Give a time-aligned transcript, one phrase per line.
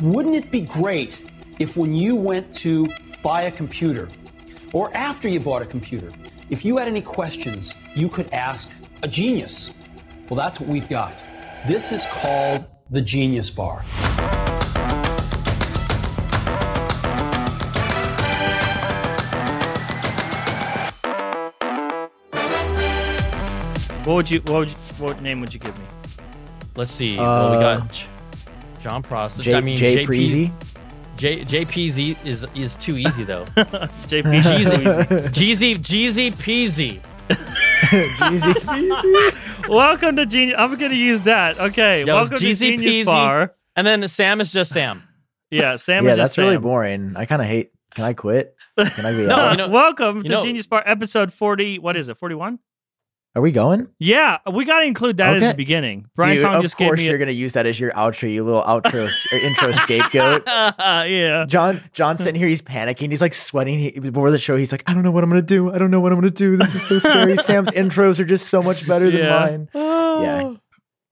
[0.00, 1.22] wouldn't it be great
[1.58, 2.88] if when you went to
[3.22, 4.08] buy a computer,
[4.72, 6.12] or after you bought a computer,
[6.50, 8.70] if you had any questions, you could ask
[9.02, 9.72] a genius?
[10.28, 11.22] Well, that's what we've got.
[11.66, 13.82] This is called the Genius Bar.
[24.04, 24.40] What would you?
[24.42, 25.84] What would you, What name would you give me?
[26.76, 27.16] Let's see.
[27.18, 28.06] well, we Uh, got J-
[28.80, 29.40] John Prost.
[29.40, 30.52] J, I mean, J JP Preezy.
[31.16, 33.44] J, JPZ is is too easy though.
[33.46, 34.42] JP.
[35.32, 37.00] Jeezy Jeezy Peasy.
[37.28, 39.68] Jeezy Peasy.
[39.68, 40.56] Welcome to Genius.
[40.58, 41.58] I'm gonna use that.
[41.58, 42.04] Okay.
[42.04, 43.04] Yo, Welcome to Jeezy Genius Peasy.
[43.04, 43.54] Bar.
[43.74, 45.02] And then Sam is just Sam.
[45.50, 47.14] Yeah, Sam yeah, is that's just really boring.
[47.16, 47.70] I kind of hate.
[47.94, 48.54] Can I quit?
[48.76, 51.78] Can I be No, you know- Welcome you to know- Genius Bar, episode 40.
[51.78, 52.16] What is it?
[52.16, 52.58] 41?
[53.38, 53.86] Are we going?
[54.00, 55.52] Yeah, we got to include that as Okay.
[55.52, 56.06] the beginning.
[56.16, 57.06] Brian Dude, Tong of just gave course me.
[57.06, 60.42] you're A, gonna use that as your outro, you little outro or intro scapegoat.
[60.48, 61.44] yeah.
[61.46, 62.48] Jon, Jon's sitting here.
[62.48, 63.10] He's panicking.
[63.10, 63.78] He's like sweating.
[63.78, 65.72] He, before the show, he's like, "I don't know what I'm gonna do.
[65.72, 66.56] I don't know what I'm gonna do.
[66.56, 69.38] This is so scary." Sam's intros are just so much better than Yeah.
[69.38, 69.68] mine.
[70.24, 70.54] Yeah.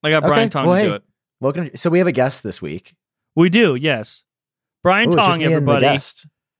[0.03, 0.89] I got Brian Okay, Tong well, to hey.
[0.89, 1.03] do it.
[1.41, 1.71] Welcome.
[1.77, 2.97] So we have a guest this week.
[3.37, 4.25] We do, yes.
[4.83, 5.99] Brian Ooh, Tong, me and the everybody.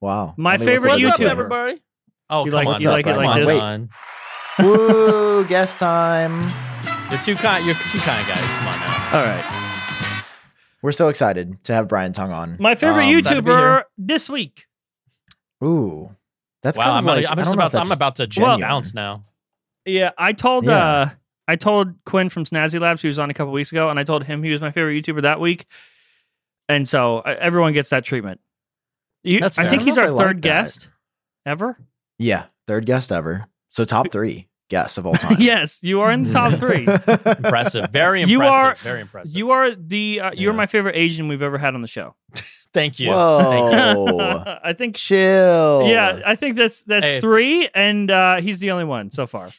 [0.01, 0.35] Wow.
[0.37, 1.31] My Let me look favorite at What's up, YouTuber.
[1.31, 1.83] everybody?
[2.31, 2.93] Oh, You come like- on, you now.
[2.93, 3.61] like it like this?
[3.63, 3.89] on.
[4.59, 5.45] Woo!
[5.47, 6.41] Guest time.
[7.11, 7.65] You're too kind.
[7.67, 8.41] You're too kind, guys.
[8.41, 9.19] Come on now.
[9.19, 10.23] All right.
[10.83, 12.57] We're so excited to have Brian Tong on.
[12.61, 14.67] My favorite Um, excited to be YouTuber this week.
[15.65, 16.09] Ooh,
[16.63, 17.71] that's wow, kind I'm, about- like I'm just about.
[17.73, 18.61] To, I'm about to genuine.
[18.61, 19.25] bounce now.
[19.85, 20.73] Yeah, I told Yeah.
[20.77, 21.11] uh
[21.49, 24.05] I told Quinn from Snazzy Labs, who was on a couple weeks ago, and I
[24.05, 25.67] told him he was my favorite YouTuber that week.
[26.69, 28.41] And so uh, everyone gets that treatment.
[29.23, 30.89] You, That's I think I he's our if I like third guest
[31.45, 31.79] ever.
[32.19, 33.47] Yeah, third guest ever.
[33.77, 35.37] So top three guests of all time.
[35.41, 36.87] yes, you are in the top three.
[36.87, 37.91] Impressive.
[37.91, 38.31] Very impressive.
[38.31, 39.37] You are- very impressive.
[39.37, 40.57] You are the uh, you're Yeah.
[40.57, 42.15] my favorite Asian we've ever had on the show.
[42.73, 43.13] Thank you.
[43.13, 44.15] Thank you.
[44.17, 44.59] Whoa.
[44.65, 45.87] I think Chill.
[45.89, 47.21] yeah, I think that's that's Hey.
[47.21, 49.51] three, and uh, he's the only one so far.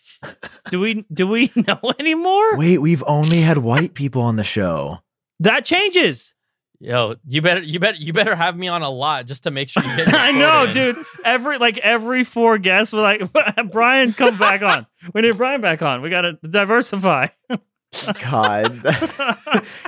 [0.72, 2.58] do we do we know anymore?
[2.58, 4.98] Wait, we've only had white people on the show.
[5.40, 6.34] That changes.
[6.80, 9.68] Yo, you better, you better, you better have me on a lot just to make
[9.68, 10.14] sure you get.
[10.14, 10.74] I know, in.
[10.74, 11.06] dude.
[11.26, 13.22] Every like every four guests were like,
[13.72, 14.86] Brian, come back on.
[15.14, 16.02] We need Brian back on.
[16.04, 17.28] We got to diversify.
[18.22, 18.82] God.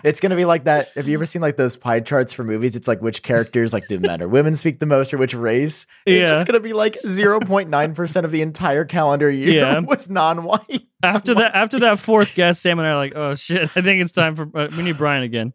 [0.04, 0.90] it's gonna be like that.
[0.96, 2.76] Have you ever seen like those pie charts for movies?
[2.76, 5.86] It's like which characters like do men or women speak the most or which race?
[6.06, 6.34] It's Yeah.
[6.34, 9.80] just gonna be like 0.9% of the entire calendar year Yeah.
[9.82, 10.88] was non-white.
[11.04, 14.02] After that, after that fourth guest, Sam and I are like, oh shit, I think
[14.02, 15.54] it's time for uh, we need Brian again.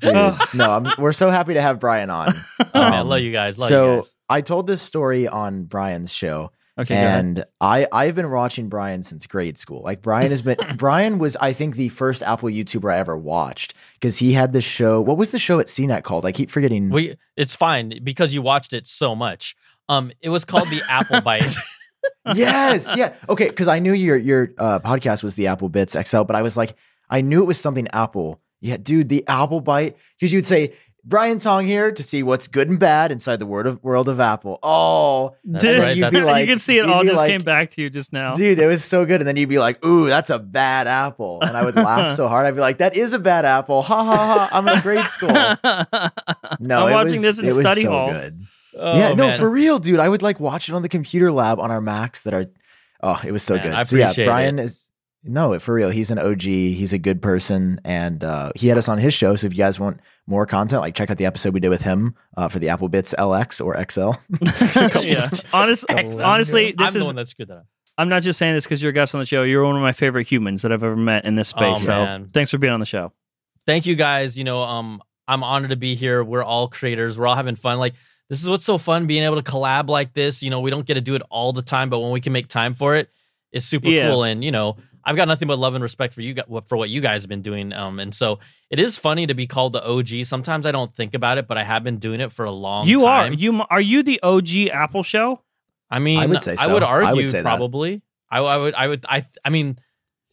[0.00, 0.12] Dude,
[0.54, 2.28] no, I'm, we're so happy to have Brian on.
[2.60, 3.58] Oh man, Um, love you guys.
[3.58, 4.14] Love so you guys.
[4.28, 6.50] I told this story on Brian's show.
[6.76, 9.82] Okay, and I I've been watching Brian since grade school.
[9.82, 13.74] Like Brian has been Brian was I think the first Apple YouTuber I ever watched
[13.94, 15.00] because he had this show.
[15.00, 16.26] What was the show at CNET called?
[16.26, 16.90] I keep forgetting.
[16.90, 19.54] We, it's fine because you watched it so much.
[19.88, 21.56] Um, it was called the Apple Byte.
[22.34, 23.14] yes, yeah.
[23.28, 26.42] Okay, because I knew your your uh, podcast was the Apple Bits XL, but I
[26.42, 26.74] was like,
[27.08, 28.40] I knew it was something Apple.
[28.60, 29.94] Yeah, dude, the Apple Byte.
[30.18, 30.74] Because you'd say
[31.06, 34.20] Brian Tong here to see what's good and bad inside the world of world of
[34.20, 34.58] Apple.
[34.62, 35.94] Oh, Dude, right.
[35.96, 38.10] you'd be like- you can see it all just like- came back to you just
[38.12, 38.32] now.
[38.32, 39.20] dude, it was so good.
[39.20, 42.26] And then you'd be like, "Ooh, that's a bad apple," and I would laugh so
[42.26, 42.46] hard.
[42.46, 44.48] I'd be like, "That is a bad apple." Ha ha ha!
[44.50, 45.28] I'm in grade school.
[46.60, 48.10] No, I'm watching was- this in it was study so hall.
[48.10, 48.46] Good.
[48.78, 49.38] oh, yeah, no, man.
[49.38, 50.00] for real, dude.
[50.00, 52.46] I would like watch it on the computer lab on our Macs that are.
[53.02, 53.72] Oh, it was so Man, good.
[53.74, 54.90] I so yeah, appreciate Brian is
[55.24, 55.90] no for real.
[55.90, 56.42] He's an OG.
[56.42, 59.36] He's a good person, and uh, he had us on his show.
[59.36, 61.82] So if you guys want more content, like check out the episode we did with
[61.82, 64.12] him uh, for the Apple Bits LX or XL.
[65.06, 65.28] yeah.
[65.52, 66.20] Honest, Excellent.
[66.22, 67.06] honestly, I'm this the is.
[67.06, 67.62] one that's good at it.
[67.96, 69.44] I'm not just saying this because you're a guest on the show.
[69.44, 71.78] You're one of my favorite humans that I've ever met in this space.
[71.78, 72.30] Oh, so man.
[72.32, 73.12] thanks for being on the show.
[73.66, 74.36] Thank you guys.
[74.36, 76.24] You know, um, I'm honored to be here.
[76.24, 77.18] We're all creators.
[77.18, 77.78] We're all having fun.
[77.78, 77.94] Like
[78.28, 80.42] this is what's so fun being able to collab like this.
[80.42, 82.32] You know, we don't get to do it all the time, but when we can
[82.32, 83.10] make time for it,
[83.52, 84.08] it's super Yeah.
[84.08, 84.24] cool.
[84.24, 84.76] And you know,
[85.06, 86.34] I've got nothing but love and respect for you
[86.66, 87.72] for what you guys have been doing.
[87.72, 88.38] Um, and so
[88.70, 90.24] it is funny to be called the OG.
[90.24, 92.84] Sometimes I don't think about it, but I have been doing it for a long
[92.86, 92.90] time.
[92.90, 95.42] You are you are you the OG Apple show?
[95.90, 96.72] I mean, I would say I so.
[96.74, 97.44] would I would argue say that.
[97.44, 98.02] probably.
[98.30, 98.74] I, I would.
[98.74, 99.04] I would.
[99.08, 99.26] I.
[99.44, 99.78] I mean,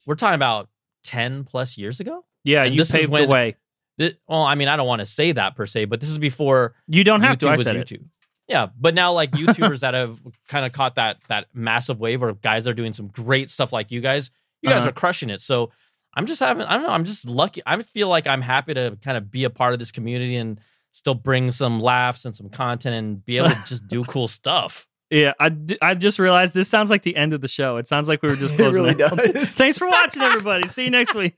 [0.05, 0.69] we're talking about
[1.03, 2.25] ten plus years ago.
[2.43, 3.55] Yeah, And you this is paved the way.
[3.99, 6.17] Thi- well, I mean, I don't want to say that per se, but this is
[6.17, 7.49] before You don't have YouTube to.
[7.49, 7.87] I was said it.
[7.87, 8.05] YouTube.
[8.47, 12.33] Yeah, but now like YouTubers that have kind of caught that that massive wave, or
[12.33, 14.31] guys that are doing some great stuff like you guys.
[14.61, 14.89] You guys Uh-huh.
[14.89, 15.41] are crushing it.
[15.41, 15.71] So
[16.13, 16.63] I'm just having.
[16.63, 16.89] I don't know.
[16.91, 17.61] I'm just lucky.
[17.65, 20.59] I feel like I'm happy to kind of be a part of this community and
[20.91, 24.87] still bring some laughs and some content and be able to just do cool stuff.
[25.09, 27.75] Yeah, I, d- I just realized this sounds like the end of the show.
[27.77, 29.17] It sounds like we were just It closing really out.
[29.17, 29.55] does.
[29.55, 30.67] Thanks for watching, everybody.
[30.69, 31.35] See you next week.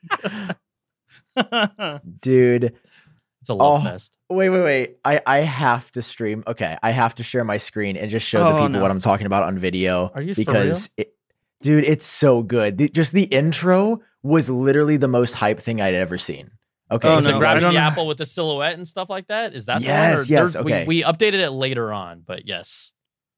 [2.22, 2.76] dude.
[3.42, 4.16] It's a love Oh, fest.
[4.30, 4.98] Wait, wait, wait.
[5.04, 6.44] I, I have to stream.
[6.48, 6.78] Okay.
[6.82, 8.82] I have to share my screen and just show the Oh, people no.
[8.82, 10.12] what I'm talking about on video.
[10.14, 11.14] Are you for because it,
[11.64, 12.78] dude, it's so good.
[12.78, 16.52] The- just the intro was literally the most hype thing I'd ever seen.
[16.92, 17.08] Okay.
[17.08, 19.54] Oh, With no, the I grabbing the apple with the silhouette and stuff like that.
[19.56, 20.26] Is that the Yes, one?
[20.30, 20.86] Yes, okay.
[20.86, 22.92] We, we updated it later on, but yes.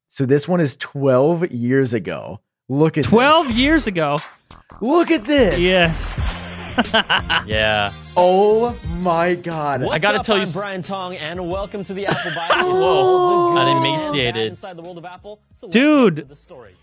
[0.08, 2.42] So this one is 12 years ago.
[2.68, 3.56] Look at 12 this.
[3.56, 4.20] years ago.
[4.82, 5.60] Look at this.
[5.60, 6.14] Yes.
[7.46, 7.94] Yeah.
[8.18, 9.82] Oh my god.
[9.84, 10.26] I gotta up?
[10.26, 12.64] tell you I'm Brian Tong, and welcome to the Apple Bite.
[12.66, 12.74] Whoa.
[12.84, 14.48] All the Got good, emaciated.
[14.52, 15.40] Inside the world of Apple.
[15.58, 16.28] So Dude.
[16.28, 16.76] the stories.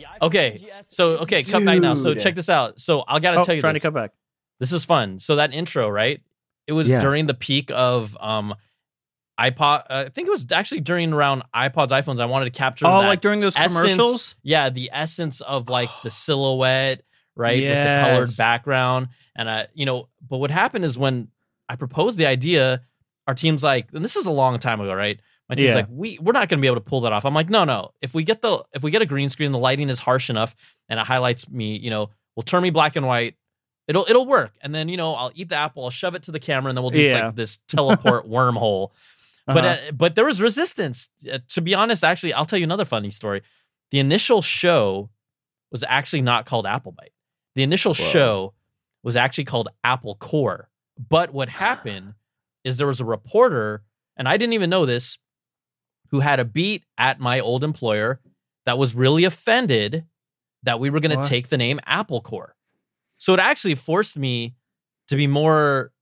[0.00, 0.70] The iPhone Okay.
[0.88, 1.94] So is okay, cut back now.
[1.94, 2.80] So check this out.
[2.80, 3.82] So I gotta Oh, tell you trying this.
[3.82, 4.12] to cut back.
[4.58, 5.20] This is fun.
[5.20, 6.20] So that intro, right?
[6.66, 7.00] It was Yeah.
[7.00, 8.54] during the peak of um
[9.38, 9.84] iPod.
[9.88, 12.20] Uh, I think it was actually during around iPods, iPhones.
[12.20, 14.36] I wanted to capture Oh, that like during those essence- commercials?
[14.42, 17.02] Yeah, the essence of like the silhouette,
[17.36, 20.08] right, with the colored background, and I, you know.
[20.26, 21.28] But what happened is when
[21.68, 22.82] I proposed the idea,
[23.26, 25.18] our team's like, and this is a long time ago, right?
[25.50, 25.74] My team's Yeah.
[25.74, 27.26] like, we we're not gonna be able to pull that off.
[27.26, 27.90] I'm like, no, no.
[28.00, 30.54] If we get the if we get a green screen, the lighting is harsh enough,
[30.88, 33.34] and it highlights me, you know, will turn me black and white.
[33.88, 36.30] It'll it'll work, and then you know I'll eat the apple, I'll shove it to
[36.32, 37.26] the camera, and then we'll do Yeah.
[37.26, 38.90] like this teleport wormhole.
[39.46, 39.88] But Uh-huh.
[39.88, 41.10] uh, but there was resistance.
[41.30, 43.42] Uh, to be honest, actually, I'll tell you another funny story.
[43.90, 45.10] The initial show
[45.72, 47.12] was actually not called Apple Byte.
[47.56, 48.04] The initial Whoa.
[48.04, 48.54] show
[49.02, 50.68] was actually called Apple Core.
[50.96, 52.14] But what happened
[52.62, 53.82] is there was a reporter,
[54.16, 55.18] and I didn't even know this,
[56.10, 58.20] who had a beat at my old employer
[58.66, 60.04] that was really offended
[60.62, 62.54] that we were going to take the name Apple Core.
[63.18, 64.54] So it actually forced me
[65.08, 65.92] to be more,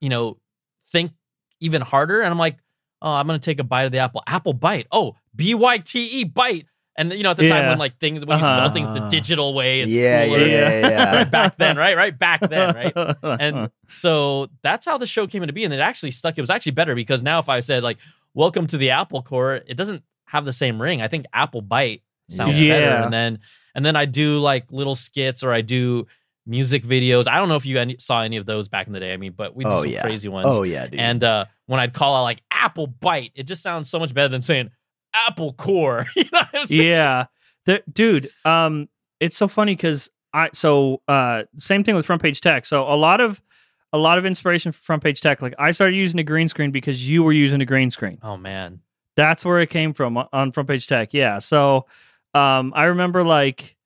[0.00, 0.38] you know,
[0.90, 1.12] think
[1.60, 2.20] even harder.
[2.20, 2.58] And I'm like,
[3.02, 4.22] oh, I'm going to take a bite of the apple.
[4.26, 4.86] Apple Byte.
[4.92, 6.66] Oh, B Y T E Byte.
[6.96, 8.56] And, you know, at the time when like things, when you Uh-huh.
[8.56, 10.38] spell things the digital way, it's yeah, cooler.
[10.38, 11.16] yeah, yeah, yeah.
[11.16, 11.96] Right back then, right?
[11.96, 13.16] Right back then, right?
[13.40, 15.66] And so that's how the show came into being.
[15.66, 16.38] And it actually stuck.
[16.38, 17.98] It was actually better because now if I said like,
[18.34, 21.00] welcome to the Apple Core, it doesn't have the same ring.
[21.02, 22.74] I think Apple Byte sounds Yeah.
[22.74, 23.04] better.
[23.04, 23.38] And then,
[23.74, 26.06] and then I do like little skits or I do
[26.46, 27.26] music videos.
[27.26, 29.12] I don't know if you any, saw any of those back in the day.
[29.12, 30.02] I mean, but we did Oh some yeah.
[30.02, 30.46] crazy ones.
[30.50, 31.00] Oh yeah, dude.
[31.00, 34.28] And uh, when I'd call out like Apple Byte, it just sounds so much better
[34.28, 34.70] than saying
[35.14, 36.06] Apple Core.
[36.16, 36.82] you know what I'm saying?
[36.90, 37.26] yeah.
[37.66, 38.88] The, dude, um,
[39.20, 42.66] it's so funny because I so uh same thing with front page tech.
[42.66, 43.40] So a lot of
[43.94, 45.40] a lot of inspiration for front page tech.
[45.40, 48.18] Like I started using a green screen because you were using a green screen.
[48.22, 48.80] Oh man.
[49.16, 51.14] That's where it came from on- on front page tech.
[51.14, 51.38] Yeah.
[51.38, 51.86] So
[52.34, 53.76] um I remember like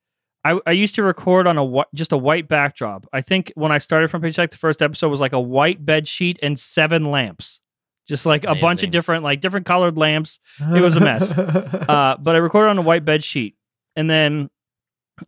[0.44, 3.06] I, I used to record on a whi- just a white backdrop.
[3.12, 5.84] I think when I started front page tech, the first episode was like a white
[5.84, 7.60] bed sheet and seven lamps,
[8.08, 11.30] just like a bunch of different like different colored lamps it was a mess.
[11.36, 13.56] uh, but I recorded on a white bed sheet,
[13.94, 14.48] and then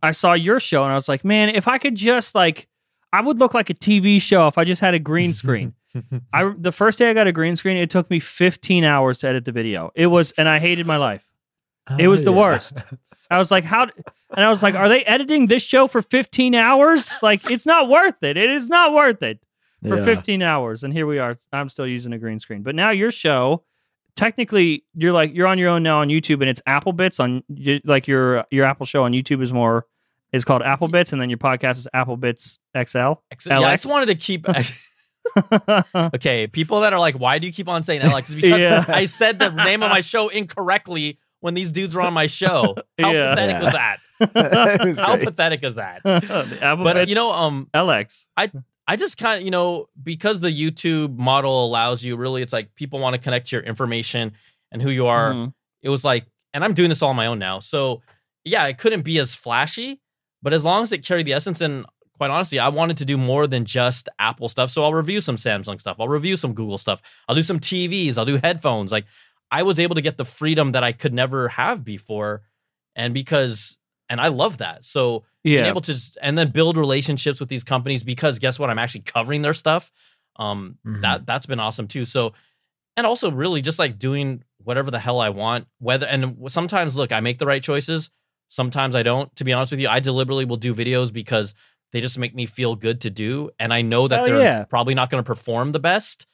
[0.02, 2.68] I saw your show, and I was like, man, if I could just like,
[3.12, 5.74] I would look like a TV show if I just had a green screen.
[6.32, 9.28] I the first day I got a green screen, it took me 15 hours to
[9.28, 9.90] edit the video.
[9.94, 11.28] It was, and I hated my life.
[11.98, 12.40] It was the Oh, yeah.
[12.40, 12.74] worst.
[13.30, 13.84] I was like, how?
[14.36, 17.10] And I was like, are they editing this show for 15 hours?
[17.22, 18.36] Like, it's not worth it.
[18.36, 19.40] It is not worth it
[19.88, 20.04] for Yeah.
[20.04, 23.10] 15 hours and here we are i'm still using a green screen but now your
[23.10, 23.64] show
[24.14, 27.42] technically you're like you're on your own now on youtube and it's apple bits on
[27.84, 29.86] like your your apple show on youtube is more
[30.32, 33.72] is called apple bits and then your podcast is apple bits xl Ex- yeah, I
[33.74, 34.46] just wanted to keep.
[36.14, 38.30] okay, people that are like, why do you keep on saying Alex?
[38.30, 38.84] Is because Yeah.
[38.88, 42.74] I said the name of my show incorrectly when these dudes were on my show.
[42.98, 43.30] How Yeah.
[43.34, 43.62] pathetic Yeah.
[43.62, 44.84] was that?
[44.86, 45.24] Was How great.
[45.26, 46.02] pathetic is that?
[46.02, 48.50] the But uh, you know, um, lx I
[48.86, 52.74] I just kind of, you know, because the YouTube model allows you really, it's like
[52.74, 54.32] people want to connect to your information
[54.72, 55.32] and who you are.
[55.32, 55.52] Mhm.
[55.82, 57.60] It was like, and I'm doing this all on my own now.
[57.60, 58.02] So
[58.44, 60.00] yeah, it couldn't be as flashy,
[60.42, 61.86] but as long as it carried the essence and
[62.20, 64.70] quite honestly, I wanted to do more than just Apple stuff.
[64.70, 65.96] So I'll review some Samsung stuff.
[65.98, 67.00] I'll review some Google stuff.
[67.26, 68.18] I'll do some TVs.
[68.18, 68.92] I'll do headphones.
[68.92, 69.06] Like
[69.50, 72.42] I was able to get the freedom that I could never have before.
[72.94, 73.78] And because,
[74.10, 74.84] and I love that.
[74.84, 78.68] So being able to and then build relationships with these companies because guess what?
[78.68, 79.90] I'm actually covering their stuff.
[80.36, 81.00] Um, Mhm.
[81.00, 82.04] that that's been awesome too.
[82.04, 82.34] So,
[82.98, 85.68] and also really just like doing whatever the hell I want.
[85.78, 88.10] Whether and sometimes look, I make the right choices.
[88.48, 89.34] Sometimes I don't.
[89.36, 91.54] To be honest with you, I deliberately will do videos because
[91.92, 94.64] they just make me feel good to do, and I know that Hell they're yeah.
[94.64, 96.26] probably not going to perform the best,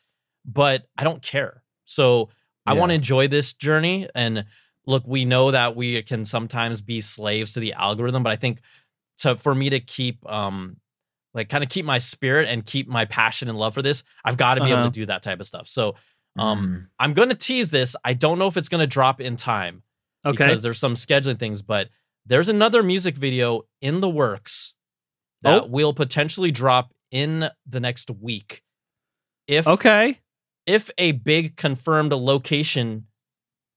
[0.44, 1.62] but I don't care.
[1.84, 2.30] So
[2.66, 4.08] I want to enjoy this journey.
[4.14, 4.44] And
[4.86, 8.60] look, we know that we can sometimes be slaves to the algorithm, but I think
[9.18, 10.76] to for me to keep um
[11.32, 14.36] like kind of keep my spirit and keep my passion and love for this, I've
[14.36, 14.80] got to be Uh-huh.
[14.82, 15.68] able to do that type of stuff.
[15.68, 15.94] So
[16.38, 16.86] um Mm.
[16.98, 17.94] I'm going to tease this.
[18.04, 19.82] I don't know if it's going to drop in time
[20.24, 21.88] okay because there's some scheduling things, but
[22.26, 24.65] there's another music video in the works
[25.46, 25.66] that Oh.
[25.66, 28.62] will potentially drop in the next week.
[29.46, 30.20] If okay
[30.66, 33.06] if a big confirmed location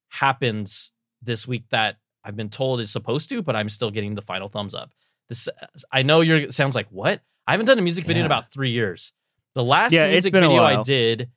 [0.09, 4.21] happens this week that I've been told is supposed to, but I'm still getting the
[4.21, 4.91] final thumbs up.
[5.29, 5.47] This
[5.91, 7.21] I know you're sounds like what?
[7.47, 9.13] I haven't done a music video in about three years.
[9.55, 11.29] The last Yeah, it's music been a video I did.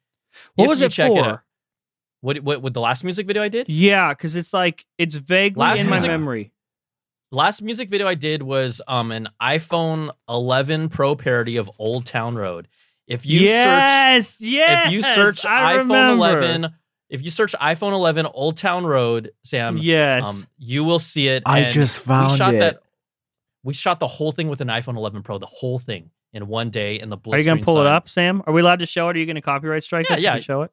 [0.54, 1.24] What was it check for?
[1.24, 1.40] out-
[2.20, 3.68] what, what what the last music video I did?
[3.68, 6.52] Yeah, because it's like it's vaguely Last in my memory.
[7.34, 12.34] Last music video I did was um an iPhone 11 Pro parody of Old Town
[12.34, 12.68] Road.
[13.06, 14.86] If you search yes, yes.
[14.86, 16.40] if you search I iPhone remember.
[16.42, 16.74] 11,
[17.08, 21.42] if you search iPhone 11 Old Town Road, Sam, yes, um, you will see it.
[21.46, 22.58] I and just we found shot it.
[22.58, 22.82] That,
[23.62, 26.68] we shot the whole thing with an iPhone 11 Pro, the whole thing in one
[26.68, 28.42] day in the are you gonna pull it up, Sam?
[28.46, 29.16] Are we allowed to show it?
[29.16, 30.18] Are you gonna copyright strike Yeah, us?
[30.18, 30.38] if yeah.
[30.38, 30.70] show it.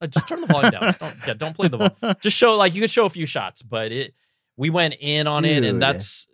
[0.00, 0.82] Uh, just turn the volume down.
[0.84, 2.16] Just don't, yeah, don't play the volume.
[2.22, 4.14] Just show like you can show a few shots, but it
[4.58, 6.26] we went in on it, and that's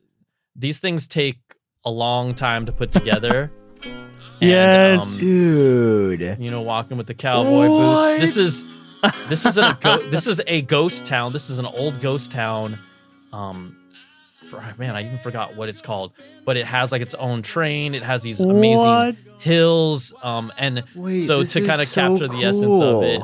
[0.56, 1.38] these things take
[1.84, 3.52] a long time to put together.
[3.84, 5.00] And, Yes.
[5.14, 6.36] um, Dude.
[6.40, 8.18] you know, walking with the cowboy What?
[8.18, 8.20] boots.
[8.20, 8.68] This is
[9.28, 11.32] this is a go- this is a ghost town.
[11.32, 12.76] This is an old ghost town.
[13.32, 13.76] Um,
[14.48, 16.12] for, man, I even forgot what it's called,
[16.44, 17.94] but it has like its own train.
[17.94, 19.16] It has these amazing What?
[19.38, 20.12] hills.
[20.22, 23.22] Um, and Wait, so to kind of so capture the essence of it,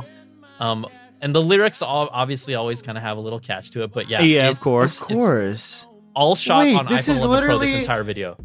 [0.61, 0.87] um,
[1.23, 4.09] and the lyrics all obviously always kind of have a little catch to it, but
[4.09, 5.01] yeah, Yeah, it- of course.
[5.01, 5.87] Of course.
[6.15, 7.59] all shot Wait, on this iPhone is 11 Pro.
[7.59, 8.37] This literally- entire video.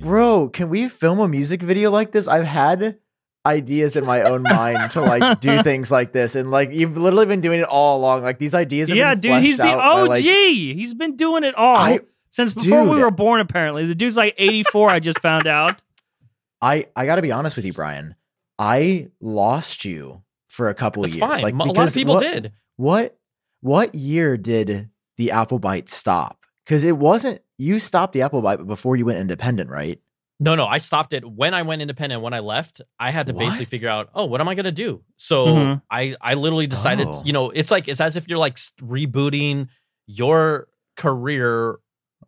[0.00, 2.26] Bro, can we film a music video like this?
[2.26, 2.98] I've had
[3.46, 7.26] ideas in my own mind to like do things like this, and like you've literally
[7.26, 8.22] been doing it all along.
[8.22, 10.08] Like these ideas, have Yeah, been dude, he's the fleshed out by, OG.
[10.08, 12.00] like- he's been doing it all I-
[12.30, 13.40] since before we were born.
[13.40, 14.90] Apparently, the dude's like 84.
[14.90, 15.80] I just found out.
[16.62, 18.14] I I got to be honest with you, Brian.
[18.58, 21.30] I lost you for a couple That's of years.
[21.32, 21.42] fine.
[21.42, 22.52] Like a lot of because people what, did.
[22.76, 23.18] What
[23.62, 26.38] what year did the Apple Byte stop?
[26.64, 29.98] Because it wasn't you stopped the Apple Byte before you went independent, right?
[30.40, 32.20] No, no, I stopped it when I went independent.
[32.20, 35.02] When I left, I had to basically figure out, oh, what am I gonna do?
[35.16, 35.82] So Mhm.
[35.90, 37.22] I, I literally decided, Oh.
[37.24, 39.68] you know, it's like it's as if you're like rebooting
[40.06, 41.78] your career,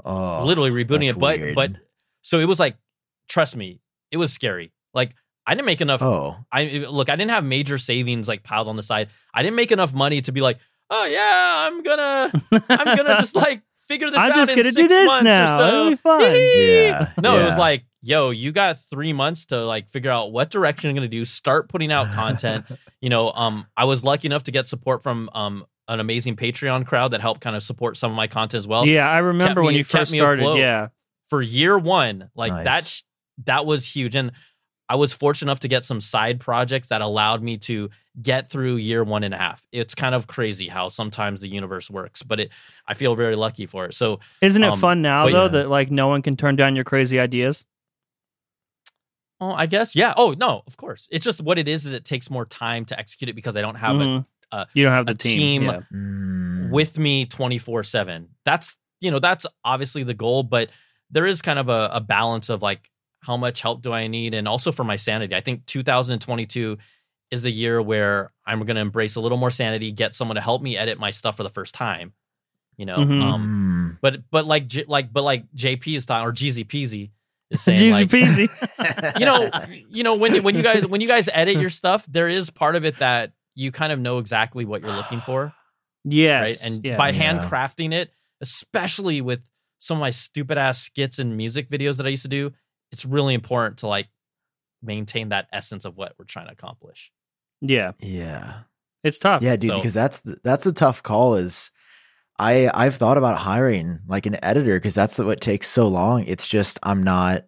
[0.04, 1.18] Oh, literally rebooting that's it.
[1.18, 1.54] But, weird.
[1.56, 1.72] but
[2.22, 2.76] so it was like,
[3.28, 4.72] trust me, it was scary.
[4.94, 5.14] Like
[5.46, 6.02] I didn't make enough.
[6.02, 9.08] oh, I look, I didn't have major savings like piled on the side.
[9.32, 10.58] I didn't make enough money to be like,
[10.90, 12.32] oh yeah, I'm gonna,
[12.70, 14.30] I'm gonna just like figure this out.
[14.32, 15.58] I'm just in gonna do this now.
[15.58, 15.68] So.
[15.68, 16.22] It'll be fun.
[16.22, 17.10] yeah.
[17.20, 20.88] No, it was like, yo, you got three months to like figure out what direction
[20.88, 21.24] you're gonna do.
[21.24, 22.64] Start putting out content.
[23.00, 26.86] you know, um, I was lucky enough to get support from um an amazing Patreon
[26.86, 28.86] crowd that helped kind of support some of my content as well.
[28.86, 30.56] yeah, I remember kept when you first started.
[30.56, 30.88] Yeah,
[31.28, 32.64] For year one, like Nice.
[32.64, 33.02] that, sh-
[33.44, 34.32] that was huge, and
[34.88, 37.88] I was fortunate enough to get some side projects that allowed me to
[38.22, 39.66] get through year one and a half.
[39.72, 42.52] It's kind of crazy how sometimes the universe works, but it,
[42.86, 43.94] I feel very lucky for it.
[43.94, 45.48] So isn't it Um, fun now though yeah.
[45.48, 47.64] that like no one can turn down your crazy ideas?
[49.40, 49.96] Oh, I guess.
[49.96, 50.14] Yeah.
[50.16, 51.08] Oh, no, of course.
[51.10, 53.62] It's just what it is is it takes more time to execute it because I
[53.62, 54.26] don't have Mhm.
[54.52, 55.62] a, you don't have the a team.
[55.62, 55.80] team Yeah.
[55.92, 56.70] Mm.
[56.70, 58.28] with me 24/7.
[58.44, 60.70] That's, you know, that's obviously the goal, but
[61.10, 62.90] there is kind of a, a balance of like
[63.24, 65.34] how much help do I need and also for my sanity.
[65.34, 66.78] I think 2022
[67.30, 70.40] is the year where I'm going to embrace a little more sanity, get someone to
[70.42, 72.12] help me edit my stuff for the first time.
[72.76, 73.22] You know, Mhm.
[73.22, 73.98] um Mm.
[74.02, 77.10] but but like J- like but like JP is talking or Jeezy Peasy
[77.50, 79.18] is saying Jeezy like peasy.
[79.20, 79.48] you know,
[79.88, 82.74] you know when when you guys when you guys edit your stuff, there is part
[82.76, 85.52] of it that you kind of know exactly what you're looking for,
[86.04, 86.70] yes, right?
[86.72, 86.96] And yeah.
[86.96, 87.38] by Yeah.
[87.38, 89.40] handcrafting it, especially with
[89.78, 92.52] some of my stupid ass skits and music videos that I used to do,
[92.94, 94.08] it's really important to like
[94.82, 97.10] maintain that essence of what we're trying to accomplish.
[97.60, 98.60] yeah, yeah.
[99.02, 99.42] it's tough.
[99.42, 101.34] Yeah, dude, So- because that's the, that's a tough call.
[101.34, 101.70] Is
[102.38, 106.24] I I've thought about hiring like an editor because that's the, what takes so long.
[106.24, 107.44] It's just I'm not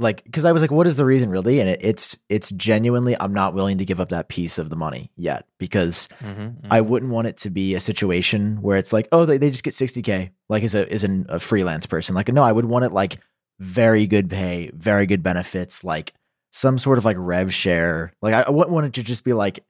[0.00, 1.60] like because I was like, what is the reason really?
[1.60, 4.76] And it, it's it's genuinely I'm not willing to give up that piece of the
[4.76, 9.08] money yet because Mm-hmm, I wouldn't want it to be a situation where it's like,
[9.12, 12.14] oh, they, they just get 60k like as a as an, a freelance person.
[12.14, 13.18] Like, no, I would want it like
[13.58, 16.14] very good pay, very good benefits, like
[16.50, 18.12] some sort of like rev share.
[18.22, 19.64] Like, I, I wouldn't want it to just be like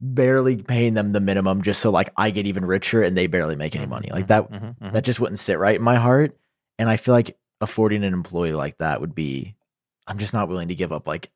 [0.00, 3.56] barely paying them the minimum just so like I get even richer and they barely
[3.56, 4.08] make any mm-hmm, money.
[4.10, 6.36] Like mm-hmm, that mm-hmm, mm-hmm, that just wouldn't sit right in my heart.
[6.78, 9.54] And I feel like affording an employee like that would be,
[10.06, 11.30] I'm just not willing to give up like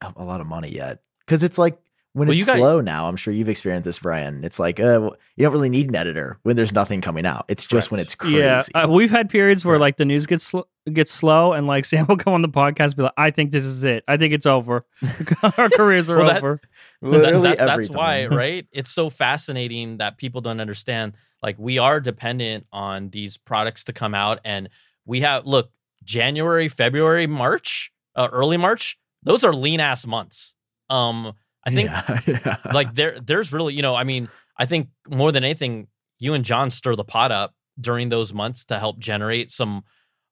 [0.00, 1.00] a, a lot of money yet.
[1.26, 1.78] Cause it's like
[2.14, 4.44] when Well, it's you got- slow now, I'm sure you've experienced this, Brian.
[4.44, 7.46] It's like, uh, you don't really need an editor when there's nothing coming out.
[7.48, 8.36] It's just when it's crazy.
[8.36, 10.60] Yeah, uh, we've had periods where like the news gets sl-
[10.92, 13.50] gets slow, and like Sam will come on the podcast and be like, "I think
[13.50, 14.04] this is it.
[14.06, 14.84] I think it's over.
[15.58, 16.60] Our careers are Well, that- over."
[17.00, 18.66] Literally That- that- every that's why, right?
[18.72, 21.14] It's so fascinating that people don't understand.
[21.42, 24.68] Like we are dependent on these products to come out, and
[25.06, 25.70] we have look
[26.04, 28.98] January, February, March, uh, early March.
[29.22, 30.54] Those are lean ass months.
[30.90, 31.32] Um,
[31.64, 32.56] I think Yeah, yeah.
[32.72, 35.88] like there there's really you know I mean I think more than anything
[36.18, 39.84] you and Jon stir the pot up during those months to help generate some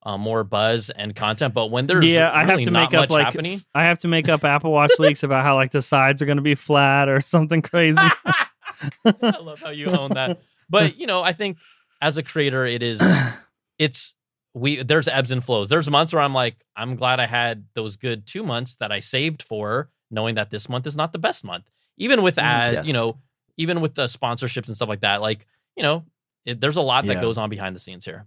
[0.03, 1.55] uh, more buzz and content.
[1.55, 4.09] But when there's yeah, I have to not make up like happening, I have to
[4.09, 7.09] make up Apple Watch leaks about how like the sides are going to be flat
[7.09, 7.99] or something crazy.
[9.05, 10.41] I love how you own that.
[10.69, 11.59] But you know, I think
[12.01, 13.01] as a creator, it is
[13.79, 14.15] it's
[14.55, 15.69] we there's ebbs and flows.
[15.69, 19.01] There's months where I'm like, I'm glad I had those good two months that I
[19.01, 21.71] saved for, knowing that this month is not the best month.
[21.97, 22.87] Even with ads, yes.
[22.87, 23.19] you know,
[23.57, 26.05] even with the sponsorships and stuff like that, like you know,
[26.45, 27.21] it, there's a lot that Yeah.
[27.21, 28.27] goes on behind the scenes here.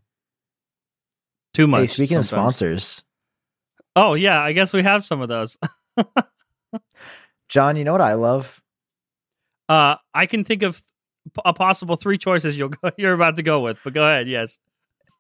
[1.54, 1.82] Too much.
[1.82, 3.04] Hey, speaking of sponsors,
[3.96, 5.58] Oh yeah, I guess we have some of those.
[7.50, 8.62] Jon, you know what I love?
[9.70, 10.82] Uh, I can think of
[11.46, 14.28] a possible three choices you'll go, you're about to go with, but go ahead.
[14.28, 14.58] Yes.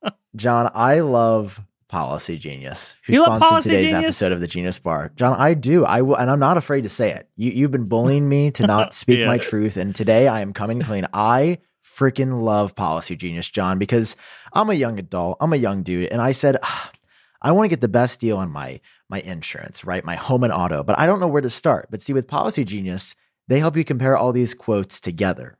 [0.36, 1.62] Jon, I love
[1.97, 4.03] Policy Genius, who You sponsored today's Genius?
[4.03, 5.12] episode of the Genius Bar.
[5.15, 5.85] Jon, I do.
[5.85, 7.29] I will, and I'm not afraid to say it.
[7.35, 9.27] You, you've been bullying me to not speak Yeah.
[9.27, 11.05] my truth, and today I am coming clean.
[11.13, 14.15] I freaking love Policy Genius, Jon, because
[14.53, 15.38] I'm a young adult.
[15.39, 16.91] I'm a young dude, and I said, "Ah,
[17.43, 20.03] I want to get the best deal on my my insurance, right?
[20.03, 21.89] My home and auto, but I don't know where to start.
[21.91, 23.13] But see, with Policy Genius,
[23.47, 25.59] they help you compare all these quotes together.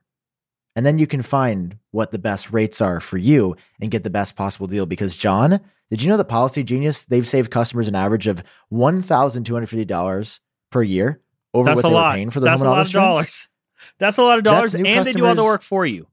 [0.74, 4.10] And then you can find what the best rates are for you and get the
[4.10, 4.84] best possible deal.
[4.86, 5.60] Because, Jon,
[5.90, 11.20] did you know that Policy Genius, they've saved customers an average of $1,250 per year
[11.52, 12.08] over That's what they lot.
[12.10, 13.14] were paying for their That's a home and lot auto of insurance?
[13.14, 13.48] dollars.
[13.98, 16.06] That's a lot of dollars, and they do all the work for you.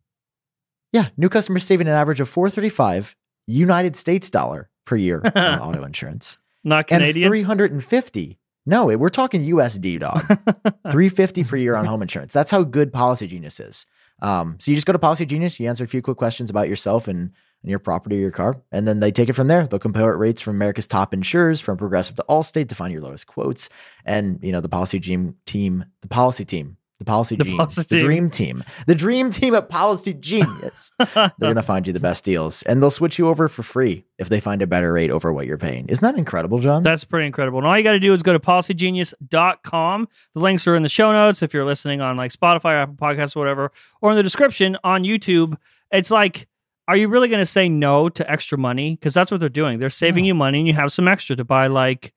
[0.92, 3.16] Yeah, new customers saving an average of 435
[3.48, 6.38] United States dollar per year on auto insurance.
[6.64, 7.30] Not And Canadian.
[7.30, 8.38] 350.
[8.66, 10.22] No, we're talking USD, dog.
[10.92, 12.34] 350 per year on home insurance.
[12.34, 13.86] That's how good Policy Genius is.
[14.22, 16.70] Um, so you just go to Policy Genius, you answer a few quick questions about
[16.70, 17.32] yourself and,
[17.62, 19.68] and your property or your car, and then they take it from there.
[19.68, 23.28] They'll compare rates from America's top insurers, from Progressive to Allstate, to find your lowest
[23.28, 23.70] quotes.
[24.06, 27.82] And you know the Policy Gene team, the Policy team, the Policy The Genius, Policy
[27.82, 28.06] the team.
[28.06, 30.92] Dream Team, the Dream Team at Policy Genius.
[31.16, 34.30] They're gonna find you the best deals, and they'll switch you over for free if
[34.30, 35.88] they find a better rate over what you're paying.
[35.88, 36.84] Isn't that incredible, Jon?
[36.84, 37.58] That's pretty incredible.
[37.58, 40.08] And all you got to do is go to policygenius.com.
[40.36, 42.96] The links are in the show notes if you're listening on like Spotify or Apple
[42.96, 43.72] Podcasts or whatever,
[44.02, 45.58] or in the description on YouTube.
[45.92, 46.48] It's like,
[46.92, 48.96] are you really going to say no to extra money?
[48.96, 49.80] Because that's what they're doing.
[49.80, 50.30] They're saving Yeah.
[50.30, 52.12] you money and you have some extra to buy like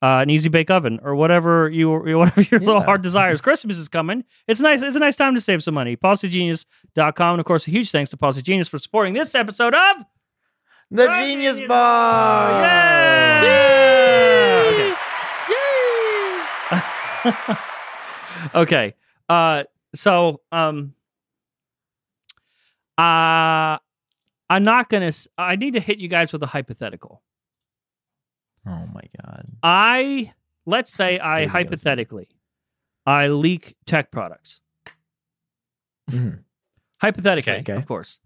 [0.00, 3.42] uh, an easy bake oven or whatever you whatever your little heart desires.
[3.42, 4.24] Christmas is coming.
[4.48, 4.80] It's nice.
[4.82, 5.94] It's a nice time to save some money.
[5.96, 7.34] Policygenius.com.
[7.34, 10.04] And of course, a huge thanks to Policy Genius for supporting this episode of
[10.90, 12.62] the Genius Bar.
[13.44, 14.94] Yeah.
[17.26, 17.58] Okay.
[18.54, 18.94] okay.
[19.28, 20.94] Uh so um
[22.98, 23.78] uh
[24.50, 27.22] I'm not going to I need to hit you guys with a hypothetical.
[28.66, 29.46] Oh my god.
[29.62, 30.32] I
[30.66, 32.28] let's say I Crazy, hypothetically
[33.06, 34.60] I leak tech products.
[36.10, 36.44] Mhm.
[37.00, 37.72] Hypothetically, Okay.
[37.72, 38.20] of course.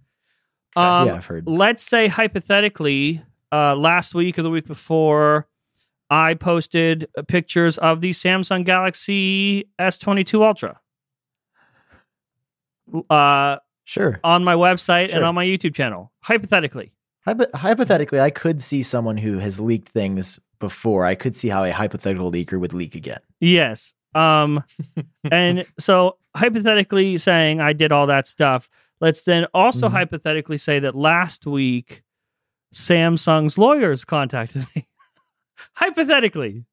[0.77, 1.47] Um yeah, I've heard.
[1.47, 5.49] let's say hypothetically, uh, last week or the week before,
[6.11, 10.81] I posted pictures of the Samsung Galaxy S22 Ultra
[13.11, 13.57] uh,
[13.89, 14.21] Sure.
[14.23, 16.13] on my website and on my YouTube channel.
[16.21, 16.93] Hypothetically,
[17.25, 21.07] Hypo- hypothetically, I could see someone who has leaked things before.
[21.07, 23.21] I could see how a hypothetical leaker would leak again.
[23.41, 23.95] yes.
[24.15, 24.63] Um,
[25.31, 28.69] and so hypothetically saying I did all that stuff,
[29.01, 29.93] let's then also Mhm.
[29.93, 32.03] hypothetically say that last week
[32.75, 34.87] Samsung's lawyers contacted me.
[35.75, 36.65] hypothetically.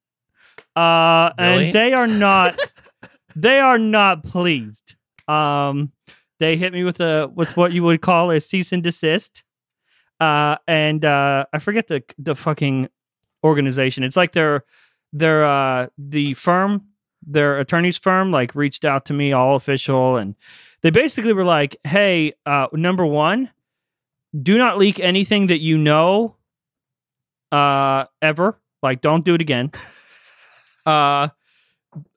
[0.75, 1.65] Uh Really?
[1.65, 2.57] and they are not
[3.35, 4.95] they are not pleased.
[5.27, 5.91] Um
[6.39, 9.43] they hit me with a with what you would call a cease and desist.
[10.19, 12.89] Uh and uh I forget the the fucking
[13.43, 14.03] organization.
[14.03, 14.63] It's like they're
[15.13, 16.85] they're uh the firm
[17.25, 20.35] their attorney's firm like reached out to me all official and
[20.81, 23.49] they basically were like hey uh number one
[24.39, 26.35] do not leak anything that you know
[27.51, 29.71] uh ever like don't do it again
[30.85, 31.27] uh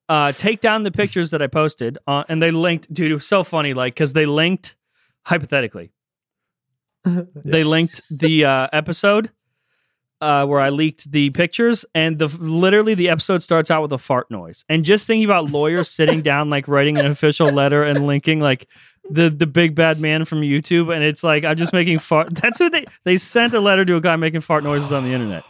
[0.09, 3.27] uh take down the pictures that i posted uh, and they linked dude it was
[3.27, 4.77] so funny like because they linked
[5.25, 5.92] hypothetically
[7.05, 9.31] they linked the uh episode
[10.21, 13.99] uh, where I leaked the pictures, and the literally the episode starts out with a
[13.99, 14.64] fart noise.
[14.68, 18.68] And just thinking about lawyers sitting down, like writing an official letter and linking like
[19.11, 22.35] the the big bad man from YouTube, and it's like I'm just making fart.
[22.35, 25.12] That's what they they sent a letter to a guy making fart noises on the
[25.12, 25.44] internet.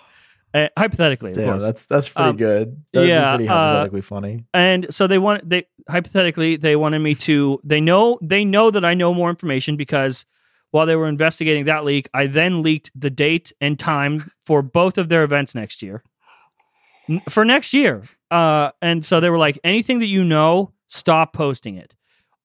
[0.55, 1.63] Uh, hypothetically, of Damn, course.
[1.63, 2.83] that's that's pretty Um, good.
[2.93, 4.45] That'd yeah, be pretty uh, hypothetically funny.
[4.55, 8.85] and so they want they hypothetically they wanted me to they know they know that
[8.85, 10.25] I know more information because
[10.71, 14.97] while they were investigating that leak, I then leaked the date and time for both
[14.99, 16.03] of their events next year.
[17.09, 18.03] N- for next year.
[18.31, 21.95] Uh, and so they were like, anything that you know, stop posting it.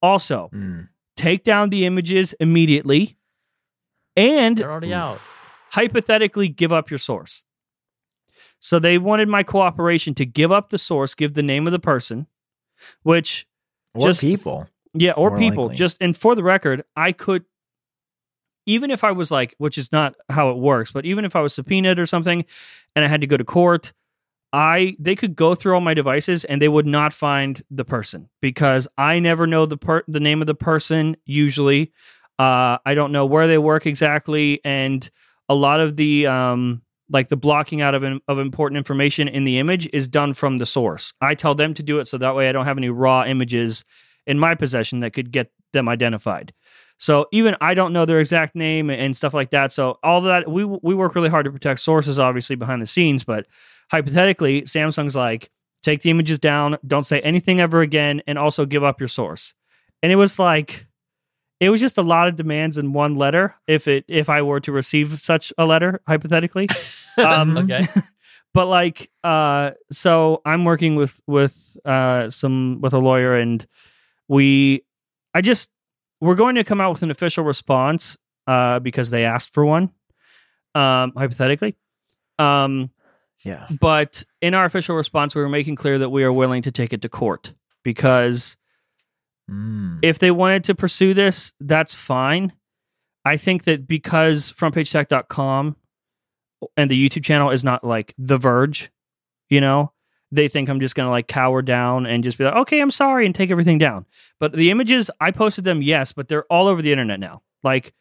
[0.01, 0.87] Also, Mm.
[1.17, 3.17] take down the images immediately,
[4.15, 5.19] and They're already out.
[5.71, 7.43] hypothetically give up your source.
[8.63, 11.79] So they wanted my cooperation to give up the source, give the name of the
[11.79, 12.27] person,
[13.03, 13.45] which
[13.93, 14.69] Or Just- people.
[14.93, 15.65] yeah, or people.
[15.65, 15.75] likely.
[15.75, 17.43] Just and for the record, I could
[18.65, 21.41] even if I was like, which is not how it works, but even if I
[21.41, 22.45] was subpoenaed or something
[22.95, 23.91] and I had to go to court,
[24.53, 28.29] I they could go through all my devices and they would not find the person
[28.41, 31.91] because I never know the per- the name of the person usually.
[32.39, 35.07] Uh, I don't know where they work exactly, and
[35.49, 36.81] a lot of the um,
[37.13, 40.65] like the blocking out of of important information in the image is done from the
[40.65, 41.13] source.
[41.21, 43.85] I tell them to do it so that way I don't have any raw images
[44.25, 46.53] in my possession that could get them identified.
[46.97, 49.71] So even I don't know their exact name and stuff like that.
[49.71, 53.23] So all that we we work really hard to protect sources, obviously behind the scenes.
[53.23, 53.45] But
[53.91, 55.49] hypothetically, Samsung's like
[55.83, 59.53] take the images down, don't say anything ever again, and also give up your source.
[60.01, 60.87] And it was like
[61.63, 63.55] it was just a lot of demands in one letter.
[63.67, 66.69] If it if I were to receive such a letter, hypothetically,
[67.17, 67.85] um, okay.
[68.53, 73.65] but like uh so i'm working with with uh some with a lawyer and
[74.27, 74.83] we
[75.33, 75.71] i just
[76.21, 79.89] we're going to come out with an official response uh because they asked for one
[80.75, 81.75] um hypothetically
[82.37, 82.91] um
[83.43, 83.65] Yeah.
[83.79, 86.93] but in our official response we were making clear that we are willing to take
[86.93, 88.55] it to court because
[89.51, 89.99] Mm.
[90.01, 92.53] if they wanted to pursue this, that's fine.
[93.25, 95.75] I think that because frontpagetech.com
[96.77, 98.89] and the YouTube channel is not like The Verge,
[99.49, 99.91] you know,
[100.31, 102.89] they think I'm just going to like cower down and just be like, okay, I'm
[102.91, 104.05] sorry, and take everything down.
[104.39, 107.41] But the images, I posted them, yes, but they're all over the internet now.
[107.63, 107.93] Like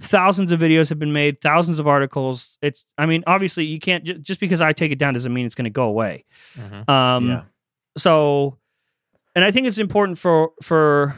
[0.00, 2.58] thousands of videos have been made, thousands of articles.
[2.60, 5.46] It's, I mean, obviously, you can't ju- just because I take it down doesn't mean
[5.46, 6.24] it's going to go away.
[6.56, 6.88] Mhm.
[6.88, 7.42] Um, yeah.
[7.96, 8.58] so
[9.36, 11.14] and i think it's important for for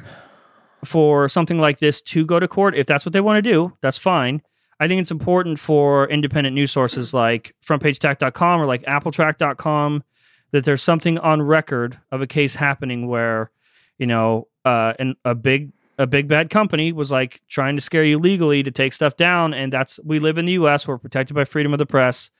[0.84, 2.74] for something like this to go to court.
[2.76, 4.42] If that's what they want to do that's fine.
[4.80, 10.04] I think it's important for independent news sources like frontpagetech.com or like appletrack.com
[10.52, 13.50] that there's something on record of a case happening where
[13.98, 18.04] you know uh and a big a big bad company was like trying to scare
[18.04, 21.34] you legally to take stuff down and that's we live in the US we're protected
[21.34, 22.30] by freedom of the press.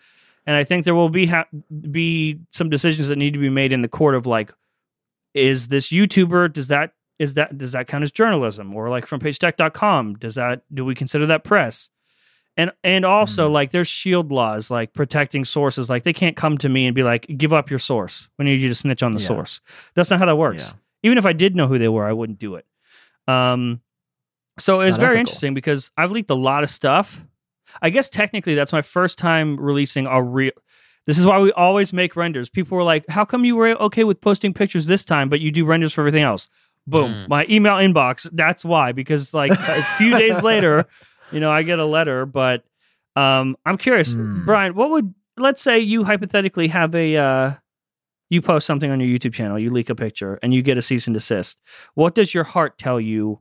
[0.47, 1.49] And i think there will be ha-
[1.91, 4.53] be some decisions that need to be made in the court of like
[5.39, 10.15] is this youtuber does that is that does that count as journalism or like frontpagetech.com
[10.17, 11.91] does that do we consider that press
[12.57, 13.53] and and also Mm.
[13.53, 17.03] like there's shield laws like protecting sources like they can't come to me and be
[17.03, 19.27] like give up your source we need you to snitch on the Yeah.
[19.29, 19.61] source
[19.95, 20.79] that's not how that works Yeah.
[21.05, 22.67] even if i did know who they were i wouldn't do it
[23.27, 23.81] um
[24.59, 25.21] so It's it's, very ethical.
[25.21, 27.25] interesting because i've leaked a lot of stuff
[27.83, 30.53] i guess technically that's my first time releasing a real
[31.09, 32.49] this is why we always make renders.
[32.49, 35.51] People were like, "How come you were okay with posting pictures this time, but you
[35.51, 36.49] do renders for everything else?"
[36.87, 37.29] Boom, Mm.
[37.29, 38.29] my email inbox.
[38.33, 38.93] That's why.
[38.93, 40.87] Because like a few days later,
[41.33, 42.25] you know, I get a letter.
[42.25, 42.63] But
[43.17, 44.45] um, I'm curious, Hmm.
[44.45, 44.75] Brian.
[44.75, 47.55] What would let's say you hypothetically have a uh,
[48.31, 50.83] you post something on your YouTube channel, you leak a picture, and you get a
[50.83, 51.59] cease and desist.
[51.95, 53.41] What does your heart tell you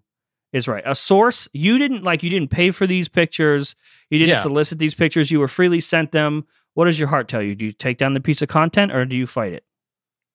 [0.54, 0.84] is right?
[0.86, 2.24] A source you didn't like.
[2.24, 3.76] You didn't pay for these pictures.
[4.10, 4.42] You didn't Yeah.
[4.42, 5.30] solicit these pictures.
[5.32, 6.46] You were freely sent them.
[6.78, 7.56] What does your heart tell you?
[7.56, 9.64] Do you take down the piece of content or do you fight it?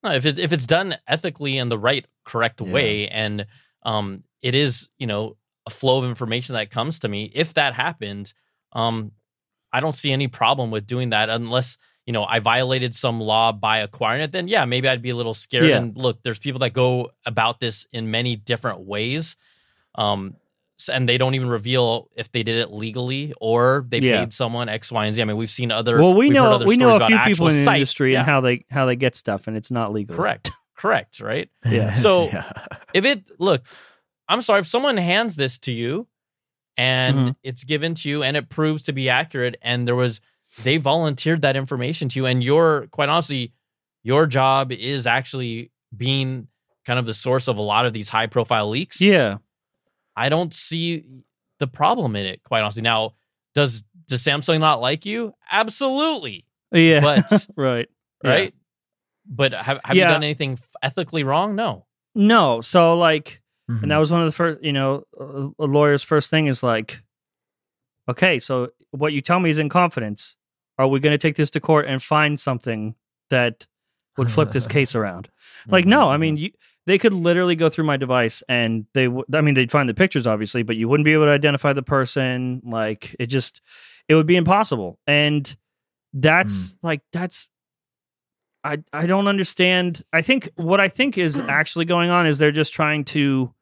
[0.03, 2.69] If it if it's done ethically in the right, correct Yeah.
[2.69, 3.45] way, and
[3.83, 7.31] um, it is you know a flow of information that comes to me.
[7.33, 8.33] If that happened,
[8.73, 9.13] um,
[9.71, 13.53] I don't see any problem with doing that unless you know I violated some law
[13.53, 14.33] by acquiring it.
[14.33, 15.67] Then yeah, maybe I'd be a little scared.
[15.69, 15.77] Yeah.
[15.77, 19.37] And look, there's people that go about this in many different ways.
[19.95, 20.35] Um,
[20.89, 24.19] and they don't even reveal if they did it legally or they Yeah.
[24.21, 25.21] paid someone X, Y, and Z.
[25.21, 25.99] I mean, we've seen other.
[26.01, 27.75] well, we we've know we know a few people in the sites.
[27.77, 28.19] industry Yeah.
[28.19, 30.15] and how they how they get stuff, and it's not legal.
[30.15, 30.49] Correct.
[30.75, 31.19] Correct.
[31.19, 31.49] Right.
[31.69, 31.93] Yeah.
[31.93, 32.51] So- yeah.
[32.93, 33.63] if it look
[34.29, 36.07] i'm sorry if someone hands this to you
[36.77, 37.35] and Mhm.
[37.43, 40.21] it's given to you and it proves to be accurate and there was
[40.63, 43.51] they volunteered that information to you and your quite honestly
[44.03, 46.47] your job is actually being
[46.85, 49.37] kind of the source of a lot of these high profile leaks Yeah.
[50.15, 51.03] I don't see
[51.59, 53.13] the problem in it quite honestly now
[53.55, 56.99] does does samsung not like you absolutely Yeah.
[57.01, 57.87] But- right.
[58.23, 58.29] Yeah.
[58.29, 58.53] right
[59.25, 60.07] but have, have Yeah.
[60.07, 62.61] you done anything ethically wrong no No.
[62.61, 63.39] So like
[63.71, 63.83] Mhm.
[63.83, 66.61] And that was one of the first, you know, a a lawyer's first thing is
[66.63, 67.01] like,
[68.09, 70.35] okay, so what you tell me is in confidence.
[70.77, 72.95] Are we going to take this to court and find something
[73.29, 73.65] that
[74.17, 75.29] would flip this case around?
[75.67, 76.51] Like, no, I mean, you,
[76.85, 79.93] they could literally go through my device and they, w- I mean, they'd find the
[79.93, 82.61] pictures, obviously, but you wouldn't be able to identify the person.
[82.65, 83.61] Like, it just,
[84.07, 84.99] it would be impossible.
[85.07, 85.55] And
[86.13, 86.87] that's hmm.
[86.87, 87.49] like, that's,
[88.63, 90.03] I I don't understand.
[90.13, 93.53] I think what I think is actually going on is they're just trying to.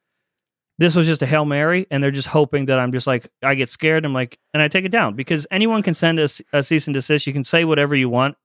[0.77, 3.55] This was just a hail mary, and they're just hoping that I'm just like I
[3.55, 4.05] get scared.
[4.05, 6.93] I'm like, and I take it down because anyone can send us a cease and
[6.93, 7.27] desist.
[7.27, 8.35] You can say whatever you want.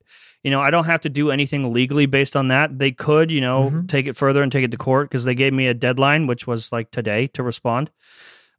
[0.47, 2.79] You know, I don't have to do anything legally based on that.
[2.79, 3.89] They could, you know, Mhm.
[3.89, 6.47] take it further and take it to court because they gave me a deadline, which
[6.47, 7.91] was like today to respond.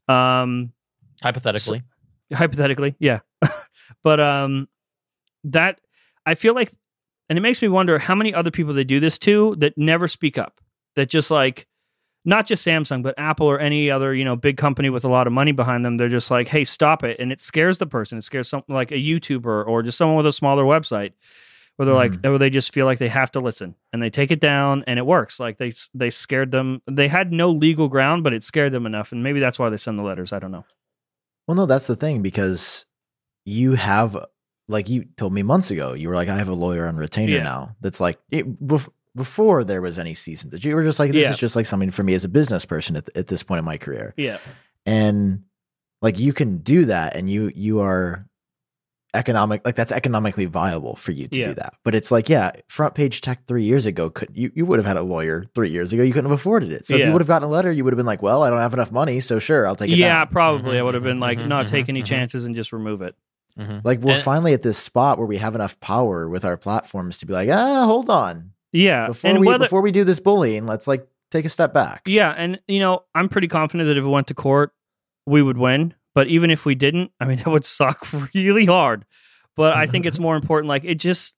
[0.10, 0.74] Um,
[1.24, 1.82] Hypothetically,
[2.34, 3.20] hypothetically yeah
[4.04, 4.68] but um
[5.46, 5.80] that
[6.26, 6.72] i feel like
[7.30, 10.08] and it makes me wonder how many other people they do this to that never
[10.10, 10.60] speak up
[10.98, 11.68] that just like
[12.26, 15.26] not just samsung but apple or any other you know big company with a lot
[15.26, 18.18] of money behind them they're just like hey stop it and it scares the person
[18.18, 21.14] it scares something like a youtuber or just someone with a smaller website
[21.78, 24.30] where they're like or they just feel like they have to listen and they take
[24.32, 28.24] it down and it works like they they scared them they had no legal ground
[28.24, 30.52] but it scared them enough and maybe that's why they send the letters i don't
[30.52, 30.66] know
[31.48, 32.86] Well, no, that's the thing because
[33.46, 34.18] you have,
[34.68, 37.38] like you told me months ago, you were like, I have a lawyer on retainer
[37.38, 37.44] Yeah.
[37.44, 37.76] now.
[37.80, 40.50] That's like it, bef- before there was any season.
[40.50, 41.32] That you were just like, this Yeah.
[41.32, 43.66] is just like something for me as a business person at, at this point in
[43.66, 44.40] my career, yeah
[44.86, 45.44] and
[46.02, 48.28] like you can do that, and you you are
[49.18, 51.46] economic like that's economically viable for you to Yeah.
[51.48, 51.74] do that.
[51.84, 54.86] But it's like, yeah, front page tech three years ago could you you would have
[54.86, 56.04] had a lawyer three years ago.
[56.04, 56.86] You couldn't have afforded it.
[56.86, 58.50] So if you would have gotten a letter, you would have been like, well, I
[58.50, 59.98] don't have enough money, so sure, I'll take it.
[59.98, 60.28] yeah, down.
[60.28, 60.78] probably.
[60.78, 62.06] I Mhm, would have been like, mhm, not mhm, take any mhm.
[62.06, 63.16] chances and just remove it.
[63.60, 63.82] Mhm.
[63.84, 67.18] Like we're And- finally at this spot where we have enough power with our platforms
[67.18, 68.52] to be like, ah, hold on.
[68.72, 71.74] Yeah, Before and we whether before we do this bullying, let's like take a step
[71.74, 72.04] back.
[72.06, 74.72] yeah, and you know, I'm pretty confident that if it went to court,
[75.26, 75.94] we would win.
[76.18, 79.06] But even if we didn't, I mean, that would suck really hard.
[79.56, 80.68] But I think it's more important.
[80.68, 81.36] Like it just,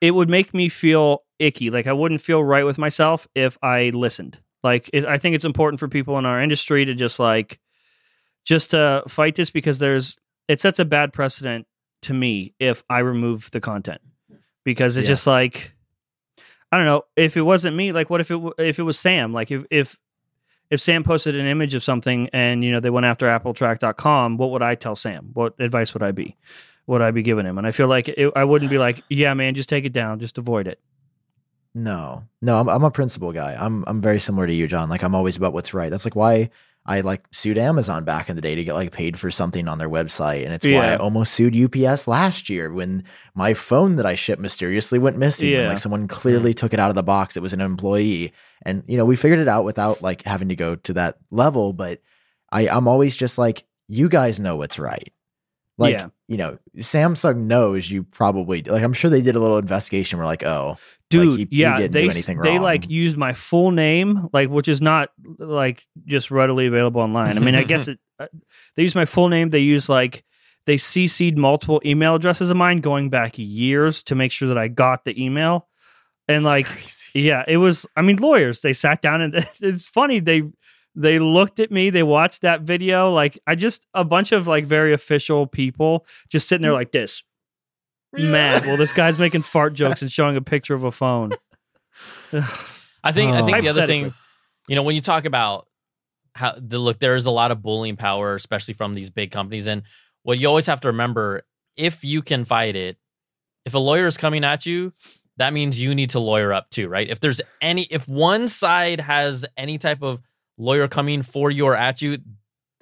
[0.00, 1.68] it would make me feel icky.
[1.68, 4.38] Like I wouldn't feel right with myself if I listened.
[4.62, 7.60] Like it, I think it's important for people in our industry to just like,
[8.46, 10.16] just to fight this because there's
[10.48, 11.66] it sets a bad precedent
[12.00, 14.00] to me if I remove the content
[14.64, 15.12] because it's Yeah.
[15.12, 15.74] just like
[16.72, 19.34] I don't know if it wasn't me like what if it if it was Sam
[19.34, 19.98] like if if
[20.70, 24.50] if Sam posted an image of something and you know they went after appletrack.com what
[24.50, 26.36] would I tell Sam what advice would I be
[26.86, 29.34] would I be giving him and I feel like it, I wouldn't be like yeah
[29.34, 30.80] man just take it down just avoid it
[31.74, 33.56] No, no, I'm I'm a principle guy.
[33.58, 34.88] I'm I'm very similar to you, Jon.
[34.88, 35.90] Like I'm always about what's right.
[35.90, 36.50] That's like why
[36.86, 39.78] I like sued Amazon back in the day to get like paid for something on
[39.78, 44.04] their website, and it's why I almost sued UPS last year when my phone that
[44.04, 45.48] I shipped mysteriously went missing.
[45.48, 45.68] Yeah.
[45.68, 46.56] like someone clearly mm.
[46.56, 47.36] took it out of the box.
[47.36, 48.34] It was an employee,
[48.66, 51.72] and you know we figured it out without like having to go to that level.
[51.72, 52.02] But
[52.52, 55.10] I I'm always just like you guys know what's right.
[55.78, 56.08] Like Yeah.
[56.28, 58.82] you know, Samsung knows you probably like.
[58.82, 60.18] I'm sure they did a little investigation.
[60.18, 60.76] We're like, oh,
[61.10, 64.28] dude Like, he- he yeah didn't they do anything they like used my full name
[64.32, 67.36] like which is not like just readily available online.
[67.36, 68.26] I mean i guess it uh,
[68.76, 70.24] they use my full name they use like
[70.66, 74.68] they cc'd multiple email addresses of mine going back years to make sure that i
[74.68, 75.68] got the email.
[76.26, 76.66] And like
[77.14, 80.42] yeah it was i mean lawyers they sat down and it's funny they
[80.96, 84.64] they looked at me they watched that video like i just a bunch of like
[84.64, 87.22] very official people just sitting there like this
[88.18, 91.32] mad well this guy's making fart jokes and showing a picture of a phone
[92.32, 93.44] I think I Oh.
[93.46, 94.14] think the other thing,
[94.68, 95.68] you know, when you talk about
[96.34, 99.66] how the look, there is a lot of bullying power, especially from these big companies.
[99.66, 99.82] And
[100.22, 101.42] what you always have to remember,
[101.76, 102.96] if you can fight it,
[103.64, 104.92] if a lawyer is coming at you,
[105.36, 107.08] that means you need to lawyer up too, right?
[107.08, 110.20] If there's any, if one side has any type of
[110.58, 112.18] lawyer coming for you or at you,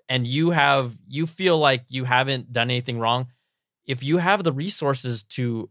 [0.08, 3.28] and you have, you feel like you haven't done anything wrong,
[3.86, 5.68] if you have the resources to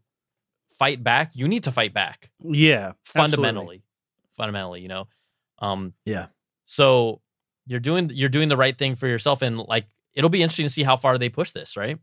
[0.78, 2.30] fight back, you need to fight back.
[2.43, 3.84] Yeah fundamentally.
[4.32, 5.08] fundamentally you know?
[5.60, 6.28] Um Yeah.
[6.65, 7.21] so
[7.67, 10.69] you're doing you're doing the right thing for yourself and like it'll be interesting to
[10.69, 11.97] see how far they push this right?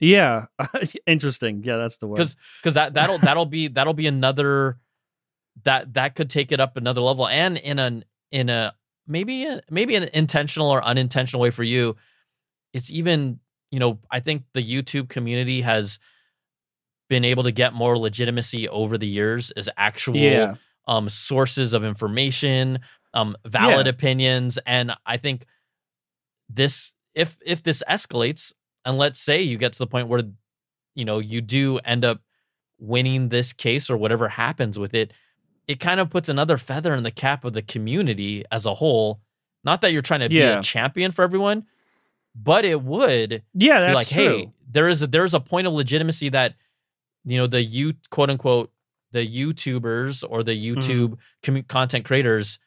[0.00, 0.46] Yeah,
[1.06, 1.62] interesting.
[1.64, 2.16] Yeah, that's the word.
[2.16, 4.78] because because that that'll that'll be that'll be another
[5.64, 8.74] that that could take it up another level and in an in a
[9.06, 11.96] maybe a, maybe an intentional or unintentional way for you.
[12.72, 13.38] It's even
[13.72, 15.98] you know i think the youtube community has
[17.08, 20.54] been able to get more legitimacy over the years as actual yeah,
[20.86, 22.78] um, sources of information,
[23.12, 23.90] um, valid Yeah.
[23.90, 25.44] opinions, and I think
[26.48, 28.52] this if if this escalates,
[28.84, 30.22] and let's say you get to the point where
[30.94, 32.20] you know you do end up
[32.78, 35.12] winning this case or whatever happens with it,
[35.68, 39.20] it kind of puts another feather in the cap of the community as a whole.
[39.64, 41.66] Not that you're trying to be a champion for everyone,
[42.34, 44.22] but it would yeah, be that's like, true.
[44.38, 46.54] hey, there is a there's a point of legitimacy that
[47.24, 48.70] you know the you quote unquote
[49.12, 51.14] the YouTubers or the Mm-hmm.
[51.50, 52.58] YouTube content creators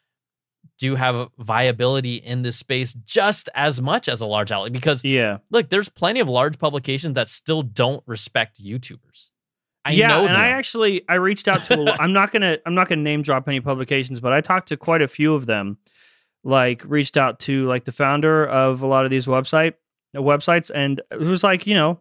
[0.78, 5.38] do have viability in this space just as much as a large outlet because yeah,
[5.50, 9.30] look, there's plenty of large publications that still don't respect YouTubers
[9.86, 10.36] I yeah, know and.
[10.36, 11.74] I actually I reached out to.
[11.74, 14.68] A, lo- I'm not gonna I'm not gonna name drop any publications, but I talked
[14.68, 15.78] to quite a few of them.
[16.46, 19.74] Like reached out to like the founder of a lot of these website
[20.14, 22.00] uh, websites, and it was like you know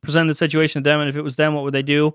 [0.00, 2.14] present the situation to them, and if it was them, what would they do?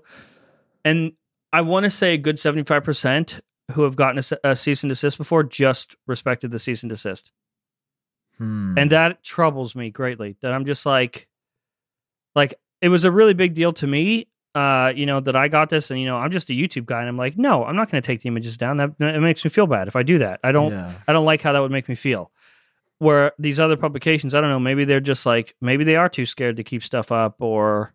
[0.86, 1.12] And
[1.52, 3.40] I want to say a good seventy five percent
[3.72, 7.30] who have gotten a, a cease and desist before just respected the cease and desist.
[8.38, 8.76] Hmm.
[8.76, 11.28] and that troubles me greatly that i'm just like
[12.34, 15.68] like it was a really big deal to me uh you know that i got
[15.70, 17.90] this and you know i'm just a youtube guy and i'm like no i'm not
[17.90, 20.18] going to take the images down that it makes me feel bad if i do
[20.18, 20.92] that i don't Yeah.
[21.08, 22.30] i don't like how that would make me feel
[22.98, 26.24] where these other publications i don't know maybe they're just like maybe they are too
[26.26, 27.92] scared to keep stuff up or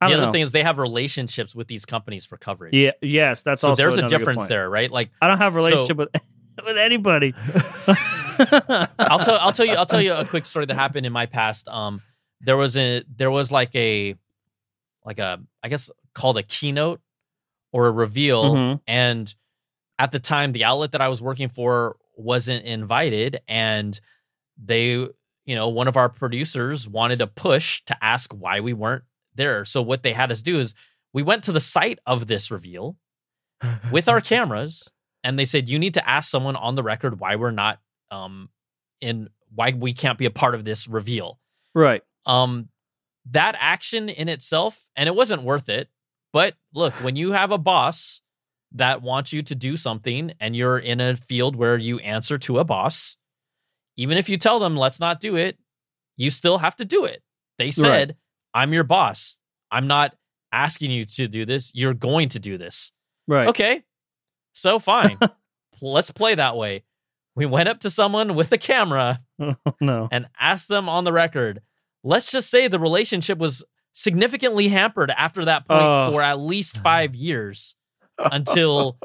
[0.00, 2.72] i the other know thing is they have relationships with these companies for coverage.
[2.74, 4.90] yeah yes that's so also there's a difference there, right?
[4.90, 6.08] Like i don't have a relationship with
[6.64, 7.34] with anybody
[8.98, 11.26] I'll tell I'll tell you I'll tell you a quick story that happened in my
[11.26, 11.68] past.
[11.68, 12.02] Um,
[12.40, 14.16] there was a there was like a
[15.04, 17.00] like a I guess called a keynote
[17.72, 18.80] or a reveal, Mhm.
[18.86, 19.34] and
[19.98, 23.98] at the time the outlet that I was working for wasn't invited, and
[24.56, 24.86] they
[25.46, 29.64] you know one of our producers wanted to push to ask why we weren't there.
[29.64, 30.74] So what they had us do is
[31.12, 32.96] we went to the site of this reveal
[33.92, 34.88] with our cameras.
[35.24, 38.50] And they said you need to ask someone on the record why we're not um
[39.00, 41.40] in why we can't be a part of this reveal.
[41.74, 42.02] Right.
[42.26, 42.68] Um
[43.30, 45.88] that action in itself and it wasn't worth it
[46.32, 48.20] but look when you have a boss
[48.72, 52.58] that wants you to do something and you're in a field where you answer to
[52.58, 53.16] a boss
[53.96, 55.58] even if you tell them let's not do it
[56.16, 57.22] you still have to do it
[57.58, 58.16] they said
[58.52, 59.38] i'm your boss
[59.70, 60.14] i'm not
[60.52, 62.92] asking you to do this you're going to do this
[63.26, 63.82] right Okay.
[64.52, 65.18] So fine.
[65.82, 66.84] Let's play that way.
[67.34, 71.12] We went up to someone with a camera oh, no and asked them on the
[71.12, 71.60] record.
[72.04, 73.64] Let's just say the relationship was
[73.94, 76.10] significantly hampered after that point Oh.
[76.12, 77.74] for at least five years
[78.18, 78.98] until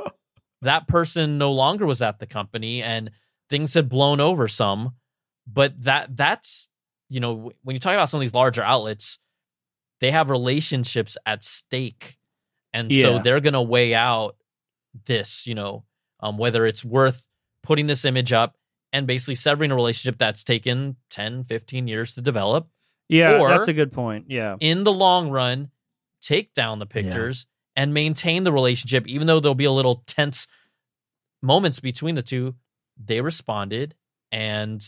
[0.61, 3.11] that person no longer was at the company and
[3.49, 4.95] things had blown over some.
[5.47, 6.69] But that that's
[7.09, 9.17] you know when you talk about some of these larger outlets,
[10.01, 12.17] they have relationships at stake,
[12.73, 14.35] and so they're gonna weigh out
[15.05, 15.85] this, you know,
[16.19, 17.25] um, whether it's worth
[17.63, 18.55] putting this image up
[18.93, 22.67] and basically severing a relationship that's taken 10, 15 years to develop
[23.09, 25.69] yeah or- that's a good point yeah in the long run,
[26.21, 27.45] take down the pictures
[27.75, 30.47] and maintain the relationship, even though there'll be a little tense
[31.41, 32.55] moments between the two.
[33.03, 33.95] They responded
[34.31, 34.87] and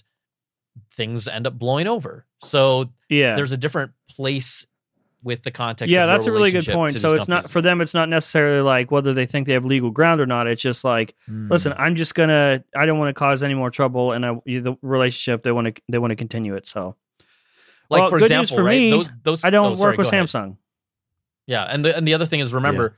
[0.93, 2.25] things end up blowing over.
[2.39, 4.65] So yeah there's a different place
[5.23, 5.93] with the context.
[5.93, 8.09] yeah of that's a really good point so these it's not for them it's not
[8.09, 11.47] necessarily like whether they think they have legal ground or not it's just like Hmm.
[11.47, 14.75] listen i'm just gonna i don't want to cause any more trouble and I, the
[14.81, 16.95] relationship they want to they want to continue it so
[17.91, 18.79] like well, for good news example, for right?
[18.79, 20.25] me, those, those, i don't oh, sorry, work with go ahead.
[20.27, 20.57] samsung
[21.45, 22.97] Yeah, and the and the other thing is remember,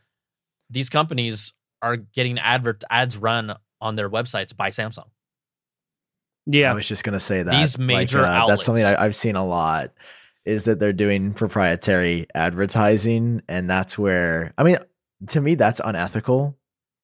[0.70, 5.08] these companies are getting advert ads run on their websites by Samsung.
[6.46, 8.84] yeah I was just gonna say that These major uh, That's something.
[8.86, 9.92] I, I've seen a lot.
[10.46, 14.78] Is that they're doing proprietary advertising, and that's where I mean,
[15.30, 16.58] to me, that's unethical.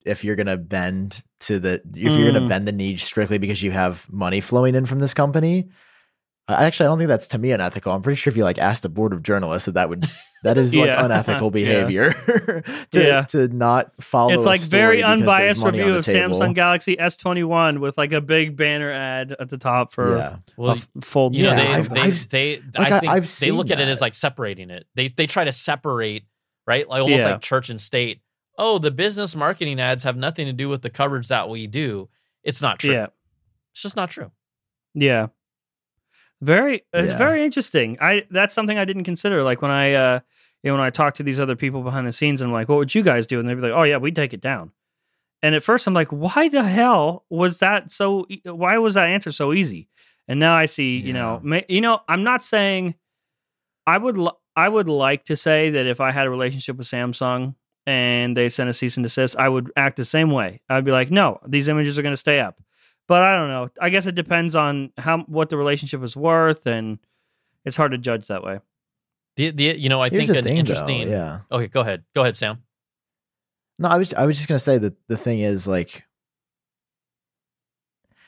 [0.06, 2.49] If you're gonna bend to the, if you're gonna Mm.
[2.49, 5.71] bend the knee strictly because you have money flowing in from this company, I
[6.56, 7.92] actually I don't think that's to me unethical.
[7.94, 10.06] I'm pretty sure if you like asked a board of journalists that that would
[10.44, 12.12] that is like unethical behavior
[12.92, 13.22] to Yeah.
[13.24, 14.34] to not follow.
[14.34, 16.38] it's a like story very unbiased review of table.
[16.40, 20.38] samsung galaxy s21 with like a big banner ad at the top for Yeah.
[20.58, 23.00] Well, a f- fold you know, Yeah, they I've- they, I've- they like, I I-
[23.00, 24.86] think I've they seen look at it as like separating it.
[24.96, 26.24] They they try to separate,
[26.66, 26.88] right?
[26.88, 27.32] Like almost Yeah.
[27.34, 28.22] like church and state.
[28.58, 32.10] Oh, the business marketing ads have nothing to do with the coverage that we do.
[32.44, 32.94] It's not true.
[32.94, 33.08] yeah
[33.72, 34.32] It's just not true.
[34.94, 35.28] Yeah.
[36.41, 37.17] Very it's Yeah.
[37.17, 37.97] very interesting.
[37.99, 39.43] I that's something I didn't consider.
[39.43, 40.19] Like when I uh
[40.63, 42.69] you know when I talk to these other people behind the scenes and I'm like,
[42.69, 43.39] what would you guys do?
[43.39, 44.71] And they'd be like, Oh yeah, we'd take it down.
[45.41, 49.10] And at first I'm like, why the hell was that so e- why was that
[49.10, 49.88] answer so easy?
[50.28, 52.95] And now I see, you know, ma- you know, I'm not saying
[53.88, 56.88] I would li- I would like to say that if I had a relationship with
[56.88, 60.62] Samsung and they sent a cease and desist, I would act the same way.
[60.69, 62.62] I'd be like, no, these images are going to stay up.
[63.10, 63.70] But I don't know.
[63.82, 67.00] I guess it depends on how what the relationship is worth, and
[67.66, 68.60] it's hard to judge that way.
[69.36, 71.10] The, the you know I Here's think the an thing, though, interesting.
[71.10, 71.40] yeah.
[71.52, 72.04] Okay, go ahead.
[72.16, 72.60] Go ahead, Sam.
[73.80, 76.04] No, I was I was just gonna say that the thing is like,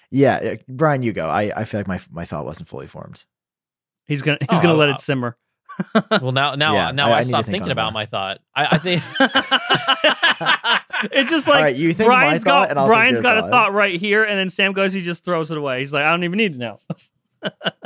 [0.09, 1.27] yeah, uh, Brian, you go.
[1.29, 3.23] I I feel like my my thought wasn't fully formed.
[4.07, 5.37] He's gonna he's Oh, gonna let it simmer.
[6.09, 7.93] Well, now now Yeah, now I- I, I need to stopped think thinking about that.
[7.93, 8.39] my thought.
[8.55, 9.01] I, I think
[11.11, 13.37] it's just like right, you think my Brian's thought, got and I'll think Brian's got
[13.37, 13.49] a thought.
[13.51, 15.79] thought right here, and then Sam goes, he just throws it away.
[15.79, 16.79] He's like, I don't even need to know.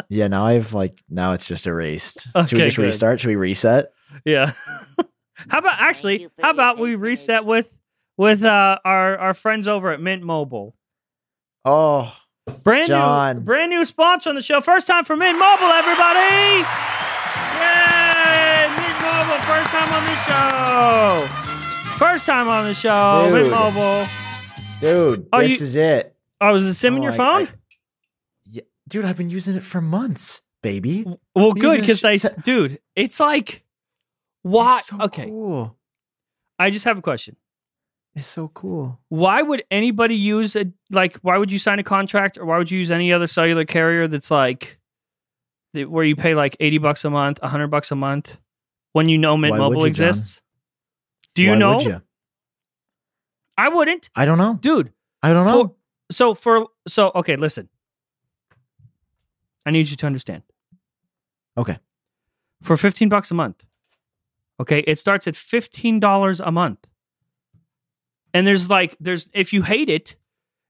[0.09, 2.23] Yeah, now I've like now it's just erased.
[2.23, 2.83] Should we just good.
[2.83, 3.21] restart?
[3.21, 3.93] Should we reset?
[4.25, 4.51] Yeah.
[5.49, 6.27] How about actually?
[6.41, 7.71] How about we reset with
[8.17, 10.75] with uh, our our friends over at Mint Mobile?
[11.63, 12.13] Oh,
[12.63, 13.37] Brand Jon.
[13.37, 14.61] new, brand new sponsor on the show.
[14.61, 16.65] First time for Mint Mobile, everybody!
[17.57, 18.67] Yay!
[18.75, 21.44] Mint Mobile, first time on the show.
[21.97, 23.51] First time on the show, Mint Dude.
[23.51, 24.07] Mobile.
[24.81, 26.15] dude, Oh, this you- is it.
[26.41, 27.47] Oh, was it sim in Oh, your I- phone?
[27.47, 27.51] I-
[28.45, 31.05] yeah, dude, I've been using it for months, baby.
[31.33, 33.63] well, good because I, sh- dude, it's like,
[34.41, 34.77] why?
[34.79, 35.77] It's so okay, cool.
[36.59, 37.37] I just have a question.
[38.13, 38.99] It's so cool.
[39.09, 41.17] Why would anybody use a like?
[41.17, 44.07] Why would you sign a contract, or why would you use any other cellular carrier
[44.07, 44.79] that's like,
[45.73, 48.37] where you pay like eighty bucks a month, hundred bucks a month,
[48.93, 50.41] when you know Mint Why Mobile you, exists?
[51.35, 51.75] Do you Why know?
[51.75, 52.01] Would you?
[53.57, 54.57] I wouldn't, I don't know.
[54.59, 54.91] dude.
[55.23, 55.67] I don't know.
[55.67, 55.75] For,
[56.11, 57.69] so for so okay, listen.
[59.65, 60.43] I need you to understand.
[61.57, 61.79] Okay.
[62.61, 63.65] For fifteen bucks a month,
[64.59, 66.79] okay, it starts at fifteen dollars a month.
[68.33, 70.15] And there's like there's if you hate it,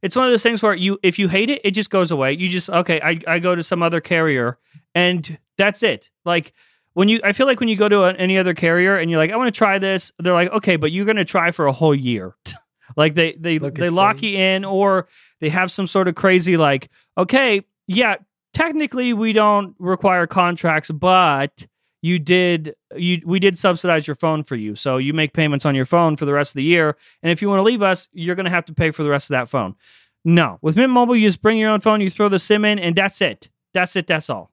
[0.01, 2.33] it's one of those things where you if you hate it, it just goes away.
[2.33, 4.59] You just okay, I, I go to some other carrier
[4.93, 6.11] and that's it.
[6.23, 6.53] Like
[6.95, 9.19] when you I feel like when you go to a, any other carrier and you're
[9.19, 11.71] like, I want to try this, they're like, okay, but you're gonna try for a
[11.71, 12.35] whole year.
[12.97, 15.07] like they they Look, they lock so- you in or
[15.41, 18.15] they have some sort of crazy like, okay, yeah,
[18.53, 21.67] technically we don't require contracts, but
[22.01, 24.75] you did you we did subsidize your phone for you.
[24.75, 26.95] So you make payments on your phone for the rest of the year.
[27.21, 29.29] And if you want to leave us, you're gonna have to pay for the rest
[29.29, 29.75] of that phone.
[30.23, 30.59] No.
[30.61, 32.95] With Mint Mobile, you just bring your own phone, you throw the SIM in, and
[32.95, 33.49] that's it.
[33.73, 34.49] That's it, that's all.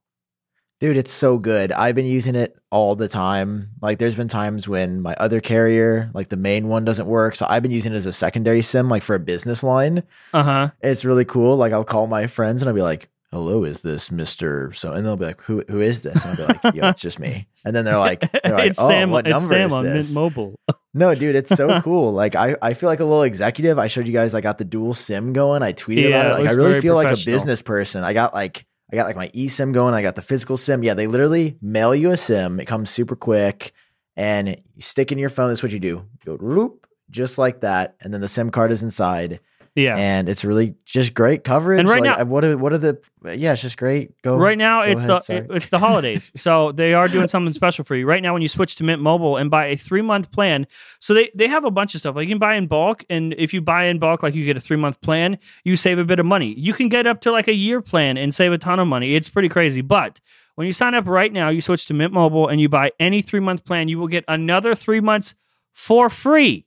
[0.83, 1.71] Dude, it's so good.
[1.71, 3.71] I've been using it all the time.
[3.81, 7.37] Like, there's been times when my other carrier, like the main one, doesn't work.
[7.37, 10.03] So I've been using it as a secondary SIM, like for a business line.
[10.35, 10.71] Uh-huh.
[10.81, 11.57] It's really cool.
[11.57, 15.07] Like, I'll call my friends and I'll be like, "Hello, is this Mister?" So, and
[15.07, 15.63] they'll be like, "Who?
[15.69, 18.29] Who is this?" And I'll be like, "Yo, it's just me." And then they're like,
[18.43, 20.59] they're like it's "Oh, Sam what it's number Sam is on this?" Mint Mobile.
[20.95, 22.13] No, dude, it's so cool.
[22.13, 23.79] Like I, I feel like a little executive.
[23.79, 25.63] I showed you guys I got the dual SIM going.
[25.63, 26.45] I tweeted Yeah, about it it.
[26.45, 28.03] Like I really feel like a business person.
[28.03, 29.95] I got like I got like my eSIM going.
[29.95, 30.83] I got the physical SIM.
[30.83, 32.61] Yeah, they literally mail you a SIM.
[32.61, 33.73] It comes super quick,
[34.17, 35.49] and you stick in your phone.
[35.49, 36.07] That's what you do.
[36.27, 36.79] You go
[37.11, 39.41] just like that, and then the SIM card is inside,
[39.75, 39.97] Yeah.
[39.97, 41.81] and it's really just great coverage.
[41.81, 43.01] And right like, now- uh, what are what are the?
[43.25, 44.21] Yeah, it's just great.
[44.23, 47.29] Go right now go it's ahead, the it- it's the holidays so they are doing
[47.29, 49.77] something special for you right now when you switch to mint mobile and buy a
[49.77, 50.67] three month plan
[51.01, 53.35] so they they have a bunch of stuff like you can buy in bulk and
[53.39, 56.05] if you buy in bulk like you get a three month plan you save a
[56.05, 58.59] bit of money you can get up to like a year plan and save a
[58.59, 60.21] ton of money it's pretty crazy but
[60.57, 63.23] when you sign up right now you switch to mint mobile and you buy any
[63.23, 65.35] three month plan you will get another three months
[65.73, 66.67] for free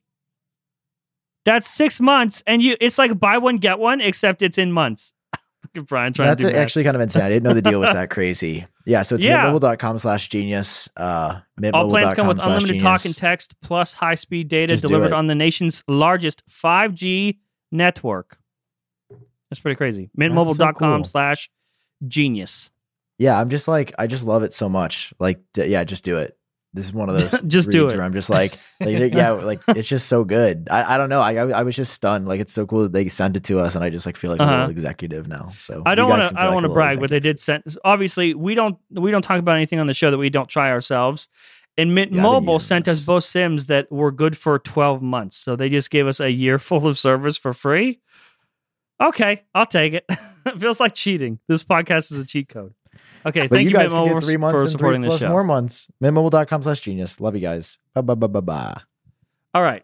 [1.46, 5.14] that's six months and you it's like buy one get one except it's in months
[5.88, 6.62] Brian trying That's to do math.
[6.62, 7.24] actually kind of insane.
[7.24, 8.66] I didn't know the deal was that crazy.
[8.86, 9.46] Yeah, so it's Yeah.
[9.48, 10.88] mintmobile.com slash genius.
[10.96, 11.40] Uh,
[11.74, 13.06] All plans come with unlimited talk genius.
[13.06, 17.40] and text plus high speed data Just delivered on the nation's largest 5G
[17.72, 18.38] network.
[19.50, 20.10] That's pretty crazy.
[20.18, 21.04] Mintmobile.com cool.
[21.04, 21.50] slash
[22.08, 22.70] genius.
[23.18, 25.14] Yeah, I'm just like I just love it so much.
[25.20, 26.35] Like, d- yeah, just do it.
[26.76, 27.96] This is one of those Just do it.
[27.96, 30.68] Where I'm just like, like yeah, like it's just so good.
[30.70, 31.22] I, I don't know.
[31.22, 32.28] I, I I was just stunned.
[32.28, 34.30] Like it's so cool that they sent it to us, and I just like feel
[34.32, 34.54] like a Uh-huh.
[34.58, 35.54] little executive now.
[35.58, 36.28] So I don't want to.
[36.40, 37.64] I don't like want to brag, but they did send.
[37.84, 38.78] Obviously, we don't.
[38.92, 41.30] We don't talk about anything on the show that we don't try ourselves.
[41.78, 45.36] And Mint Yeah, Mobile sent us both Sims that were good for 12 months.
[45.36, 48.00] So they just gave us a year full of service for free.
[49.02, 50.06] Okay, I'll take it.
[50.10, 51.40] it feels like cheating.
[51.50, 52.74] This podcast is a cheat code.
[53.26, 54.72] Okay, But thank you you, guys Mint can Mobile, get three for months and three
[54.72, 55.30] supporting the plus show.
[55.30, 55.88] more months.
[56.02, 57.20] Mintmobile.com slash genius.
[57.20, 57.80] Love you guys.
[57.94, 58.84] Ba ba ba ba ba.
[59.54, 59.84] All right.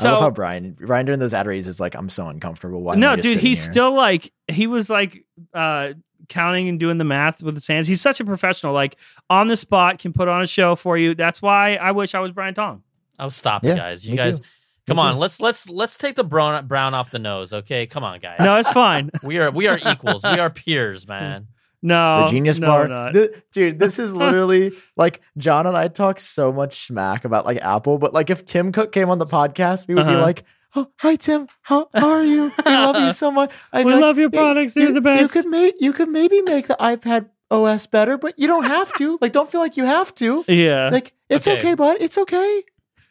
[0.00, 2.80] I love how So Brian Brian during those ad reads is like I'm so uncomfortable.
[2.80, 2.94] Why?
[2.94, 3.72] no, am I just dude, he's here?
[3.72, 5.92] still like he was like uh
[6.30, 7.86] counting and doing the math with his hands.
[7.86, 8.72] He's such a professional.
[8.72, 8.96] Like
[9.28, 11.14] on the spot, can put on a show for you.
[11.14, 12.82] That's why I wish I was Brian Tong.
[13.18, 14.08] Oh, stop Yeah, it, guys!
[14.08, 14.46] You guys, too.
[14.86, 15.12] come Me on.
[15.14, 15.18] too.
[15.18, 17.52] Let's let's let's take the brown brown off the nose.
[17.52, 18.38] Okay, come on, guys.
[18.40, 19.10] No, it's fine.
[19.22, 20.22] we are we are equals.
[20.24, 21.48] we are peers, man.
[21.82, 22.88] No, the genius no, bar.
[22.88, 23.12] not.
[23.12, 27.58] Th- dude, this is literally like Jon and I talk so much smack about like
[27.60, 30.22] Apple, but like if Tim Cook came on the podcast, we would be Uh-huh.
[30.22, 30.44] like,
[30.76, 32.50] "Oh, hi Tim, how, how are you?
[32.64, 33.50] We love you so much.
[33.72, 34.76] I'd We like, love your products.
[34.76, 38.16] You, You're the best." You could make you could maybe make the iPad OS better,
[38.16, 39.18] but you don't have to.
[39.20, 40.44] like, don't feel like you have to.
[40.48, 40.88] yeah.
[40.90, 41.58] Like, it's Okay.
[41.58, 41.96] okay, bud.
[42.00, 42.62] It's okay.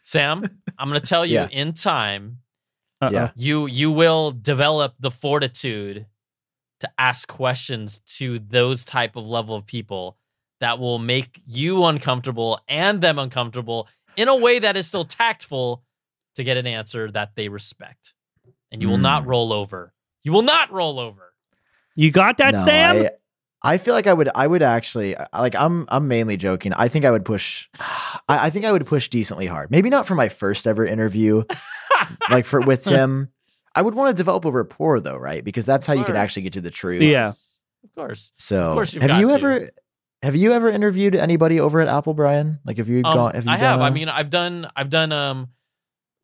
[0.03, 0.43] Sam,
[0.79, 1.47] I'm gonna tell you Yeah.
[1.51, 2.37] in time,
[3.01, 3.11] Uh-oh.
[3.11, 3.29] Yeah.
[3.35, 6.07] you you will develop the fortitude
[6.81, 10.17] to ask questions to those type of level of people
[10.59, 15.83] that will make you uncomfortable and them uncomfortable in a way that is still tactful
[16.35, 18.13] to get an answer that they respect.
[18.71, 19.27] And you will not Mm.
[19.27, 19.93] roll over.
[20.23, 21.33] You will not roll over.
[21.95, 22.95] You got that, No, Sam?
[22.97, 23.09] I,
[23.73, 26.73] I feel like I would I would actually like I'm I'm mainly joking.
[26.73, 29.71] I think I would push I, I think I would push decently hard.
[29.71, 31.43] Maybe not for my first ever interview,
[32.29, 33.29] like for with Tim.
[33.75, 35.43] I would want to develop a rapport though, right?
[35.43, 37.01] Because that's how you can actually get to the truth.
[37.01, 37.29] Yeah.
[37.83, 38.31] Of course.
[38.37, 39.33] So Of course you've have got you to.
[39.33, 39.69] ever
[40.23, 42.59] have you ever interviewed anybody over at Apple, Brian?
[42.65, 43.79] Like have you Um, gone have you I have.
[43.79, 44.67] done I a- mean, I've done.
[44.75, 45.49] I've done um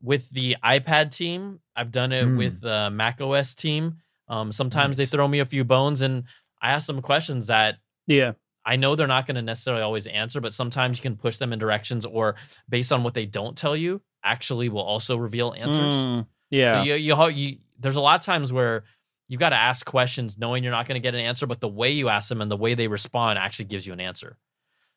[0.01, 1.59] with the iPad team.
[1.75, 2.37] I've done it Hmm.
[2.37, 3.97] with the Mac OS team.
[4.27, 6.25] Um, sometimes they throw me a few bones, and
[6.61, 8.33] I ask them questions that Yeah.
[8.65, 11.53] I know they're not going to necessarily always answer, but sometimes you can push them
[11.53, 12.35] in directions, or
[12.69, 15.93] based on what they don't tell you, actually will also reveal answers.
[15.93, 16.81] Mm, yeah.
[16.81, 18.83] So you, you, you, there's a lot of times where
[19.27, 21.67] you've got to ask questions knowing you're not going to get an answer, but the
[21.67, 24.37] way you ask them and the way they respond actually gives you an answer.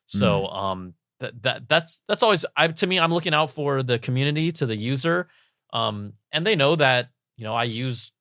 [0.07, 3.99] So, um, that, that that's that's always I to me I'm looking out for the
[3.99, 5.27] community to the user,
[5.71, 8.11] um, and they know that you know I use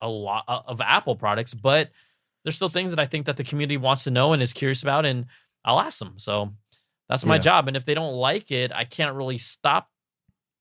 [0.00, 1.90] a lot of Apple products, but
[2.42, 4.82] there's still things that I think that the community wants to know and is curious
[4.82, 5.26] about, and
[5.64, 6.14] I'll ask them.
[6.16, 6.52] So
[7.08, 7.42] that's my Yeah.
[7.42, 9.88] job, and if they don't like it, I can't really stop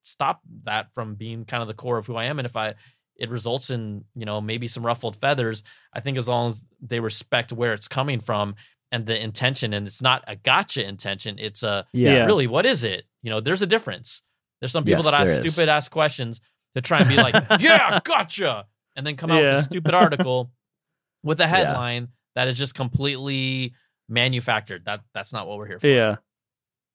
[0.02, 2.40] stop that from being kind of the core of who I am.
[2.40, 2.76] And if I
[3.16, 7.00] it results in you know maybe some ruffled feathers, I think as long as they
[7.00, 8.56] respect where it's coming from
[8.92, 12.14] and the intention, and it's not a gotcha intention, it's a yeah.
[12.14, 12.26] Yeah.
[12.26, 13.06] really what is it?
[13.22, 14.24] You know, there's a difference.
[14.60, 16.42] There's some people Yes, that ask stupid ass questions
[16.76, 20.52] to try and be like, yeah, gotcha, and then come out with a stupid article
[21.24, 23.74] with a headline that is just completely
[24.10, 24.86] manufactured.
[24.86, 25.88] That that's not what we're here for.
[25.88, 26.18] Yeah.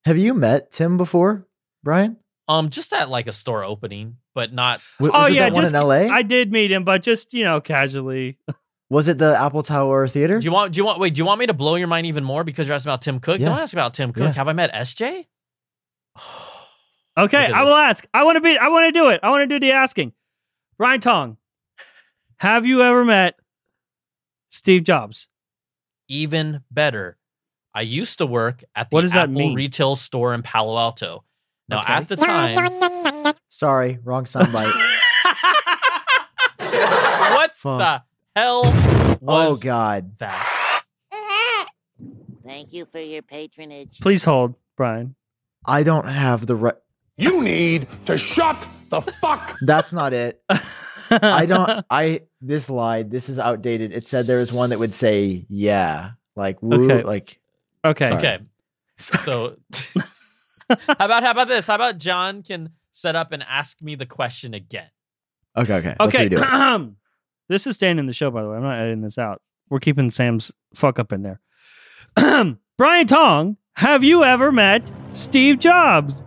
[0.04, 1.46] Have you met Tim before,
[1.82, 2.18] Brian?
[2.48, 4.80] Um, just at like a store opening, but not.
[5.00, 6.14] W- Oh it yeah, that one just in LA?
[6.14, 8.38] I did meet him, but just you know, casually.
[8.88, 10.38] was it the Apple Tower Theater?
[10.38, 10.72] Do you want?
[10.72, 11.00] Do you want?
[11.00, 13.02] Wait, do you want me to blow your mind even more because you're asking about
[13.02, 13.40] Tim Cook?
[13.40, 13.46] Yeah.
[13.46, 14.22] Don't ask about Tim Cook.
[14.24, 14.32] Yeah.
[14.32, 15.26] Have I met SJ?
[17.18, 18.06] Okay, I will ask.
[18.12, 18.58] I want to be.
[18.58, 19.20] I want to do it.
[19.22, 20.12] I want to do the asking.
[20.76, 21.38] Brian Tong,
[22.36, 23.38] have you ever met
[24.50, 25.28] Steve Jobs?
[26.08, 27.16] Even better.
[27.74, 29.54] I used to work at the What does that Apple mean?
[29.54, 31.24] retail store in Palo Alto.
[31.68, 31.92] Now, Okay.
[31.94, 34.72] at the time, Sorry, wrong soundbite.
[36.58, 37.78] what Fuck.
[37.78, 38.02] the
[38.36, 38.62] hell
[39.26, 40.16] oh God.
[40.18, 40.82] that?
[42.44, 43.98] Thank you for your patronage.
[44.00, 45.16] Please hold, Brian.
[45.66, 46.74] I don't have the right.
[47.16, 50.40] You need to shut the fuck That's not it.
[51.10, 51.84] I don't.
[51.90, 53.10] I this lied.
[53.10, 53.92] This is outdated.
[53.92, 57.02] It said there was one that would say yeah, like woo, Okay.
[57.02, 57.40] like.
[57.84, 58.08] Okay.
[58.08, 58.18] Sorry.
[58.18, 58.38] Okay,
[58.98, 59.56] so
[60.68, 61.66] how about how about this?
[61.66, 64.88] How about Jon can set up and ask me the question again?
[65.56, 65.94] Okay, okay.
[65.98, 66.28] Let's Okay.
[66.28, 66.92] redo it.
[67.48, 68.56] this is staying in the show, by the way.
[68.56, 69.40] I'm not editing this out.
[69.70, 71.40] We're keeping Sam's fuck up in there.
[72.78, 76.22] Brian Tong, have you ever met Steve Jobs?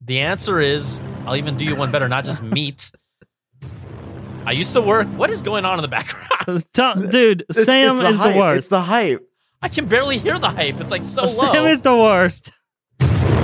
[0.00, 2.90] The answer is I'll even do you one better, not just meet.
[4.44, 5.06] I used to work.
[5.08, 6.28] What is going on in the background?
[6.48, 8.34] Uh, Tong- Dude, It's- Sam it's is hype.
[8.34, 8.58] the worst.
[8.58, 9.22] It's the hype.
[9.62, 10.80] I can barely hear the hype.
[10.80, 11.66] It's like so Sam low.
[11.66, 12.50] is the worst.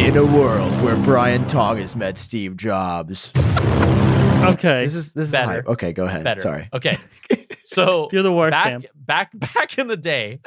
[0.00, 3.32] In a world where Brian Tong has met Steve Jobs.
[3.36, 4.84] Okay.
[4.84, 5.46] This is this is Better.
[5.52, 5.66] hype.
[5.68, 6.24] Okay, go ahead.
[6.24, 6.40] better.
[6.40, 6.68] Sorry.
[6.72, 6.96] Okay.
[7.70, 8.82] So You're the worst, back, Sam.
[8.96, 10.40] back back in the day,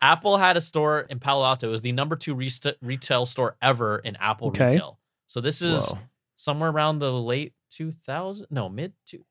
[0.00, 1.66] Apple had a store in Palo Alto.
[1.66, 4.66] It was the number two rest- retail store ever in Apple Okay.
[4.68, 5.00] retail.
[5.26, 5.98] So this is Whoa.
[6.36, 9.24] somewhere around the late 2000s, no mid two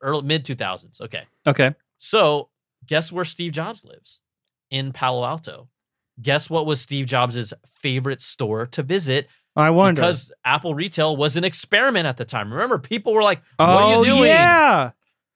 [0.00, 1.74] early mid 2000s okay Okay.
[1.98, 2.48] so
[2.86, 4.20] guess where steve jobs lives
[4.70, 5.68] in palo alto
[6.22, 10.00] guess what was steve jobs' favorite store to visit I wonder.
[10.00, 13.76] because apple retail was an experiment at the time remember people were like what oh,
[13.76, 14.90] are you doing Yeah.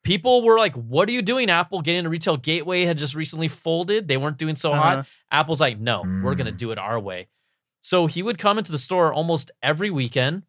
[0.05, 3.49] people were like what are you doing apple getting a retail gateway had just recently
[3.49, 4.81] folded they weren't doing so Uh-huh.
[4.97, 6.57] hot apple's like no we're gonna Mm.
[6.59, 7.29] do it our way
[7.83, 10.43] so he would come into the store almost every weekend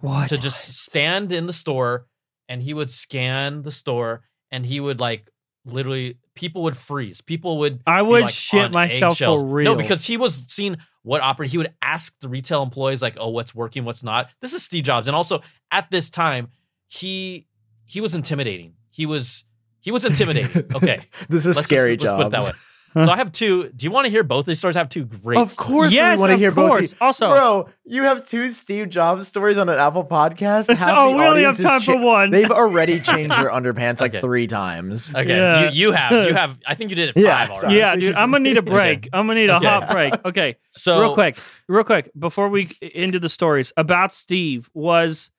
[0.00, 0.28] What?
[0.28, 2.06] to just stand in the store
[2.48, 5.30] and he would scan the store and he would like
[5.66, 7.20] literally people would freeze.
[7.20, 9.72] People would I would like, shit myself for real.
[9.72, 13.28] no because he was seeing what operate he would ask the retail employees like oh
[13.28, 14.30] what's working what's not?
[14.40, 15.06] This is steve jobs.
[15.06, 16.48] And also at this time
[16.88, 17.46] he
[17.84, 18.74] he was intimidating.
[18.90, 19.44] He was
[19.80, 20.64] he was intimidating.
[20.74, 21.00] Okay.
[21.28, 22.58] This is let's scary just, let's put it that way
[22.94, 25.04] so i have two do you want to hear both these stories i have two
[25.04, 26.68] great Of course, Yes, we want to of hear both.
[26.68, 26.80] course.
[26.80, 30.68] these- Also- bro, you have two Steve Jobs stories on an Apple podcast.
[30.76, 32.30] Half oh, we only have time is for one.
[32.30, 34.20] They've already changed their underpants like Okay.
[34.20, 35.12] three times.
[35.14, 35.70] okay Yeah.
[35.70, 38.14] you, you have you have i think you did it five Yeah, already yeah, dude,
[38.14, 39.08] I'm gonna need a break.
[39.12, 39.66] I'm gonna need a Okay.
[39.66, 40.14] hot break.
[40.24, 41.36] Okay, so real quick,
[41.68, 45.30] real quick, before we into the stories about Steve was,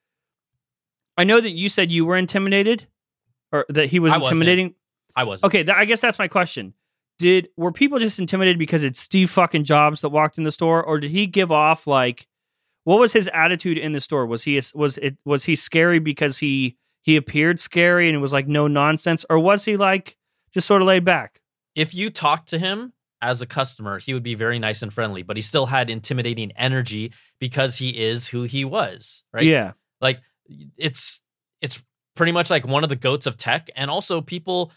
[1.17, 2.87] I know that you said you were intimidated,
[3.51, 4.33] or that he was I wasn't.
[4.37, 4.75] intimidating.
[5.15, 6.73] i was Okay, th- I guess that's my question.
[7.17, 10.83] Did were people just intimidated because it's Steve fucking Jobs that walked in the store,
[10.83, 12.27] or did he give off like,
[12.83, 14.25] what was his attitude in the store?
[14.25, 18.33] Was he was it was he scary because he he appeared scary and it was
[18.33, 20.17] like no nonsense, or was he like
[20.53, 21.41] just sort of laid back?
[21.75, 25.23] if you talk to him as a customer, he would be very nice and friendly,
[25.23, 29.45] but he still had intimidating energy because he is who he was, right?
[29.45, 29.73] Yeah.
[30.01, 30.21] Like
[30.77, 31.21] it's
[31.61, 31.83] it's
[32.15, 34.71] pretty much like one of the goats of tech and also people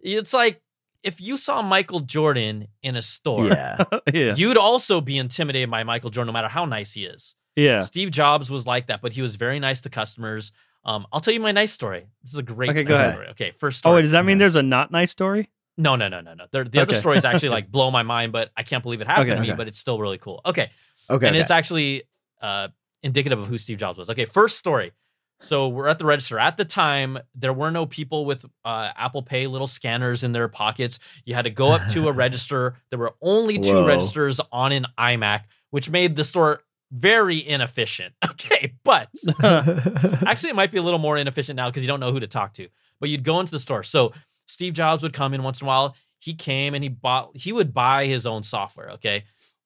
[0.00, 0.62] it's like
[1.04, 3.84] if you saw Michael Jordan in a store, Yeah.
[4.12, 4.34] yeah.
[4.34, 7.34] you'd also be intimidated by Michael Jordan no matter how nice he is.
[7.56, 7.80] Yeah.
[7.80, 10.50] Steve Jobs was like that, but he was very nice to customers.
[10.84, 12.06] Um, I'll tell you my nice story.
[12.22, 13.14] This is a great Okay, go nice ahead.
[13.14, 13.28] story.
[13.28, 13.94] Okay, first Oh, story.
[13.96, 15.50] wait, does that mean there's a not nice story?
[15.78, 16.46] No, no, no, no, no.
[16.52, 16.98] They're, the other Okay.
[16.98, 19.36] stories actually like blow my mind, but I can't believe it happened Okay.
[19.36, 19.48] to me.
[19.50, 19.56] Okay.
[19.56, 20.40] But it's still really cool.
[20.46, 20.70] Okay,
[21.10, 21.26] Okay.
[21.26, 21.40] and okay.
[21.42, 22.02] it's actually
[22.42, 22.68] uh,
[23.02, 24.10] indicative of who Steve Jobs was.
[24.10, 24.92] Okay, first story.
[25.44, 26.38] So we're at the register.
[26.38, 30.48] At the time, there were no people with uh, Apple Pay little scanners in their
[30.48, 30.98] pockets.
[31.24, 32.76] You had to go up to a register.
[32.90, 33.86] There were only two Whoa.
[33.86, 38.14] registers on an iMac, which made the store very inefficient.
[38.34, 39.08] Okay, but
[40.26, 42.26] actually it might be a little more inefficient now because you don't know who to
[42.26, 42.68] talk to
[43.00, 44.12] but you'd go into the store so
[44.46, 47.52] steve jobs would come in once in a while he came and he bought he
[47.52, 49.24] would buy his own software okay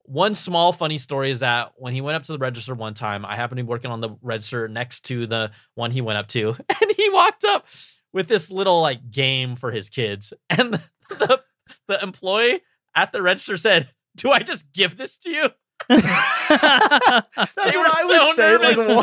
[0.08, 3.24] one small funny story is that when he went up to the register one time
[3.26, 6.26] i happened to be working on the register next to the one he went up
[6.28, 6.48] to
[6.80, 7.66] and he walked up
[8.12, 10.80] with this little like game for his kids and the,
[11.10, 11.40] the,
[11.88, 12.60] the employee
[12.94, 15.48] at the register said do i just give this to you
[15.88, 18.56] That's they what were I so would say.
[18.56, 18.94] Like, nervous.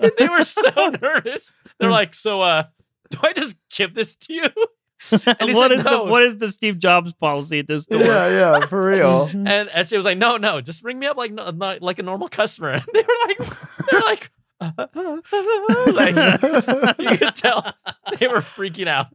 [0.00, 0.16] what?
[0.18, 1.54] they were so nervous.
[1.80, 2.64] They're like, so uh
[3.10, 4.48] do I just give this to you?
[5.12, 6.04] And he what said is no.
[6.04, 8.00] the what is the Steve Jobs policy at this store?
[8.00, 9.30] yeah, yeah, for real.
[9.32, 11.98] And and she was like, no, no, just ring me up like no, not like
[11.98, 12.72] a normal customer.
[12.72, 13.38] And they were like,
[13.90, 14.30] they're like,
[15.94, 17.72] like you could tell
[18.18, 19.06] they were freaking out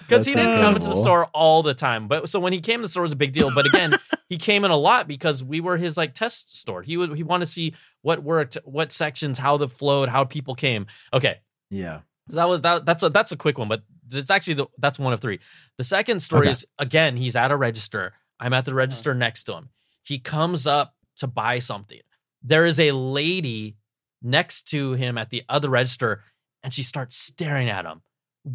[0.00, 2.08] because he didn't come into the store all the time.
[2.08, 3.54] But so when he came to the store it was a big deal.
[3.54, 3.96] But again,
[4.28, 6.82] he came in a lot because we were his like test store.
[6.82, 10.54] He would he wanted to see what worked, what sections, how the flowed, how people
[10.54, 10.86] came.
[11.12, 11.38] Okay,
[11.70, 12.00] Yeah.
[12.30, 12.84] So that was that.
[12.84, 13.82] That's a that's a quick one, but
[14.12, 15.40] it's actually the, that's one of three.
[15.76, 16.52] The second story Okay.
[16.52, 18.14] is again he's at a register.
[18.40, 19.70] I'm at the register next to him.
[20.04, 22.00] He comes up to buy something.
[22.42, 23.76] There is a lady
[24.22, 26.22] next to him at the other register,
[26.62, 28.02] and she starts staring at him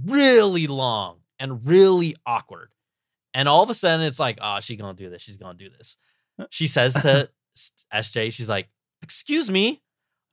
[0.05, 2.69] really long and really awkward.
[3.33, 5.21] And all of a sudden, it's like, oh, she's gonna do this.
[5.21, 5.97] She's gonna do this.
[6.49, 7.29] She says to
[7.93, 8.69] SJ, she's like,
[9.01, 9.81] "Excuse me,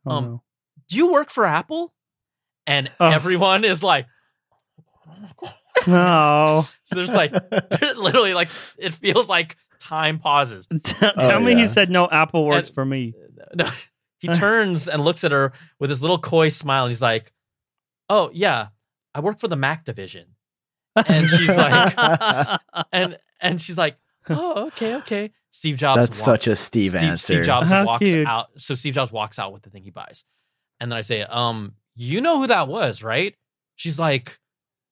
[0.07, 0.43] Oh, Um, no.
[0.89, 1.93] do you work for Apple?"
[2.67, 3.11] And Oh.
[3.11, 4.07] everyone is like,
[5.87, 6.65] No.
[6.85, 7.33] so there's like,
[7.97, 8.49] literally, like
[8.79, 10.69] it feels like time pauses.
[10.83, 11.59] Tell Oh, me yeah.
[11.59, 13.15] he said no Apple works And- for me.
[13.55, 13.67] No,
[14.19, 17.33] he turns and looks at her with his little coy smile, and he's like,
[18.11, 18.69] "Oh yeah,
[19.15, 20.27] I work for the Mac division."
[20.95, 22.61] And she's like,
[22.93, 23.97] and and she's like,
[24.29, 26.01] "Oh okay, okay." Steve Jobs.
[26.01, 27.17] That's such a walks- Steve answer.
[27.35, 28.27] Steve Jobs How walks cute.
[28.27, 28.49] out.
[28.57, 30.25] So Steve Jobs walks out with the thing he buys,
[30.79, 33.35] and then I say, "Um, you know who that was, right?"
[33.77, 34.39] She's like,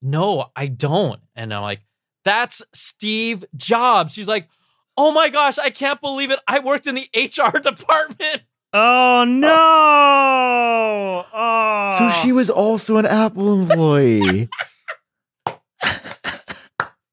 [0.02, 1.80] "No, I don't." And I'm like,
[2.24, 4.48] "That's Steve Jobs." She's like,
[4.96, 6.38] "Oh my gosh, I can't believe it!
[6.46, 8.42] I worked in the HR department."
[8.74, 11.24] Oh no!
[11.32, 11.94] Oh.
[11.98, 14.48] So she was also an Apple employee.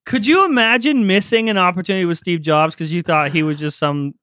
[0.05, 3.79] Could you imagine missing an opportunity with Steve Jobs because you thought he was just
[3.79, 4.13] some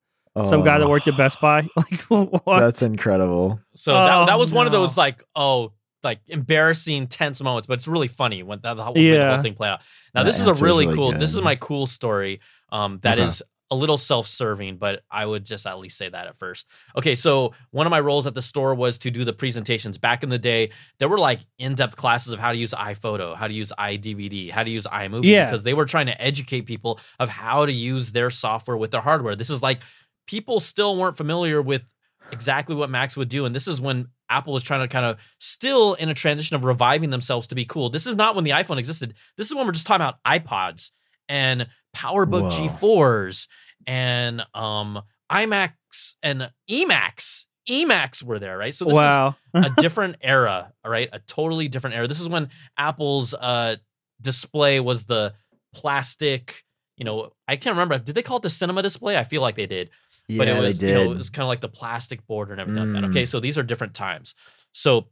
[0.47, 1.67] some guy that Oh, worked at Best Buy?
[1.77, 2.61] Like what?
[2.61, 3.61] That's incredible.
[3.75, 5.73] So Oh, that that was one of oh, those like oh
[6.05, 9.43] like embarrassing tense moments, but it's really funny when that the whole, way the whole
[9.43, 9.81] thing played out.
[10.15, 11.13] Now That this is a really, really cool.
[11.13, 12.41] This is my cool story.
[12.71, 13.25] Um, that Okay.
[13.29, 16.67] is a little self-serving, but I would just at least say that at first.
[16.95, 19.97] Okay, so one of my roles at the store was to do the presentations.
[19.97, 23.47] Back in the day, there were like in-depth classes of how to use iPhoto, how
[23.49, 25.47] to use iDVD, how to use iMovie, Yeah.
[25.47, 29.01] because they were trying to educate people of how to use their software with their
[29.01, 29.37] hardware.
[29.37, 29.81] This is like
[30.27, 31.87] people still weren't familiar with
[32.33, 33.45] exactly what Macs would do.
[33.45, 36.65] And this is when Apple was trying to kind of still in a transition of
[36.65, 37.91] reviving themselves to be cool.
[37.91, 39.15] This is not when the iPhone existed.
[39.37, 40.91] This is when we're just talking about iPods
[41.29, 42.69] and PowerBook Whoa.
[42.69, 43.49] G4s
[43.87, 47.47] and um iMacs and eMacs.
[47.69, 48.75] eMacs were there, right?
[48.75, 49.37] So this wow.
[49.55, 51.09] is a different era, all right?
[51.13, 52.09] A totally different era.
[52.09, 53.77] This is when Apple's uh
[54.21, 55.35] display was the
[55.75, 56.65] plastic,
[56.97, 57.99] you know, I can't remember.
[57.99, 59.17] Did they call it the cinema display?
[59.17, 59.91] I feel like they did
[60.29, 61.05] Yeah, but it was they you did.
[61.07, 63.09] know it was kind of like the plastic border and everything like that.
[63.09, 63.11] Mm.
[63.11, 64.35] Okay, so these are different times.
[64.73, 65.09] So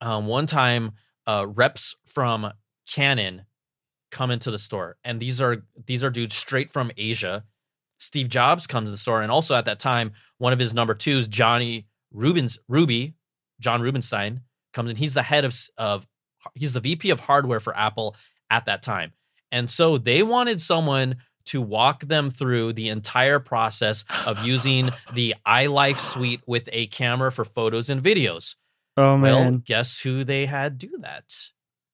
[0.00, 0.92] um, one time,
[1.26, 2.50] uh, reps from
[2.92, 3.42] Canon
[4.10, 7.44] come into the store, and these are these are dudes straight from Asia.
[7.98, 10.94] Steve Jobs comes to the store, and also at that time, one of his number
[10.94, 13.14] twos, Johnny Rubens Ruby,
[13.60, 14.42] Jon Rubinstein,
[14.72, 14.96] comes in.
[14.96, 16.06] He's the head of of
[16.54, 18.16] he's the VP of hardware for Apple
[18.50, 19.12] at that time,
[19.52, 21.16] and so they wanted someone
[21.48, 27.30] to walk them through the entire process of using the iLife suite with a camera
[27.32, 28.56] for photos and videos.
[28.96, 29.62] Oh Well, man.
[29.64, 31.24] guess who they had do that?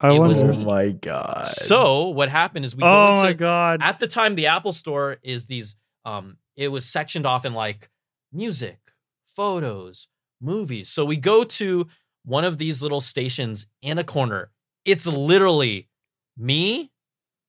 [0.00, 0.64] I it was Oh me.
[0.64, 1.46] my god.
[1.46, 3.80] So what happened is we go oh into my god.
[3.82, 7.88] at the time the apple store is these um it was sectioned off in like
[8.32, 8.78] music
[9.24, 10.08] photos
[10.40, 11.86] movies so we go to
[12.24, 14.50] one of these little stations in a corner
[14.84, 15.88] it's literally
[16.36, 16.90] me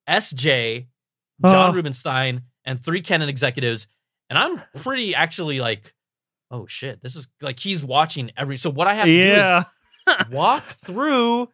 [0.08, 0.86] sj
[1.44, 1.72] jon Oh.
[1.74, 3.86] rubinstein and three canon executives
[4.30, 5.94] and i'm pretty actually like
[6.50, 9.64] oh shit this is like he's watching every so what i have to yeah.
[10.04, 11.48] do is walk through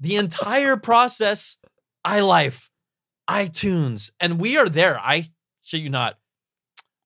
[0.00, 1.56] the entire process
[2.06, 2.68] iLife,
[3.28, 4.96] iTunes, and we are there.
[4.98, 5.30] I
[5.64, 6.16] shit you not,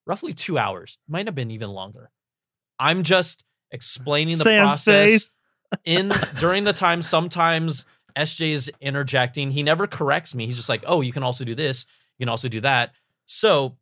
[0.07, 2.11] roughly two hours, might have been even longer.
[2.78, 5.35] I'm just explaining the Sam process says.
[5.85, 7.01] in during the time.
[7.01, 9.51] Sometimes SJ is interjecting.
[9.51, 10.45] He never corrects me.
[10.45, 11.87] He's just like, "Oh, you can also do this.
[12.21, 12.93] You can also do that."
[13.27, 13.77] So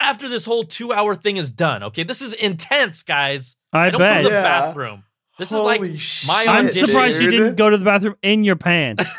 [0.00, 3.56] after this whole two hour thing is done, okay, this is intense, guys.
[3.72, 4.10] I, I don't bet.
[4.10, 4.42] go to the Yeah.
[4.42, 5.04] bathroom.
[5.38, 6.86] This is like Holy my shit, I'm audition.
[6.88, 9.04] surprised you didn't go to the bathroom in your pants.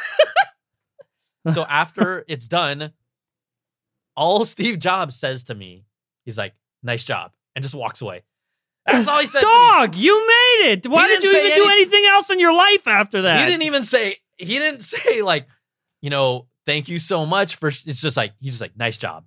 [1.51, 2.91] So after it's done,
[4.15, 5.85] all Steve Jobs says to me,
[6.25, 6.53] he's like,
[6.83, 8.23] "Nice job," and just walks away.
[8.85, 9.39] That's all he said.
[9.41, 9.51] to me.
[9.53, 10.87] Dog, you made it.
[10.87, 13.39] Why did you say even do anything else in your life after that?
[13.39, 14.17] He didn't even say.
[14.37, 15.47] He didn't say like,
[16.01, 17.67] you know, thank you so much for.
[17.67, 19.25] It's just like he's just like, nice job,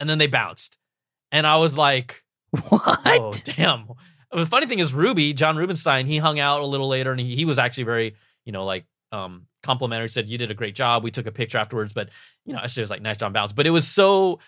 [0.00, 0.76] and then they bounced,
[1.32, 2.22] and I was like,
[2.68, 2.82] what?
[3.06, 3.88] oh damn.
[4.32, 7.36] The funny thing is, Ruby Jon Rubinstein, he hung out a little later, and he,
[7.36, 10.08] he was actually very, you know, like um complimentary.
[10.08, 11.04] Said you did a great job.
[11.04, 12.08] We took a picture afterwards, but
[12.44, 13.52] you know, SJ was like, nice job, bounce.
[13.52, 14.40] But it was so.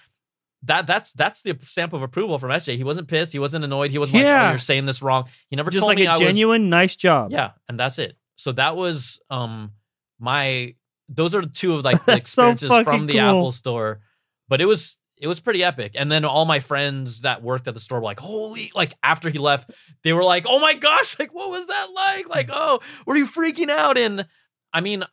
[0.62, 2.76] That that's that's the stamp of approval from SJ.
[2.76, 3.30] He wasn't pissed.
[3.30, 3.90] He wasn't annoyed.
[3.92, 6.10] He wasn't like, "Oh, you're saying this wrong." He never Just told like me a
[6.10, 7.30] I was genuine nice job.
[7.30, 8.16] yeah, and that's it.
[8.36, 9.72] So that was um
[10.18, 10.74] my
[11.08, 13.22] those are the two of like the That's so experiences from the cool.
[13.22, 14.00] Apple store.
[14.48, 15.92] But it was it was pretty epic.
[15.94, 19.30] And then all my friends that worked at the store were like, holy like after
[19.30, 19.70] he left,
[20.04, 22.28] they were like, Oh my gosh, like what was that like?
[22.28, 23.98] Like, oh, were you freaking out?
[23.98, 24.26] And
[24.72, 25.04] I mean,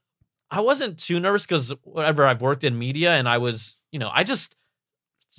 [0.51, 4.11] I wasn't too nervous because whatever I've worked in media and I was, you know,
[4.13, 4.55] I just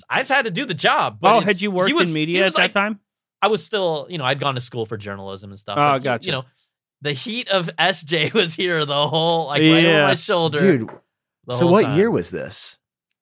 [0.09, 1.19] I just had to do the job.
[1.21, 2.99] But oh, had you worked was- in media at was that time?
[3.41, 5.77] I was still, you know, I'd gone to school for journalism and stuff.
[5.77, 6.25] Oh, but, gotcha.
[6.25, 6.45] You know,
[7.01, 10.59] the heat of SJ was here the whole, like right over my shoulder.
[10.59, 10.89] dude.
[11.51, 11.97] So what time.
[11.97, 12.77] year was this?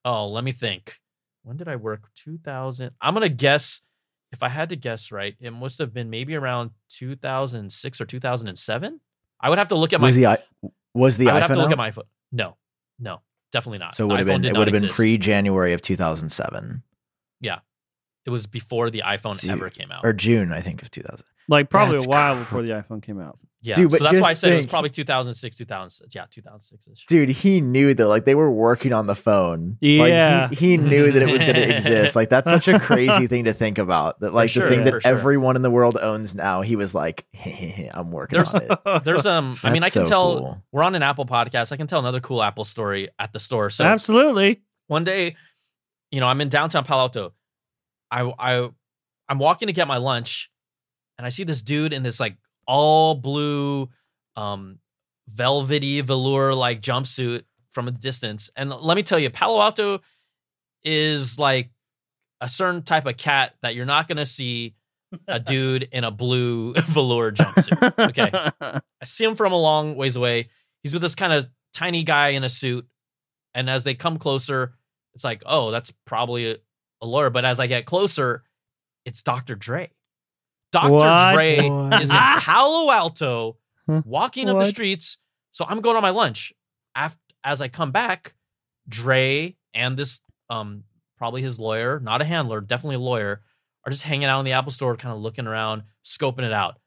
[0.05, 0.99] Oh, let me think.
[1.43, 2.09] When did I work?
[2.15, 2.91] 2000.
[3.01, 3.81] I'm going to guess,
[4.31, 8.99] if I had to guess right, it must have been maybe around 2006 or 2007.
[9.41, 10.39] I would have to look at my, Was the
[10.93, 11.29] was the iPhone?
[11.29, 11.71] I would iPhone have to look out?
[11.73, 12.03] at my phone.
[12.31, 12.55] No,
[12.99, 13.21] no,
[13.51, 13.93] definitely not.
[13.95, 16.83] So it would have been it would have been pre January of 2007
[17.41, 17.59] Yeah.
[18.25, 20.05] It was before the iPhone Dude, ever came out.
[20.05, 21.25] or June I think of 2000.
[21.49, 23.37] Like probably That's a while cr- before the iPhone came out.
[23.63, 23.75] Yeah.
[23.75, 26.13] Dude, but so that's why I just said it was probably 2006, 2006.
[26.13, 27.05] Yeah, 2006 ish.
[27.05, 29.77] Dude, he knew that like they were working on the phone.
[29.79, 30.47] Yeah.
[30.49, 32.13] Like, he, he knew that it was going to exist.
[32.15, 34.19] Like that's such a crazy thing to think about.
[34.19, 35.11] That like sure, the thing for that sure.
[35.11, 36.61] everyone in the world owns now.
[36.61, 37.25] He was like,
[37.93, 39.03] I'm working There's- on it.
[39.05, 40.63] There's um, I mean, I can so tell cool.
[40.73, 41.71] we're on an Apple podcast.
[41.71, 43.69] I can tell another cool Apple story at the store.
[43.69, 44.61] So Absolutely.
[44.87, 45.37] one day,
[46.11, 47.33] you know, I'm in downtown Palo Alto.
[48.11, 48.69] I I
[49.29, 50.51] I'm walking to get my lunch,
[51.17, 52.35] and I see this dude in this like
[52.67, 53.89] all blue,
[54.35, 54.79] um,
[55.27, 58.49] velvety velour like jumpsuit from a distance.
[58.55, 60.01] And let me tell you, Palo Alto
[60.83, 61.71] is like
[62.41, 64.75] a certain type of cat that you're not gonna see
[65.27, 68.09] a dude in a blue velour jumpsuit.
[68.09, 68.29] Okay.
[69.01, 70.49] I see him from a long ways away.
[70.83, 72.87] He's with this kind of tiny guy in a suit.
[73.55, 74.73] And as they come closer,
[75.13, 76.57] it's like, oh, that's probably a,
[77.01, 77.29] a lawyer.
[77.29, 78.43] But as I get closer,
[79.05, 79.55] it's Dr.
[79.55, 79.91] Dre.
[80.73, 80.91] Dr.
[80.91, 81.33] What?
[81.33, 82.01] Dre What?
[82.01, 83.57] is in Palo Alto
[83.87, 85.17] walking up the streets.
[85.51, 86.51] So I'm going on my lunch.
[86.95, 88.33] After, as I come back,
[88.89, 90.19] Dre and this
[90.49, 90.83] um
[91.17, 93.41] probably his lawyer, not a handler, definitely a lawyer,
[93.85, 96.79] are just hanging out in the Apple store, kind of looking around, scoping it out.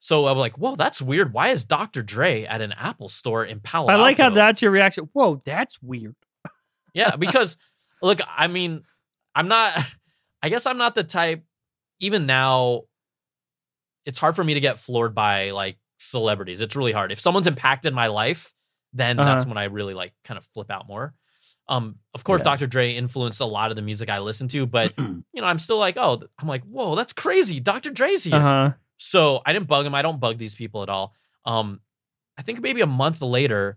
[0.00, 1.32] So I'm like, whoa, that's weird.
[1.32, 2.02] Why is Dr.
[2.02, 4.02] Dre at an Apple store in Palo I Alto?
[4.02, 5.08] like how that's your reaction.
[5.12, 6.14] Whoa, that's weird.
[6.94, 7.56] Yeah, because
[8.02, 8.82] look, I mean,
[9.34, 9.84] I'm not.
[10.42, 11.44] I guess I'm not the type.
[12.00, 12.82] Even now,
[14.08, 16.60] it's hard for me to get floored by like celebrities.
[16.60, 17.12] It's really hard.
[17.12, 18.52] If someone's impacted my life,
[18.92, 19.50] then that's Uh-huh.
[19.50, 21.14] when I really like kind of flip out more.
[21.68, 22.44] Um, of course, Yeah.
[22.44, 22.66] Dr.
[22.66, 25.76] Dre influenced a lot of the music I listen to, but you know, I'm still
[25.78, 27.60] like, oh, I'm like, whoa, that's crazy.
[27.60, 27.90] Dr.
[27.90, 28.36] Dre's here.
[28.36, 28.72] Uh huh.
[28.96, 29.94] So I didn't bug him.
[29.94, 31.14] I don't bug these people at all.
[31.44, 31.80] Um,
[32.38, 33.76] I think maybe a month later,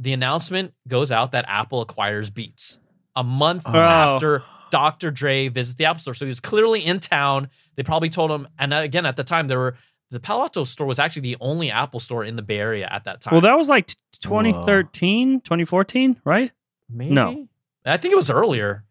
[0.00, 2.80] the announcement goes out that Apple acquires Beats.
[3.16, 3.74] A month Oh.
[3.78, 5.10] after Dr.
[5.10, 7.48] Dre visits the Apple Store, so he was clearly in town.
[7.78, 9.76] They probably told him, and uh, again at the time, there were
[10.10, 13.04] the Palo Alto store was actually the only Apple store in the Bay Area at
[13.04, 13.30] that time.
[13.34, 16.50] Well, that was like t- 2013, 2014, right?
[16.90, 17.12] Maybe?
[17.14, 17.46] no.
[17.86, 18.82] I think it was earlier.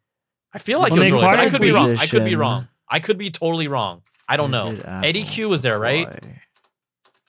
[0.53, 1.37] I feel like When it was earlier.
[1.37, 1.95] I could be wrong.
[1.97, 2.67] I could be wrong.
[2.89, 4.03] I could be totally wrong.
[4.29, 4.69] I don't know.
[5.03, 6.07] Eddie Apple Q was there, right?
[6.07, 6.41] acquire-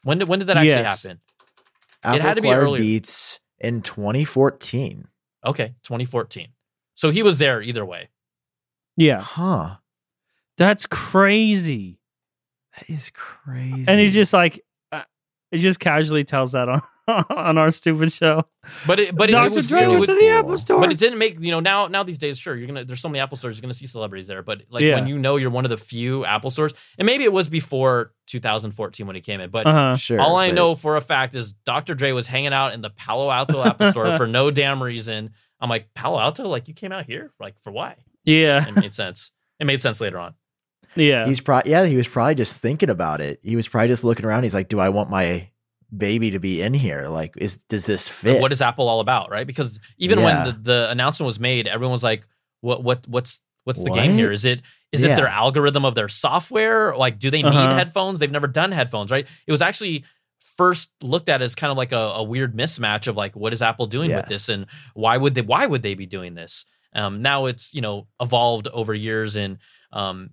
[0.04, 1.02] When did when did that actually Yes.
[1.02, 1.20] happen?
[2.04, 2.80] Apple had to be acquired earlier.
[2.80, 5.08] Beats in 2014.
[5.44, 6.48] Okay, 2014.
[6.94, 8.10] So he was there either way.
[8.96, 9.76] Yeah, Huh.
[10.58, 11.98] That's crazy.
[12.76, 13.84] That is crazy.
[13.88, 15.02] And he just like, uh,
[15.50, 16.82] it just casually tells that on
[17.30, 18.44] on our stupid show.
[18.86, 19.54] But it, but it, it Dr.
[19.54, 20.78] was, Dre it was was in the Apple Store.
[20.78, 23.08] but it didn't make you know now now these days sure you're gonna there's so
[23.08, 24.96] many Apple stores you're gonna see celebrities there but like Yeah.
[24.96, 28.12] when you know you're one of the few Apple stores and maybe it was before
[28.26, 29.96] 2014 when he came in but uh-huh.
[29.96, 30.20] sure.
[30.20, 31.94] all I but- know for a fact is Dr.
[31.94, 35.30] Dre was hanging out in the Palo Alto Apple Store for no damn reason.
[35.60, 37.96] I'm like Palo Alto, like you came out here, like for why?
[38.24, 39.32] Yeah, It made sense.
[39.58, 40.34] It made sense later on.
[40.98, 41.26] Yeah.
[41.26, 43.40] He's probably yeah, he was probably just thinking about it.
[43.42, 44.42] He was probably just looking around.
[44.42, 45.48] He's like, "Do I want my
[45.96, 47.08] baby to be in here?
[47.08, 49.46] Like, is does this fit?" What is Apple all about, right?
[49.46, 50.24] Because even Yeah.
[50.24, 52.26] when the, the announcement was made, everyone was like,
[52.60, 52.82] "What?
[52.82, 53.06] What?
[53.08, 53.96] What's what's the What?
[54.00, 54.30] game here?
[54.32, 55.12] Is it is Yeah.
[55.12, 56.96] it their algorithm of their software?
[56.96, 57.76] Like, do they need Uh-huh.
[57.76, 58.18] headphones?
[58.18, 59.26] They've never done headphones, right?
[59.46, 60.04] It was actually
[60.56, 63.62] first looked at as kind of like a, a weird mismatch of like, what is
[63.62, 66.64] Apple doing with this, and why would they why would they be doing this?
[66.94, 69.58] Um, now it's you know evolved over years, and
[69.92, 70.30] um,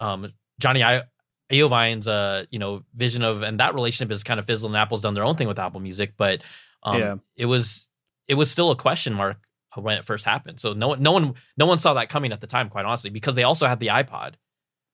[0.00, 1.02] um, Jimmy I.
[1.52, 5.02] Iovine's uh, you know, vision of and that relationship is kind of fizzled and Apple's
[5.02, 6.42] done their own thing with Apple Music, but
[6.84, 7.14] um Yeah.
[7.36, 7.88] it was
[8.28, 9.38] it was still a question mark
[9.74, 10.60] when it first happened.
[10.60, 13.10] So no one no one no one saw that coming at the time, quite honestly,
[13.10, 14.34] because they also had the iPod.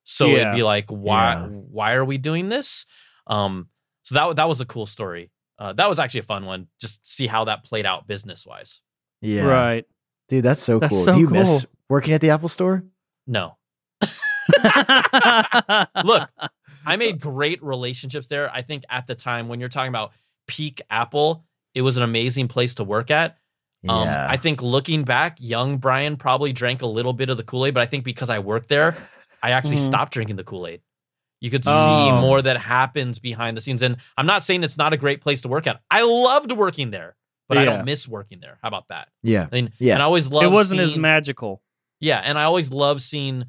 [0.04, 0.36] So Yeah.
[0.38, 1.46] it'd be like, why Yeah.
[1.48, 2.86] why are we doing this?
[3.26, 3.68] Um
[4.04, 5.30] so that that was a cool story.
[5.58, 8.46] Uh, that was actually a fun one, just to see how that played out business
[8.46, 8.80] wise.
[9.20, 9.84] yeah, Right.
[10.30, 11.04] dude, that's so That's cool.
[11.04, 11.36] so Do you cool.
[11.38, 12.82] miss working at the Apple Store?
[13.26, 13.55] No.
[16.04, 16.30] Look,
[16.84, 18.50] I made great relationships there.
[18.52, 20.12] I think at the time when you're talking about
[20.46, 21.44] peak Apple,
[21.74, 23.36] it was an amazing place to work at.
[23.88, 27.42] Um, yeah, I think looking back, young Brian probably drank a little bit of the
[27.42, 28.96] Kool Aid, but I think because I worked there,
[29.42, 29.86] I actually Mhm.
[29.86, 30.80] stopped drinking the Kool Aid.
[31.40, 32.20] You could see Oh.
[32.20, 33.82] more that happens behind the scenes.
[33.82, 35.80] And I'm not saying it's not a great place to work at.
[35.90, 37.14] I loved working there,
[37.48, 38.58] but I don't miss working there.
[38.62, 39.08] How about that?
[39.22, 39.94] yeah, I mean, Yeah.
[39.94, 41.62] and I always loved it wasn't as magical.
[42.00, 43.44] yeah, and I always love seeing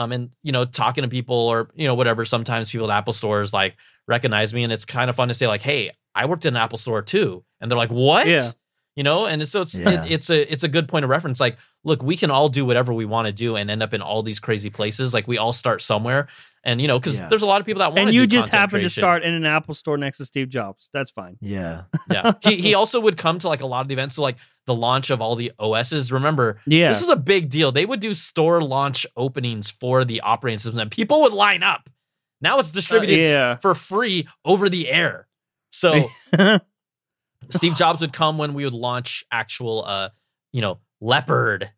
[0.00, 3.12] um and you know talking to people or you know whatever sometimes people at Apple
[3.12, 3.76] stores like
[4.08, 6.62] recognize me and it's kind of fun to say like hey, I worked in an
[6.62, 7.44] Apple store too.
[7.60, 8.50] And they're like, "What?" Yeah.
[8.96, 10.04] You know, and so it's Yeah.
[10.04, 12.64] it, it's a it's a good point of reference like look, we can all do
[12.66, 15.14] whatever we want to do and end up in all these crazy places.
[15.14, 16.28] Like we all start somewhere.
[16.64, 17.28] And you know, cuz Yeah.
[17.28, 19.22] there's a lot of people that want And you do just happen happened to start
[19.22, 20.90] in an Apple store next to Steve Jobs.
[20.92, 21.36] That's fine.
[21.40, 22.32] yeah, Yeah.
[22.42, 24.36] he he also would come to like a lot of the events so like
[24.70, 26.12] the launch of all the OSs.
[26.12, 26.92] Remember, Yeah.
[26.92, 27.72] this is a big deal.
[27.72, 31.90] They would do store launch openings for the operating system, and people would line up.
[32.40, 33.56] Now it's distributed Uh, yeah.
[33.56, 35.26] for free over the air.
[35.72, 36.08] So
[37.50, 40.10] Steve Jobs would come when we would launch actual, uh,
[40.52, 41.70] you know, leopard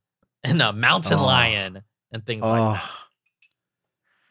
[0.44, 1.24] and a mountain Oh.
[1.26, 1.82] lion
[2.12, 2.90] and things like oh, that.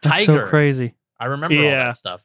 [0.03, 0.45] That's Tiger.
[0.45, 0.93] so crazy.
[1.19, 2.23] I remember all that stuff.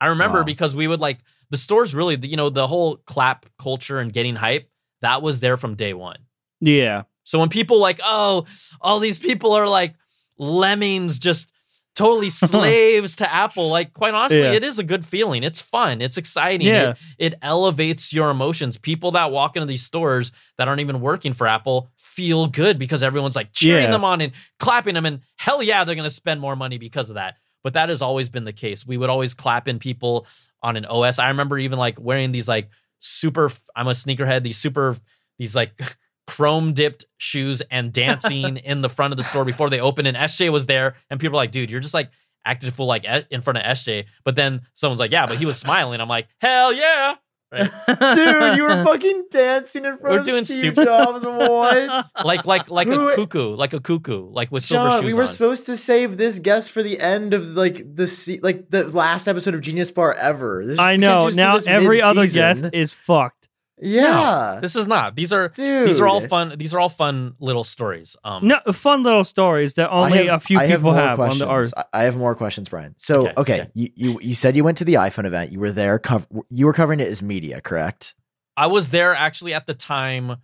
[0.00, 0.44] I remember Wow.
[0.44, 1.20] because we would like
[1.50, 4.69] the stores really, you know, the whole clap culture and getting hype
[5.02, 6.18] that was there from day one.
[6.60, 7.02] Yeah.
[7.24, 8.46] So when people like, oh,
[8.80, 9.94] all these people are like
[10.38, 11.52] lemmings, just
[11.94, 14.52] totally slaves to Apple, like quite honestly, Yeah.
[14.52, 15.42] it is a good feeling.
[15.42, 16.00] It's fun.
[16.00, 16.66] It's exciting.
[16.66, 16.90] Yeah.
[17.18, 18.78] It, it elevates your emotions.
[18.78, 23.02] People that walk into these stores that aren't even working for Apple feel good because
[23.02, 23.90] everyone's like cheering Yeah.
[23.90, 25.06] them on and clapping them.
[25.06, 27.36] And hell yeah, they're going to spend more money because of that.
[27.62, 28.86] But that has always been the case.
[28.86, 30.26] We would always clap in people
[30.62, 31.18] on an OS.
[31.18, 32.68] I remember even like wearing these like
[33.00, 34.96] super, I'm a sneakerhead, these super,
[35.38, 35.72] these like
[36.26, 40.06] chrome dipped shoes and dancing in the front of the store before they opened.
[40.06, 42.10] And SJ was there, and people were like, dude, you're just like
[42.44, 44.06] acting full like in front of SJ.
[44.24, 46.00] But then someone's like, yeah, but he was smiling.
[46.00, 47.16] I'm like, hell yeah.
[47.52, 47.70] Right?
[48.14, 51.24] dude, you were fucking dancing in front We're of doing Steve stupid- Jobs.
[51.24, 52.06] What?
[52.24, 55.22] Like like like Who- a cuckoo, like a cuckoo, like with silver shoes we were
[55.22, 55.28] on.
[55.28, 59.54] supposed to save this guest for the end of like the like the last episode
[59.54, 60.64] of Genius Bar ever.
[60.64, 61.28] This- I know.
[61.28, 62.60] Now every other mid-season.
[62.62, 63.39] guest is fucked.
[63.82, 65.16] Yeah, This is not.
[65.16, 65.88] These are dude.
[65.88, 66.54] these are all fun.
[66.58, 68.16] These are all fun little stories.
[68.24, 71.38] Um, No, fun little stories that only have- a few I people more have, on
[71.38, 71.72] the earth.
[71.76, 72.94] I- I have more questions, Brian.
[72.98, 73.70] So, Okay, okay, okay.
[73.74, 75.52] You, you you said you went to the iPhone event.
[75.52, 75.98] You were there.
[75.98, 78.14] Cov- you were covering it as media, correct?
[78.56, 80.36] I was there actually at the time.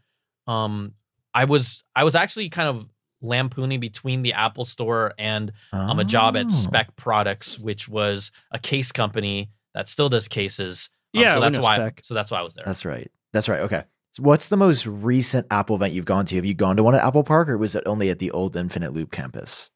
[0.47, 0.95] Um,
[1.34, 2.89] I was I was actually kind of
[3.22, 6.49] lampooning between the Apple Store and um, a job at Oh.
[6.49, 10.89] Speck Products, which was a case company that still does cases.
[11.14, 11.76] Um, Yeah, so we that's know why.
[11.76, 12.01] Speck.
[12.05, 12.64] So that's why I was there.
[12.66, 13.11] That's right.
[13.33, 13.61] That's right.
[13.61, 13.85] Okay.
[14.12, 16.37] So what's the most recent Apple event you've gone to?
[16.37, 18.57] Have you gone to one at Apple Park, or was it only at the old
[18.57, 19.70] Infinite Loop campus?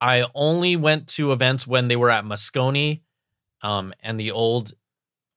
[0.00, 3.02] I only went to events when they were at Moscone,
[3.60, 4.72] um, and the old,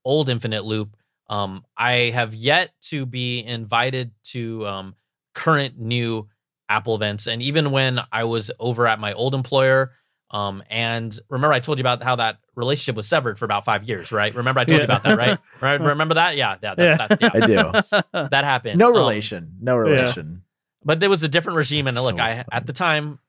[0.05, 0.95] old Infinite Loop.
[1.29, 4.95] Um, I have yet to be invited to um,
[5.33, 6.29] current new
[6.69, 9.91] Apple events, and even when I was over at my old employer,
[10.35, 13.83] Um, and remember, I told you about how that relationship was severed for about five
[13.87, 14.33] years, right?
[14.35, 15.39] Remember, I told you about that, right?
[15.61, 15.79] Right?
[15.79, 16.35] Remember that?
[16.35, 17.07] Yeah, yeah, that, Yeah.
[17.07, 17.29] That, yeah.
[17.33, 17.39] I
[18.21, 18.27] do.
[18.29, 18.77] that happened.
[18.79, 19.53] No Um, relation.
[19.61, 20.43] No relation.
[20.83, 22.45] but there was a different regime, and That's look, so I funny.
[22.51, 23.19] at the time,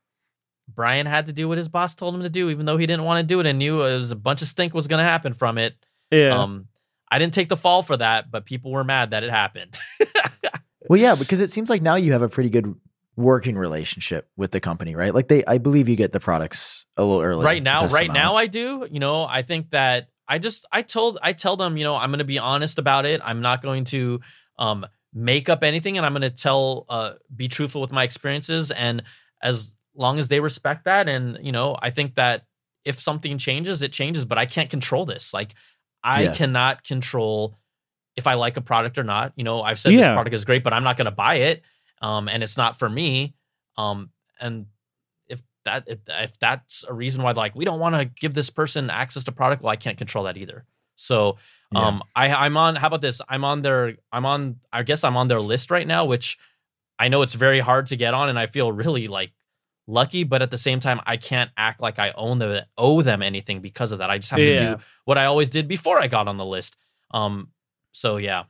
[0.67, 3.05] Brian had to do what his boss told him to do, even though he didn't
[3.05, 5.09] want to do it and knew it was a bunch of stink was going to
[5.09, 5.75] happen from it.
[6.11, 6.37] Yeah.
[6.41, 6.67] Um,
[7.09, 9.77] I didn't take the fall for that, but people were mad that it happened.
[10.89, 12.73] Well, yeah, because it seems like now you have a pretty good
[13.17, 15.13] working relationship with the company, right?
[15.13, 17.43] Like they, I believe you get the products a little early.
[17.43, 18.87] right now right now i do.
[18.89, 22.09] You know i think that i just i told i tell them you know i'm
[22.11, 23.19] going to be honest about it.
[23.23, 24.21] I'm not going to
[24.59, 28.69] um make up anything and i'm going to tell uh be truthful with my experiences.
[28.71, 29.03] And
[29.41, 32.45] as long as they respect that and you know i think that
[32.85, 35.33] if something changes it changes but i can't control this.
[35.33, 35.55] Like
[36.03, 36.33] i Yeah.
[36.33, 37.57] cannot control
[38.15, 39.33] if i like a product or not.
[39.35, 41.63] You know i've said this product is great but i'm not going to buy it
[42.01, 43.33] um and it's not for me
[43.77, 44.65] um and
[45.27, 48.49] if that if, if that's a reason why like we don't want to give this
[48.49, 50.65] person access to product well i can't control that either.
[50.95, 51.37] So
[51.75, 53.21] um i i'm on how about this?
[53.27, 56.37] I'm on their i'm on i guess i'm on their list right now which
[56.97, 59.31] i know it's very hard to get on and i feel really like
[59.85, 63.21] lucky but at the same time i can't act like i own the owe them
[63.21, 64.09] anything because of that.
[64.09, 66.77] I just have to do what i always did before i got on the list.
[67.11, 67.49] Um
[67.91, 68.43] so yeah.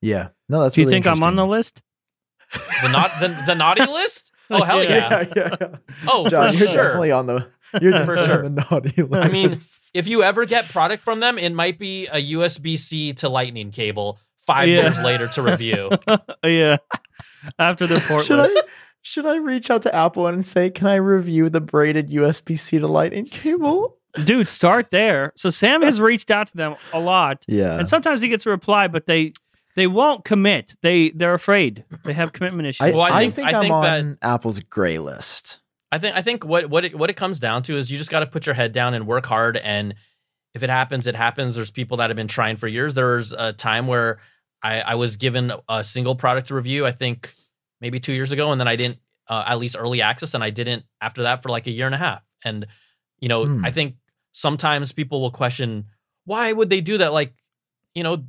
[0.00, 0.28] Yeah.
[0.48, 1.82] No, that's Do you really think I'm on the list?
[2.82, 5.76] The not the, the naughty list oh hell yeah, yeah, yeah, yeah.
[6.08, 7.48] oh Jon, for you're sure definitely on the.
[7.80, 8.44] You're definitely sure.
[8.44, 9.24] on the naughty list.
[9.24, 9.56] I mean,
[9.94, 13.70] if you ever get product from them, it might be a USB C to Lightning
[13.70, 15.90] cable five years later to review.
[16.44, 16.76] yeah.
[17.58, 18.56] After the port should list.
[18.56, 18.68] I
[19.00, 22.78] should I reach out to Apple and say, can I review the braided USB C
[22.78, 23.96] to Lightning cable?
[24.24, 25.32] Dude, start there.
[25.34, 27.78] So Sam has reached out to them a lot, Yeah.
[27.78, 29.32] and sometimes he gets a reply, but they
[29.76, 30.74] they won't commit.
[30.82, 31.84] They they're afraid.
[32.04, 32.80] They have commitment issues.
[32.86, 35.60] I, Well, I I think- think, I I'm think that- on Apple's gray list.
[35.90, 38.10] I think I think what what it, what it comes down to is you just
[38.10, 39.56] got to put your head down and work hard.
[39.58, 39.94] And
[40.54, 41.54] if it happens, it happens.
[41.54, 42.94] There's people that have been trying for years.
[42.94, 44.18] There was a time where
[44.62, 46.86] I, I was given a single product to review.
[46.86, 47.30] I think
[47.80, 48.98] maybe two years ago, and then I didn't
[49.28, 51.94] uh, at least early access, and I didn't after that for like a year and
[51.94, 52.22] a half.
[52.44, 52.66] And
[53.20, 53.64] you know, Hmm.
[53.64, 53.96] I think
[54.32, 55.86] sometimes people will question
[56.24, 57.12] why would they do that.
[57.12, 57.34] Like,
[57.94, 58.24] you know,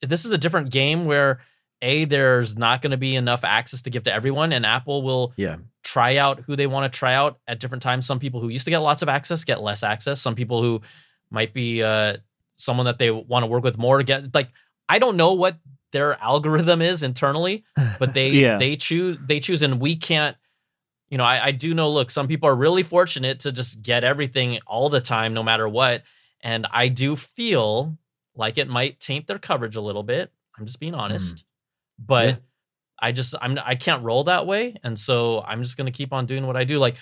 [0.00, 1.40] this is a different game where
[1.82, 5.32] a there's not going to be enough access to give to everyone, and Apple will
[5.36, 5.56] Yeah.
[5.84, 8.06] try out who they want to try out at different times.
[8.06, 10.20] Some people who used to get lots of access get less access.
[10.20, 10.80] Some people who
[11.30, 12.16] might be uh,
[12.56, 14.48] someone that they want to work with more to get like
[14.88, 15.58] I don't know what
[15.92, 17.64] their algorithm is internally,
[17.98, 18.56] but they Yeah.
[18.58, 20.36] they choose they choose, and we can't.
[21.10, 21.90] You know, I, I do know.
[21.90, 25.68] Look, some people are really fortunate to just get everything all the time, no matter
[25.68, 26.02] what.
[26.40, 27.96] And I do feel
[28.36, 30.30] like it might taint their coverage a little bit.
[30.58, 31.44] I'm just being honest,
[31.98, 32.36] but Yeah.
[33.00, 36.26] I just I'm I can't roll that way, and so I'm just gonna keep on
[36.26, 36.78] doing what I do.
[36.78, 36.96] Like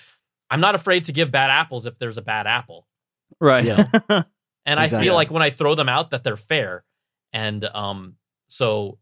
[0.49, 2.87] I'm not afraid to give bad apples if there's a bad apple,
[3.39, 3.63] right.
[3.63, 3.85] Yeah.
[4.65, 6.83] and I feel like when I throw them out that they're fair,
[7.31, 8.15] and um
[8.47, 8.99] so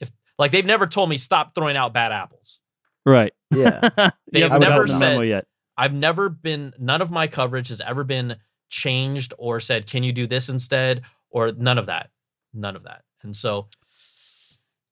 [0.00, 2.58] if like they've never told me stop throwing out bad apples.
[3.04, 3.32] right.
[3.50, 3.80] Yeah.
[4.32, 5.46] they have haven't never said- yet.
[5.76, 8.36] I've never been none of my coverage has ever been
[8.68, 12.10] changed or said, "Can you do this instead?" Or none of that,
[12.52, 13.02] none of that.
[13.22, 13.68] And so,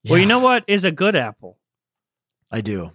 [0.08, 1.58] Well, you know what is a good apple?
[2.52, 2.92] I do.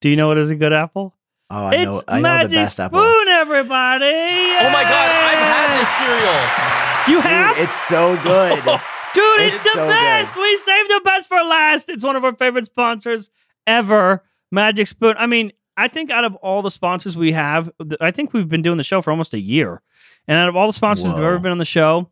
[0.00, 1.14] Do you know what is a good apple?
[1.50, 1.96] Oh, I know.
[1.98, 3.28] it's I know Magic the best Spoon, apple.
[3.28, 4.06] everybody.
[4.06, 7.16] oh my god, I've had this cereal.
[7.16, 7.56] You have?
[7.56, 8.64] Dude, it's so good.
[9.14, 10.34] Dude, it's, It's the so best.
[10.34, 10.40] good.
[10.42, 11.88] We saved the best for last.
[11.88, 13.30] It's one of our favorite sponsors
[13.66, 15.14] ever, Magic Spoon.
[15.18, 18.62] I mean, I think out of all the sponsors we have, I think we've been
[18.62, 19.80] doing the show for almost a year.
[20.28, 22.10] And out of all the sponsors that have ever been on the show,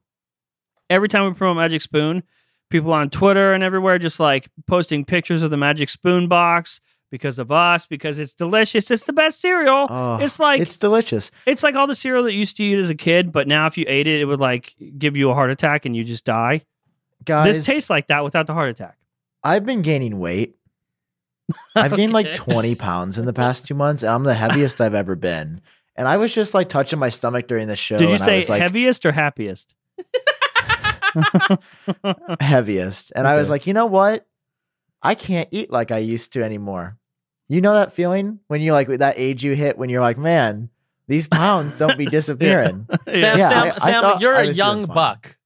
[0.91, 2.23] every time we promote Magic Spoon,
[2.71, 6.81] people on Twitter and everywhere just like posting pictures of the Magic Spoon box
[7.11, 8.91] because of us, because it's delicious.
[8.91, 9.87] It's the best cereal.
[9.89, 11.31] Oh, it's like it's delicious.
[11.47, 13.67] it's like all the cereal that you used to eat as a kid, but now
[13.67, 16.25] if you ate it, it would like give you a heart attack and you just
[16.25, 16.63] die.
[17.25, 18.99] Guys, This tastes like that without the heart attack.
[19.43, 20.57] I've been gaining weight.
[21.77, 24.95] I've gained like 20 pounds in the past two months, and I'm the heaviest I've
[24.95, 25.61] ever been.
[25.97, 27.97] And I was just like touching my stomach during the show.
[27.99, 29.75] Did you and I say was like heaviest or happiest?
[32.41, 33.13] heaviest?
[33.15, 34.27] And I was like, you know what?
[35.03, 36.97] I can't eat like I used to anymore.
[37.49, 40.71] You know that feeling when you like that age you hit when you're like, man,
[41.09, 42.87] these pounds don't be disappearing.
[43.13, 45.37] Sam, Yeah, Sam, I- I Sam, thought you're I a was doing young buck.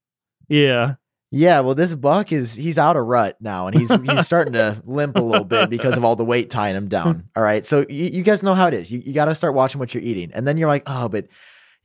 [0.48, 0.94] Yeah.
[1.30, 4.80] Yeah, well, this buck is he's out of rut now, and he's he's starting to
[4.86, 7.28] limp a little bit because of all the weight tying him down.
[7.36, 8.90] All right, so you, you guys know how it is.
[8.90, 11.26] You you got to start watching what you're eating, and then you're like, oh, but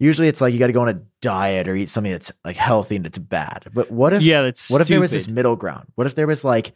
[0.04, 2.58] usually it's like you got to go on a diet or eat something that's like
[2.58, 3.68] healthy and it's bad.
[3.74, 5.88] But what if Yeah, that's what if there was this middle ground?
[5.96, 6.74] What if there was like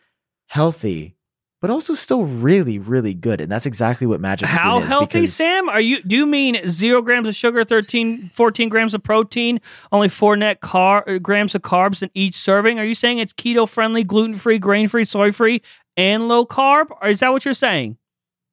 [0.48, 1.18] healthy
[1.60, 3.42] but also still really, really good.
[3.42, 4.86] And that's exactly what Magic Spoon How is.
[4.86, 5.70] healthy, Sam?
[5.70, 6.02] Are you?
[6.04, 9.60] Do you mean zero grams of sugar, 13, 14 grams of protein,
[9.92, 12.80] only four net car grams of carbs in each serving?
[12.80, 15.62] Are you saying it's keto friendly, gluten free, grain free, soy free,
[15.96, 16.88] and low carb?
[17.02, 17.98] Or is that what you're saying?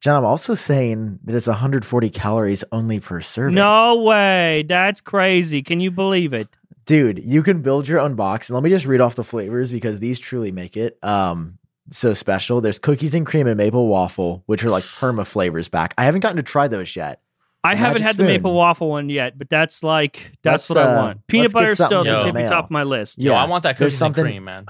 [0.05, 3.55] Jon, I'm also saying that it's 140 calories only per serving.
[3.55, 4.63] No way.
[4.69, 5.63] That's crazy.
[5.63, 6.47] Can you believe it?
[6.85, 8.51] Dude, you can build your own box.
[8.51, 11.57] And let me just read off the flavors because these truly make it um
[11.91, 12.61] so special.
[12.61, 15.95] There's cookies and cream and maple waffle, which are like perma flavors back.
[15.97, 17.23] I haven't gotten to try those yet.
[17.63, 20.69] I It's a haven't Magic had the maple waffle one yet, but that's like that's
[20.69, 21.27] Let's, what I uh, want.
[21.29, 23.19] Peanut let's butter is still something the tippy top of my list.
[23.19, 24.67] Yo, Yeah, I want that cookies something- and cream, man.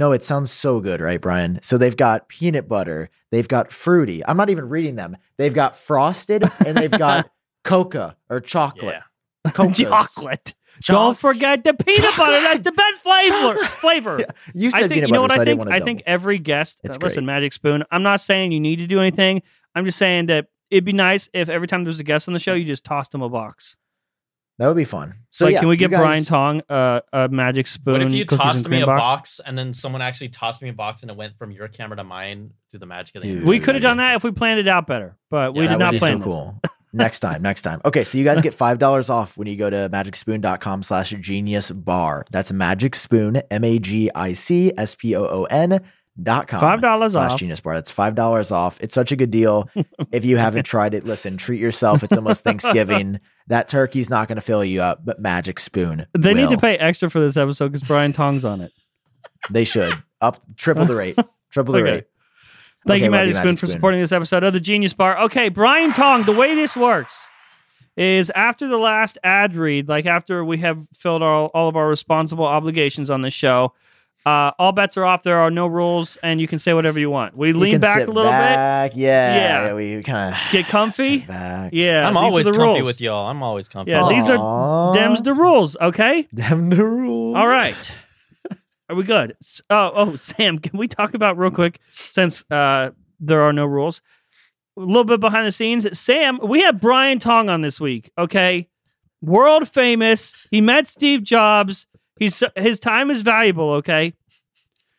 [0.00, 1.60] No, it sounds so good, right, Brian?
[1.62, 4.24] So they've got peanut butter, they've got fruity.
[4.26, 5.14] I'm not even reading them.
[5.36, 7.30] They've got frosted and they've got
[7.64, 8.94] coca or chocolate.
[8.94, 9.02] Yeah.
[9.72, 10.54] Chocolate.
[10.82, 12.40] Choc- Don't forget the peanut butter.
[12.40, 13.58] That's the best flavor.
[13.64, 14.20] Flavor.
[14.20, 15.80] Yeah, You said I think peanut you know butter, what so I I think.
[15.80, 16.80] to I think every guest.
[16.82, 17.26] It's uh, listen.
[17.26, 17.84] Magic Spoon.
[17.90, 19.42] I'm not saying you need to do anything.
[19.74, 22.32] I'm just saying that it'd be nice if every time there was a guest on
[22.32, 23.76] the show, you just tossed them a box.
[24.60, 25.14] That would be fun.
[25.30, 27.92] So like, yeah, can we get guys- Brian Tong uh, a Magic Spoon?
[27.92, 29.00] What if you tossed me a box?
[29.00, 29.40] box?
[29.46, 32.04] and then someone actually tossed me a box and it went from your camera to
[32.04, 33.46] mine through the magic of the Dude.
[33.46, 35.78] We could have done that if we planned it out better, but we did that
[35.78, 36.26] not would be plan so this.
[36.26, 36.60] cool.
[36.92, 37.80] next time, next time.
[37.86, 41.70] Okay, so you guys get five dollars off when you go to magicspoon.com slash genius
[41.70, 42.26] bar.
[42.30, 45.80] That's magic spoon, M-A-G-I-C-S-P-O-O-N
[46.22, 46.60] dot com.
[46.60, 47.38] $5 off.
[47.38, 47.74] genius bar.
[47.74, 48.78] That's five dollars off.
[48.80, 49.68] It's such a good deal.
[50.12, 52.02] if you haven't tried it, listen, treat yourself.
[52.02, 53.20] It's almost Thanksgiving.
[53.50, 56.06] That turkey's not gonna fill you up, but Magic Spoon.
[56.16, 58.72] They need to pay extra for this episode because Brian Tong's on it.
[59.50, 59.94] They should.
[60.20, 61.16] Up triple the rate.
[61.50, 61.92] Triple the Okay.
[61.92, 62.04] rate.
[62.86, 63.78] Thank Okay, you, Magic Spoon, Magic for Spoon.
[63.78, 65.18] supporting this episode of the Genius Bar.
[65.24, 67.26] Okay, Brian Tong, the way this works
[67.96, 71.88] is after the last ad read, like after we have filled all, all of our
[71.88, 73.72] responsible obligations on the show,
[74.26, 75.22] uh, all bets are off.
[75.22, 77.36] There are no rules, and you can say whatever you want.
[77.36, 78.92] We lean can back sit a little back.
[78.94, 79.34] Yeah.
[79.34, 79.66] Yeah.
[79.66, 81.20] yeah we kind of Get comfy?
[81.20, 81.70] Sit back.
[81.72, 82.86] Yeah, I'm always the comfy rules.
[82.86, 83.28] with y'all.
[83.28, 83.92] I'm always comfy.
[83.92, 84.94] Yeah, these are Aw.
[84.94, 85.76] Dems the rules.
[85.80, 87.36] Okay, Them the rules.
[87.36, 87.92] all right.
[88.90, 89.36] Are we good?
[89.70, 92.90] Oh, oh, Sam, can we talk about real quick since uh,
[93.20, 94.02] there are no rules?
[94.76, 95.86] A little bit behind the scenes.
[95.98, 98.10] Sam, we have Brian Tong on this week.
[98.18, 98.68] Okay,
[99.22, 100.34] world famous.
[100.50, 101.86] He met Steve Jobs.
[102.20, 103.72] He's his time is valuable.
[103.72, 104.12] Okay,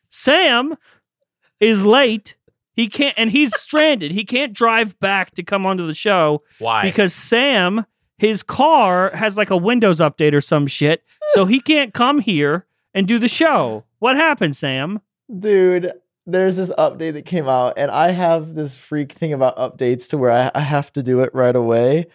[0.10, 0.76] Sam
[1.62, 2.36] is late.
[2.74, 4.12] He can't, and he's stranded.
[4.12, 6.82] He can't drive back to come onto the show Why?
[6.82, 7.86] because Sam,
[8.18, 11.04] his car has like a Windows update or some shit,
[11.34, 12.66] so he can't come here
[12.96, 13.86] and do the show.
[14.00, 15.00] What happened, Sam?
[15.40, 15.94] Dude,
[16.26, 20.18] there's this update that came out, and I have this freak thing about updates to
[20.18, 22.08] where I, I have to do it right away.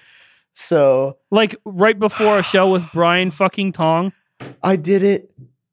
[0.53, 4.13] So Like right before a show with Brian fucking Tong.
[4.62, 5.30] I did it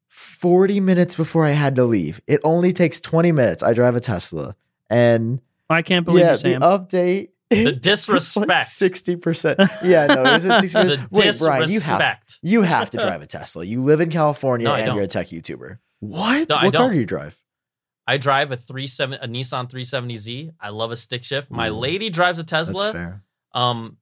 [0.08, 2.20] 40 minutes before I had to leave.
[2.26, 3.62] It only takes 20 minutes.
[3.62, 4.56] I drive a Tesla.
[4.90, 5.40] And
[5.70, 6.60] I can't believe yeah, you, Sam.
[6.60, 7.28] the update.
[7.50, 8.68] the disrespect.
[8.68, 9.58] Sixty percent.
[9.82, 11.12] Yeah, no, it isn't sixty the percent.
[11.12, 12.38] Wait, Brian, you have disrespect.
[12.42, 13.64] you have to drive a Tesla.
[13.64, 15.78] You live in California No, and you're a tech YouTuber.
[16.00, 16.48] What?
[16.48, 16.92] No, I what car don't.
[16.92, 17.40] do you drive?
[18.06, 20.52] I drive a three seven a Nissan 370Z.
[20.60, 21.50] I love a stick shift.
[21.50, 21.74] My Ooh.
[21.74, 22.92] lady drives a That's Tesla.
[22.92, 23.22] fair.
[23.52, 23.96] Um,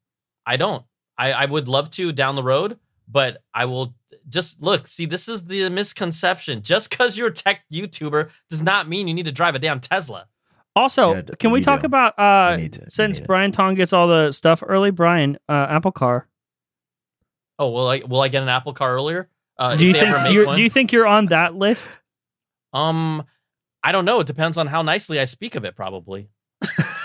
[0.45, 0.85] I don't.
[1.17, 2.79] I, I would love to down the road,
[3.13, 3.95] but I will
[4.29, 4.87] just look.
[4.87, 6.63] See, this is the misconception.
[6.63, 9.81] Just because you're a tech YouTuber does not mean you need to drive a damn
[9.81, 10.27] Tesla.
[10.75, 11.87] Also, Yeah, can we talk do.
[11.87, 13.27] about uh to- since need it.
[13.27, 16.27] Brian Tong gets all the stuff early, Brian, uh Apple Car.
[17.59, 19.29] Oh, will I will I get an Apple car earlier?
[19.59, 20.57] Uh, do you think you're one.
[20.57, 21.91] do you think you're on that list?
[22.73, 23.25] um,
[23.85, 24.21] I don't know.
[24.21, 25.77] It depends on how nicely I speak of it.
[25.77, 26.31] Probably.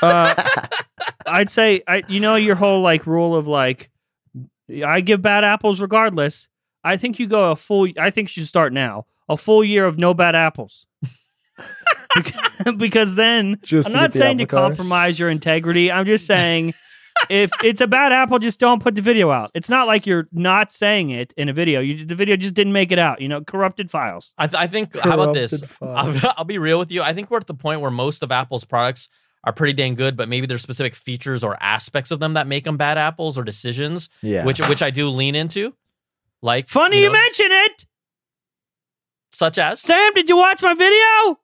[0.02, 0.34] Uh
[1.28, 3.90] I'd say I you know your whole like rule of like
[4.86, 6.48] I give bad apples regardless.
[6.84, 9.06] I think you go a full I think you start now.
[9.30, 10.86] A full year of no bad apples.
[12.16, 15.92] because, because then Just I'm not get saying to compromise your integrity.
[15.92, 16.74] I'm just saying
[17.30, 19.52] if it's a bad apple, just don't put the video out.
[19.54, 21.80] It's not like you're not saying it in a video.
[21.82, 23.22] You the video just didn't make it out.
[23.22, 24.34] You know, corrupted files.
[24.38, 24.98] I, th- I think.
[24.98, 25.64] How about this?
[25.82, 27.02] I'll, I'll be real with you.
[27.02, 29.10] I think we're at the point where most of Apple's products
[29.48, 32.66] are pretty dang good, but maybe there's specific features or aspects of them that make
[32.66, 34.44] them bad apples or decisions, Yeah.
[34.44, 35.74] which which I do lean into.
[36.42, 37.86] Like Funny you, know, mention it.
[39.32, 41.40] such as Sam, did you watch my video?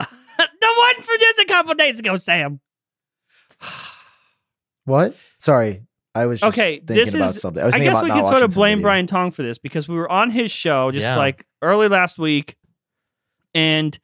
[0.38, 2.60] the one for just a couple days ago, Sam.
[4.84, 5.16] what?
[5.38, 5.82] Sorry.
[6.14, 7.62] I was just Okay, thinking this about is- something.
[7.62, 8.82] I was I guess about we not could sort of blame.
[8.82, 11.16] Brian Tong for this because we were on his show just Yeah.
[11.16, 12.56] like early last week,
[13.54, 13.98] and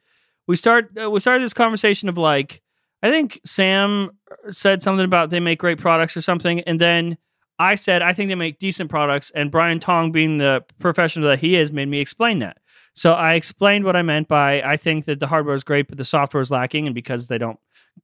[0.47, 2.61] we start uh, we started this conversation of like
[3.03, 4.11] I think Sam
[4.51, 7.17] said something about they make great products or something, and then
[7.59, 11.39] I said I think they make decent products, and Brian Tong, being the professional that
[11.39, 12.57] he is, made me explain that.
[12.93, 15.97] So I explained what I meant by I think that the hardware is great, but
[15.97, 17.59] the software is lacking, and because they don't,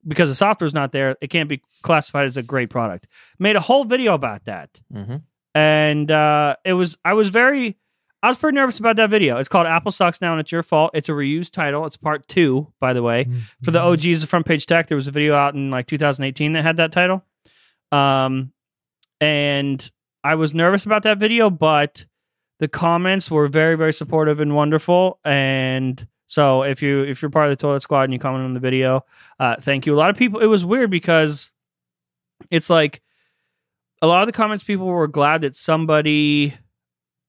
[0.07, 3.07] because the software is not there, it can't be classified as a great product.
[3.39, 5.18] Made a whole video about that, hmm
[5.53, 7.77] and uh, it was I was very
[8.23, 9.38] I was pretty nervous about that video.
[9.38, 10.91] It's called Apple Sucks Now and It's Your Fault.
[10.93, 11.85] It's a reused title.
[11.88, 13.27] It's part two, by the way.
[13.64, 16.53] For the OGs of Front Page Tech, there was a video out in like 2018
[16.53, 17.23] that had that title.
[17.91, 18.53] Um,
[19.19, 19.89] and
[20.23, 22.06] I was nervous about that video, but
[22.60, 25.19] the comments were very, very supportive and wonderful.
[25.26, 28.53] And so if you if you're part of the Toilet Squad and you comment on
[28.53, 29.03] the video,
[29.39, 29.95] uh, thank you.
[29.95, 30.39] A lot of people.
[30.39, 31.52] It was weird because
[32.52, 33.02] it's like
[34.02, 36.56] a lot of the comments people were glad that somebody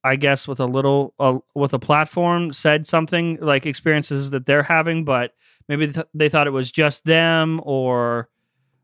[0.05, 4.63] I guess with a little uh, with a platform said something like experiences that they're
[4.63, 5.35] having, but
[5.69, 8.29] maybe th- they thought it was just them, or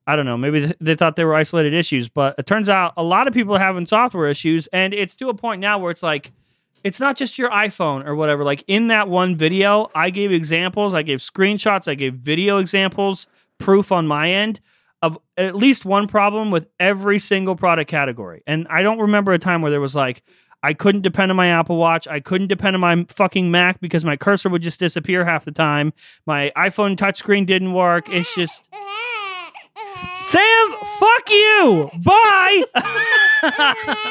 [0.06, 2.08] I don't know, maybe th- they thought they were isolated issues.
[2.08, 5.28] But it turns out a lot of people are having software issues, and it's to
[5.28, 6.32] a point now where it's like
[6.84, 8.44] it's not just your iPhone or whatever.
[8.44, 13.26] Like in that one video, I gave examples, I gave screenshots, I gave video examples,
[13.58, 14.60] proof on my end
[15.02, 18.42] of at least one problem with every single product category.
[18.46, 20.22] And I don't remember a time where there was like,
[20.62, 22.08] I couldn't depend on my Apple Watch.
[22.08, 25.52] I couldn't depend on my fucking Mac because my cursor would just disappear half the
[25.52, 25.92] time.
[26.26, 28.08] My iPhone touchscreen didn't work.
[28.08, 28.68] It's just.
[30.14, 31.90] Sam, fuck you.
[32.04, 32.64] Bye.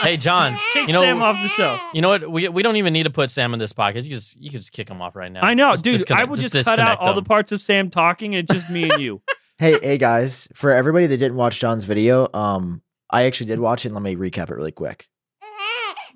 [0.02, 0.58] Hey, Jon.
[0.74, 1.78] Take you know, Sam off the show.
[1.94, 2.32] You know what?
[2.32, 4.04] We, we don't even need to put Sam in this podcast.
[4.06, 5.42] You just you can just kick him off right now.
[5.42, 6.12] I know, Just dude.
[6.14, 8.36] I will just, cut disconnect out all the parts of Sam talking.
[8.36, 9.22] and It's just me and you.
[9.60, 10.48] Hey, hey guys!
[10.54, 13.90] For everybody that didn't watch Jon's video, um, I actually did watch it.
[13.90, 15.08] and Let me recap it really quick.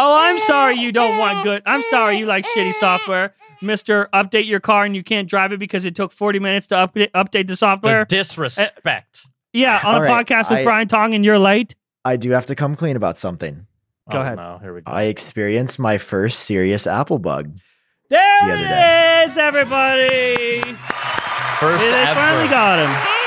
[0.00, 1.62] Oh, I'm sorry you don't want good.
[1.66, 3.34] I'm sorry you like shitty software.
[3.60, 6.76] Mister, update your car and you can't drive it because it took 40 minutes to
[6.76, 8.04] update, update the The software.
[8.04, 9.22] disrespect.
[9.24, 11.74] Uh, yeah, on All a right, podcast with I- Brian Tong and you're late.
[12.04, 13.66] I do have to come clean about something.
[14.10, 14.36] Go oh, ahead.
[14.36, 14.92] No, here we go.
[14.92, 17.58] I experienced my first serious Apple bug.
[18.08, 19.24] There The other it day.
[19.26, 20.60] is, everybody.
[21.58, 22.14] First they ever.
[22.14, 23.17] finally got him.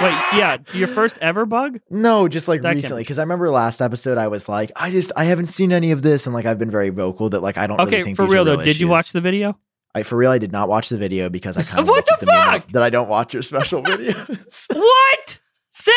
[0.00, 1.80] Wait, yeah, your first ever bug?
[1.90, 5.10] No, just like That recently, because I remember last episode I was like, I just
[5.16, 7.66] I haven't seen any of this, and like I've been very vocal that like I
[7.66, 9.58] don't Okay, really think for these are real though, did you watch the video?
[9.96, 12.16] I for real I did not watch the video because I kind of What the
[12.20, 12.68] the fuck?
[12.68, 14.66] that I don't watch your special videos.
[14.72, 15.40] What?
[15.70, 15.94] Sam,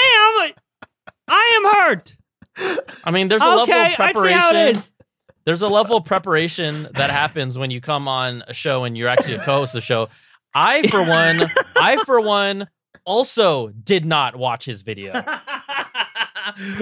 [1.27, 2.17] I am hurt.
[3.03, 4.39] I mean, there's a level okay, of I see preparation.
[4.39, 4.91] how it is.
[5.45, 9.07] There's a level of preparation that happens when you come on a show and you're
[9.07, 10.09] actually a co-host of the show.
[10.53, 12.67] I, for one, I for one,
[13.05, 15.13] also did not watch his video.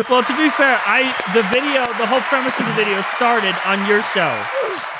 [0.10, 3.86] well, to be fair, I the video, the whole premise of the video started on
[3.88, 4.46] your show,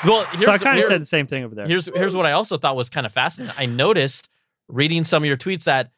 [0.04, 1.66] Well, here's, so I kind of said the same thing over there.
[1.66, 3.54] here's here's what I also thought was kind of fascinating.
[3.58, 4.28] I noticed
[4.68, 5.90] reading some of your tweets that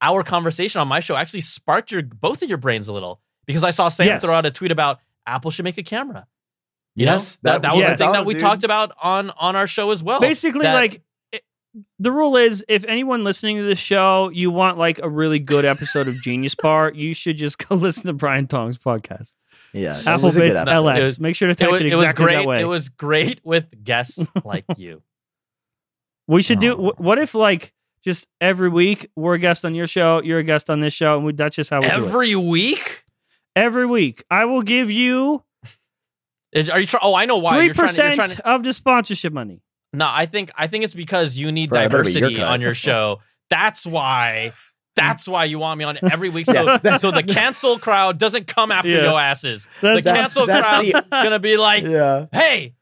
[0.00, 3.64] our conversation on my show actually sparked your both of your brains a little because
[3.64, 4.22] I saw Sam Yes.
[4.22, 6.26] throw out a tweet about Apple should make a camera.
[6.94, 7.12] You know?
[7.12, 7.98] yes, that, that was was yes.
[7.98, 8.42] the thing that we dude.
[8.42, 10.20] talked about on on our show as well.
[10.20, 11.02] Basically, That- like it,
[11.98, 15.64] the rule is, if anyone listening to this show, you want like a really good
[15.64, 19.34] episode of Genius Bar, you should just go listen to Brian Tong's podcast,
[19.72, 20.58] Yeah, it Apple was a Bits.
[20.60, 20.98] LX.
[20.98, 22.34] It was- Make sure to it was, it, it was exactly great.
[22.36, 22.60] that way.
[22.60, 25.02] It was great with guests like you.
[26.26, 26.74] we should do.
[26.74, 26.90] Oh.
[26.96, 27.72] wh- What if like
[28.04, 31.16] just every week we're a guest on your show, you're a guest on this show,
[31.16, 31.98] and we, that's just how we do it.
[31.98, 33.04] Every week?
[33.54, 35.42] Every week, I will give you
[36.52, 37.00] Is- Are you trying?
[37.04, 37.54] Oh, I know why.
[37.56, 39.62] three You're trying, to- you're percent trying to, of the sponsorship money.
[39.92, 42.74] No, I think I think it's because you need Bro, I your diversity on your
[42.74, 43.20] show.
[43.50, 44.52] That's why.
[44.94, 46.46] That's why you want me on every week.
[46.46, 49.02] So, Yeah, that- so the cancel crowd doesn't come after Yeah.
[49.04, 49.66] your asses.
[49.80, 52.74] That's- the cancel that's crowd's the- gonna be like, Yeah, "Hey,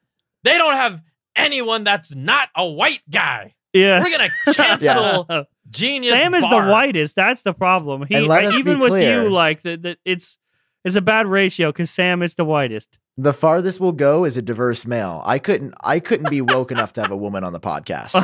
[0.45, 1.03] they don't have
[1.37, 3.55] anyone that's not a white guy.
[3.73, 4.03] Yeah.
[4.03, 7.15] We're gonna cancel Genius." Sam is Bar." the whitest.
[7.16, 8.05] That's the problem.
[8.09, 9.23] He And let us even be with clear.
[9.24, 10.37] you, like that, that it's
[10.85, 12.98] it's a bad ratio because Sam is the whitest.
[13.19, 15.23] the farthest we'll go is a diverse male.
[15.24, 18.15] I couldn't I couldn't be woke enough to have a woman on the podcast.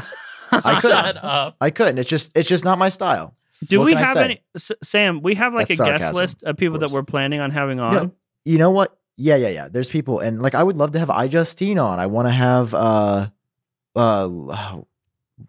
[0.53, 0.93] I couldn't.
[1.05, 1.57] Shut up.
[1.61, 1.99] I couldn't.
[1.99, 3.35] It's just it's just not my style.
[3.67, 5.21] Do What we have any S- Sam?
[5.23, 7.93] We have like That's a guest list of people that we're planning on having on.
[7.95, 8.13] No,
[8.45, 8.99] you know what?
[9.17, 9.69] Yeah, yeah, yeah.
[9.69, 11.99] There's people, and like I would love to have iJustine on.
[11.99, 12.75] I want to have.
[12.75, 13.29] uh
[13.95, 14.81] uh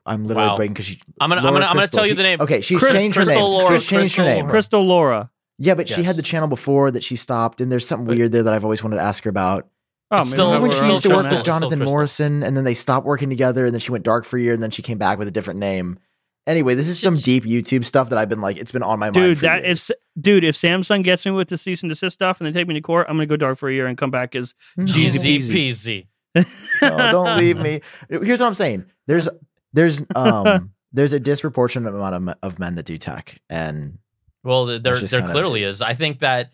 [0.06, 0.58] I'm literally Wow.
[0.58, 1.02] breaking because she.
[1.22, 1.98] I'm gonna- I'm gonna- I'm gonna Crystal.
[2.00, 2.42] tell you the name.
[2.42, 3.40] Okay, she's Chris- changed her name.
[3.42, 4.40] Laura- She's changed her Crystal name.
[4.46, 4.52] Laura.
[4.52, 5.32] Crystal Laura.
[5.60, 8.32] Yeah, but she had the channel before that she stopped, and there's something But- weird
[8.32, 9.68] there that I've always wanted to ask her about.
[10.12, 13.06] Oh, It's still- when she used to work with Jonathan Morrison, and then they stopped
[13.06, 15.18] working together, and then she went dark for a year, and then she came back
[15.20, 16.00] with a different name.
[16.46, 17.26] Anyway, this is some Shit.
[17.26, 19.16] deep YouTube stuff that I've been like, it's been on my mind.
[19.16, 19.90] Dude, that years.
[19.90, 22.68] if dude, if Samsung gets me with the cease and desist stuff and they take
[22.70, 25.42] me to court, I'm gonna go dark for a year and come back as Easy
[25.42, 26.08] peasy.
[26.36, 26.48] peasy.
[26.82, 27.82] No, don't leave me.
[28.10, 28.86] Here's what I'm saying.
[29.08, 29.28] There's
[29.74, 33.98] there's um there's a disproportionate amount of, of men that do tech, and
[34.44, 35.82] Well, there there kind of- clearly is.
[35.82, 36.52] I think that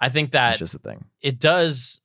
[0.00, 1.04] I think that that's just a thing.
[1.20, 2.00] it does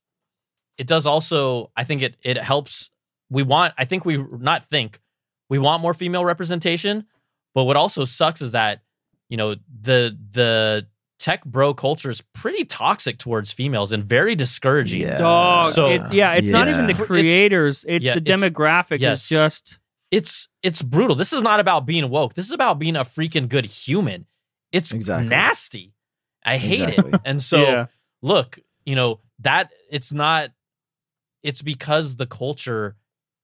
[0.78, 1.70] it does also.
[1.76, 2.90] I think it it helps.
[3.30, 3.74] We want.
[3.78, 5.00] I think we not think
[5.48, 7.06] we want more female representation,
[7.54, 8.82] but what also sucks is that
[9.28, 10.86] you know the the
[11.18, 15.02] tech bro culture is pretty toxic towards females and very discouraging.
[15.02, 15.18] Yeah.
[15.18, 15.72] Dog.
[15.72, 17.84] So- it- yeah, it's not even the creators.
[17.86, 18.98] It's, yeah, the it's- demographic.
[19.00, 19.20] yes.
[19.20, 19.78] It's just
[20.10, 21.14] it's it's brutal.
[21.16, 22.34] This is not about being woke.
[22.34, 24.26] This is about being a freaking good human.
[24.72, 25.28] It's Exactly.
[25.28, 25.94] nasty.
[26.44, 27.12] I hate Exactly.
[27.12, 27.20] it.
[27.24, 27.86] And so yeah.
[28.22, 30.50] look, you know, that it's not
[31.42, 32.96] it's because the culture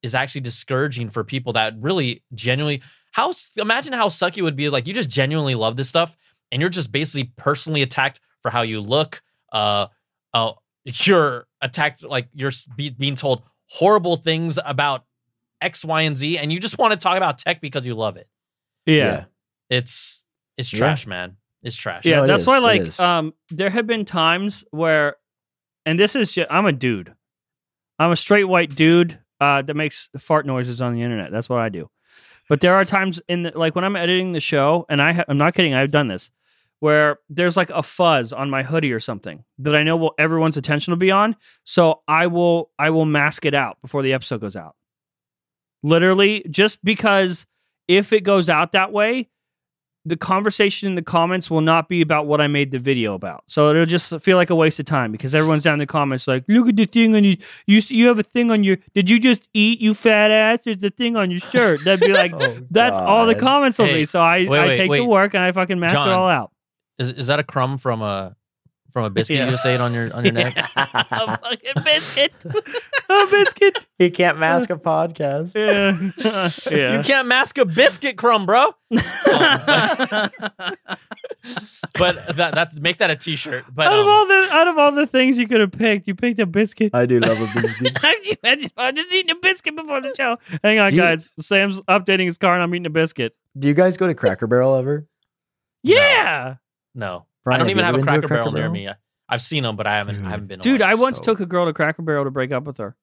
[0.02, 2.80] is actually discouraging for people that really genuinely
[3.12, 6.16] how imagine how sucky it would be like you just genuinely love this stuff
[6.52, 9.20] and you're just basically personally attacked for how you look
[9.52, 9.88] uh
[10.34, 10.52] uh
[10.84, 15.04] you're attacked like you're be, being told horrible things about
[15.60, 18.16] x y and z and you just want to talk about tech because you love
[18.16, 18.28] it
[18.86, 19.24] yeah.
[19.68, 20.24] it's
[20.58, 20.78] it's Yeah.
[20.80, 22.46] trash man it's trash Yeah, No, it that's is.
[22.46, 25.16] why like um there have been times where
[25.86, 27.14] and this is just, I'm a dude.
[27.98, 31.32] I'm a straight white dude uh that makes fart noises on the internet.
[31.32, 31.88] That's what I do.
[32.48, 35.24] But there are times in the, like when I'm editing the show and I ha-
[35.28, 36.30] I'm not kidding, I've done this
[36.80, 40.56] where there's like a fuzz on my hoodie or something that I know will everyone's
[40.56, 44.40] attention will be on, so I will I will mask it out before the episode
[44.40, 44.76] goes out.
[45.82, 47.46] Literally just because
[47.86, 49.28] if it goes out that way,
[50.08, 53.44] the conversation in the comments will not be about what I made the video about.
[53.46, 56.26] So it'll just feel like a waste of time because everyone's down in the comments
[56.26, 57.36] like, look at the thing on you.
[57.66, 58.78] You you have a thing on your.
[58.94, 59.80] Did you just eat?
[59.80, 60.60] You fat ass.
[60.64, 61.84] There's the thing on your shirt.
[61.84, 64.04] That'd be like, Oh, that's all the comments will Hey, be.
[64.06, 64.98] So I wait, I wait, take wait.
[65.00, 66.08] the work and I fucking mask Jon.
[66.08, 66.50] it all out.
[66.98, 68.34] is, is that a crumb from a
[68.98, 69.44] from a biscuit Yeah.
[69.44, 72.32] you just ate on your on your neck a fucking biscuit.
[73.08, 73.86] a biscuit.
[74.00, 75.54] You can't mask a podcast.
[75.54, 75.96] Yeah.
[76.76, 76.96] yeah.
[76.98, 78.74] You can't mask a biscuit crumb, bro.
[78.90, 79.06] but
[82.36, 83.64] that that make that a t-shirt.
[83.72, 86.08] But out of um, all the out of all the things you could have picked,
[86.08, 86.92] you picked a biscuit.
[86.94, 87.98] I do love a biscuit.
[88.02, 90.38] I just, I just, I just eating a biscuit before the show.
[90.64, 91.30] Hang on, Do you- guys.
[91.40, 93.36] Sam's updating his car, and I'm eating a biscuit.
[93.56, 95.06] do you guys go to Cracker Barrel ever?
[95.84, 96.56] Yeah,
[96.96, 98.70] no, Brian, I don't even you have a been to a Cracker, Barrel, Cracker near
[98.70, 98.88] me.
[98.88, 98.94] I-
[99.30, 100.16] I've seen them, but I haven't.
[100.16, 100.24] Dude.
[100.26, 100.60] I haven't been.
[100.60, 102.96] dude, I once so- took a girl to Cracker Barrel to break up with her.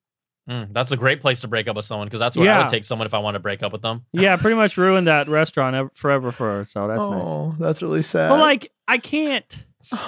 [0.49, 2.67] Mm, that's a great place to break up with someone because that's where I would
[2.69, 4.05] take someone if I want to break up with them.
[4.13, 6.65] Yeah, pretty much ruined that restaurant forever for her.
[6.69, 7.09] So that's nice.
[7.25, 8.29] oh, that's really sad.
[8.29, 9.65] But like, I can't.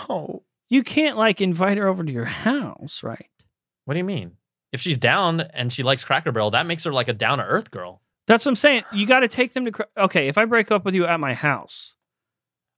[0.09, 3.29] oh, You can't like invite her over to your house, right?
[3.85, 4.33] What do you mean?
[4.71, 7.43] If she's down and she likes Cracker Barrel, that makes her like a down to
[7.43, 8.01] earth girl.
[8.27, 8.83] That's what I'm saying.
[8.91, 9.71] You got to take them to.
[9.71, 11.95] Cra- Okay, if I break up with you at my house,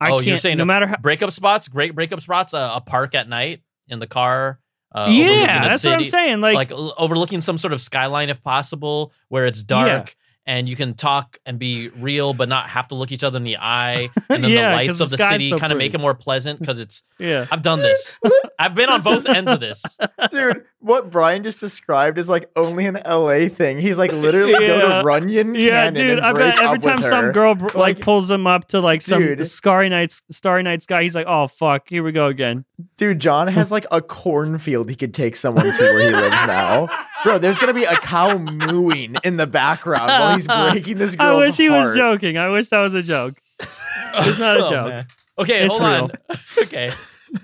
[0.01, 0.97] I oh, you're saying no matter how.
[0.97, 4.59] breakup spots, great breakup spots, uh, a park at night in the car.
[4.93, 6.41] Uh, yeah, that's what I'm saying.
[6.41, 10.93] Like, like, overlooking some sort of skyline if possible where it's dark and you can
[10.93, 14.43] talk and be real but not have to look each other in the eye and
[14.43, 16.15] then Yeah, the 'cause lights of the sky's city so kind of make it more
[16.15, 17.45] pleasant because it's yeah.
[17.51, 18.17] i've done this
[18.59, 19.83] i've been on both ends of this
[20.31, 23.79] dude, what Brian just described is like only an LA thing.
[23.79, 26.17] He's like literally go to Runyon Yeah, Canyon dude.
[26.19, 27.31] and I break bet every time some her.
[27.33, 29.45] girl br- like, Like, pulls him up to like some dude.
[29.47, 32.63] Starry Nights, Starry nights guy he's like, "Oh fuck, here we go again."
[32.97, 36.87] Dude, Jon has like a cornfield he could take someone to where he lives now.
[37.25, 41.33] Bro, there's gonna be a cow mooing in the background while he's breaking this I
[41.35, 41.97] wish he was heart.
[41.97, 42.37] joking.
[42.37, 43.39] I wish that was a joke.
[43.59, 44.87] It's not a Oh, joke.
[44.89, 45.07] man.
[45.37, 46.11] okay It's hold real.
[46.29, 46.91] on okay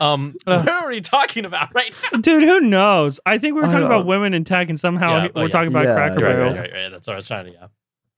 [0.02, 0.58] um Uh.
[0.64, 3.20] what are we talking about right now Dude, who knows?
[3.26, 3.96] I think we were I talking know.
[3.96, 5.48] about women in tech, and somehow Yeah, he- oh, we're yeah.
[5.50, 6.58] talking about Yeah, Cracker You're right, Barrels.
[6.58, 6.92] right, right, right.
[6.92, 7.68] that's what i was trying to yeah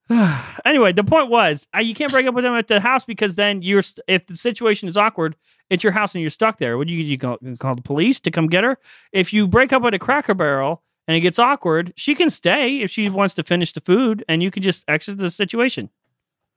[0.65, 3.35] anyway, the point was uh, you can't break up with them at the house because
[3.35, 5.35] then you're st- if the situation is awkward,
[5.69, 6.77] it's your house and you're stuck there.
[6.77, 8.77] Would you you call, call the police to come get her?
[9.11, 12.81] If you break up with a Cracker Barrel and it gets awkward, she can stay
[12.81, 15.89] if she wants to finish the food, and you can just exit the situation.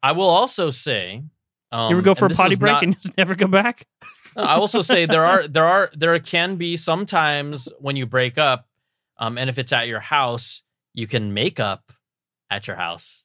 [0.03, 1.23] i will also say
[1.73, 3.87] um, you ever go for a and potty break not- and just never come back?
[4.37, 8.67] I also say there are there are there can be sometimes when you break up,
[9.19, 10.63] um, and if it's at your house,
[10.95, 11.93] you can make up
[12.49, 13.25] at your house.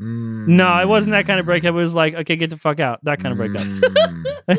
[0.00, 1.70] No, it wasn't that kind of breakup.
[1.70, 3.00] It was like, okay, get the fuck out.
[3.04, 4.58] That kind of breakup.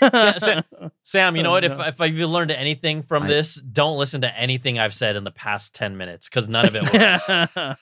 [0.00, 0.40] Mm.
[0.40, 1.64] Sa- Sam, you know what?
[1.64, 1.84] If No.
[1.84, 5.30] if you've learned anything from I- this, don't listen to anything I've said in the
[5.30, 7.78] past ten minutes because none of it works.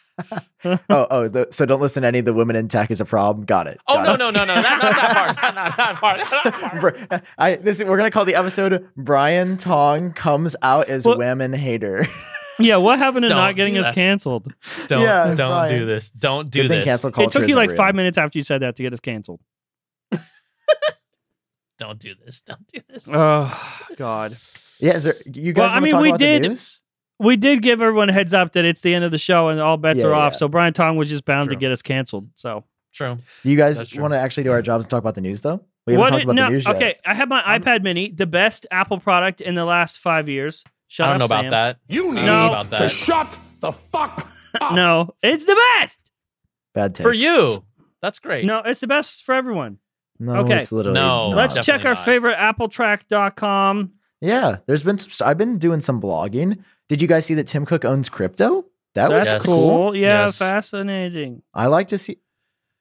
[0.88, 3.04] oh, oh, the, so don't listen to any of the women in tech is a
[3.04, 3.44] problem.
[3.44, 3.80] Got it.
[3.86, 4.32] oh Got no it.
[4.32, 6.18] no no no not, not that part not, not that part.
[6.20, 6.80] Not that
[7.10, 7.22] part.
[7.38, 12.06] I this we're gonna call the episode Brian Tong comes out as What- women hater.
[12.58, 14.50] yeah, what happened to Don't not getting us canceled?
[14.86, 15.78] Don't Yeah, don't Brian.
[15.78, 16.10] do this.
[16.12, 16.84] Don't do Good this.
[16.86, 17.76] cancel culture It took you like real.
[17.76, 19.40] five minutes after you said that to get us canceled.
[21.78, 22.40] Don't do this.
[22.40, 23.08] Don't do this.
[23.12, 24.32] Oh God.
[24.80, 26.58] Yeah, is there, you Well, guys I mean, talk we did-
[27.18, 29.58] We did give everyone a heads up that it's the end of the show and
[29.60, 30.34] all bets Yeah, are off.
[30.34, 32.28] So Brian Tong was just bound to get us canceled.
[32.34, 33.16] So True.
[33.42, 35.40] Do you guys That's want to actually do our jobs and talk about the news
[35.42, 35.62] though?
[35.86, 36.76] We haven't What talked it- about no, the news yet.
[36.76, 40.28] okay, I have my I'm- iPad Mini, the best Apple product in the last five
[40.28, 40.64] years.
[40.88, 41.50] Shut I don't know up, about Sam.
[41.50, 41.78] that.
[41.88, 42.76] You need know about that.
[42.78, 42.90] to that.
[42.90, 44.26] shut the fuck
[44.60, 44.72] up.
[44.72, 46.00] No, it's the best.
[46.74, 47.04] Bad take.
[47.04, 47.64] For you,
[48.02, 48.44] that's great.
[48.44, 49.78] No, it's the best for everyone.
[50.18, 50.60] No, Okay.
[50.60, 51.28] it's literally No.
[51.30, 51.36] not.
[51.36, 52.04] Let's check our not.
[52.04, 53.92] favorite appletrack.com.
[54.20, 54.98] Yeah, there's been.
[54.98, 56.62] Some, I've been doing some blogging.
[56.88, 58.64] Did you guys see that Tim Cook owns crypto?
[58.94, 59.46] That was That's Yes.
[59.46, 59.68] cool.
[59.68, 59.96] cool.
[59.96, 60.38] Yeah, Yes.
[60.38, 61.42] fascinating.
[61.52, 62.18] I like to see.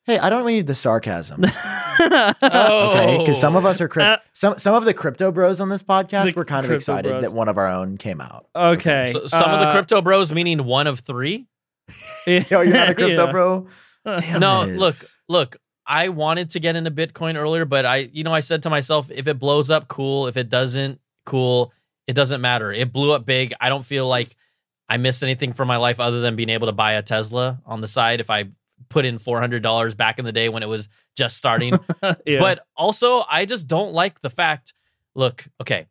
[0.05, 1.43] Hey, I don't need the sarcasm.
[1.43, 4.17] Oh, Okay, because some of us are Uh, crypto.
[4.33, 7.23] some some of the crypto bros on this podcast The were kind of excited bros.
[7.23, 8.45] that one of our own came out.
[8.55, 9.07] okay.
[9.11, 11.47] So, some of the uh, crypto bros, meaning one of three.
[12.27, 13.31] Yo, you're not a crypto Yeah.
[13.31, 13.67] bro.
[14.05, 14.77] Damn no, it.
[14.77, 14.95] look,
[15.27, 15.57] look.
[15.87, 19.09] I wanted to get into Bitcoin earlier, but I, you know, I said to myself,
[19.11, 20.27] if it blows up, cool.
[20.27, 21.71] If it doesn't, cool.
[22.07, 22.71] It doesn't matter.
[22.71, 23.53] It blew up big.
[23.59, 24.35] I don't feel like
[24.89, 27.81] I missed anything from my life other than being able to buy a Tesla on
[27.81, 28.45] the side if I
[28.89, 31.79] put in four hundred dollars back in the day when it was just starting.
[32.25, 32.39] Yeah.
[32.39, 34.73] But also, I just don't like the fact.
[35.15, 35.87] Look, okay,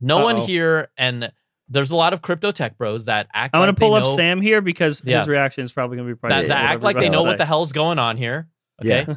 [0.00, 0.46] no one Uh-oh.
[0.46, 1.32] here, and
[1.68, 3.54] there's a lot of crypto tech bros that act.
[3.54, 5.20] I'm like to pull they up know, Sam here because Yeah.
[5.20, 6.48] his reaction is probably to be that, priceless.
[6.48, 8.48] that act like they know what the hell's going on here.
[8.82, 9.04] Okay.
[9.08, 9.16] Yeah.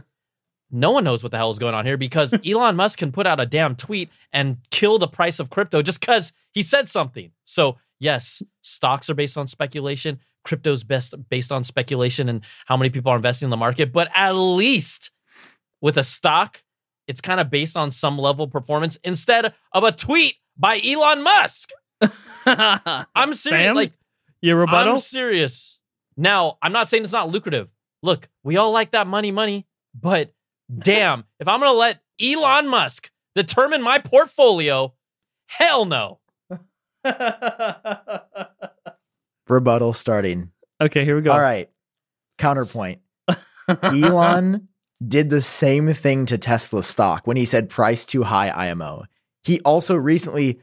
[0.72, 3.26] No one knows what the hell is going on here because Elon Musk can put
[3.26, 7.32] out a damn tweet and kill the price of crypto just because he said something.
[7.46, 10.20] So, yes, stocks are based on speculation.
[10.44, 13.92] Crypto's best based on speculation and how many people are investing in the market.
[13.92, 15.12] But at least
[15.82, 16.64] with a stock,
[17.08, 21.24] it's kind of based on some level of performance instead of a tweet by Elon
[21.24, 21.72] Musk.
[22.46, 23.42] I'm serious.
[23.42, 23.76] Sam?
[23.76, 23.94] Like,
[24.42, 24.94] Your rebuttal?
[24.94, 25.80] I'm serious.
[26.16, 27.74] Now, I'm not saying it's not lucrative.
[28.04, 30.32] Look, we all like that money, money, but
[30.78, 34.94] damn, if I'm going to let Elon Musk determine my portfolio,
[35.48, 36.20] hell no.
[39.48, 40.52] Rebuttal starting.
[40.82, 41.32] okay, here we go.
[41.32, 41.70] All right.
[42.38, 43.02] Counterpoint.
[43.84, 44.68] Elon
[45.06, 49.06] did the same thing to Tesla stock when he said price too high IMO.
[49.44, 50.60] He also recently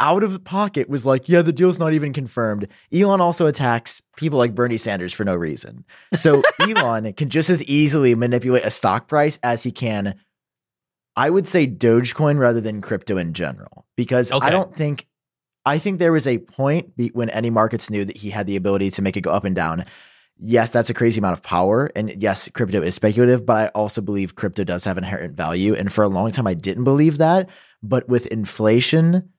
[0.00, 2.66] out of the pocket was like, yeah, the deal's not even confirmed.
[2.92, 5.84] Elon also attacks people like Bernie Sanders for no reason.
[6.16, 10.14] So Elon can just as easily manipulate a stock price as he can
[11.16, 14.46] I would say Dogecoin rather than crypto in general because Okay.
[14.46, 15.06] I don't think
[15.66, 18.56] I think there was a point be- when any markets knew that he had the
[18.56, 19.84] ability to make it go up and down.
[20.38, 21.90] Yes, that's a crazy amount of power.
[21.94, 25.74] And yes, crypto is speculative, but I also believe crypto does have inherent value.
[25.74, 27.50] And for a long time, I didn't believe that.
[27.82, 29.30] But with inflation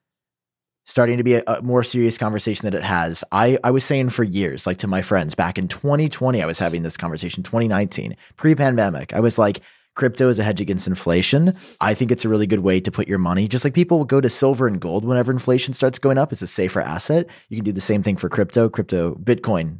[0.91, 4.09] starting to be a, a more serious conversation that it has, I, I was saying
[4.09, 8.17] for years, like to my friends back in 2020, I was having this conversation, 2019,
[8.35, 9.13] pre pandemic.
[9.13, 9.61] I was like,
[9.95, 11.55] crypto is a hedge against inflation.
[11.79, 13.47] I think it's a really good way to put your money.
[13.47, 16.41] Just like people will go to silver and gold whenever inflation starts going up, it's
[16.41, 17.27] a safer asset.
[17.49, 19.77] You can do the same thing for crypto, crypto, Bitcoin.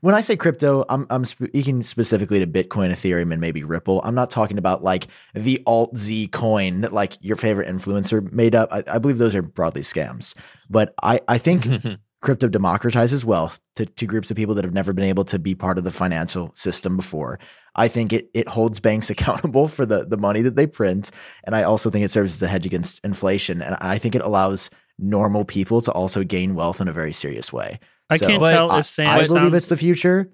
[0.00, 4.00] When I say crypto, I'm, I'm speaking specifically to Bitcoin, Ethereum, and maybe Ripple.
[4.04, 8.54] I'm not talking about like the alt Z coin that like your favorite influencer made
[8.54, 8.72] up.
[8.72, 10.34] I, I believe those are broadly scams.
[10.68, 11.66] But I, I think
[12.22, 15.54] crypto democratizes wealth to, to groups of people that have never been able to be
[15.54, 17.38] part of the financial system before.
[17.74, 21.10] I think it it holds banks accountable for the the money that they print,
[21.44, 23.62] and I also think it serves as a hedge against inflation.
[23.62, 27.52] And I think it allows normal people to also gain wealth in a very serious
[27.52, 27.80] way.
[28.10, 30.30] I So can't tell I, if Sam I believe sounds, it's the future.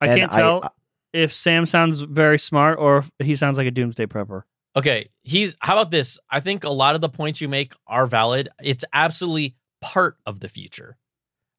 [0.00, 0.68] I can't tell I-
[1.14, 4.42] if Sam sounds very smart or if he sounds like a doomsday prepper.
[4.74, 6.18] Okay, he's how about this?
[6.30, 8.48] I think a lot of the points you make are valid.
[8.62, 10.96] It's absolutely part of the future.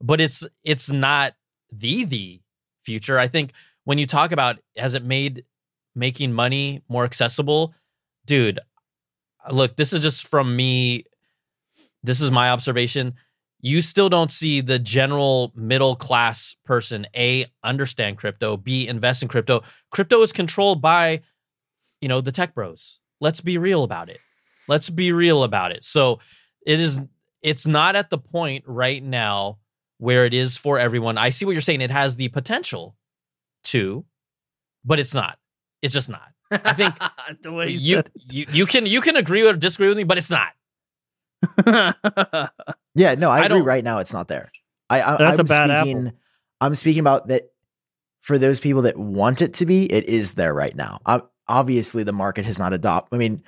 [0.03, 1.33] But it's it's not
[1.71, 2.41] the the
[2.83, 3.17] future.
[3.17, 3.53] I think
[3.85, 5.45] when you talk about has it made
[5.95, 7.73] making money more accessible?
[8.25, 8.59] Dude,
[9.49, 11.05] look, this is just from me.
[12.03, 13.15] This is my observation.
[13.61, 19.29] You still don't see the general middle class person A understand crypto, B invest in
[19.29, 19.63] crypto.
[19.89, 21.21] Crypto is controlled by
[22.03, 24.19] you know the tech bros let's be real about it
[24.67, 26.19] let's be real about it so
[26.67, 26.99] it is
[27.41, 29.57] it's not at the point right now
[30.03, 32.95] where it is for everyone i see what you're saying it has the potential
[33.63, 34.03] to
[34.83, 35.37] but it's not
[35.81, 36.93] it's just not i think
[37.41, 40.29] the way you, you you can you can agree or disagree with me but it's
[40.29, 40.49] not
[42.95, 43.57] Yeah, no, I, I agree.
[43.59, 44.51] don't- Right now, it's not there.
[44.89, 46.11] I, I That's I'm a bad speaking,
[46.61, 47.51] I'm speaking about that
[48.21, 49.91] for those people that want it to be.
[49.91, 50.99] It is there right now.
[51.05, 53.13] Uh, obviously, the market has not adopt.
[53.13, 53.43] I mean,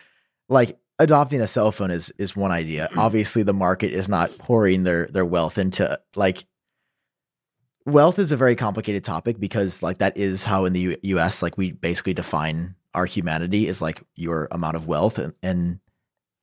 [0.49, 2.89] like adopting a cell phone is is one idea.
[2.97, 6.45] obviously, the market is not pouring their their wealth into like.
[7.87, 11.43] Wealth is a very complicated topic because, like, that is how in the U- U.S.
[11.43, 15.79] like we basically define our humanity is like your amount of wealth, and, and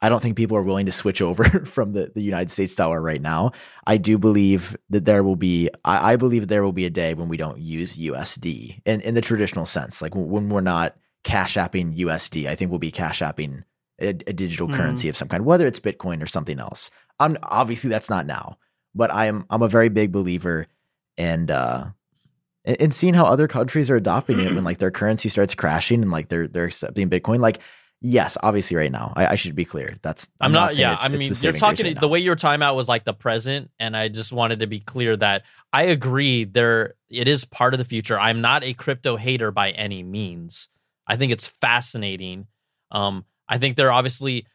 [0.03, 3.01] I don't think people are willing to switch over from the, the United States dollar
[3.01, 3.53] right now.
[3.87, 7.15] I do believe that there will be, I, I believe there will be a day
[7.15, 10.97] when we don't use USD in, in the traditional sense, like when, when we're not
[11.25, 12.47] cash apping USD.
[12.47, 13.63] I think we'll be cash apping
[14.01, 14.75] a, a digital Mhm.
[14.75, 16.91] currency of some kind, whether it's Bitcoin or something else.
[17.21, 18.59] I'm obviously that's not now,
[18.95, 20.67] but I'm I'm a very big believer
[21.19, 21.87] and uh
[22.65, 26.03] in in seeing how other countries are adopting it when like their currency starts crashing
[26.03, 27.41] and like they're they're accepting Bitcoin.
[27.41, 27.59] Like,
[28.01, 29.97] yes, obviously, right now, I, I should be clear.
[30.03, 30.93] That's I'm, not, saying yeah.
[30.95, 33.71] it's- I it's mean, you're talking right the way your timeout was like the present,
[33.79, 35.43] and I just wanted to be clear that
[35.73, 36.45] I agree.
[36.45, 38.19] There, it is part of the future.
[38.19, 40.69] I'm not a crypto hater by any means.
[41.07, 42.47] I think it's fascinating.
[42.91, 44.47] Um, I think they're obviously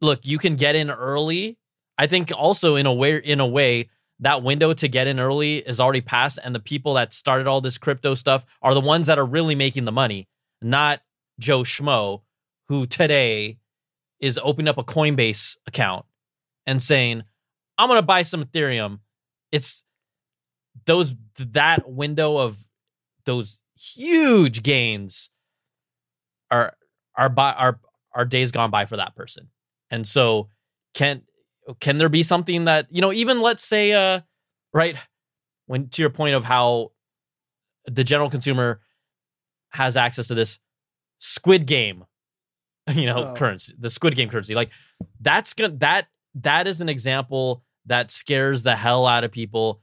[0.00, 0.24] look.
[0.24, 1.58] You can get in early.
[1.96, 3.88] I think also in a way, in a way,
[4.20, 7.60] that window to get in early is already passed, and the people that started all
[7.60, 10.28] this crypto stuff are the ones that are really making the money,
[10.62, 11.00] not
[11.38, 12.22] Joe Schmo,
[12.68, 13.58] who today
[14.20, 16.04] is opening up a Coinbase account
[16.66, 17.24] and saying,
[17.78, 19.00] "I'm going to buy some Ethereum."
[19.52, 19.82] It's
[20.84, 22.68] those that window of
[23.24, 25.30] those huge gains
[26.50, 26.74] are
[27.18, 27.78] are by are
[28.14, 29.48] are days gone by for that person.
[29.90, 30.48] And so
[30.94, 31.22] can
[31.80, 34.20] can there be something that, you know, even let's say uh
[34.72, 34.96] right
[35.66, 36.92] when to your point of how
[37.84, 38.80] the general consumer
[39.72, 40.58] has access to this
[41.18, 42.04] squid game
[42.94, 43.34] you know Oh.
[43.34, 44.70] currency the squid game currency like
[45.20, 49.82] that's gonna that that is an example that scares the hell out of people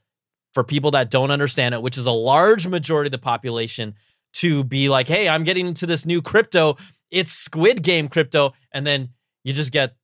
[0.53, 3.93] for people that don't understand it which is a large majority of the population
[4.33, 6.77] to be like hey i'm getting into this new crypto
[7.15, 9.09] it's squid game crypto and then
[9.43, 9.95] you just get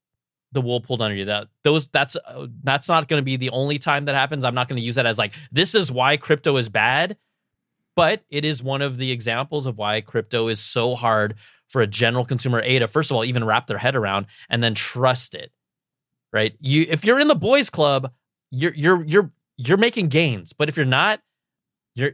[0.51, 1.25] the wool pulled under you.
[1.25, 4.43] That those that's uh, that's not going to be the only time that happens.
[4.43, 7.17] I'm not going to use that as like this is why crypto is bad
[7.95, 11.35] but it is one of the examples of why crypto is so hard
[11.67, 14.63] for a general consumer a to first of all even wrap their head around and
[14.63, 15.51] then trust it
[16.33, 16.55] right?
[16.59, 18.11] You if you're in the boys club
[18.49, 21.21] you're you're you're you're making gains but if you're not
[21.95, 22.13] you're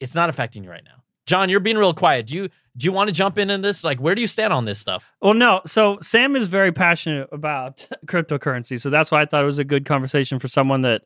[0.00, 1.02] it's not affecting you right now.
[1.26, 2.26] Jon you're being real quiet.
[2.26, 4.52] Do you do you want to jump in in this like where do you stand
[4.52, 5.60] on this stuff Well, no.
[5.66, 9.64] So Sam is very passionate about cryptocurrency, so that's why I thought it was a
[9.64, 11.02] good conversation for someone that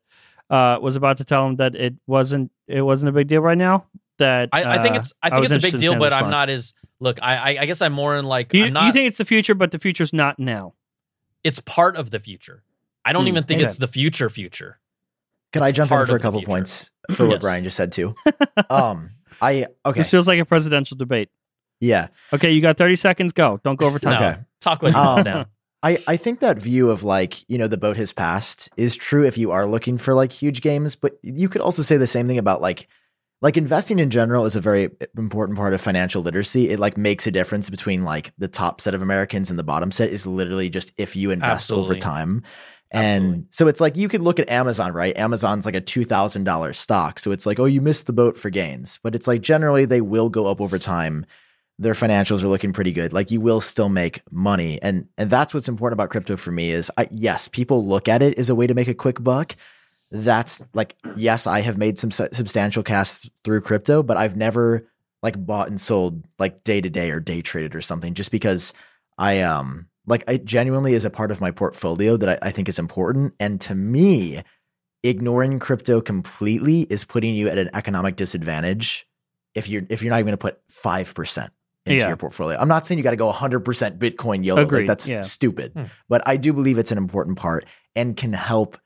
[0.48, 3.58] uh, was about to tell him that it wasn't it wasn't a big deal right
[3.58, 3.86] now.
[4.18, 6.12] That i, I think uh, it's i think was it's a big deal Sam's but
[6.14, 8.86] i'm not as look I, I i guess i'm more in like You, i'm not
[8.86, 10.72] you think it's the future, but the future's not now.
[11.44, 12.62] it's part of the future
[13.04, 13.66] i don't Hmm, even think okay.
[13.66, 14.78] it's the future future
[15.52, 17.40] Can I jump in for a couple points for what Yes.
[17.42, 18.14] Brian just said too?
[18.70, 19.10] um,
[19.42, 21.28] I okay, This feels like a presidential debate.
[21.80, 22.08] Yeah.
[22.32, 23.32] Okay, you got thirty seconds.
[23.32, 23.60] Go.
[23.64, 24.20] Don't go over time.
[24.20, 24.28] No.
[24.28, 24.40] Okay.
[24.60, 25.46] talk what you Um, want sam
[25.82, 29.24] I, I think that view of like, you know, the boat has passed is true
[29.24, 32.26] if you are looking for like huge games, but you could also say the same
[32.26, 32.88] thing about like
[33.42, 36.70] like investing in general is a very important part of financial literacy.
[36.70, 39.92] It like makes a difference between like the top set of Americans and the bottom
[39.92, 42.00] set is literally just if you invest over Absolutely.
[42.00, 42.42] time.
[42.90, 43.46] And Absolutely.
[43.50, 45.16] so it's like you could look at Amazon, right?
[45.16, 47.18] Amazon's like a $2,000 stock.
[47.18, 48.98] So it's like, oh, you missed the boat for gains.
[49.02, 51.26] But it's like generally they will go up over time
[51.78, 53.12] their financials are looking pretty good.
[53.12, 56.70] Like you will still make money, and and that's what's important about crypto for me
[56.70, 59.54] is I, yes, people look at it as a way to make a quick buck.
[60.10, 64.88] That's like yes, I have made some su- substantial cash through crypto, but I've never
[65.22, 68.72] like bought and sold like day to day or day traded or something just because
[69.18, 72.68] I um like it genuinely is a part of my portfolio that I, I think
[72.68, 73.34] is important.
[73.40, 74.42] And to me,
[75.02, 79.06] ignoring crypto completely is putting you at an economic disadvantage
[79.54, 81.52] if you're if you're not even going to put five percent
[81.86, 82.08] into Yeah.
[82.08, 82.58] your portfolio.
[82.58, 84.66] I'm not saying you got to go 100 percent Bitcoin YOLO.
[84.66, 85.20] Like, that's yeah.
[85.20, 85.72] stupid.
[85.72, 85.84] Hmm.
[86.08, 87.64] But I do believe it's an important part
[87.94, 88.78] and can help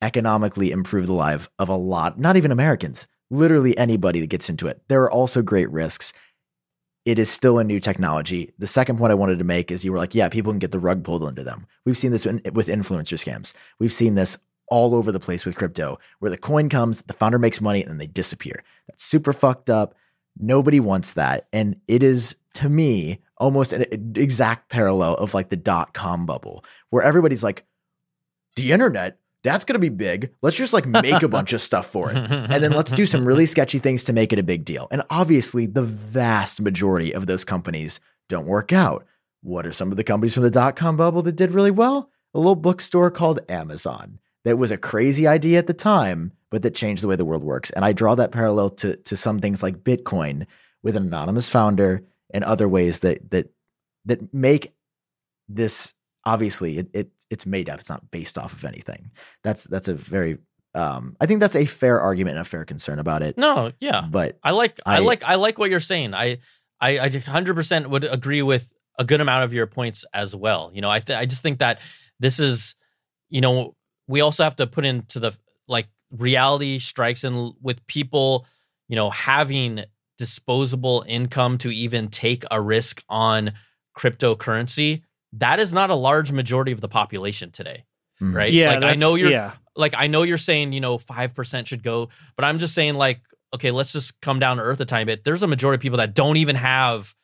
[0.00, 4.66] economically improve the life of a lot, not even Americans, literally anybody that gets into
[4.66, 4.82] it.
[4.88, 6.12] There are also great risks.
[7.04, 8.52] It is still a new technology.
[8.58, 10.70] The second point I wanted to make is you were like, yeah, people can get
[10.72, 11.66] the rug pulled under them.
[11.84, 13.54] We've seen this with influencer scams.
[13.78, 14.38] We've seen this
[14.68, 17.90] all over the place with crypto, where the coin comes, the founder makes money, and
[17.90, 18.62] then they disappear.
[18.88, 19.94] That's super fucked up.
[20.38, 21.46] Nobody wants that.
[21.52, 23.84] And it is, to me, almost an
[24.16, 27.64] exact parallel of like the dot com bubble, where everybody's like,
[28.56, 30.32] the internet, that's going to be big.
[30.42, 32.16] Let's just like make a bunch of stuff for it.
[32.16, 34.88] And then let's do some really sketchy things to make it a big deal.
[34.90, 39.06] And obviously, the vast majority of those companies don't work out.
[39.42, 42.10] What are some of the companies from the dot com bubble that did really well?
[42.34, 46.74] A little bookstore called Amazon that was a crazy idea at the time, but that
[46.76, 47.70] changed the way the world works.
[47.70, 50.46] And I draw that parallel to, to some things like Bitcoin
[50.84, 53.48] with an anonymous founder and other ways that that
[54.04, 54.72] that make
[55.48, 57.80] this obviously it, it it's made up.
[57.80, 59.10] It's not based off of anything.
[59.42, 60.38] That's that's a very
[60.74, 63.36] um I think that's a fair argument and a fair concern about it.
[63.38, 66.14] no yeah But I like I, I- like I like what you're saying.
[66.14, 66.38] I
[66.80, 70.70] I I 100% would agree with a good amount of your points as well.
[70.74, 71.80] You know, I th- I just think that
[72.20, 72.74] this is
[73.30, 73.74] you know,
[74.08, 75.32] we also have to put into the
[76.12, 78.46] reality strikes in with people,
[78.88, 79.84] you know, having
[80.18, 83.52] disposable income to even take a risk on
[83.96, 85.02] cryptocurrency.
[85.32, 87.84] That is not a large majority of the population today.
[88.20, 88.34] Mhm.
[88.34, 88.52] right?
[88.52, 91.82] Yeah, like I know you're Yeah, like I know you're saying, you know, 5% should
[91.82, 93.20] go, but I'm just saying like
[93.54, 95.24] okay, let's just come down to earth a tiny bit.
[95.24, 97.14] There's a majority of people that don't even have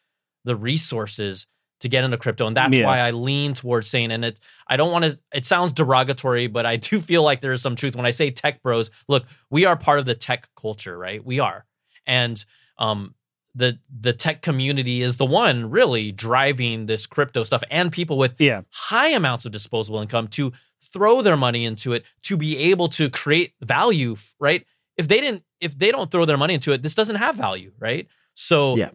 [0.44, 1.46] the resources
[1.80, 2.86] to get into crypto and that's Yeah.
[2.86, 6.66] why I lean towards saying and it I don't want to it sounds derogatory, but
[6.66, 8.90] I do feel like there's some truth when I say tech bros.
[9.08, 11.24] Look, we are part of the tech culture, right?
[11.24, 11.64] We are.
[12.06, 12.44] And
[12.78, 13.14] um
[13.54, 18.34] the the tech community is the one really driving this crypto stuff and people with
[18.40, 20.52] yeah, high amounts of disposable income to
[20.92, 24.64] throw their money into it to be able to create value right
[24.96, 27.72] if they didn't if they don't throw their money into it this doesn't have value
[27.80, 28.90] right so Yeah.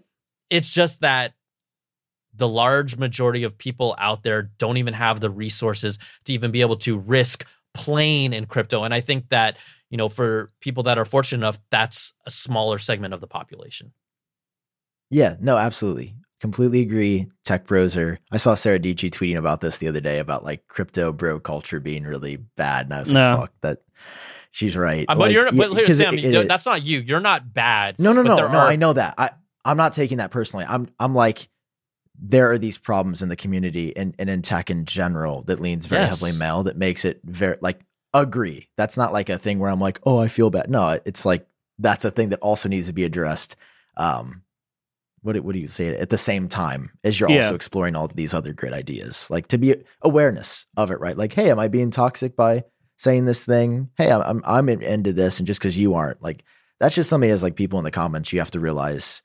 [0.50, 1.34] it's just that
[2.36, 6.62] the large majority of people out there don't even have the resources to even be
[6.62, 9.58] able to risk playing in crypto and i think that
[9.90, 13.92] you know for people that are fortunate enough that's a smaller segment of the population
[15.10, 16.16] Yeah, no, absolutely.
[16.42, 17.28] Completely agree.
[17.46, 18.20] Tech bros are.
[18.32, 21.80] I saw Sarah Dietschy tweeting about this the other day about like crypto bro culture
[21.80, 23.80] being really bad, and I was like, "Fuck that."
[24.52, 25.06] She's right.
[25.08, 27.22] Uh, but Like, you're yeah, but here 'cause Sam it- it- that's not you you're
[27.22, 28.60] not bad no, no, but no, no.
[28.60, 29.14] are- I know that.
[29.18, 29.32] I
[29.64, 30.66] I'm not taking that personally.
[30.68, 31.48] I'm I'm like
[32.19, 35.85] there are these problems in the community and, and in tech in general that leans
[35.88, 36.19] very Yes.
[36.22, 37.81] heavily male that makes it very like
[38.14, 38.69] agree.
[38.77, 40.69] That's not like a thing where I'm like, oh, I feel bad.
[40.69, 41.48] No, it's like
[41.80, 43.56] that's a thing that also needs to be addressed.
[43.98, 44.44] Um,
[45.22, 47.44] what do- what do you say at the same time as you're Yeah.
[47.44, 51.18] also exploring all of these other great ideas, like to be awareness of it, right?
[51.18, 52.64] Like, hey, am I being toxic by
[52.98, 53.90] saying this thing?
[53.98, 56.44] Hey, I'm I'm, I'm into this, and just because you aren't, like,
[56.80, 59.22] that's just something as like people in the comments, you have to realize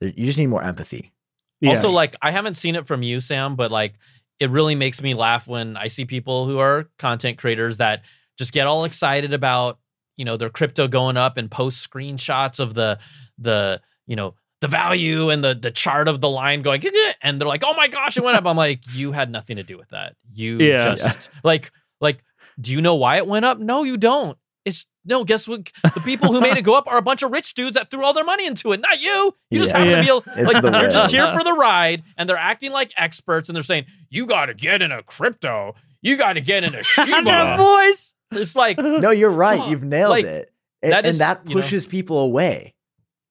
[0.00, 1.12] that you just need more empathy.
[1.60, 1.70] Yeah.
[1.70, 3.94] Also, like I haven't seen it from you, Sam, but like
[4.38, 8.02] it really makes me laugh when I see people who are content creators that
[8.38, 9.78] just get all excited about
[10.16, 12.98] you know their crypto going up and post screenshots of the
[13.38, 16.82] the you know the value and the the chart of the line going
[17.22, 19.62] and they're like oh my gosh it went up i'm like you had nothing to
[19.62, 20.94] do with that you Yeah.
[20.94, 21.70] just like
[22.00, 22.22] like
[22.58, 26.00] do you know why it went up no you don't it's no guess what the
[26.00, 28.12] people who made it go up are a bunch of rich dudes that threw all
[28.12, 29.78] their money into it not you you just Yeah.
[29.78, 32.92] happen to be like the you're just here for the ride and they're acting like
[32.98, 36.62] experts and they're saying you got to get in a crypto you got to get
[36.64, 38.12] in a shiba voice.
[38.32, 39.58] it's like No, you're right.
[39.60, 39.70] Fuck.
[39.70, 40.52] You've nailed Like, it.
[40.82, 42.74] And that and is, that you know- pushes people away.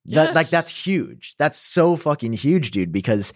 [0.07, 1.35] That like that's huge.
[1.39, 3.33] That's so fucking huge, dude, because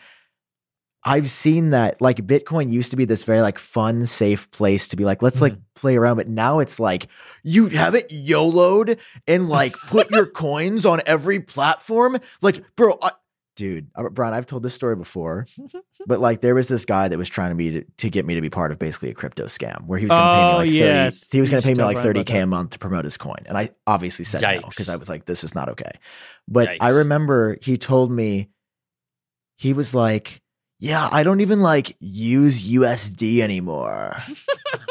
[1.03, 4.97] I've seen that like Bitcoin used to be this very like fun, safe place to
[4.97, 5.61] be like, let's like Mm-hmm.
[5.76, 6.17] play around.
[6.17, 7.07] But now it's like
[7.43, 8.97] you have it YOLO'd
[9.27, 12.17] and like put your coins on every platform.
[12.41, 13.11] Like, bro, I,
[13.55, 15.45] dude, uh, Brian, I've told this story before,
[16.05, 18.35] but like there was this guy that was trying to be to, to get me
[18.35, 20.51] to be part of basically a crypto scam where he was going to pay me
[20.51, 21.27] Oh, like 30, yes.
[21.31, 23.39] he was going to pay me like 30k about a month to promote his coin.
[23.45, 25.91] And I obviously said no because I was like, this is not okay.
[26.47, 28.49] But I remember he told me,
[29.55, 30.41] he was like,
[30.80, 34.15] yeah, I don't even like use USD anymore.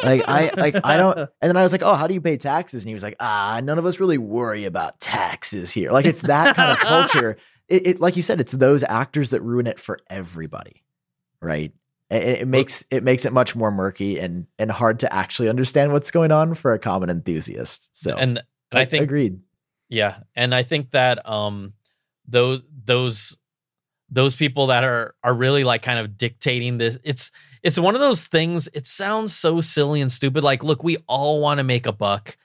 [0.05, 2.37] like I like I don't and then I was like, "Oh, how do you pay
[2.37, 6.05] taxes?" And he was like, "Ah, none of us really worry about taxes here." Like
[6.05, 7.37] it's that kind of culture.
[7.69, 10.85] It, it like you said, it's those actors that ruin it for everybody.
[11.43, 11.75] Right?
[12.09, 15.93] It, it makes it makes it much more murky and and hard to actually understand
[15.93, 17.91] what's going on for a common enthusiast.
[17.93, 19.41] So and and I think agreed.
[19.91, 21.75] Yeah, and I think that um
[22.27, 23.37] those those
[24.11, 27.31] those people that are are really like kind of dictating this it's
[27.63, 31.41] it's one of those things it sounds so silly and stupid like look we all
[31.41, 32.37] want to make a buck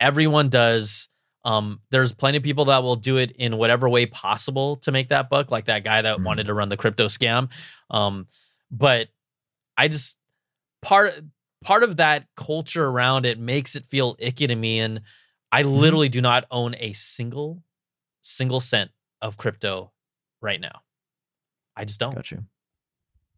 [0.00, 1.08] everyone does
[1.44, 5.08] um there's plenty of people that will do it in whatever way possible to make
[5.08, 6.24] that buck like that guy that Mhm.
[6.24, 7.48] wanted to run the crypto scam
[7.90, 8.26] um
[8.70, 9.08] but
[9.76, 10.18] i just
[10.82, 11.14] part
[11.64, 15.00] part of that culture around it makes it feel icky to me and
[15.52, 17.62] I literally do not own a single
[18.20, 18.90] single cent
[19.22, 19.92] of crypto
[20.42, 20.82] right now.
[21.76, 22.14] I just don't.
[22.14, 22.44] Got you.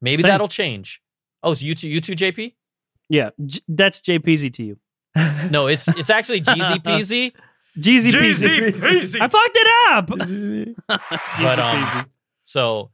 [0.01, 0.31] Maybe Same.
[0.31, 1.03] that'll change.
[1.43, 2.55] Oh, so you too, you too, JP?
[3.09, 4.79] Yeah, J- that's JPZ to you.
[5.51, 7.33] No, it's it's actually Jeezy Peasy.
[7.79, 9.21] Jeezy peasy.
[9.21, 9.67] I fucked it
[10.89, 10.99] up.
[11.41, 12.07] But um,
[12.45, 12.91] so,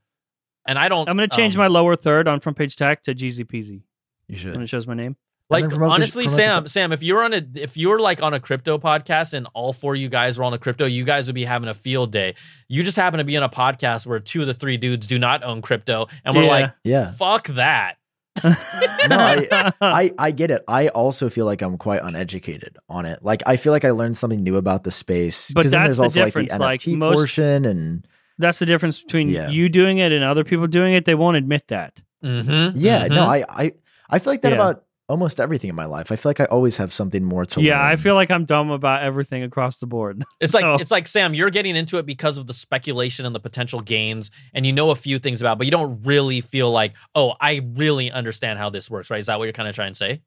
[0.67, 1.09] and I don't.
[1.09, 3.83] I'm gonna change um, my lower third on front page tech to Jeezy peasy
[4.29, 4.53] You should.
[4.53, 5.17] when it shows my name.
[5.51, 6.67] And like then promote the- honestly, promote the- Sam.
[6.69, 9.95] Sam, if you're on a if you're like on a crypto podcast and all four
[9.95, 12.35] of you guys were on a crypto, you guys would be having a field day.
[12.69, 15.19] You just happen to be on a podcast where two of the three dudes do
[15.19, 16.49] not own crypto, and we're Yeah.
[16.51, 17.13] like, Yeah.
[17.13, 17.97] fuck that.
[18.43, 20.63] No, I, I I get it.
[20.67, 23.19] I also feel like I'm quite uneducated on it.
[23.23, 25.51] Like I feel like I learned something new about the space.
[25.55, 28.07] But 'Cause then that's there's the also difference, like the like, NFT most- portion and
[28.39, 29.51] That's the difference between Yeah.
[29.51, 31.05] you doing it and other people doing it.
[31.05, 32.01] They won't admit that.
[32.25, 32.77] Mm-hmm.
[32.79, 33.73] yeah, no, I I
[34.09, 34.55] I feel like that Yeah.
[34.55, 36.11] about almost everything in my life.
[36.11, 37.93] I feel like I always have something more to yeah, learn.
[37.93, 40.25] I feel like I'm dumb about everything across the board.
[40.41, 43.41] It's like it's like Sam, you're getting into it because of the speculation and the
[43.41, 46.71] potential gains, and you know a few things about, it, but you don't really feel
[46.71, 49.21] like, oh, I really understand how this works, right?
[49.21, 50.23] Is that what you're kind of trying to say?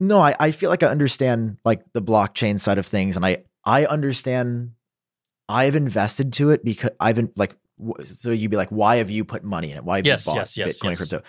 [0.00, 3.44] no, I, I feel like I understand like the blockchain side of things, and I
[3.64, 4.72] I understand.
[5.48, 7.54] I've invested to it because I've been like,
[8.04, 9.84] so you'd be like, why have you put money in it?
[9.84, 10.98] Why have Yes, you bought yes, yes, Bitcoin yes.
[10.98, 11.22] crypto?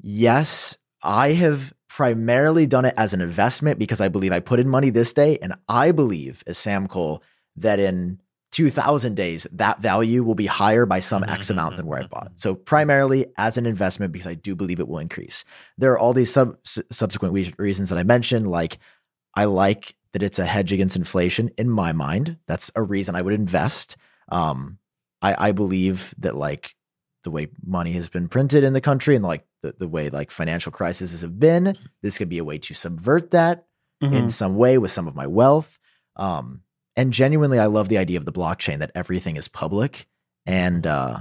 [0.00, 4.68] Yes, I have primarily done it as an investment because I believe I put in
[4.68, 7.22] money this day, and I believe, as Sam Kohl,
[7.56, 8.20] that in
[8.52, 12.32] 2000 days, that value will be higher by some X amount than where I bought.
[12.36, 15.44] So primarily as an investment because I do believe it will increase.
[15.78, 18.78] There are all these sub, subsequent reasons that I mentioned, like
[19.34, 22.36] I like that it's a hedge against inflation in my mind.
[22.46, 23.96] That's a reason I would invest.
[24.28, 24.78] Um,
[25.22, 26.74] I, I believe that like
[27.24, 30.30] the way money has been printed in the country and like the, the way like
[30.30, 33.66] financial crises have been, this could be a way to subvert that
[34.02, 34.12] Mhm.
[34.14, 35.78] in some way with some of my wealth.
[36.16, 36.62] Um,
[36.96, 40.06] and genuinely, I love the idea of the blockchain that everything is public.
[40.44, 41.20] And uh,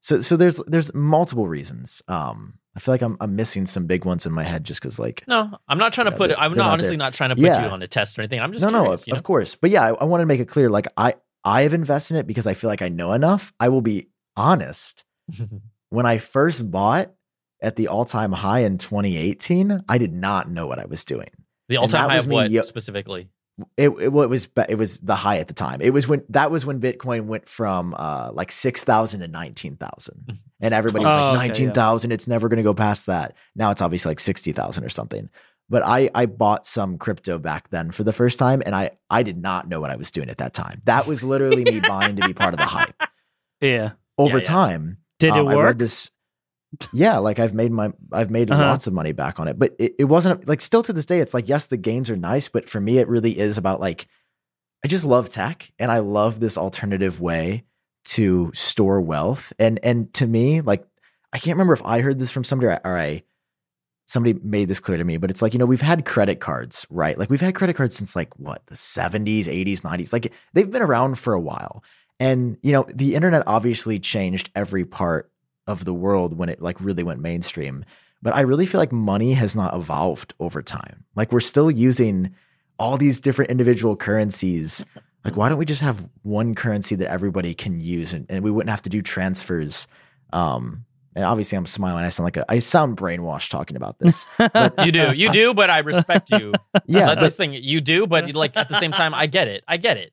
[0.00, 2.02] so, so there's there's multiple reasons.
[2.06, 4.98] Um, I feel like I'm I'm missing some big ones in my head just because
[5.00, 6.36] like No, I'm not trying to Yeah, put it.
[6.38, 6.98] I'm not honestly there.
[6.98, 7.66] not trying to put Yeah.
[7.66, 8.38] you on a test or anything.
[8.40, 9.16] I'm just no, no, of, you know?
[9.16, 9.56] of course.
[9.56, 10.70] But yeah, I, I want to make it clear.
[10.70, 13.52] Like I, I have invested in it because I feel like I know enough.
[13.58, 15.04] I will be honest.
[15.90, 17.12] when I first bought
[17.62, 21.28] at the all-time high in 2018, I did not know what I was doing.
[21.68, 23.28] the all-time high was of me, what yo- specifically?
[23.78, 25.80] It, it, well, it was it was the high at the time.
[25.80, 29.76] It was when that was when Bitcoin went from uh like six thousand to nineteen
[29.76, 31.46] thousand, and everybody was Oh, like okay, yeah.
[31.46, 32.12] nineteen thousand.
[32.12, 33.34] It's never going to go past that.
[33.54, 35.30] Now it's obviously like sixty thousand or something.
[35.70, 39.22] But I I bought some crypto back then for the first time, and I I
[39.22, 40.82] did not know what I was doing at that time.
[40.84, 42.94] That was literally me buying to be part of the hype.
[43.62, 43.92] yeah.
[44.18, 44.48] Over Yeah, yeah.
[44.48, 45.78] time, Did it um, I read work?
[45.78, 46.10] this.
[46.92, 48.60] Yeah, like I've made my I've made Uh-huh.
[48.62, 51.20] lots of money back on it, but it, it wasn't like still to this day.
[51.20, 54.06] It's like yes, the gains are nice, but for me, it really is about like
[54.84, 57.64] I just love tech and I love this alternative way
[58.06, 59.52] to store wealth.
[59.58, 60.86] And and to me, like
[61.32, 63.22] I can't remember if I heard this from somebody or, or I
[64.08, 66.84] somebody made this clear to me, but it's like you know we've had credit cards,
[66.90, 67.16] right?
[67.16, 70.12] Like we've had credit cards since like what the seventies, eighties, nineties.
[70.12, 71.82] Like they've been around for a while.
[72.18, 75.30] And you know, the internet obviously changed every part
[75.66, 77.84] of the world when it like really went mainstream.
[78.22, 81.04] But I really feel like money has not evolved over time.
[81.14, 82.34] Like we're still using
[82.78, 84.84] all these different individual currencies.
[85.24, 88.50] Like why don't we just have one currency that everybody can use and, and we
[88.50, 89.86] wouldn't have to do transfers?
[90.32, 90.84] Um
[91.14, 92.04] and obviously I'm smiling.
[92.04, 94.38] I sound like a I sound brainwashed talking about this.
[94.84, 96.52] You do, you do, but I respect you.
[96.86, 97.54] Yeah, but thing.
[97.54, 99.64] You do, but like at the same time, I get it.
[99.66, 100.12] I get it.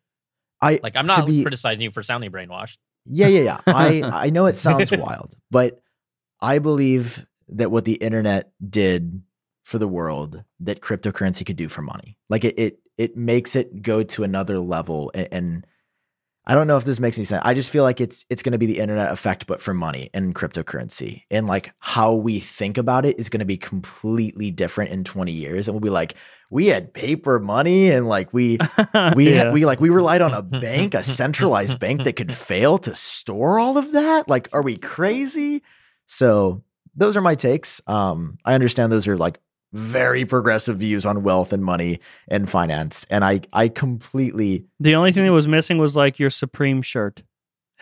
[0.63, 2.77] I Like I'm not be- criticizing you for sounding brainwashed.
[3.05, 3.59] Yeah, yeah, yeah.
[3.67, 5.81] I I know it sounds wild, but
[6.41, 9.21] I believe that what the internet did
[9.63, 12.17] for the world that cryptocurrency could do for money.
[12.29, 15.67] Like it it it makes it go to another level and, and
[16.45, 17.41] I don't know if this makes any sense.
[17.45, 20.09] I just feel like it's it's going to be the internet effect but for money
[20.13, 21.23] and cryptocurrency.
[21.31, 25.31] And like how we think about it is going to be completely different in 20
[25.31, 26.15] years and we'll be like
[26.49, 28.57] we had paper money and like we
[29.15, 29.51] we Yeah.
[29.51, 33.59] we like we relied on a bank, a centralized bank that could fail to store
[33.59, 34.27] all of that.
[34.29, 35.63] Like, are we crazy?
[36.05, 36.63] So
[36.95, 37.81] those are my takes.
[37.87, 39.39] Um, I understand those are like
[39.71, 45.11] very progressive views on wealth and money and finance, and I I completely the only
[45.11, 47.23] thing that was missing was like your Supreme shirt.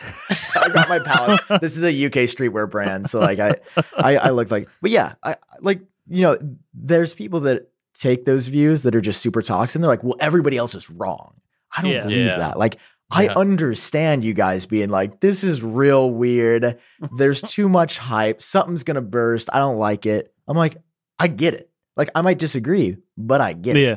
[0.00, 1.40] I got my palace.
[1.60, 3.56] this is a UK streetwear brand, so like I
[3.98, 6.38] I, I looked like, but yeah, I like you know,
[6.72, 9.80] there's people that take those views that are just super toxic.
[9.80, 11.34] They're like, well, everybody else is wrong.
[11.76, 12.02] I don't Yeah.
[12.02, 12.38] believe Yeah.
[12.38, 12.58] that.
[12.58, 12.78] Like,
[13.10, 16.78] I understand you guys being like, this is real weird.
[17.16, 18.40] There's too much hype.
[18.40, 19.50] Something's gonna burst.
[19.52, 20.32] I don't like it.
[20.48, 20.78] I'm like,
[21.18, 21.70] I get it.
[21.96, 23.96] Like, I might disagree, but I get it Yeah.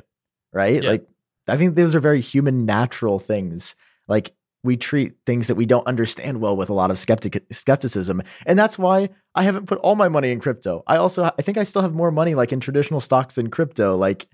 [0.54, 0.84] right?
[0.84, 0.90] Yeah.
[0.90, 1.08] Like
[1.48, 3.76] I think those are very human, natural things.
[4.08, 4.35] Like
[4.66, 8.58] we treat things that we don't understand well with a lot of skeptic skepticism, and
[8.60, 10.84] that's why I haven't put all my money in crypto.
[10.88, 13.96] I also I think I still have more money like in traditional stocks than crypto.
[13.96, 14.28] Like,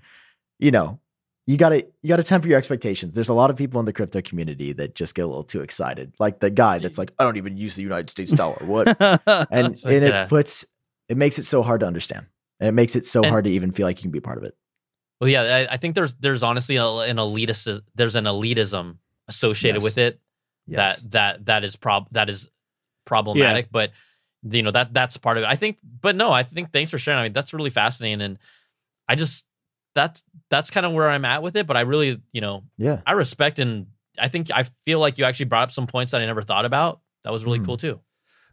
[0.57, 0.99] you know,
[1.45, 3.13] you gotta you gotta temper your expectations.
[3.13, 5.61] There's a lot of people in the crypto community that just get a little too
[5.61, 8.57] excited, like the guy that's like, I don't even use the United States dollar.
[8.65, 8.87] What?
[8.99, 10.23] and and yeah.
[10.23, 10.65] it puts
[11.09, 12.27] it makes it so hard to understand,
[12.59, 14.37] and it makes it so And- hard to even feel like you can be part
[14.37, 14.55] of it.
[15.19, 18.97] Well, yeah, I, I think there's there's honestly a, an elitist there's an elitism
[19.31, 19.83] associated Yes.
[19.83, 20.19] with it
[20.67, 20.99] Yes.
[20.99, 22.49] that that that is prob that is
[23.05, 23.69] problematic.
[23.71, 23.91] But
[24.43, 25.47] you know that that's part of it.
[25.47, 27.19] I think, but no, I think thanks for sharing.
[27.19, 28.37] I mean, that's really fascinating, and
[29.07, 29.45] I just
[29.95, 31.65] that's that's kind of where I'm at with it.
[31.67, 33.01] But I really, you know, yeah.
[33.05, 33.87] I respect and
[34.19, 36.65] I think I feel like you actually brought up some points that I never thought
[36.65, 37.01] about.
[37.23, 37.65] That was really Mhm.
[37.65, 37.99] cool too.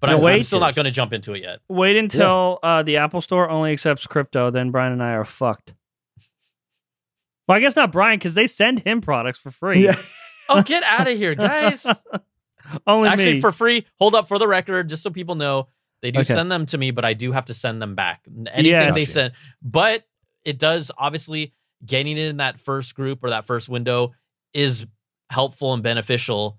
[0.01, 1.59] But Now I, I'm still not going to jump into it yet.
[1.69, 5.75] Wait until uh, the Apple Store only accepts crypto, then Brian and I are fucked.
[7.49, 9.85] Well, I guess not Brian because they send him products for free.
[9.85, 9.97] Yeah.
[10.49, 11.87] Oh, get out of here, guys!
[12.87, 13.41] Only Actually, me.
[13.41, 13.87] for free.
[13.99, 15.69] Hold up for the record, just so people know,
[16.03, 16.35] they do Okay.
[16.35, 18.23] send them to me, but I do have to send them back.
[18.53, 18.95] Anything Yes.
[18.95, 20.05] they send, but
[20.45, 21.55] it does obviously
[21.85, 24.13] getting it in that first group or that first window
[24.55, 24.87] is
[25.31, 26.59] helpful and beneficial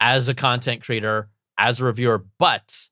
[0.00, 2.88] as a content creator, as a reviewer, but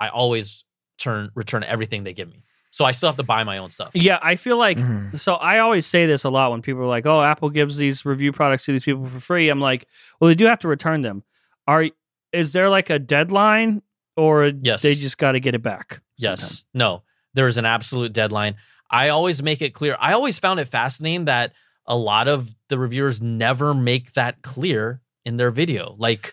[0.00, 0.64] I always
[0.98, 2.42] turn return everything they give me.
[2.74, 3.90] So I still have to buy my own stuff.
[3.94, 5.20] Yeah, I feel like Mhm.
[5.20, 8.04] so I always say this a lot when people are like, "Oh, Apple gives these
[8.06, 9.86] review products to these people for free." I'm like,
[10.18, 11.22] "Well, they do have to return them.
[11.68, 11.86] Are
[12.32, 13.82] is there like a deadline
[14.16, 14.80] or Yes.
[14.82, 16.64] they just got to get it back?" Yes.
[16.74, 17.02] No,
[17.34, 18.56] there is an absolute deadline.
[18.90, 19.96] I always make it clear.
[20.00, 21.52] I always found it fascinating that
[21.86, 25.94] a lot of the reviewers never make that clear in their video.
[25.98, 26.32] Like,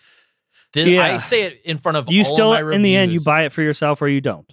[0.72, 1.02] the, Yeah.
[1.02, 3.20] I say it in front of You all still of my in the end you
[3.20, 4.50] buy it for yourself or you don't.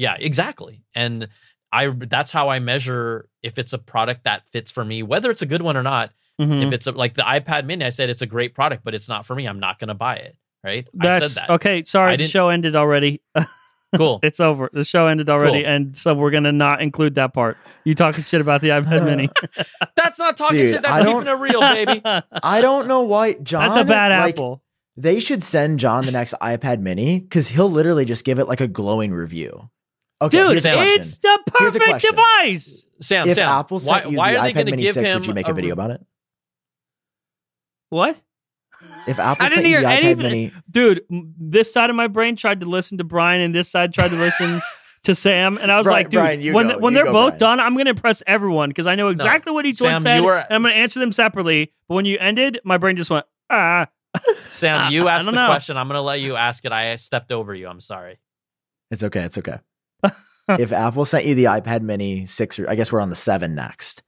[0.00, 0.82] Yeah, exactly.
[0.94, 1.28] And
[1.70, 5.42] I that's how I measure if it's a product that fits for me, whether it's
[5.42, 6.10] a good one or not.
[6.40, 6.66] Mhm.
[6.66, 9.10] If it's a, like the iPad Mini, I said it's a great product, but it's
[9.10, 9.44] not for me.
[9.46, 10.36] I'm not going to buy it.
[10.64, 10.88] Right?
[10.98, 11.50] I said that.
[11.50, 11.84] okay.
[11.84, 13.20] Sorry, the show ended already.
[13.94, 14.20] Cool.
[14.22, 14.70] it's over.
[14.72, 15.70] The show ended already, Cool.
[15.70, 17.58] and so we're gonna not include that part.
[17.84, 19.28] You talking shit about the iPad Mini?
[19.96, 20.82] That's not talking Dude, shit.
[20.82, 22.00] That's I keeping don't- it real, baby.
[22.42, 23.68] I don't know why Jon.
[23.68, 24.62] That's a bad like, apple.
[24.96, 28.60] They should send Jon the next iPad Mini because he'll literally just give it like
[28.60, 29.70] a glowing review.
[30.22, 32.86] Okay, Dude, here's it's the Here's a perfect device.
[33.00, 34.82] Sam, if Sam, Apple why, sent you why the are they iPad going to Mini
[34.82, 36.04] give 6, him would you make a video about it?
[37.88, 38.16] What?
[39.06, 40.22] If Apple I sent didn't you hear the iPad anything.
[40.22, 41.02] Mini, Dude,
[41.38, 44.16] this side of my brain tried to listen to Brian, and this side tried to
[44.16, 44.60] listen
[45.04, 46.78] to Sam, and I was Brian- like, dude, Brian, you when go.
[46.78, 47.58] when You they're go, both Brian.
[47.58, 50.16] done, I'm going to impress everyone because I know exactly what each Sam, one said,
[50.16, 51.72] you were- and I'm going to answer them separately.
[51.88, 53.88] But when you ended, my brain just went, ah.
[54.48, 55.46] Sam, you asked the know.
[55.46, 55.76] question.
[55.76, 56.72] I'm going to let you ask it.
[56.72, 57.68] I stepped over you.
[57.68, 58.18] I'm sorry.
[58.90, 59.20] it's okay.
[59.22, 59.58] It's okay.
[60.48, 63.54] if Apple sent you the iPad Mini 6, or I guess we're on the 7
[63.54, 64.02] next.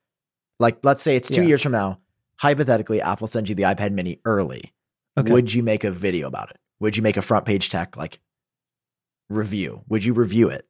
[0.59, 1.49] Like, let's say it's two Yeah.
[1.49, 1.99] years from now.
[2.37, 4.73] Hypothetically, Apple sends you the iPad Mini early.
[5.17, 5.31] Okay.
[5.33, 6.57] Would you make a video about it?
[6.81, 8.19] Would you make a front page tech like
[9.29, 9.83] review?
[9.89, 10.67] Would you review it?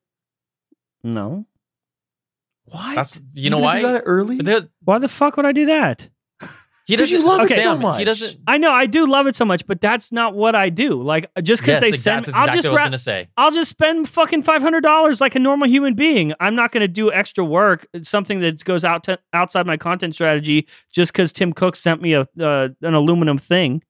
[1.02, 1.46] No.
[2.64, 2.94] Why?
[2.94, 4.36] That's you know Even if why you got it early.
[4.38, 6.08] There- Why the fuck would I do that?
[6.86, 8.04] He 'Cause you doesn't love it so Sam, He much.
[8.04, 8.38] doesn't.
[8.46, 11.00] I know I do love it so much, but that's not what I do.
[11.02, 11.98] Like just because Yes, they exactly.
[11.98, 13.28] send, That's I'll exactly just what I was ra- going to say.
[13.36, 16.32] I'll just spend fucking five hundred dollars like a normal human being.
[16.40, 20.14] I'm not going to do extra work, something that goes out to, outside my content
[20.14, 23.82] strategy, just because Tim Cook sent me a uh, an aluminum thing.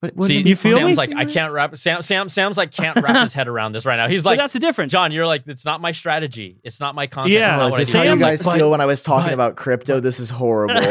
[0.00, 0.76] But See, wouldn't you feel?
[0.78, 0.94] Sam's me?
[0.94, 1.76] like I can't wrap.
[1.76, 4.06] Sam, Sam, Sam's like can't wrap his head around this right now.
[4.06, 4.92] He's But like, that's the difference.
[4.92, 6.60] Jon, you're like, it's not my strategy.
[6.62, 7.34] It's not my content.
[7.34, 7.54] Yeah.
[7.54, 7.98] It's not is what I this do.
[7.98, 9.98] how you guys But- feel when I was talking but- about crypto?
[9.98, 10.76] This is horrible.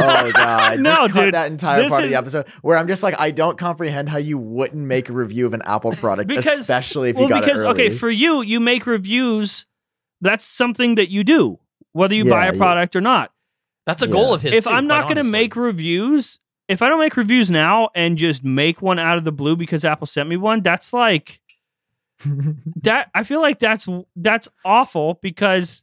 [0.00, 2.86] oh god, No, just cut dude, that entire this part of the episode where I'm
[2.88, 6.28] just like, I don't comprehend how you wouldn't make a review of an Apple product,
[6.28, 7.86] Because- especially if well, you got because it early.
[7.86, 9.66] okay, for you, you make reviews.
[10.20, 11.58] That's something that you do,
[11.92, 13.32] whether you buy a you- product or not.
[13.86, 14.12] That's a Yeah.
[14.12, 14.52] goal of his.
[14.52, 16.38] if too, I'm not going to make reviews,
[16.68, 19.84] if I don't make reviews now and just make one out of the blue because
[19.84, 21.40] Apple sent me one, that's like
[22.82, 23.08] that.
[23.14, 25.82] I feel like that's that's awful because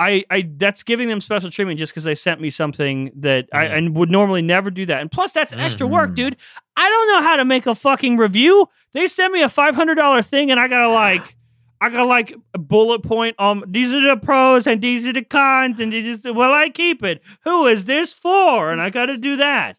[0.00, 3.64] I I that's giving them special treatment just because they sent me something that I
[3.66, 3.76] Yeah.
[3.76, 5.00] and would normally never do that.
[5.00, 6.14] And plus, that's extra work, Mhm.
[6.14, 6.36] dude.
[6.76, 8.68] I don't know how to make a fucking review.
[8.92, 11.34] They sent me a five hundred dollar thing, and I gotta like.
[11.80, 13.36] I got like a bullet point.
[13.38, 17.02] Um, these are the pros and these are the cons, and just will I keep
[17.04, 17.22] it?
[17.44, 18.72] Who is this for?
[18.72, 19.76] And I got to do that.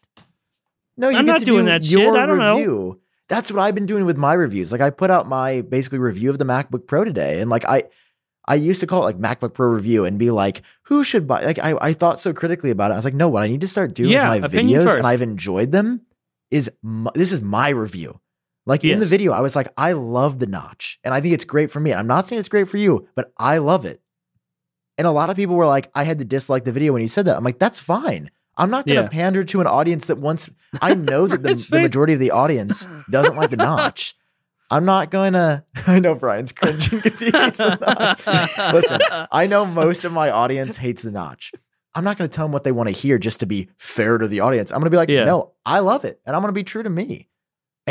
[0.96, 2.14] no, you I'm not to doing do that shit.
[2.14, 2.98] I don't know.
[3.28, 4.72] That's what I've been doing with my reviews.
[4.72, 7.84] Like I put out my basically review of the MacBook Pro today, and like I,
[8.48, 11.44] I used to call it like MacBook Pro review and be like, who should buy?
[11.44, 12.94] Like I, I thought so critically about it.
[12.94, 14.96] I was like, no, what I need to start doing Yeah, with my videos, first.
[14.98, 16.04] and I've enjoyed them.
[16.50, 18.18] Is my, this is my review?
[18.66, 21.44] Like in the video, I was like, I love the notch, and I think it's
[21.44, 21.92] great for me.
[21.94, 24.00] I'm not saying it's great for you, but I love it.
[24.98, 27.08] And a lot of people were like, I had to dislike the video when you
[27.08, 27.36] said that.
[27.36, 28.30] I'm like, that's fine.
[28.58, 29.08] I'm not going to Yeah.
[29.08, 30.50] pander to an audience that wants.
[30.82, 34.14] I know that the, the majority of the audience doesn't like the notch.
[34.70, 35.64] I'm not going to.
[35.86, 38.74] I know Brian's cringing because he hates the notch.
[38.74, 39.00] Listen,
[39.32, 41.52] I know most of my audience hates the notch.
[41.94, 44.18] I'm not going to tell them what they want to hear just to be fair
[44.18, 44.70] to the audience.
[44.70, 45.24] I'm going to be like, Yeah.
[45.24, 47.29] no, I love it, and I'm going to be true to me.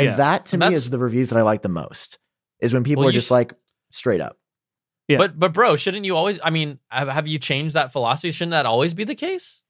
[0.00, 0.16] And Yeah.
[0.16, 2.18] that to And me is the reviews that I like the most.
[2.60, 3.54] Is when people Well, are just s- like
[3.90, 4.36] straight up.
[5.08, 5.18] Yeah.
[5.18, 6.38] But but bro, shouldn't you always?
[6.42, 8.30] I mean, have, have you changed that philosophy?
[8.30, 9.62] Shouldn't that always be the case?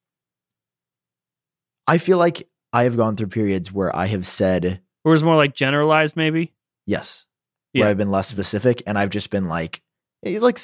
[1.87, 5.25] I feel like I have gone through periods where I have said Or is it
[5.25, 6.53] more like generalized, maybe?
[6.87, 7.27] yes,
[7.73, 7.83] Yeah.
[7.85, 9.83] where I've been less specific, and I've just been like,
[10.23, 10.59] it's like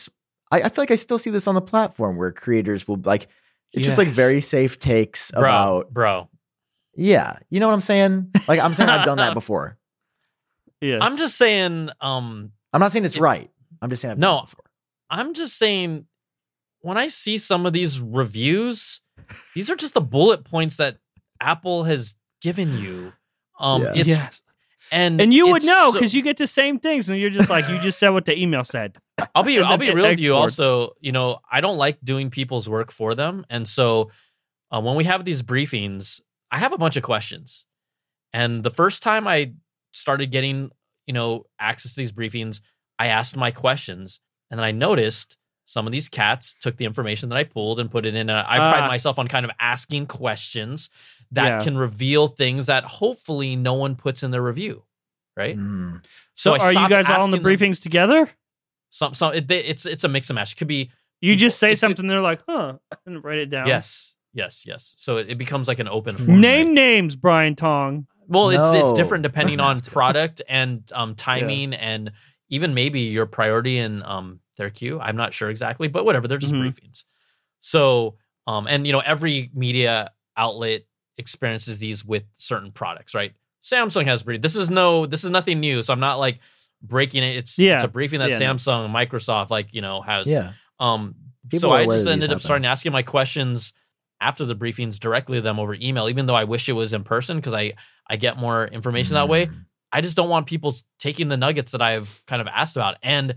[0.52, 3.28] I feel like I still see this on the platform where creators will like.
[3.72, 6.28] It's just like very safe takes Bro, about bro.
[6.96, 8.32] Yeah, you know what I'm saying?
[8.48, 9.78] Like I'm saying I've done that before.
[10.80, 11.00] Yes.
[11.02, 11.90] I'm just saying.
[12.00, 13.50] Um, I'm not saying it's It- right.
[13.80, 14.28] I'm just saying I've No.
[14.32, 14.64] done it before.
[15.10, 16.06] I'm just saying.
[16.80, 19.00] When I see some of these reviews,
[19.54, 20.98] these are just the bullet points that
[21.40, 23.12] Apple has given you.
[23.58, 23.92] Um, Yeah.
[23.96, 24.42] it's Yes.
[24.92, 27.30] and And you would it's know so- because you get the same things, and you're
[27.30, 28.98] just like, you just said what the email said.
[29.34, 30.34] I'll be I'll be real with you.
[30.36, 34.10] Also, you know, I don't like doing people's work for them, and so
[34.70, 36.20] uh, when we have these briefings,
[36.56, 37.66] I have a bunch of questions.
[38.32, 39.52] And the first time I
[39.92, 40.70] started getting,
[41.06, 42.60] you know, access to these briefings,
[42.98, 44.20] I asked my questions,
[44.50, 47.90] and then I noticed some of these cats took the information that I pulled and
[47.90, 48.30] put it in.
[48.30, 48.88] A, I pride Ah.
[48.88, 50.88] myself on kind of asking questions
[51.32, 51.58] that Yeah.
[51.60, 54.84] can reveal things that hopefully no one puts in their review,
[55.36, 55.56] right?
[55.56, 56.02] Mm.
[56.36, 58.30] So, I are you guys all in the asking them- briefings together?
[58.90, 60.52] Some, some, it, it's it's a mix and match.
[60.52, 63.38] It could be You People- just say it could- something, they're like, huh, and write
[63.38, 63.66] it down.
[63.66, 64.94] Yes, yes, yes.
[64.98, 66.40] So it, it becomes like an open forum.
[66.40, 68.06] Name names, Brian Tong.
[68.28, 72.12] Well, it's it's different depending on product and um, timing and
[72.48, 75.00] even maybe your priority in um, their queue.
[75.00, 76.28] I'm not sure exactly, but whatever.
[76.28, 76.62] They're just Mhm.
[76.72, 77.04] briefings.
[77.60, 80.82] So um, and you know every media outlet
[81.18, 83.32] experiences these with certain products, right?
[83.62, 84.42] Samsung has brief.
[84.42, 85.82] This is no, this is nothing new.
[85.82, 86.38] So I'm not like
[86.82, 87.36] breaking it.
[87.36, 87.76] It's Yeah.
[87.76, 88.54] it's a briefing that Yeah, no.
[88.54, 90.52] Samsung, Microsoft, like you know has Yeah.
[90.78, 91.14] um,
[91.48, 92.40] People so are I aware just that these ended up happen.
[92.44, 93.72] starting asking my questions
[94.20, 97.04] after the briefings directly to them over email, even though I wish it was in
[97.04, 97.74] person because I
[98.08, 99.46] I get more information that way.
[99.46, 99.64] Mm.
[99.92, 102.96] I just don't want people taking the nuggets that I've kind of asked about.
[103.02, 103.34] And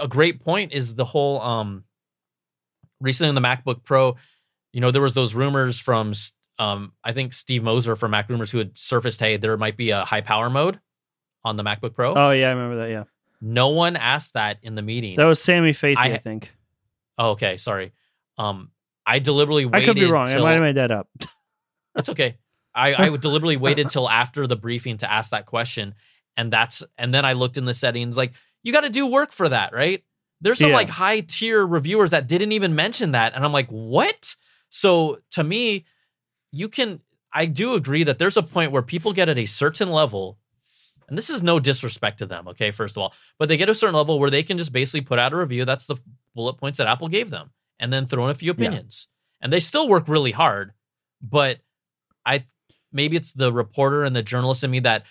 [0.00, 1.84] a great point is the whole um
[3.00, 4.16] recently in the MacBook Pro,
[4.72, 6.12] you know, there was those rumors from
[6.58, 10.04] um I think Steve Moser from MacRumors who had surfaced, hey, there might be a
[10.04, 10.80] high power mode
[11.44, 12.14] on the MacBook Pro.
[12.14, 12.90] Oh, yeah, I remember that.
[12.90, 13.04] Yeah.
[13.40, 15.16] no one asked that in the meeting.
[15.16, 16.52] That was Sami Fathi, I, I- think.
[17.16, 17.92] Oh, okay, sorry.
[18.38, 18.70] Um,
[19.06, 20.28] I deliberately I could be wrong.
[20.28, 21.08] I might have made that up.
[21.94, 22.36] that's okay.
[22.74, 25.94] I, I would deliberately waited till after the briefing to ask that question,
[26.36, 28.16] and that's and then I looked in the settings.
[28.16, 28.32] Like
[28.62, 30.04] you got to do work for that, right?
[30.40, 30.76] There's some Yeah.
[30.76, 34.36] like high tier reviewers that didn't even mention that, and I'm like, what?
[34.68, 35.84] So to me,
[36.52, 37.00] you can.
[37.32, 40.38] I do agree that there's a point where people get at a certain level,
[41.08, 43.74] and this is no disrespect to them, okay, first of all, but they get a
[43.74, 45.64] certain level where they can just basically put out a review.
[45.64, 45.96] That's the
[46.34, 47.50] bullet points that Apple gave them,
[47.80, 49.08] and then throw in a few opinions.
[49.40, 50.72] And they still work really hard,
[51.20, 51.58] but
[52.24, 52.44] I
[52.92, 55.04] maybe it's the reporter and the journalist in me that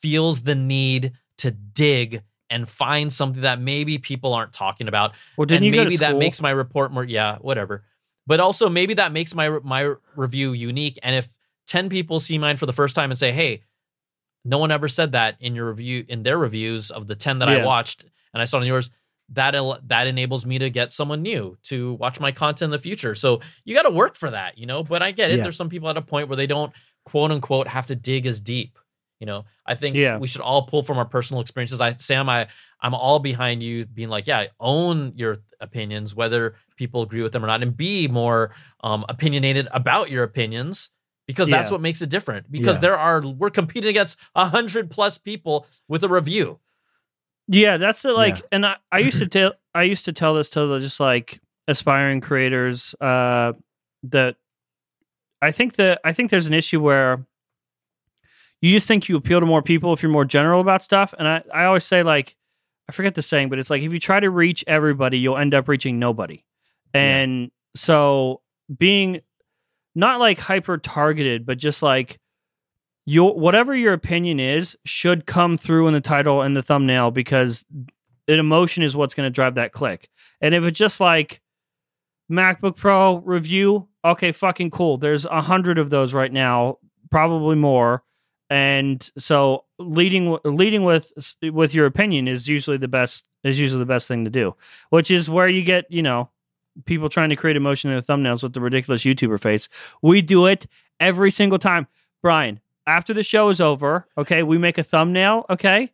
[0.00, 5.12] feels the need to dig and find something that maybe people aren't talking about.
[5.36, 7.84] Well, didn't and you maybe that makes my report more yeah whatever.
[8.26, 10.98] But also maybe that makes my my review unique.
[11.02, 11.36] And if
[11.66, 13.62] 10 people see mine for the first time and say hey
[14.44, 17.48] no one ever said that in your review in their reviews of the 10 that
[17.48, 17.58] Yeah.
[17.58, 18.04] i watched
[18.34, 18.90] and i saw in yours
[19.30, 19.54] that
[19.88, 23.14] that enables me to get someone new to watch my content in the future.
[23.14, 24.82] So you got to work for that you know?
[24.82, 25.36] But i get it.
[25.36, 25.44] Yeah.
[25.44, 26.72] there's some people at a point where they don't
[27.04, 28.78] quote unquote have to dig as deep
[29.20, 29.44] you know?
[29.64, 30.18] I think Yeah.
[30.18, 31.80] we should all pull from our personal experiences.
[31.80, 32.48] I sam i
[32.80, 37.44] i'm all behind you being like yeah own your opinions whether people agree with them
[37.44, 40.90] or not and be more um, opinionated about your opinions
[41.28, 42.50] because that's what makes it different.
[42.50, 42.80] Because Yeah.
[42.80, 46.58] there are we're competing against a hundred plus people with a review
[47.48, 48.42] Yeah, that's the, like, Yeah.
[48.52, 51.40] and I, I used to tell, I used to tell this to the just like
[51.68, 53.52] aspiring creators, uh,
[54.04, 54.36] that
[55.40, 57.24] I think that I think there's an issue where
[58.60, 61.26] you just think you appeal to more people if you're more general about stuff, and
[61.26, 62.36] I, I always say like,
[62.88, 65.54] I forget the saying, but it's like if you try to reach everybody, you'll end
[65.54, 66.44] up reaching nobody,
[66.94, 68.40] and so
[68.76, 69.20] being
[69.94, 72.18] not like hyper targeted, but just like
[73.04, 77.64] your whatever your opinion is should come through in the title and the thumbnail because
[78.28, 80.08] an emotion is what's going to drive that click.
[80.40, 81.40] And if it's just like
[82.30, 84.98] MacBook Pro review, okay, fucking cool.
[84.98, 86.78] There's a hundred of those right now,
[87.10, 88.02] probably more.
[88.48, 91.12] And so leading leading with
[91.42, 94.54] with your opinion is usually the best is usually the best thing to do,
[94.90, 96.30] which is where you get you know
[96.84, 99.68] people trying to create emotion in their thumbnails with the ridiculous YouTuber face.
[100.02, 100.66] We do it
[101.00, 101.86] every single time,
[102.22, 102.60] Brian.
[102.86, 105.88] After the show is over, okay, we make a thumbnail, okay,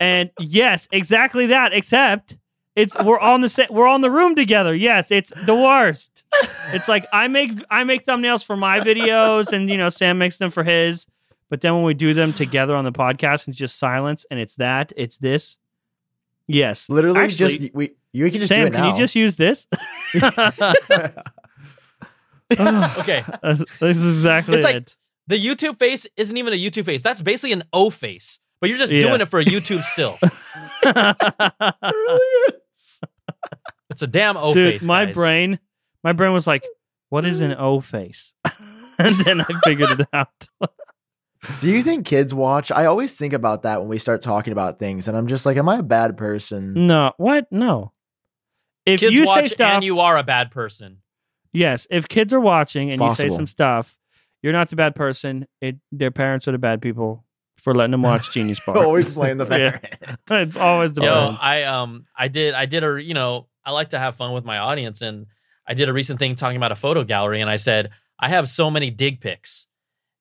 [0.00, 1.72] and yes, exactly that.
[1.74, 2.38] Except
[2.74, 4.74] it's we're on the set, we're on the room together.
[4.74, 6.24] Yes, it's the worst.
[6.72, 10.38] It's like I make I make thumbnails for my videos, and you know Sam makes
[10.38, 11.06] them for his.
[11.50, 14.54] But then when we do them together on the podcast, it's just silence, and it's
[14.54, 15.58] that, it's this.
[16.46, 18.92] Yes, Literally, Actually, just we you can just Sam, do it can now.
[18.92, 19.66] you just use this?
[22.52, 24.96] okay That's- this is exactly It's like- it.
[25.32, 28.78] The youtube face isn't even a youtube face that's basically an o face but you're
[28.78, 29.00] just Yeah.
[29.00, 30.18] doing it for a youtube still
[33.90, 35.14] it's a damn o Dude, face my guys.
[35.14, 35.58] brain,
[36.02, 36.64] my brain was like,
[37.10, 38.32] "What is an O face?"
[38.98, 40.48] and then I figured it out.
[41.60, 42.70] Do you think kids watch?
[42.72, 45.56] I always think about that when we start talking about things, and I'm just like,
[45.56, 46.86] am I a bad person?
[46.86, 47.46] no, what?
[47.50, 47.92] No.
[48.86, 50.98] If kids you watch say stuff, and you are a bad person
[51.52, 51.86] yes.
[51.90, 53.96] If kids are watching and you say some stuff,
[54.42, 55.46] you're not the bad person.
[55.60, 57.24] It their parents are the bad people.
[57.58, 58.76] for letting them watch Genius Bar.
[58.78, 60.16] Always blame the Yeah.
[60.42, 61.42] it's always the Yo, parents.
[61.44, 64.44] I um I did I did a you know I like to have fun with
[64.44, 65.26] my audience and
[65.66, 68.48] I did a recent thing talking about a photo gallery and I said I have
[68.48, 69.66] so many dig pics,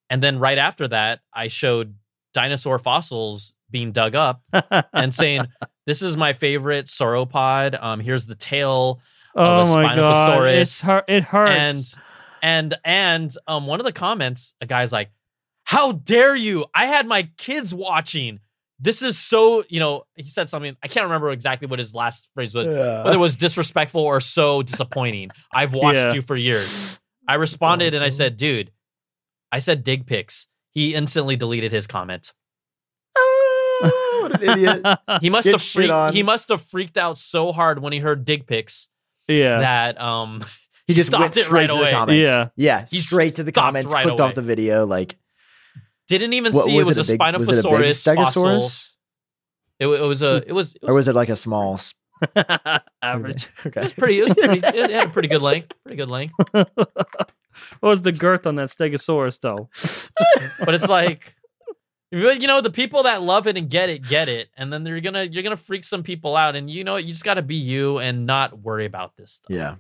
[0.10, 1.96] and then right after that I showed
[2.34, 4.38] dinosaur fossils being dug up
[4.94, 5.46] and saying
[5.86, 7.82] this is my favorite sauropod.
[7.82, 9.02] Um, here's the tail
[9.36, 10.62] oh of a my god, Spinosaurus.
[10.62, 11.06] it's hurt.
[11.08, 11.52] It hurts.
[11.52, 11.84] and
[12.42, 15.10] and and um one of the comments a guy's like
[15.64, 18.40] how dare you i had my kids watching
[18.80, 22.30] this is so you know he said something i can't remember exactly what his last
[22.34, 26.14] phrase was whether it was disrespectful or so disappointing i've watched Yeah.
[26.14, 28.72] you for years i responded and i said dude
[29.52, 32.34] i said dig pics he instantly deleted his comment
[33.84, 34.98] Oh, what an idiot.
[35.22, 36.14] he must Get have freaked on.
[36.14, 38.88] he must have freaked out so hard when he heard dig pics
[39.28, 39.60] yeah.
[39.60, 40.44] that um
[40.92, 41.86] He just stopped went it straight right to away.
[41.86, 42.28] the comments.
[42.28, 42.48] Yeah.
[42.56, 42.86] Yeah.
[42.90, 44.30] He straight to the stopped comments, right clicked away.
[44.30, 44.86] off the video.
[44.86, 45.18] Like,
[46.08, 48.44] didn't even what see it was it a, big- was it a big Spinosaurus fossil.
[48.46, 48.92] Stegosaurus?
[49.80, 50.44] It, wa- it was a.
[50.48, 50.76] It was.
[50.76, 51.78] It Or was, was it like a small?
[51.82, 51.98] sp-
[53.02, 53.48] Average.
[53.66, 53.80] Okay.
[53.80, 54.20] it was pretty.
[54.20, 54.60] It was pretty.
[54.78, 55.74] It had a pretty good length.
[55.84, 56.34] Pretty good length.
[56.52, 56.70] what
[57.82, 59.70] was the girth on that Stegosaurus though?
[60.64, 61.36] But it's like,
[62.12, 65.02] you know, the people that love it and get it get it, and then you're
[65.02, 67.56] gonna you're gonna freak some people out, and you know you just got to be
[67.56, 69.50] you and not worry about this stuff.
[69.50, 69.76] Yeah.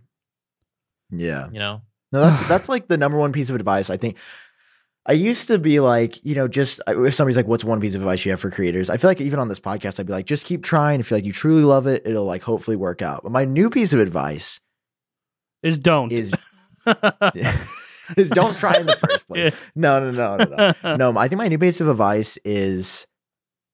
[1.11, 1.47] Yeah.
[1.51, 1.81] You know.
[2.11, 3.89] No, that's that's like the number one piece of advice.
[3.89, 4.17] I think
[5.05, 8.01] I used to be like, you know, just if somebody's like, "What's one piece of
[8.01, 10.25] advice you have for creators?" I feel like even on this podcast, I'd be like,
[10.25, 10.99] just keep trying.
[10.99, 13.23] If you like, you truly love it, it'll like hopefully work out.
[13.23, 14.59] But my new piece of advice
[15.63, 16.11] Is don't.
[16.11, 16.33] is
[18.17, 19.53] is don't try in the first place.
[19.53, 19.59] Yeah.
[19.75, 20.95] No, no, no, no, no.
[21.11, 23.07] No, I think my new piece of advice is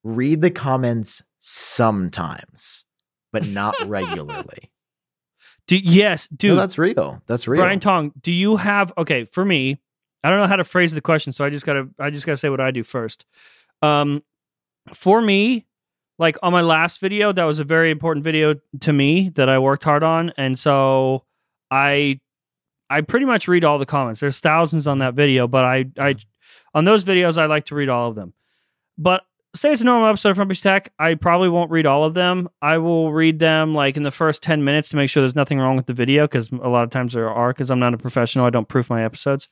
[0.04, 2.86] read the comments sometimes,
[3.34, 4.72] but not regularly.
[5.68, 6.52] Do, yes, dude.
[6.52, 7.22] no, that's real.
[7.28, 7.62] That's real.
[7.62, 9.80] Brian Tong, do you have okay, for me,
[10.24, 12.38] I don't know how to phrase the question, so I just gotta I just gotta
[12.38, 13.26] say what I do first.
[13.82, 14.24] Um
[14.94, 15.66] for me,
[16.20, 19.60] like on my last video, that was a very important video to me that I
[19.60, 20.32] worked hard on.
[20.38, 21.26] And so
[21.70, 22.20] I
[22.90, 24.22] I pretty much read all the comments.
[24.22, 26.16] There's thousands on that video, but I I
[26.74, 28.34] on those videos I like to read all of them.
[28.98, 29.24] But
[29.58, 32.50] say it's a normal episode of Front Tech, I probably won't read all of them.
[32.62, 35.60] I will read them like in the first 10 minutes to make sure there's nothing
[35.60, 37.98] wrong with the video because a lot of times there are because I'm not a
[37.98, 38.46] professional.
[38.46, 39.48] I don't proof my episodes.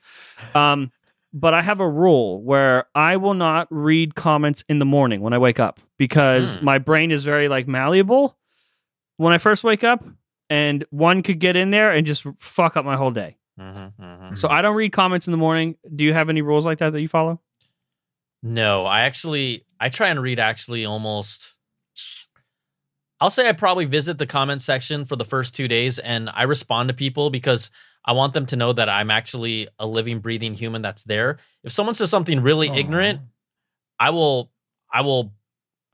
[0.53, 0.91] Um,
[1.33, 5.33] but I have a rule where I will not read comments in the morning when
[5.33, 6.65] I wake up because Hmm.
[6.65, 8.37] my brain is very like malleable
[9.17, 10.03] when I first wake up
[10.49, 13.37] and one could get in there and just fuck up my whole day.
[13.59, 15.77] Mm-hmm, So I don't read comments in the morning.
[15.95, 17.39] Do you have any rules like that that you follow?
[18.43, 21.53] No, I actually I try and read actually almost
[23.21, 26.43] I'll say I probably visit the comment section for the first 2 days and I
[26.43, 27.69] respond to people because
[28.03, 31.37] I want them to know that I'm actually a living breathing human that's there.
[31.63, 33.21] If someone says something really ignorant,
[33.99, 34.51] I will
[34.91, 35.35] I will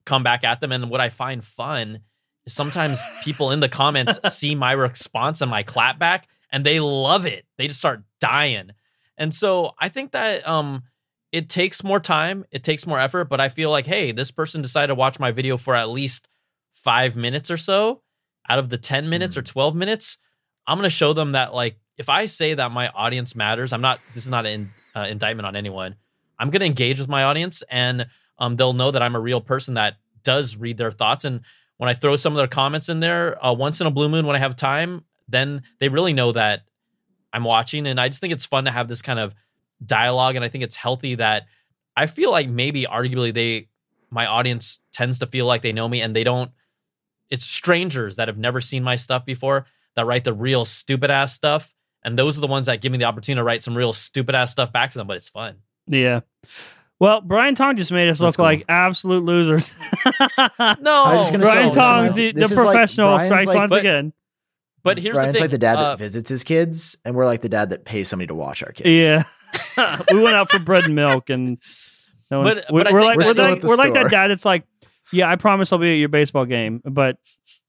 [0.05, 1.99] come back at them and what I find fun
[2.45, 6.79] is sometimes people in the comments see my response and my clap back and they
[6.79, 7.45] love it.
[7.57, 8.71] They just start dying.
[9.17, 10.83] And so I think that um
[11.31, 14.61] it takes more time, it takes more effort, but I feel like, hey, this person
[14.61, 16.27] decided to watch my video for at least
[16.71, 18.01] five minutes or so
[18.49, 20.17] out of the 10 minutes or 12 minutes.
[20.67, 23.81] I'm going to show them that, like, if I say that my audience matters, I'm
[23.81, 25.95] not, this is not an uh, indictment on anyone.
[26.37, 29.41] I'm going to engage with my audience and um, they'll know that I'm a real
[29.41, 31.23] person that does read their thoughts.
[31.23, 31.41] And
[31.77, 34.25] when I throw some of their comments in there uh, once in a blue moon
[34.25, 36.63] when I have time, then they really know that
[37.31, 37.87] I'm watching.
[37.87, 39.35] And I just think it's fun to have this kind of
[39.85, 41.45] dialogue and i think it's healthy that
[41.97, 43.67] i feel like maybe arguably they
[44.09, 46.51] my audience tends to feel like they know me and they don't
[47.29, 51.33] it's strangers that have never seen my stuff before that write the real stupid ass
[51.33, 53.93] stuff and those are the ones that give me the opportunity to write some real
[53.93, 55.55] stupid ass stuff back to them but it's fun
[55.87, 56.21] Yeah.
[56.99, 58.45] Well, Brian Tong just made us That's look cool.
[58.45, 59.75] like absolute losers.
[60.37, 63.47] no I was just gonna say, Brian Tong, the, the this is like- professional, strikes
[63.47, 64.13] like- once But- again.
[64.83, 67.25] but here's Brian's the thing like the dad uh, that visits his kids, and we're
[67.25, 68.87] like the dad that pays somebody to watch our kids.
[68.89, 69.23] Yeah.
[70.11, 71.57] we went out for bread and milk, and
[72.29, 74.45] no one's, But- we, but we're like We're we're, like, we're like that dad that's
[74.45, 74.63] like,
[75.11, 77.17] yeah, I promise I'll be at your baseball game, but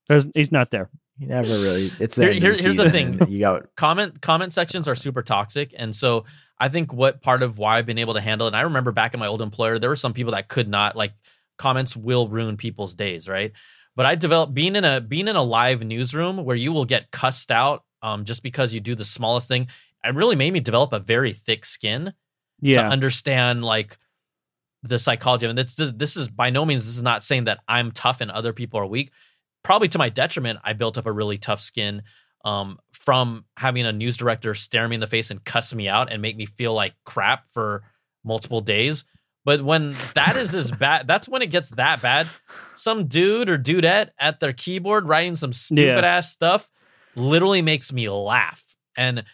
[0.09, 0.91] there's, he's not there.
[1.19, 1.91] He never really.
[2.01, 3.31] It's Here- the end here- of the here's the thing.
[3.31, 6.25] You got comment comment sections are super toxic and so
[6.59, 8.93] i think what part of why i've been able to handle it and i remember
[8.93, 11.13] back in my old employer there were some people that could not like
[11.59, 13.53] comments will ruin people's days right
[13.97, 17.11] but i developed being in a being in a live newsroom where you will get
[17.11, 19.69] cussed out um, just because you do the smallest thing
[20.05, 22.13] it really made me develop a very thick skin
[22.75, 23.99] to understand like
[24.83, 25.47] the psychology.
[25.47, 28.21] And this, this this is by no means this is not saying that I'm tough
[28.21, 29.11] and other people are weak.
[29.63, 32.03] Probably to my detriment, I built up a really tough skin
[32.45, 36.11] um, from having a news director stare me in the face and cuss me out
[36.11, 37.85] and make me feel like crap for
[38.25, 39.05] multiple days.
[39.45, 42.29] But when that is as bad, that's when it gets that bad.
[42.75, 46.69] Some dude or dudette at their keyboard writing some stupid ass stuff
[47.15, 48.65] literally makes me laugh.
[48.97, 49.25] And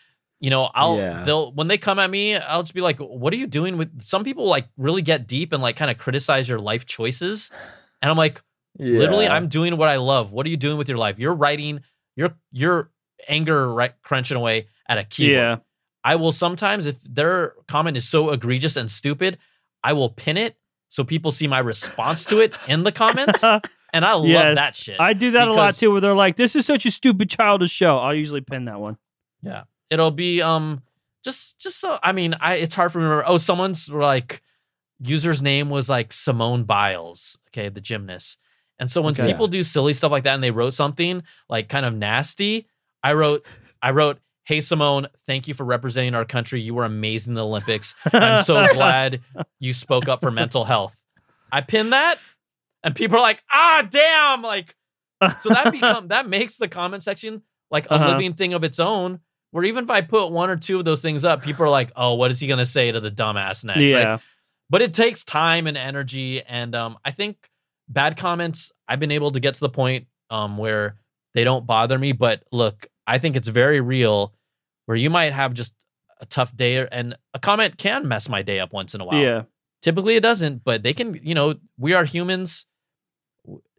[0.40, 1.23] you know, I'll Yeah.
[1.24, 4.02] they'll when they come at me, I'll just be like, "What are you doing with?"
[4.02, 7.51] Some people like really get deep and like kind of criticize your life choices,
[8.02, 8.40] and I'm like,
[8.78, 10.32] literally, I'm doing what I love.
[10.32, 11.19] What are you doing with your life?
[11.19, 11.81] You're writing,
[12.16, 12.90] you're you're
[13.28, 15.35] anger right, crunching away at a keyboard.
[15.36, 15.56] Yeah.
[16.05, 19.39] I will sometimes, if their comment is so egregious and stupid,
[19.82, 20.56] I will pin it
[20.89, 23.43] so people see my response to it in the comments.
[23.90, 24.55] And I love Yes.
[24.56, 25.01] that shit.
[25.01, 27.70] I do that a lot too, where they're like, "This is such a stupid childish
[27.70, 28.98] show." I'll usually pin that one.
[29.43, 29.62] Yeah.
[29.90, 30.82] It'll be um
[31.24, 33.28] just just so I mean, I it's hard for me to remember.
[33.28, 34.43] Oh, someone's like
[35.01, 38.39] user's name was like Simone Biles, okay, the gymnast.
[38.81, 39.24] And so when Okay.
[39.24, 42.66] people do silly stuff like that and they wrote something like kind of nasty,
[43.02, 43.44] I wrote
[43.82, 46.60] I wrote, Hey Simone, thank you for representing our country.
[46.60, 47.94] You were amazing in the Olympics.
[48.12, 49.20] I'm so glad
[49.60, 51.01] you spoke up for mental health.
[51.51, 52.19] I pinned that
[52.85, 54.74] and people are like, ah damn, like
[55.40, 58.09] so that become that makes the comment section like a Uh-huh.
[58.10, 59.20] living thing of its own.
[59.51, 61.91] Where even if I put one or two of those things up, people are like,
[61.97, 64.19] "Oh, what is he gonna say to the dumbass next?" yeah.
[64.70, 67.49] But it takes time and energy, and um, I think
[67.89, 68.73] bad comments.
[68.87, 70.97] I've been able to get to the point um, where
[71.35, 72.12] they don't bother me.
[72.12, 74.35] But look, I think it's very real.
[74.85, 75.75] Where you might have just
[76.20, 79.20] a tough day, and a comment can mess my day up once in a while.
[79.20, 79.43] Yeah.
[79.81, 81.19] Typically, it doesn't, but they can.
[81.23, 82.66] You know, we are humans.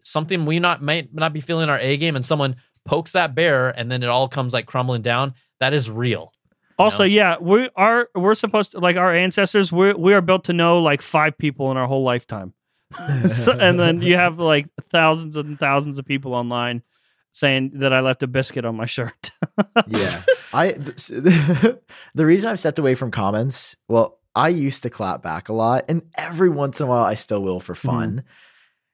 [0.03, 2.55] Something we not might not be feeling our A game, and someone
[2.85, 5.35] pokes that bear, and then it all comes like crumbling down.
[5.59, 6.33] That is real.
[6.77, 7.07] Also, know?
[7.07, 9.71] yeah, we are we're supposed to like our ancestors.
[9.71, 12.53] We we are built to know like five people in our whole lifetime,
[13.31, 16.81] so, and then you have like thousands and thousands of people online
[17.31, 19.31] saying that I left a biscuit on my shirt.
[19.87, 20.23] yeah.
[20.53, 21.79] I the
[22.15, 26.03] reason I've stepped away from comments, well, I used to clap back a lot, and
[26.15, 27.87] every once in a while I still will for mm-hmm.
[27.87, 28.23] fun.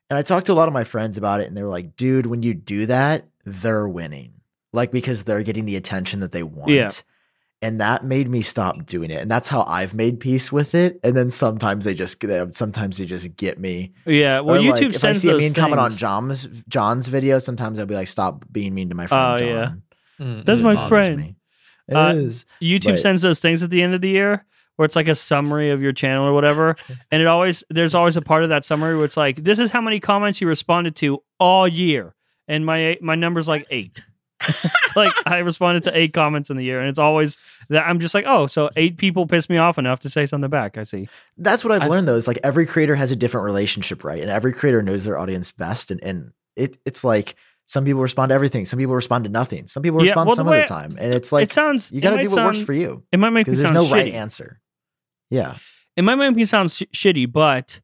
[0.09, 1.95] And I talked to a lot of my friends about it, and they were like,
[1.95, 4.34] dude, when you do that, they're winning.
[4.75, 6.69] Like because they're getting the attention that they want.
[6.69, 6.89] Yeah.
[7.61, 9.21] And that made me stop doing it.
[9.21, 10.99] And that's how I've made peace with it.
[11.03, 13.93] And then sometimes they just sometimes they just get me.
[14.05, 15.95] yeah, well, Or, YouTube like, if I sends see a those mean comment on.
[15.95, 19.47] Jon's Jon's video, sometimes I'll be like, "Stop being mean to my friend." Oh, John.
[20.19, 20.25] yeah.
[20.25, 21.17] Mm, That's my friend.
[21.17, 21.35] me.
[21.87, 22.45] It Uh, is.
[22.61, 24.45] YouTube But- sends those things at the end of the year
[24.75, 26.75] where it's like a summary of your channel or whatever,
[27.11, 29.71] and it always there's always a part of that summary where it's like this is
[29.71, 32.13] how many comments you responded to all year,
[32.49, 34.01] and my my number's like eight.
[34.47, 37.37] it's like I responded to eight comments in the year, and it's always
[37.69, 40.49] that I'm just like, oh, so eight people piss me off enough to say something
[40.49, 40.77] back.
[40.77, 41.07] I see.
[41.37, 42.15] That's what I've I- learned though.
[42.15, 44.21] Is like every creator has a different relationship, right?
[44.21, 45.91] And every creator knows their audience best.
[45.91, 47.35] And and it it's like
[47.65, 50.35] some people respond to everything, some people respond to nothing, some people Yeah, respond well,
[50.35, 50.95] some of the time.
[50.99, 53.31] And it's like it sounds you got to do what works for you It might
[53.31, 53.91] make me there's sound no shitty.
[53.91, 54.61] right answer.
[55.31, 55.57] Yeah,
[55.97, 57.81] it might make me sound sh- shitty, but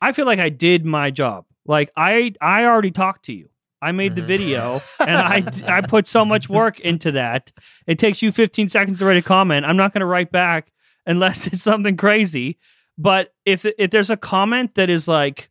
[0.00, 1.46] I feel like I did my job.
[1.64, 3.48] Like I I already talked to you.
[3.84, 4.26] I made the Mhm.
[4.26, 7.52] video and I I put so much work into that.
[7.86, 9.66] It takes you 15 seconds to write a comment.
[9.66, 10.72] I'm not going to write back
[11.06, 12.58] unless it's something crazy.
[12.96, 15.50] But if if there's a comment that is like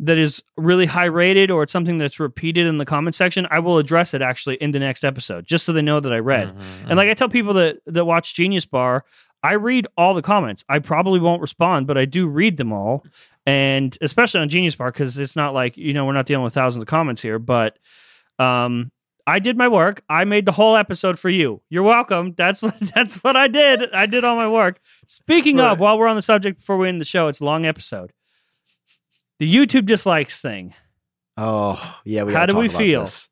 [0.00, 3.58] that is really high rated or it's something that's repeated in the comment section, I
[3.58, 6.48] will address it actually in the next episode just so they know that I read.
[6.48, 9.04] Mhm, And like I tell people that that watch Genius Bar,
[9.42, 10.64] I read all the comments.
[10.68, 13.04] I probably won't respond, but I do read them all.
[13.48, 16.52] And especially on Genius Bar because it's not like you know we're not dealing with
[16.52, 17.78] thousands of comments here, but
[18.38, 18.92] um,
[19.26, 20.02] I did my work.
[20.06, 21.62] I made the whole episode for you.
[21.70, 22.34] You're welcome.
[22.36, 23.94] That's what that's what I did.
[23.94, 24.80] I did all my work.
[25.06, 27.64] Speaking of, while we're on the subject before we end the show, it's a long
[27.64, 28.12] episode.
[29.38, 30.74] The YouTube dislikes thing.
[31.38, 32.24] Oh yeah.
[32.24, 33.00] We How gotta do we about feel?
[33.00, 33.30] this.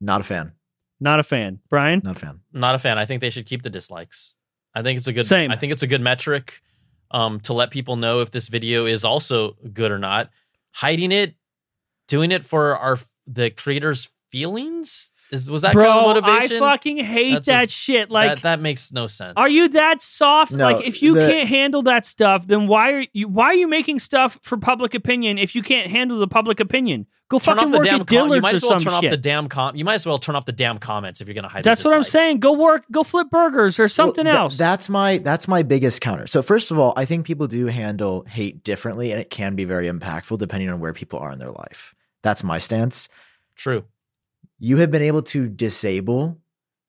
[0.00, 0.52] Not a fan.
[1.00, 1.60] Not a fan.
[1.68, 2.00] Brian.
[2.02, 2.40] Not a fan.
[2.52, 2.96] not a fan.
[2.96, 4.36] I think they should keep the dislikes.
[4.74, 5.26] I think it's a good.
[5.26, 5.50] Same.
[5.50, 6.62] I think it's a good metric
[7.10, 10.30] um, to let people know if this video is also good or not.
[10.72, 11.34] Hiding it,
[12.08, 16.98] doing it for our the creators' feelings is was that Bro, kind of I fucking
[16.98, 18.10] hate That's that just- shit.
[18.10, 19.34] Like that, that makes no sense.
[19.36, 20.52] Are you that soft?
[20.52, 23.54] No, like if you the- can't handle that stuff, then why are you why are
[23.54, 27.06] you making stuff for public opinion if you can't handle the public opinion?
[27.30, 28.92] Go turn fucking off the work damn at com- You might as well some turn
[28.92, 29.10] off shit.
[29.12, 29.76] the damn com.
[29.76, 31.62] You might as well turn off the damn comments if you're gonna hide.
[31.62, 32.40] That's what I'm saying.
[32.40, 34.58] Go work, go flip burgers or something Well, th- else.
[34.58, 36.26] That's my that's my biggest counter.
[36.26, 39.64] So first of all, I think people do handle hate differently, and it can be
[39.64, 41.94] very impactful depending on where people are in their life.
[42.22, 43.08] That's my stance.
[43.54, 43.84] True.
[44.58, 46.38] You have been able to disable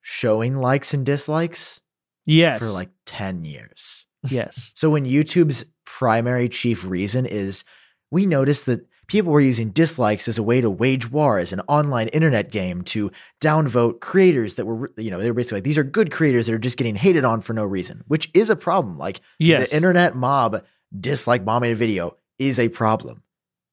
[0.02, 1.82] showing likes and dislikes
[2.26, 2.58] yes.
[2.60, 4.06] for like 10 years.
[4.28, 4.72] yes.
[4.74, 7.64] So when YouTube's primary chief reason is
[8.10, 11.60] we noticed that people were using dislikes as a way to wage war as an
[11.68, 13.12] online internet game to
[13.42, 16.54] downvote creators that were you know they were basically like these are good creators that
[16.54, 18.98] are just getting hated on for no reason, which is a problem.
[18.98, 19.70] Like Yes.
[19.70, 20.64] the internet mob
[20.98, 23.22] dislike bombing a video is a problem.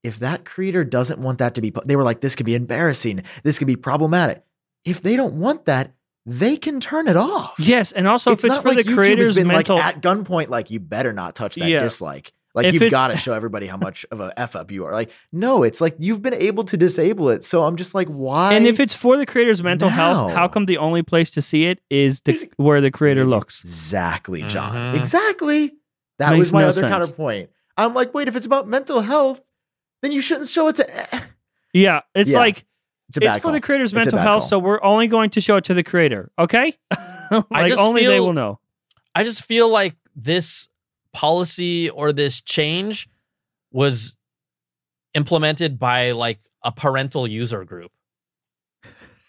[0.02, 3.22] If that creator doesn't want that to be, they were like, this could be embarrassing.
[3.44, 4.44] This could be problematic.
[4.84, 5.92] If they don't want that,
[6.26, 7.54] they can turn it off.
[7.58, 9.76] Yes, and also it's if it's not for like the YouTube creator's has been mental
[9.76, 11.80] like at gunpoint, like you better not touch that Yeah.
[11.80, 12.32] dislike.
[12.58, 14.92] Like If you've got to show everybody how much of a f up you are.
[14.92, 17.44] Like no, it's like you've been able to disable it.
[17.44, 18.52] So I'm just like, why?
[18.54, 21.64] and if it's for the creator's mental health, how come the only place to see
[21.66, 23.60] it is the, where the creator looks?
[23.64, 24.96] exactly, Jon, Mhm.
[24.98, 25.72] exactly.
[26.18, 26.90] That Makes was my no other sense.
[26.90, 27.50] counterpoint.
[27.76, 29.40] I'm like, wait, if it's about mental health,
[30.02, 31.14] then you shouldn't show it to.
[31.14, 31.20] eh.
[31.72, 32.64] Yeah, it's Yeah, like
[33.08, 33.52] It's it's for call.
[33.52, 34.48] the creator's It's mental health, call.
[34.48, 36.30] so we're only going to show it to the creator.
[36.38, 36.76] Okay,
[37.50, 38.58] like just only they will know.
[39.14, 40.68] I just feel like this
[41.12, 43.08] policy or this change
[43.72, 44.16] was
[45.14, 47.90] implemented by like a parental user group.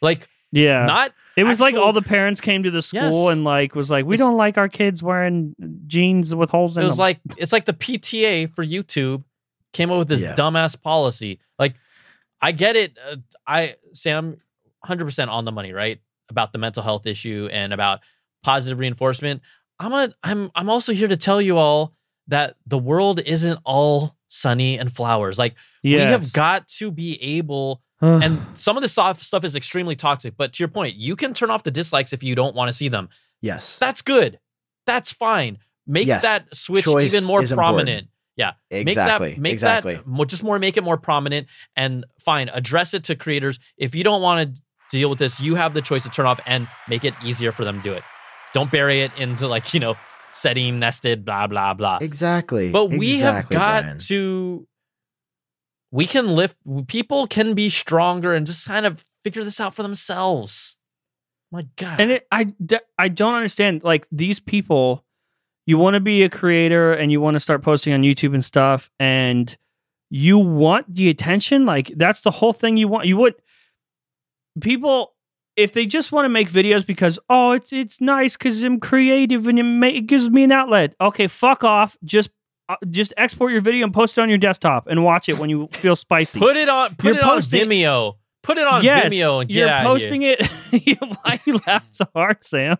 [0.02, 3.34] Like Yeah, not it was like all the parents came to the school Yes.
[3.34, 5.56] and like was like, we It's- don't like our kids wearing
[5.88, 6.86] jeans with holes in them.
[6.86, 7.02] it was them.
[7.02, 9.24] like it's like the PTA for YouTube
[9.74, 10.36] came up with this Yeah.
[10.36, 11.40] dumbass policy.
[11.58, 11.76] Like
[12.42, 12.98] I get it.
[13.10, 14.38] Uh, I Sam
[14.86, 16.00] 100% on the money, right?
[16.30, 18.00] About the mental health issue and about
[18.44, 19.42] positive reinforcement.
[19.80, 21.94] I'm a, I'm I'm also here to tell you all
[22.28, 25.38] that the world isn't all sunny and flowers.
[25.40, 29.96] Like we have got to be able and some of the soft stuff is extremely
[29.96, 32.70] toxic, but to your point, you can turn off the dislikes if you don't want
[32.70, 33.10] to see them.
[33.42, 34.40] yes, That's good.
[34.86, 35.58] That's fine.
[35.86, 36.22] Make Yes.
[36.22, 37.76] that switch Choice even more is important.
[37.88, 38.08] prominent.
[38.38, 38.54] Yeah.
[38.72, 39.96] exactly, Make that make exactly.
[39.96, 42.48] that more, just more make it more prominent and fine.
[42.54, 43.60] Address it to creators.
[43.78, 44.62] If you don't want to
[44.92, 47.66] deal with this, you have the choice to turn off and make it easier for
[47.66, 48.04] them to do it.
[48.54, 49.96] Don't bury it into like, you know,
[50.32, 52.00] setting nested, blah, blah, blah.
[52.02, 52.72] exactly.
[52.72, 53.98] But we have got Brian.
[54.00, 54.68] to
[55.92, 56.56] we can lift
[56.88, 60.78] people can be stronger and just kind of figure this out for themselves.
[61.52, 62.00] My God.
[62.00, 62.28] and it,
[63.00, 65.04] I don't understand like these people
[65.66, 68.44] you want to be a creator and you want to start posting on youtube and
[68.44, 69.56] stuff and
[70.10, 73.36] you want the attention like that's the whole thing you want you would
[74.62, 75.14] people
[75.60, 79.48] if they just want to make videos because oh it's it's nice because i'm creative
[79.48, 82.30] and it, ma- it gives me an outlet okay fuck off just
[82.69, 85.49] uh, just export your video and post it on your desktop and watch it when
[85.49, 88.15] you feel spicy put it on put You're it posting- on Vimeo.
[88.41, 90.38] Put it on yes, Vimeo and get you're out posting here.
[90.40, 90.98] it.
[91.23, 92.77] Why you laugh so hard, Sam?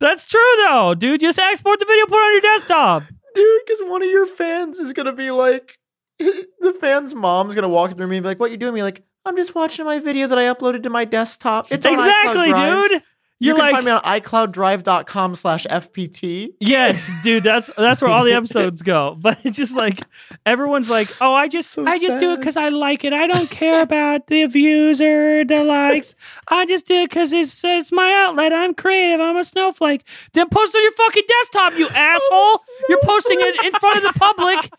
[0.00, 1.20] That's true though, dude.
[1.20, 3.02] Just export the video, put it on your desktop.
[3.34, 5.78] dude, because one of your fans is gonna be like,
[6.18, 9.04] the fan's mom's gonna walk through me and be like, "What you doing?" Me like,
[9.26, 13.02] "I'm just watching my video that I uploaded to my desktop." It's exactly, dude.
[13.38, 16.54] You You're can like, find me on iCloudDrive.com slash FPT.
[16.58, 17.42] yes, dude.
[17.42, 19.14] That's that's where all the episodes go.
[19.20, 20.00] But it's just like
[20.46, 23.12] everyone's like, oh, I just So I just do it because I like it.
[23.12, 26.14] I don't care about the views or the likes.
[26.48, 28.54] I just do it because it's it's my outlet.
[28.54, 29.20] I'm creative.
[29.20, 30.06] I'm a snowflake.
[30.32, 32.60] Then post on your fucking desktop, you asshole.
[32.88, 34.70] You're posting it in front of the public.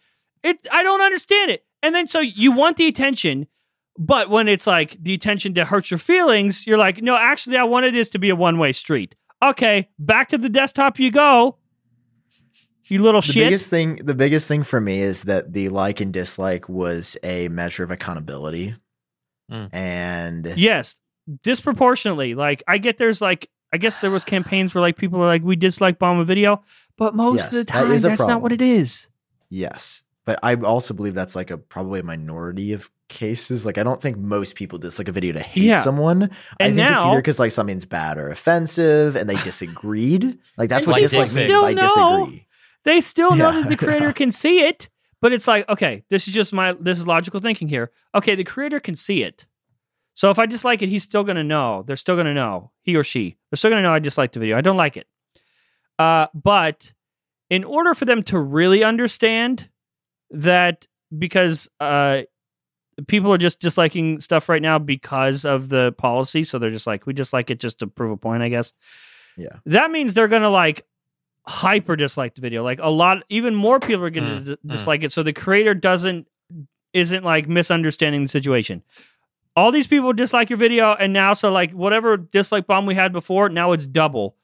[0.41, 1.63] It I don't understand it.
[1.83, 3.45] And then so you want the attention,
[3.97, 7.63] but when it's like the attention to hurt your feelings, you're like, no, actually, I
[7.63, 9.15] wanted this to be a one way street.
[9.43, 11.57] Okay, back to the desktop you go.
[12.85, 13.45] You little The shit.
[13.47, 17.47] biggest thing, the biggest thing for me is that the like and dislike was a
[17.49, 18.75] measure of accountability,
[19.51, 19.73] Mm.
[19.73, 20.95] and yes,
[21.43, 22.35] disproportionately.
[22.35, 25.43] Like I get there's like I guess there was campaigns where like people are like
[25.43, 26.63] we dislike bomb a video,
[26.97, 29.07] but most Yes, of the time is a that's not what it is.
[29.49, 33.65] yes, but I also believe that's like a probably a minority of cases.
[33.65, 35.81] Like I don't think most people dislike a video to hate Yeah.
[35.81, 36.23] someone.
[36.59, 40.37] I And think it's either because like something's bad or offensive, and they disagreed.
[40.57, 41.49] Like that's what like dislike they means.
[41.51, 42.17] is I still know.
[42.25, 42.47] disagree.
[42.83, 43.61] They still know Yeah.
[43.61, 44.89] that the creator can see it,
[45.21, 47.91] but it's like, okay, this is just my this is logical thinking here.
[48.15, 49.45] Okay, the creator can see it.
[50.13, 51.83] So if I dislike it, he's still gonna know.
[51.85, 52.71] They're still gonna know.
[52.81, 53.37] He or she.
[53.51, 54.57] They're still gonna know I dislike the video.
[54.57, 55.07] I don't like it.
[55.99, 56.93] Uh, but
[57.49, 59.69] in order for them to really understand
[60.31, 60.85] that
[61.17, 62.21] because uh
[63.07, 67.05] people are just disliking stuff right now because of the policy, so they're just like,
[67.05, 68.73] we dislike it just to prove a point, I guess
[69.37, 69.57] Yeah.
[69.67, 70.85] that means they're gonna like
[71.45, 74.69] hyper dislike the video like a lot even more people are gonna Mm, d- mm.
[74.69, 76.27] dislike it so the creator doesn't
[76.91, 78.83] isn't like misunderstanding the situation
[79.55, 83.13] all these people dislike your video and now so like whatever dislike bomb we had
[83.13, 84.35] before now it's double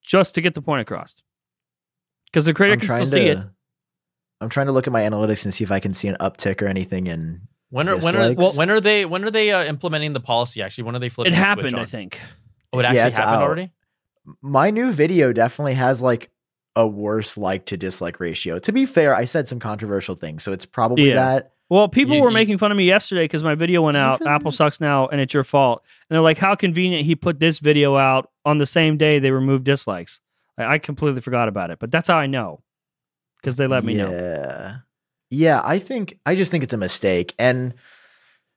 [0.00, 1.16] just to get the point across
[2.26, 3.24] because the creator I'm can trying still to.
[3.26, 3.38] see it
[4.40, 6.62] I'm trying to look at my analytics and see if I can see an uptick
[6.62, 8.56] or anything in when are when are dislikes.
[8.56, 10.84] when are they when are they uh, implementing the policy actually?
[10.84, 12.20] When are they flipping it the happened switch i think
[12.72, 13.42] Oh, it actually it's happened out.
[13.42, 13.72] already?
[14.42, 16.30] my new video definitely has like
[16.74, 18.58] a worse like to dislike ratio.
[18.58, 21.14] To be fair, I said some controversial things, so it's probably Yeah.
[21.14, 21.52] that.
[21.70, 24.24] Well, people You- were you- making fun of me yesterday because my video went out.
[24.26, 25.82] Apple sucks now, and it's your fault.
[26.10, 29.30] And they're like, "How convenient he put this video out on the same day they
[29.30, 30.20] removed dislikes."
[30.58, 32.62] I, I completely forgot about it, but that's how I know
[33.40, 34.76] because they let me know.
[35.30, 35.56] Yeah.
[35.56, 37.34] Yeah, I think I just think it's a mistake.
[37.38, 37.74] And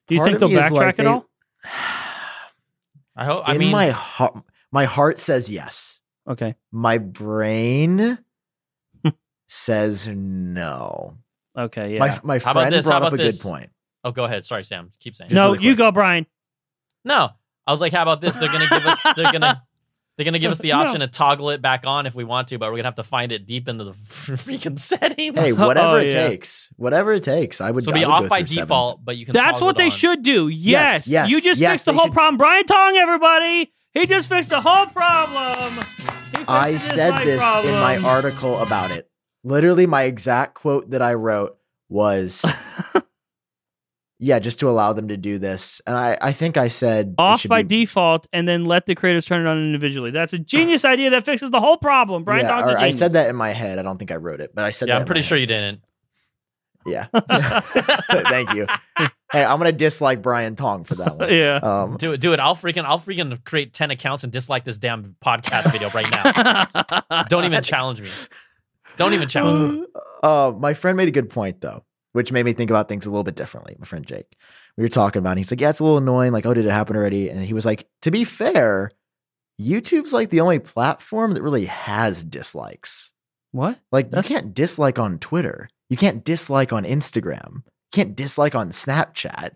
[0.08, 1.26] Do you think they'll backtrack like at all?
[3.16, 3.48] I hope.
[3.48, 4.38] I in mean, my heart
[4.72, 6.02] my heart says yes.
[6.28, 6.56] Okay.
[6.72, 8.20] My brain
[9.48, 11.18] says no.
[11.58, 11.94] Okay.
[11.96, 12.00] Yeah.
[12.00, 12.86] My my friend this?
[12.86, 13.42] How brought up about a this?
[13.42, 13.70] good point.
[14.04, 14.46] oh, go ahead.
[14.46, 14.92] Sorry, Sam.
[15.00, 15.32] Keep saying.
[15.34, 16.26] no, really you go, Brian.
[17.04, 17.30] No,
[17.66, 18.36] I was like, how about this?
[18.36, 19.02] They're gonna give us.
[19.16, 19.64] They're gonna.
[20.20, 20.80] They're gonna give us the No.
[20.80, 23.04] option to toggle it back on if we want to, but we're gonna have to
[23.04, 25.40] find it deep into the freaking settings.
[25.40, 26.28] Hey, oh, whatever Oh, it yeah.
[26.28, 26.68] takes.
[26.76, 27.62] Whatever it takes.
[27.62, 28.64] I would so it'll be would off go by through seven.
[28.64, 29.32] default, but you can.
[29.32, 29.90] That's toggle what it they on.
[29.92, 30.50] should do.
[30.50, 31.08] Yes.
[31.08, 32.38] yes, you just yes, fixed the whole should- problem.
[32.38, 33.72] Brian Tong, everybody.
[33.94, 35.80] He just fixed the whole problem.
[36.50, 39.10] I said dislike this in my article about it.
[39.46, 42.44] Literally, my exact quote that I wrote was,
[44.20, 47.16] "Yeah, just to allow them to do this." And I, I think I said it
[47.18, 50.12] Off by be- default, and then let the creators turn it on individually.
[50.12, 52.24] That's a genius idea that fixes the whole problem.
[52.24, 53.80] Brian yeah, Tong's or I said that in my head.
[53.80, 54.88] I don't think I wrote it, but I said.
[54.88, 55.42] Yeah, that I'm pretty sure head.
[55.42, 55.82] you didn't.
[56.86, 57.08] Yeah.
[58.12, 58.66] Thank you.
[59.32, 61.32] Hey, I'm gonna dislike Brian Tong for that one.
[61.34, 61.56] Yeah.
[61.58, 62.22] Um, Do it.
[62.22, 62.40] Do it.
[62.40, 62.86] I'll freaking.
[62.86, 66.10] I'll freaking create ten accounts and dislike this damn podcast video right
[67.12, 67.24] now.
[67.24, 68.10] Don't even challenge me.
[68.98, 69.86] Don't even challenge me.
[70.24, 71.84] uh, my friend made a good point though,
[72.14, 73.76] which made me think about things a little bit differently.
[73.80, 74.36] My friend Jake,
[74.78, 75.38] we were talking about.
[75.38, 75.42] It.
[75.42, 76.32] He's like, "Yeah, it's a little annoying.
[76.32, 78.92] Like, oh, did it happen already?" And he was like, "To be fair,
[79.62, 83.12] YouTube's like the only platform that really has dislikes.
[83.52, 83.80] what?
[83.92, 85.70] Like, That's- you can't dislike on Twitter.
[85.90, 87.56] You can't dislike on Instagram.
[87.56, 89.52] You can't dislike on Snapchat.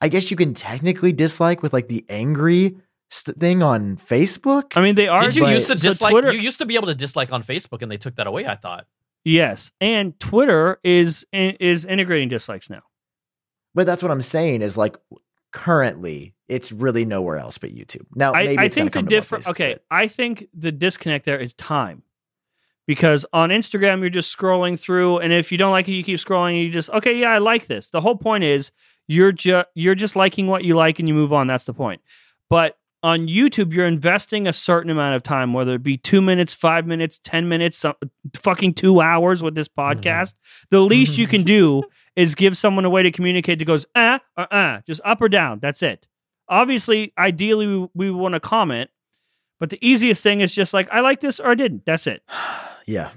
[0.00, 2.76] I guess you can technically dislike with like the angry
[3.10, 4.72] st- thing on Facebook.
[4.76, 5.20] I mean, they are.
[5.20, 6.10] Did you but- used to so dislike?
[6.12, 8.44] Twitter- You used to be able to dislike on Facebook, and they took that away.
[8.46, 8.86] I thought.
[9.24, 12.82] Yes, and Twitter is is integrating dislikes now.
[13.74, 14.96] But that's what I'm saying is like
[15.52, 18.06] currently it's really nowhere else but YouTube.
[18.14, 19.48] Now I, maybe I it's think the come to more different.
[19.48, 22.02] Okay, but- I think the disconnect there is time,
[22.86, 26.18] because on Instagram you're just scrolling through, and if you don't like it, you keep
[26.18, 26.50] scrolling.
[26.50, 27.90] And you just okay, yeah, I like this.
[27.90, 28.72] The whole point is
[29.06, 31.46] you're just you're just liking what you like, and you move on.
[31.46, 32.00] That's the point.
[32.48, 32.78] But
[33.08, 36.86] on YouTube, you're investing a certain amount of time, whether it be two minutes, five
[36.86, 37.94] minutes, ten minutes, some,
[38.36, 40.34] fucking two hours with this podcast.
[40.68, 41.84] The least you can do
[42.16, 45.30] is give someone a way to communicate that goes uh or uh, just up or
[45.30, 45.58] down.
[45.58, 46.06] That's it.
[46.50, 48.90] Obviously, ideally, we, we want to comment,
[49.58, 51.86] but the easiest thing is just like I like this or I didn't.
[51.86, 52.22] That's it.
[52.86, 53.10] yeah.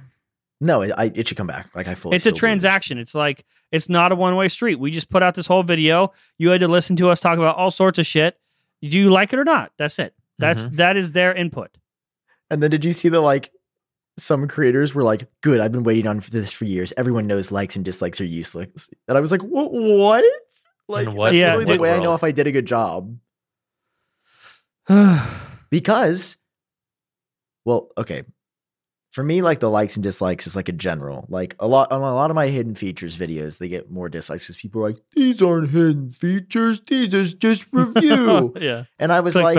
[0.62, 1.70] No, it, I, it should come back.
[1.76, 2.16] Like I fully.
[2.16, 2.40] It's a still believe it should.
[2.40, 2.98] transaction.
[2.98, 3.44] It's like
[3.74, 4.76] it's not a one way street.
[4.80, 6.14] We just put out this whole video.
[6.38, 8.38] You had to listen to us talk about all sorts of shit.
[8.82, 9.72] Do you like it or not?
[9.78, 10.14] That's it.
[10.38, 10.78] That's mm-hmm.
[10.78, 11.78] that is their input.
[12.50, 13.52] And then did you see the like?
[14.18, 16.92] Some creators were like, "Good, I've been waiting on for this for years.
[16.98, 19.72] Everyone knows likes and dislikes are useless." And I was like, "What?
[19.72, 20.26] What?
[20.88, 22.66] Like, In what- that's Yeah, the what way I know if I did a good
[22.66, 23.18] job."
[25.70, 26.38] because
[27.66, 28.24] well okay
[29.12, 32.02] for me like the likes and dislikes is like a general like a lot on
[32.02, 35.02] a lot of my hidden features videos they get more dislikes because people are like
[35.16, 38.84] these aren't hidden features these is just review yeah.
[39.00, 39.56] and i was like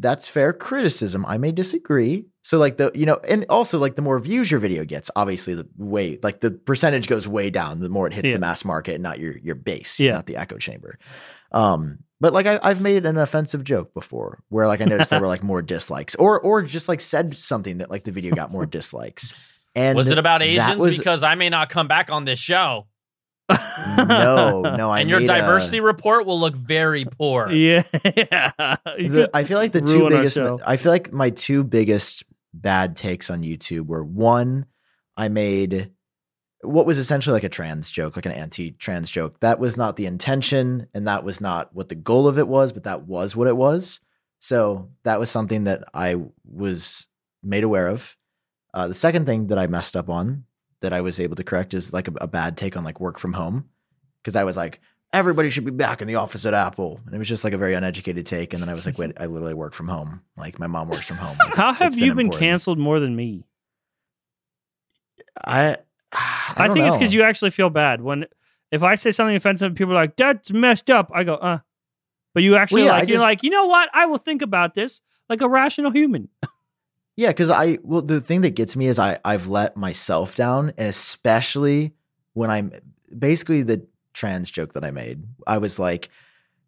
[0.00, 4.02] that's fair criticism i may disagree so like the you know and also like the
[4.02, 7.88] more views your video gets obviously the way like the percentage goes way down the
[7.88, 8.34] more it hits Yeah.
[8.34, 10.14] the mass market not your your base Yeah.
[10.14, 10.98] not the echo chamber
[11.52, 15.20] um but like I, I've made an offensive joke before where like I noticed there
[15.20, 18.50] were like more dislikes or or just like said something that like the video got
[18.50, 19.34] more dislikes
[19.74, 20.82] and Was it about Asians?
[20.82, 22.86] was- because I may not come back on this show,
[23.98, 27.50] no no I and your made a- diversity report will look very poor.
[27.52, 27.82] Yeah.
[28.16, 28.52] yeah.
[28.86, 30.38] The, I feel like the two biggest.
[30.38, 32.24] I feel like my two biggest
[32.54, 34.64] bad takes on YouTube were one,
[35.14, 35.90] I made
[36.64, 39.38] what was essentially like a trans joke, like an anti-trans joke.
[39.40, 42.72] That was not the intention, and that was not what the goal of it was,
[42.72, 44.00] but that was what it was.
[44.40, 47.06] So that was something that I was
[47.42, 48.16] made aware of.
[48.72, 50.44] Uh, the second thing that I messed up on
[50.80, 53.18] that I was able to correct is like a, a bad take on like work
[53.18, 53.68] from home
[54.22, 54.80] because I was like
[55.12, 57.00] everybody should be back in the office at Apple.
[57.06, 58.52] And it was just like a very uneducated take.
[58.52, 60.22] And then I was like, wait, I literally work from home.
[60.36, 61.36] Like my mom works from home.
[61.38, 62.40] Like, How it's- have it's you been important.
[62.40, 63.44] canceled more than me?
[65.44, 65.76] I,
[66.14, 68.26] I, I, think it's because you actually feel bad when
[68.70, 71.58] if I say something offensive, people are like, "That's messed up." I go, "Uh,"
[72.32, 73.90] but you actually yeah, I like you're just- like, you know what?
[73.92, 76.28] I will think about this like a rational human.
[77.16, 80.72] Yeah, because I well the thing that gets me is I I've let myself down,
[80.76, 81.94] and especially
[82.32, 82.72] when I'm
[83.16, 85.22] basically the trans joke that I made.
[85.46, 86.10] I was like,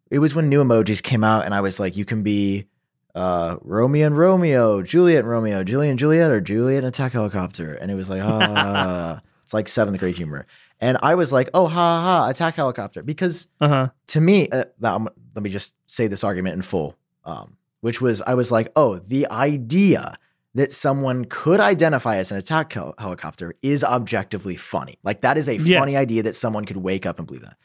[0.09, 2.65] it was when new emojis came out, and I was like, you can be
[3.13, 7.73] uh Romeo and Romeo, Juliet and Romeo, Juliet and Juliet, or Juliet and attack helicopter,
[7.73, 10.45] and it was like ah, it's like seventh grade humor,
[10.81, 13.87] and I was like, oh ha ha, ha attack helicopter, because Uh huh.
[14.07, 18.21] to me, uh, now let me just say this argument in full, um, which was
[18.23, 20.17] I was like, oh, the idea
[20.53, 24.99] that someone could identify as an attack hel- helicopter is objectively funny.
[25.01, 25.79] Like that is a Yes.
[25.79, 27.55] funny idea that someone could wake up and believe that.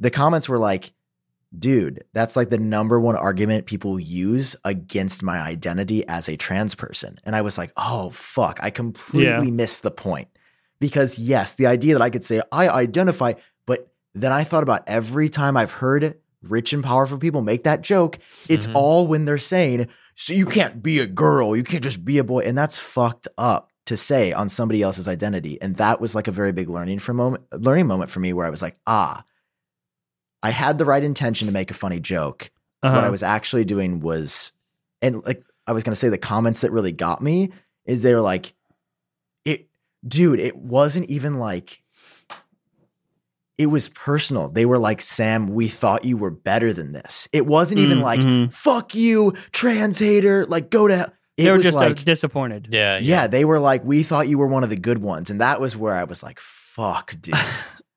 [0.00, 0.94] The comments were like,
[1.56, 6.74] dude, that's like the number one argument people use against my identity as a trans
[6.74, 7.18] person.
[7.24, 10.28] And I was like, oh, fuck, I completely missed the point.
[10.84, 13.32] Because yes, the idea that I could say, I identify,
[13.64, 17.80] but then I thought about every time I've heard rich and powerful people make that
[17.80, 18.18] joke,
[18.50, 18.74] it's Mhm.
[18.74, 22.22] all when they're saying, so you can't be a girl, you can't just be a
[22.24, 22.40] boy.
[22.40, 25.58] And that's fucked up to say on somebody else's identity.
[25.62, 28.46] And that was like a very big learning for moment learning moment for me where
[28.46, 29.24] I was like, ah,
[30.42, 32.50] I had the right intention to make a funny joke.
[32.82, 32.94] Uh-huh.
[32.94, 34.52] What I was actually doing was,
[35.00, 37.52] and like I was gonna say, the comments that really got me
[37.86, 38.52] is they were like,
[40.06, 41.82] dude, it wasn't even like,
[43.56, 44.48] it was personal.
[44.48, 47.28] They were like, Sam, we thought you were better than this.
[47.32, 51.12] It wasn't even Mm, like, fuck you, trans hater, like go to hell.
[51.36, 52.68] It they were was just uh, like, disappointed.
[52.70, 55.30] Yeah, yeah, they were like, we thought you were one of the good ones.
[55.30, 57.34] And that was where I was like, fuck, dude.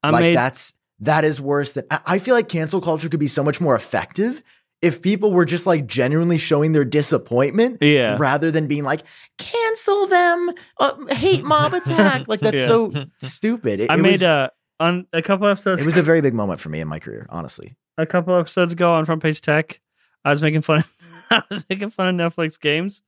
[0.04, 3.28] Like made that's that is worse than I I feel like cancel culture could be
[3.28, 4.42] so much more effective
[4.82, 8.16] if people were just like genuinely showing their disappointment yeah.
[8.20, 9.04] rather than being like
[9.38, 12.68] cancel them uh, hate mob attack like that's Yeah.
[12.68, 16.04] so stupid it, I it made was, a on a couple episodes it was a
[16.04, 19.24] very big moment for me in my career honestly a couple episodes ago on Front
[19.24, 19.82] Page Tech.
[20.24, 20.84] I was making fun.
[21.32, 23.02] I was making fun of Netflix games,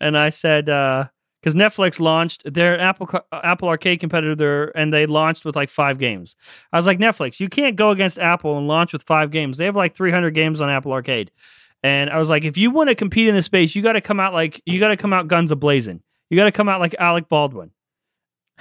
[0.00, 0.68] and I said
[1.42, 5.98] because Netflix launched their Apple uh, Apple Arcade competitor, and they launched with like five
[5.98, 6.36] games.
[6.72, 9.58] I was like, Netflix, you can't go against Apple and launch with five games.
[9.58, 11.30] They have like 300 games on Apple Arcade,
[11.82, 14.00] and I was like, if you want to compete in this space, you got to
[14.00, 16.02] come out like you got to come out guns a blazing.
[16.30, 17.72] You got to come out like Alec Baldwin.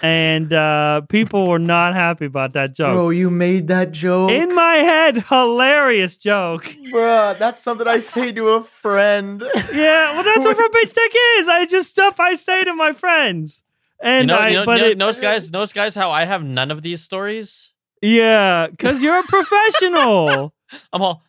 [0.04, 2.94] And uh, people were not happy about that joke.
[2.94, 6.66] bro you made that joke In my head, hilarious joke.
[6.92, 9.44] Bruh, that's something i say to a friend
[9.74, 11.48] Yeah, well, that's what Front Page Tech is.
[11.48, 13.64] I just stuff I say to my friends,
[14.02, 16.10] and You know, I, you know, but you know- it, notice guys, notice guys, how
[16.10, 17.72] I have none of these stories.
[18.02, 20.54] yeah, because you're a professional,
[20.94, 21.22] I'm all,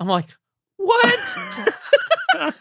[0.00, 0.30] I'm like,
[0.78, 1.20] what?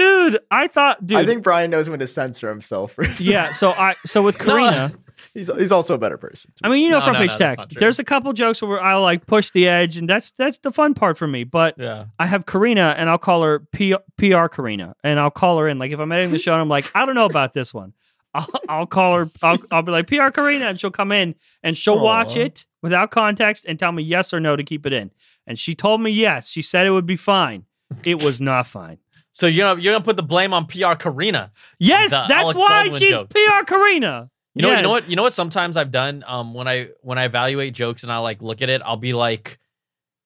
[0.00, 0.38] dude.
[0.50, 1.18] I thought, dude.
[1.18, 3.52] i think brian knows when to censor himself for yeah.
[3.52, 4.92] So I, so with Karina,
[5.34, 7.38] he's, he's also a better person I mean, you know, No, Front no, Page no,
[7.38, 7.58] that's Tech.
[7.58, 7.80] not true.
[7.80, 10.94] There's a couple jokes where I like push the edge, and that's that's the fun
[10.94, 11.44] part for me.
[11.44, 12.06] But yeah.
[12.18, 15.78] I have Karina, and I'll call her P- PR Karina, and I'll call her in.
[15.78, 17.92] Like if I'm editing the show, and I'm like, I don't know about this one.
[18.34, 19.30] I'll, I'll call her.
[19.42, 22.40] I'll, I'll be like PR Karina, and she'll come in and she'll watch Aw.
[22.40, 25.10] it without context and tell me yes or no to keep it in.
[25.46, 26.48] And she told me yes.
[26.48, 27.64] She said it would be fine.
[28.04, 28.98] It was not fine.
[29.32, 31.52] So you're gonna, you're gonna put the blame on PR Karina.
[31.78, 33.30] Yes, that's Alec why Baldwin she's joke.
[33.30, 34.30] PR Karina.
[34.54, 35.08] You know, you know what?
[35.08, 35.32] You know what?
[35.32, 38.68] Sometimes I've done um, when I when I evaluate jokes and I like look at
[38.68, 39.58] it, I'll be like,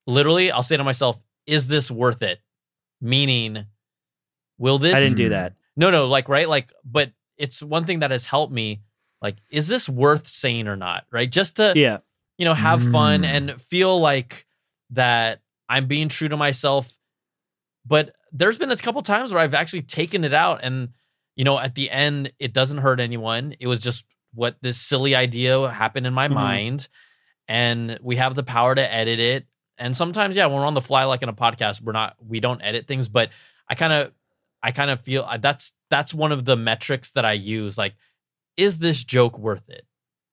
[0.07, 2.39] literally, I'll say to myself, "Is this worth it?"
[3.01, 3.65] Meaning,
[4.57, 4.95] will this?
[4.95, 5.53] I didn't do that.
[5.77, 8.81] No, no, like right, like, but it's one thing that has helped me.
[9.21, 11.05] Like, is this worth saying or not?
[11.11, 11.99] Right, just to Yeah.
[12.39, 13.25] you know have fun Mm.
[13.25, 14.47] and feel like
[14.91, 16.97] that I'm being true to myself.
[17.85, 20.89] But there's been a couple times where I've actually taken it out, and
[21.35, 23.55] you know, at the end, it doesn't hurt anyone.
[23.59, 26.33] It was just what this silly idea happened in my Mhm.
[26.33, 26.89] mind,
[27.47, 29.47] and we have the power to edit it.
[29.77, 32.39] And sometimes, yeah, when we're on the fly, like in a podcast, we're not, we
[32.39, 33.09] don't edit things.
[33.09, 33.29] But
[33.69, 34.13] I kind of,
[34.63, 37.77] I kind of feel that's that's one of the metrics that I use.
[37.77, 37.95] Like,
[38.57, 39.85] is this joke worth it?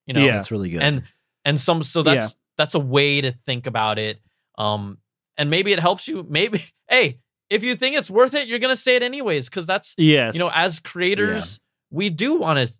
[0.06, 0.32] You know, Yeah.
[0.36, 1.02] that's really good and
[1.44, 4.20] and some so that's that's a way to think about it
[4.58, 4.98] um
[5.36, 7.18] and maybe it helps you maybe hey
[7.52, 10.34] if you think it's worth it you're gonna say it anyways because that's Yes.
[10.34, 11.60] you know as creators
[11.90, 12.74] we do want to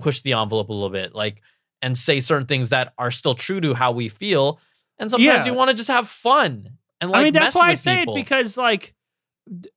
[0.00, 1.42] push the envelope a little bit like
[1.82, 4.60] and say certain things that are still true to how we feel
[4.98, 5.46] and sometimes Yeah.
[5.46, 8.14] you want to just have fun and like I mean, that's why I say people.
[8.16, 8.94] it because like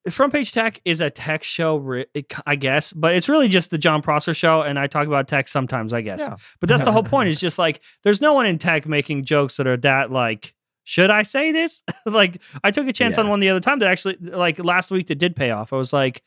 [0.09, 2.03] Front Page Tech is a tech show,
[2.45, 5.47] I guess, but it's really just the Jon Prosser show, and I talk about tech
[5.47, 6.19] sometimes, I guess.
[6.19, 6.35] Yeah.
[6.59, 7.29] But that's the whole point.
[7.29, 10.53] Is just like there's no one in tech making jokes that are that like.
[10.83, 11.83] Should I say this?
[12.05, 15.07] like, I took a chance on one the other time that actually, like last week,
[15.07, 15.73] that did pay off.
[15.73, 16.23] I was like,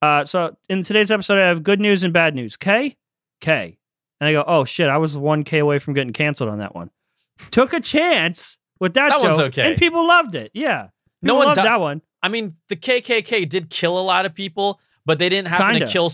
[0.00, 2.56] uh, so in today's episode, I have good news and bad news.
[2.56, 2.96] K,
[3.40, 3.78] K,
[4.20, 6.74] and I go, oh shit, I was one K away from getting canceled on that
[6.74, 6.90] one.
[7.50, 9.70] Took a chance with that, That joke, one's okay.
[9.70, 10.50] and people loved it.
[10.54, 10.88] Yeah,
[11.22, 12.02] No one loved di- that one.
[12.22, 15.86] I mean, the KKK did kill a lot of people, but they didn't happen Kinda.
[15.86, 16.10] to kill.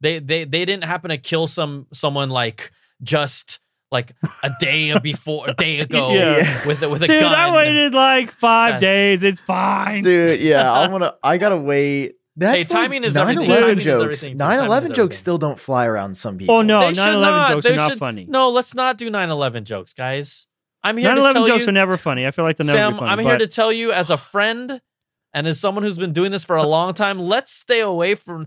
[0.00, 2.70] They they they didn't happen to kill some someone like
[3.02, 3.60] just
[3.92, 4.12] like
[4.42, 6.66] a day before a day ago Yeah.
[6.66, 7.34] with a, with a Dude, gun.
[7.34, 8.80] I waited like five Yeah.
[8.80, 9.22] days.
[9.22, 10.02] It's fine.
[10.02, 13.44] dude yeah i want to i gotta wait that's Hey, timing is everything.
[13.44, 14.38] 9/11 Timing is jokes everything, too.
[14.38, 14.94] Timing is 9-11 everything.
[14.94, 17.50] jokes still don't fly around some people Oh no, They 9 11 not.
[17.52, 18.26] jokes They are not should- funny.
[18.28, 20.46] No, let's not do 9/11 jokes, guys.
[20.82, 22.26] I'm here 9 to 11 tell jokes you, are never funny.
[22.26, 22.92] I feel like they're never Sam.
[22.94, 23.10] be funny.
[23.12, 24.80] I'm here to tell you, as a friend
[25.34, 28.46] and as someone who's been doing this for a long time, let's stay away from.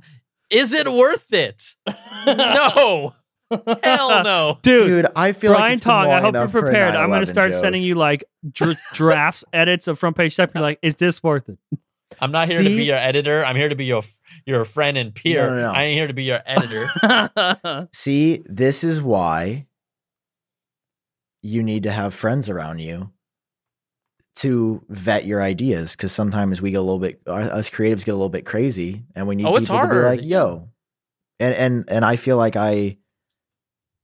[0.49, 1.75] Is it worth it?
[2.27, 3.13] no.
[3.51, 4.59] Hell no.
[4.61, 6.63] Dude, Dude, I feel Brian like it's been Tong, I hope you're enough for a
[6.63, 6.95] prepared.
[6.95, 7.61] I'm going to start joke.
[7.61, 10.51] sending you like dr- drafts, edits of front page stuff.
[10.53, 11.57] You're like, is this worth it?
[12.21, 13.43] I'm not here to be your editor.
[13.43, 14.03] I'm here to be your
[14.45, 15.49] your friend and peer.
[15.49, 15.71] No, no, no.
[15.71, 17.87] I ain't here to be your editor.
[17.93, 19.65] See, this is why
[21.41, 23.11] you need to have friends around you
[24.35, 28.11] to vet your ideas because sometimes we get a little bit uh, us creatives get
[28.11, 30.69] a little bit crazy and we need Oh, it's people to be like yo
[31.39, 32.97] and and and i feel like i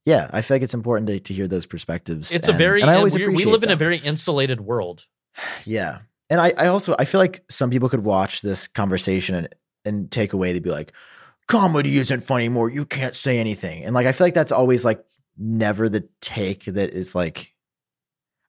[0.06, 2.90] yeah i feel like it's important to, to hear those perspectives It's a very and
[2.90, 5.06] i always we, live in a very insulated world.
[5.66, 6.00] yeah
[6.30, 9.56] and I, I also i feel like some people could watch this conversation and
[9.86, 10.92] and take away they'd be like
[11.48, 14.86] comedy isn't funny anymore you can't say anything and like i feel like that's always
[14.86, 15.04] like
[15.38, 17.54] never the take that is like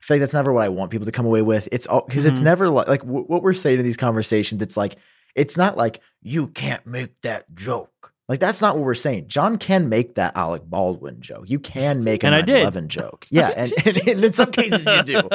[0.02, 2.04] i feel like that's never what i want people to come away with it's all
[2.06, 2.44] because it's Mhm.
[2.44, 4.96] never like like w- what we're saying in these conversations it's like
[5.34, 7.91] it's not like you can't make that joke
[8.28, 9.28] like that's not what we're saying.
[9.28, 11.44] Jon can make that alec baldwin joke.
[11.48, 13.26] You can make an And I 9/11 joke.
[13.30, 15.28] Yeah and, and, and in some cases you do.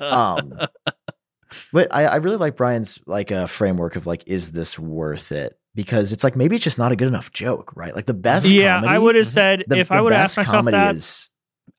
[0.00, 0.58] Um
[1.72, 5.58] but I, I really like brian's like a framework of like is this worth it?
[5.74, 7.94] Because it's like maybe it's just not a good enough joke right?
[7.94, 10.22] Like the best yeah, comedy, I would have said the, if the I would have
[10.22, 11.30] asked myself that, is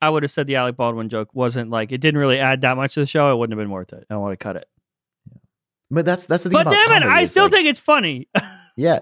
[0.02, 2.76] I would have said the Alec Baldwin joke wasn't like it didn't really add that
[2.76, 3.32] much to the show.
[3.32, 4.04] It wouldn't have been worth it.
[4.10, 4.68] I want to cut it.
[5.90, 8.28] but that's that's the thing But damn it, I still like- think it's funny.
[8.76, 9.00] yeah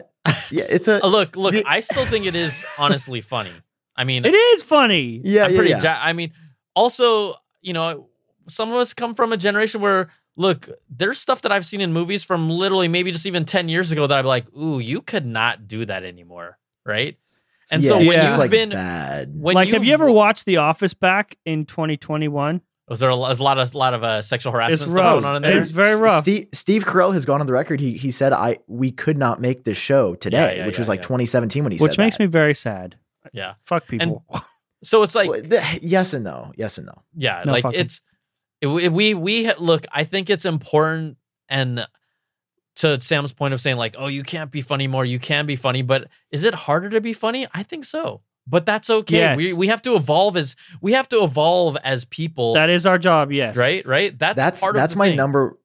[0.50, 3.52] yeah it's a Uh, look, look, The- I still think it is honestly funny.
[3.96, 5.20] I mean, it is funny.
[5.24, 5.82] yeah I'm yeah, pretty yeah.
[5.82, 6.32] ja- I mean,
[6.74, 8.08] also, you know,
[8.48, 11.92] some of us come from a generation where look, there's stuff that I've seen in
[11.92, 15.24] movies from literally maybe just even 10 years ago that I'm like, "Ooh, you could
[15.24, 17.16] not do that anymore." Right?
[17.70, 19.94] And yeah, so it's when just you've like been bad when like, have you've- you
[19.94, 22.60] ever watched The Office back in 2021?
[22.88, 25.14] Was there a, was a lot of lot of uh, sexual harassment It's stuff rough.
[25.14, 25.58] going on in there?
[25.58, 26.24] It's very rough.
[26.24, 27.80] Steve, Steve Carell has gone on the record.
[27.80, 30.88] He he said I we could not make this show today, yeah, which yeah, was
[30.88, 31.04] like yeah.
[31.08, 32.24] 2017 when he said, Which makes that.
[32.24, 32.96] me very sad.
[33.32, 33.54] yeah.
[33.62, 34.24] Fuck people.
[34.82, 37.02] So it's like Well, the- yes and no, yes and no.
[37.16, 38.02] Yeah, No, like it's
[38.60, 39.86] it, we we we look.
[39.90, 41.16] I think it's important
[41.48, 41.86] and
[42.76, 45.06] to Sam's point of saying like, oh, you can't be funny more.
[45.06, 47.46] You can be funny, but is it harder to be funny?
[47.54, 49.18] I think so, but that's okay.
[49.18, 49.36] Yes.
[49.36, 52.98] We we have to evolve as we have to evolve as people, that is our
[52.98, 53.56] job, yes.
[53.56, 53.86] right?
[53.86, 54.18] Right.
[54.18, 55.16] That's That's part that's of my thing.
[55.16, 55.58] number.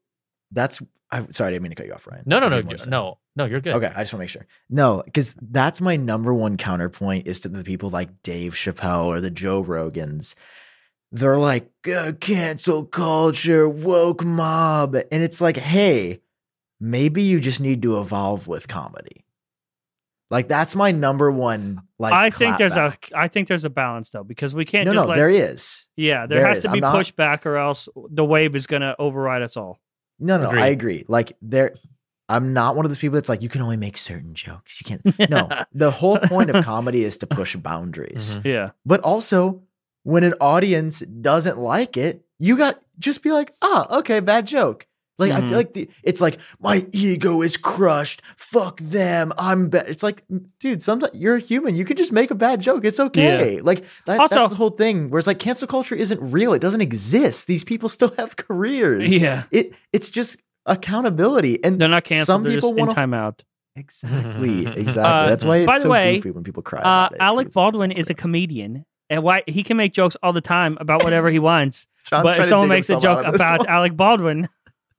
[0.52, 0.82] That's
[1.12, 2.24] I'm sorry, I didn't mean to cut you off, Ryan.
[2.26, 2.90] No, no, I no, had more to say.
[2.90, 3.46] no, no.
[3.46, 3.76] You're good.
[3.76, 4.46] Okay, I just want to make sure.
[4.70, 9.20] No, because that's my number one counterpoint is to the people like Dave Chappelle or
[9.20, 10.36] the Joe Rogans.
[11.12, 16.22] They're like "Uh, cancel culture, woke mob, and it's like, hey,
[16.80, 19.26] maybe you just need to evolve with comedy.
[20.32, 21.82] Like that's my number one.
[21.98, 23.12] Like I think there's clapback.
[23.12, 25.10] a I think there's a balance though because we can't no, just no.
[25.10, 26.64] let There is yeah there, There has is.
[26.66, 29.80] to be not- pushback or else the wave is gonna override us all.
[30.20, 30.49] no, no.
[30.49, 30.62] Agreed.
[30.62, 31.06] I agree.
[31.08, 31.74] Like there,
[32.28, 34.80] I'm not one of those people that's like you can only make certain jokes.
[34.80, 35.30] You can't.
[35.32, 38.38] No, the whole point of comedy is to push boundaries.
[38.38, 38.46] Mhm.
[38.46, 39.64] Yeah, But also,
[40.04, 44.86] when an audience doesn't like it, you got just be like, ah, okay, bad joke.
[45.20, 45.48] Like I Mhm.
[45.49, 48.22] feel like the, it's like my ego is crushed.
[48.38, 49.31] Fuck them.
[49.38, 49.88] I'm bad.
[49.89, 50.23] It's like,
[50.60, 51.76] dude, sometimes you're a human.
[51.76, 52.86] You can just make a bad joke.
[52.86, 53.60] It's okay.
[53.62, 55.10] Like that, Also- that's the whole thing.
[55.10, 56.54] Whereas like cancel culture isn't real.
[56.54, 57.46] It doesn't exist.
[57.48, 59.15] These people still have careers.
[59.15, 59.44] yeah.
[59.52, 61.64] It it's just accountability.
[61.64, 62.26] And They're not canceled.
[62.28, 63.41] Some they're people wanna- timeout.
[63.76, 65.04] exactly, exactly.
[65.04, 66.80] Uh, that's why it's by the so way, goofy when people cry.
[66.80, 67.18] Uh, about it.
[67.20, 70.41] Alec it's- Baldwin it's is a comedian, and why he can make jokes all the
[70.41, 71.88] time about whatever he wants.
[72.12, 73.68] But if someone makes a joke out of this about one.
[73.68, 74.49] Alec Baldwin,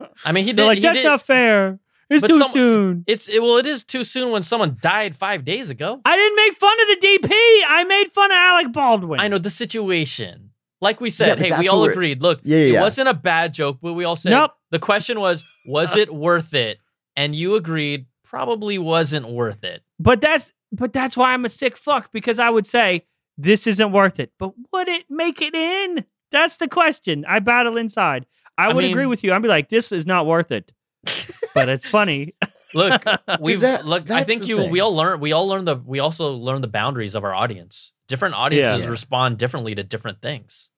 [0.25, 0.65] I mean, he did.
[0.65, 1.79] like, he "That's did- not fair.
[2.09, 5.15] It's But too some- soon." It's it, well, it is too soon when someone died
[5.17, 6.01] five days ago.
[6.05, 7.33] I didn't make fun of the DP.
[7.69, 9.21] I made fun of Alec Baldwin.
[9.21, 10.51] I know the situation.
[10.83, 12.23] Like we said, but hey, we all agreed.
[12.23, 12.81] Look, Yeah, yeah, it yeah.
[12.81, 14.53] wasn't a bad joke, but we all said Nope.
[14.71, 16.79] the question was, was it worth it?
[17.17, 19.83] And you agreed, probably wasn't worth it.
[19.99, 23.05] But that's but that's why I'm a sick fuck because I would say
[23.37, 24.33] this isn't worth it.
[24.39, 26.07] But would it make it in?
[26.33, 27.25] That's the question.
[27.29, 28.25] I battle inside.
[28.61, 29.33] I, I would mean- agree with you.
[29.33, 30.73] I'd be like, this is not worth it.
[31.55, 32.35] but it's funny.
[32.75, 33.03] Look,
[33.41, 34.11] we that- look.
[34.11, 34.59] I think you.
[34.59, 34.71] thing.
[34.71, 35.21] We all learn.
[35.21, 35.77] We all learn the.
[35.77, 37.93] We also learn the boundaries of our audience.
[38.07, 38.91] Different audiences Yeah.
[38.91, 40.69] respond differently to different things.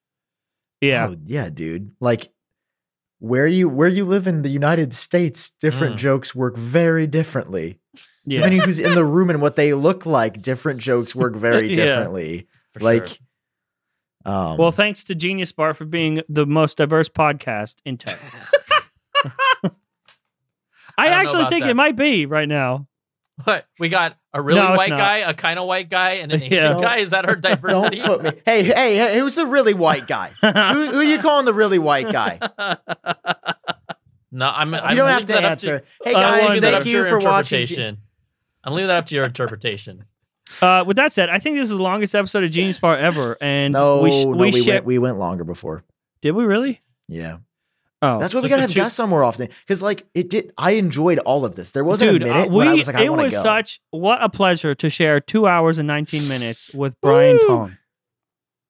[0.80, 1.08] Yeah.
[1.10, 1.92] Oh, yeah, dude.
[2.00, 2.30] Like
[3.18, 5.98] where you where you live in the United States, different Mm.
[5.98, 7.78] jokes work very differently.
[8.24, 8.36] Yeah.
[8.38, 11.84] Depending who's in the room and what they look like, different jokes work very Yeah.
[11.86, 12.48] differently.
[12.72, 13.16] For like sure.
[14.24, 18.18] Um Well, thanks to Genius Bar for being the most diverse podcast in tech.
[20.98, 21.70] I, I actually think that.
[21.70, 22.86] it might be right now.
[23.44, 26.42] What we got a really No, white guy, a kind of white guy, and an
[26.42, 26.80] Asian Yeah.
[26.80, 26.96] guy.
[26.98, 28.00] Is that our don't diversity?
[28.02, 28.32] put me.
[28.44, 30.28] Hey, hey, hey, who's the really white guy?
[30.40, 32.38] who, who you calling the really white guy?
[34.30, 34.72] no, I'm.
[34.74, 35.82] You I'm don't have to that up answer.
[36.04, 37.98] hey guys, wanted leaving that that up thank you for watching.
[38.64, 40.04] I'm leaving that up to your interpretation.
[40.60, 43.36] Uh, with that said, I think this is the longest episode of Genius Bar ever,
[43.40, 45.84] and No, we sh- no, we, we, share- went we went longer before.
[46.20, 46.80] did we really?
[47.08, 47.38] Yeah,
[48.04, 49.48] Oh, that's why we Just gotta have two- guests on more often.
[49.60, 51.70] Because like it did, I enjoyed all of this.
[51.70, 53.24] There wasn't dude, a minute uh, when we I was like, I it want to
[53.26, 53.42] was go.
[53.42, 57.46] such what a pleasure to share two hours and nineteen minutes with Brian Woo!
[57.46, 57.76] Tong.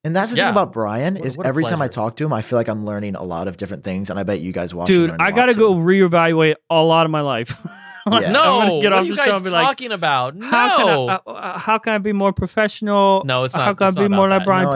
[0.04, 0.48] and that's the Yeah.
[0.48, 2.58] thing about Brian What- is what a every time I talk to him, I feel
[2.58, 4.94] like I'm learning a lot of different things, and I bet you guys watching.
[4.94, 7.54] Dude, learn a I lot, gotta go reevaluate a lot of my life.
[8.06, 8.26] Like, Yeah.
[8.28, 9.92] I'm No, gonna get what off are you the show guys and be like, talking
[9.92, 10.34] about?
[10.36, 13.22] No, how can I, uh, uh, how can I be more professional?
[13.24, 13.60] No, it's not.
[13.62, 14.44] How not- can it's I be more about like.
[14.46, 14.70] Brian No,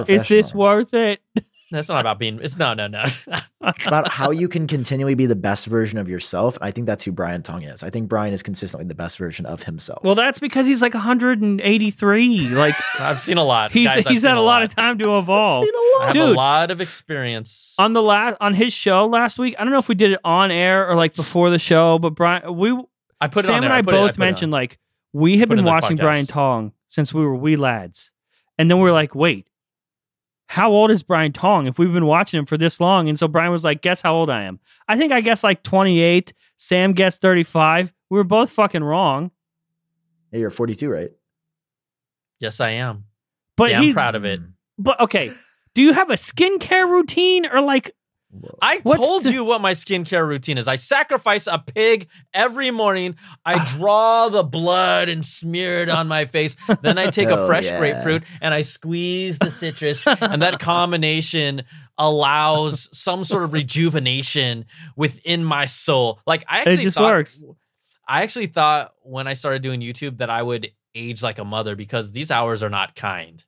[0.00, 1.20] it's not Is this worth it?
[1.72, 2.38] that's not about being.
[2.42, 3.04] It's no, no, no.
[3.04, 6.58] It's about how you can continually be the best version of yourself.
[6.60, 7.82] I think that's who Brian Tong is.
[7.82, 10.02] I think Brian is consistently the best version of himself.
[10.02, 12.40] Well, that's because he's like 183.
[12.50, 13.72] Like I've seen a lot.
[13.72, 15.66] he's Guys, he's had a lot of time to evolve.
[16.00, 16.30] I have Dude.
[16.30, 17.74] a lot of experience.
[17.78, 19.54] on the last on his show last week.
[19.58, 22.10] I don't know if we did it on air or like before the show, but
[22.10, 22.70] Brian, we
[23.20, 23.78] I put it Sam on and there.
[23.78, 24.78] I put it- both mentioned like
[25.12, 26.00] we had been watching podcast.
[26.00, 28.10] Brian Tong since we were wee lads,
[28.58, 28.94] and then we are mm-hmm.
[28.94, 29.46] like, wait,
[30.52, 31.66] how old is Brian Tong?
[31.66, 34.14] If we've been watching him for this long, and so Brian was like, guess how
[34.14, 34.60] old I am?
[34.86, 36.34] I think I guess like 28.
[36.58, 37.90] Sam guessed 35.
[38.10, 39.30] We were both fucking wrong,
[40.30, 41.10] Hey, you're 42, right?
[42.38, 43.06] Yes, I am.
[43.56, 44.42] but yeah, he, I'm proud of it.
[44.42, 44.52] Mm.
[44.76, 45.32] But okay,
[45.74, 47.92] do you have a skincare routine or like?
[48.62, 50.66] I What's told the- you what my skincare routine is.
[50.66, 53.16] I sacrifice a pig every morning.
[53.44, 53.74] I ah.
[53.76, 56.56] draw the blood and smear it on my face.
[56.80, 57.78] Then I take a fresh yeah.
[57.78, 60.06] grapefruit and I squeeze the citrus.
[60.06, 61.62] and that combination
[61.98, 64.64] allows some sort of rejuvenation
[64.96, 66.20] within my soul.
[66.26, 67.42] Like I actually just thought, works.
[68.08, 71.76] I actually thought when I started doing YouTube that I would age like a mother
[71.76, 73.44] because these hours are not kind.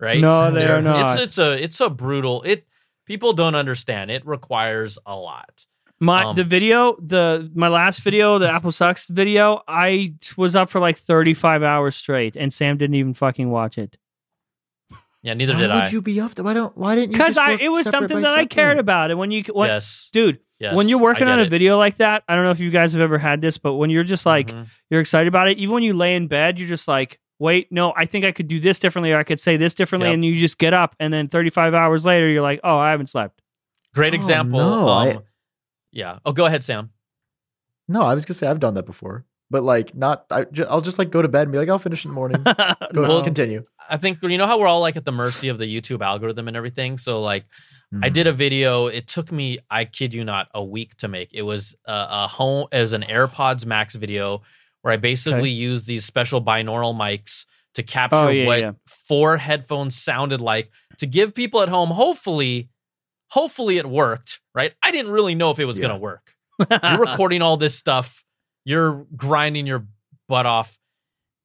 [0.00, 0.20] Right?
[0.20, 1.12] No, they They're- are not.
[1.12, 2.66] It's it's a it's a brutal it
[3.06, 4.10] people don't understand.
[4.10, 5.66] It requires a lot.
[6.00, 10.68] My Um, the video, the my last video, the Apple Sucks video, I was up
[10.68, 13.96] for like 35 hours straight, and Sam didn't even fucking watch it
[15.22, 15.82] Yeah, neither Why did would I.
[15.84, 16.34] Would you be up?
[16.34, 16.76] To, why don't?
[16.76, 17.18] Why didn't you?
[17.18, 19.10] because I it was something by that I cared about.
[19.10, 20.10] And when you when, yes.
[20.12, 20.74] dude, Yes.
[20.74, 21.50] when you're working on a it.
[21.50, 23.88] video like that, I don't know if you guys have ever had this, but when
[23.90, 24.66] you're just like Mhm.
[24.90, 27.92] you're excited about it, even when you lay in bed, you're just like, wait, no,
[27.96, 30.14] I think I could do this differently, or I could say this differently, Yep.
[30.14, 33.08] and you just get up, and then 35 hours later, you're like, oh, I haven't
[33.08, 33.40] slept.
[33.94, 34.58] Great Oh, example.
[34.60, 35.18] no, um, I-
[35.92, 36.18] yeah.
[36.24, 36.90] Oh, go ahead, Sam.
[37.88, 40.24] No, I was gonna say I've done that before, but like not.
[40.30, 42.42] I, i'll just like go to bed and be like, I'll finish in the morning.
[42.94, 43.22] Go No.
[43.22, 43.64] continue.
[43.90, 46.48] I think you know how we're all like at the mercy of the YouTube algorithm
[46.48, 46.96] and everything.
[46.96, 47.44] So like,
[48.02, 48.12] I Mhm.
[48.14, 48.86] did a video.
[48.86, 51.34] It took me, I kid you not, a week to make.
[51.34, 52.66] It was a, a home.
[52.72, 54.40] It was an AirPods Max video
[54.84, 55.48] where I basically Okay.
[55.48, 58.72] used these special binaural mics to capture Oh, yeah, what yeah.
[58.86, 61.88] four headphones sounded like to give people at home.
[61.90, 62.68] Hopefully,
[63.30, 64.40] hopefully it worked.
[64.54, 64.74] Right?
[64.82, 65.86] I didn't really know if it was Yeah.
[65.88, 66.34] gonna work.
[66.70, 68.22] You're recording all this stuff.
[68.66, 69.86] You're grinding your
[70.28, 70.78] butt off,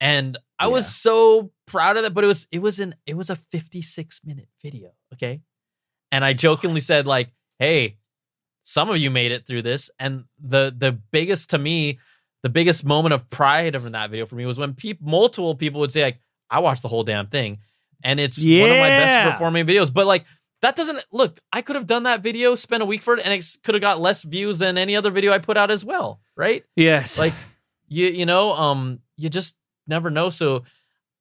[0.01, 2.13] and I was so proud of that.
[2.13, 4.91] But it was it was an it was a 56 minute video.
[5.13, 5.41] Okay,
[6.11, 7.97] and I jokingly said like, "Hey,
[8.63, 11.97] some of you made it through this." And the the biggest to me,
[12.43, 15.79] the biggest moment of pride of that video for me was when peop multiple people
[15.81, 16.19] would say like,
[16.49, 17.59] "I watched the whole damn thing,"
[18.03, 19.93] and it's one of my best performing videos.
[19.93, 20.25] But like.
[20.61, 21.39] That doesn't look.
[21.53, 23.81] I could have done that video, spent a week for it, and it could have
[23.81, 26.65] got less views than any other video I put out as well, right?
[26.75, 27.33] yes, like
[27.89, 29.55] you you know um you just
[29.87, 30.63] never know so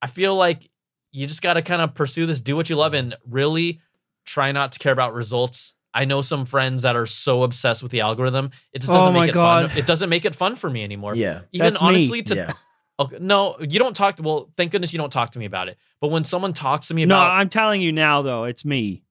[0.02, 0.70] i feel like
[1.10, 3.80] you just got to kind of pursue this do what you love and really
[4.24, 7.93] try not to care about results i know some friends that are so obsessed with
[7.93, 9.68] the algorithm it just Oh doesn't my make it God.
[9.70, 11.41] fun it doesn't make it fun for me anymore Yeah.
[11.52, 11.89] even That's me.
[11.89, 12.52] honestly to yeah.
[13.01, 15.77] okay, no you don't talk well thank goodness you don't talk to me about it
[16.01, 19.02] but when someone talks to me no, I'm telling you now, though, it's me.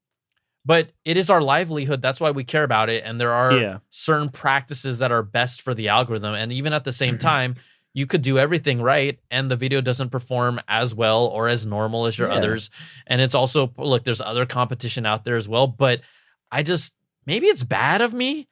[0.66, 3.78] but it is our livelihood that's why we care about it and there are Yeah.
[3.90, 7.28] certain practices that are best for the algorithm and even at the same Mm-hmm.
[7.34, 7.56] time
[7.94, 12.06] you could do everything right and the video doesn't perform as well or as normal
[12.06, 12.36] as your Yeah.
[12.36, 12.70] others
[13.08, 16.02] and it's also look there's other competition out there as well but
[16.52, 16.94] i just
[17.26, 18.48] maybe it's bad of me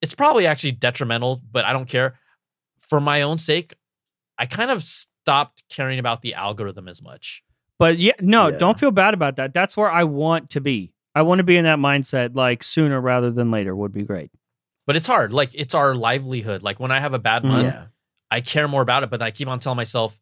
[0.00, 2.18] it's probably actually detrimental but i don't care
[2.78, 3.74] for my own sake
[4.38, 7.42] i kind of stopped caring about the algorithm as much
[7.78, 8.58] But yeah, no, Yeah.
[8.58, 9.52] don't feel bad about that.
[9.54, 10.94] That's where I want to be.
[11.16, 14.30] I want to be in that mindset like sooner rather than later would be great.
[14.86, 17.48] but it's hard like it's our livelihood like when i have a bad Mhm.
[17.48, 17.86] month Yeah.
[18.30, 20.18] I care more about it, but I keep on telling myself,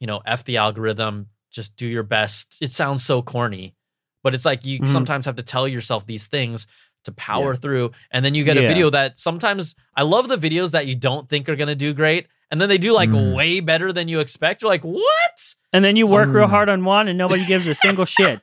[0.00, 2.56] you know, F the algorithm, just do your best.
[2.60, 3.74] It sounds so corny,
[4.22, 4.88] but it's like you Mhm.
[4.88, 6.66] sometimes have to tell yourself these things
[7.04, 7.58] to power Yeah.
[7.60, 7.90] through.
[8.10, 11.28] And then you get a video that sometimes I love the videos that you don't
[11.28, 12.26] think are going to do great.
[12.50, 13.34] And then they do like Mm.
[13.34, 14.60] way better than you expect.
[14.60, 15.54] You're like, what?
[15.72, 16.50] And then you work real Mm.
[16.50, 18.40] hard on one and nobody gives a single shit.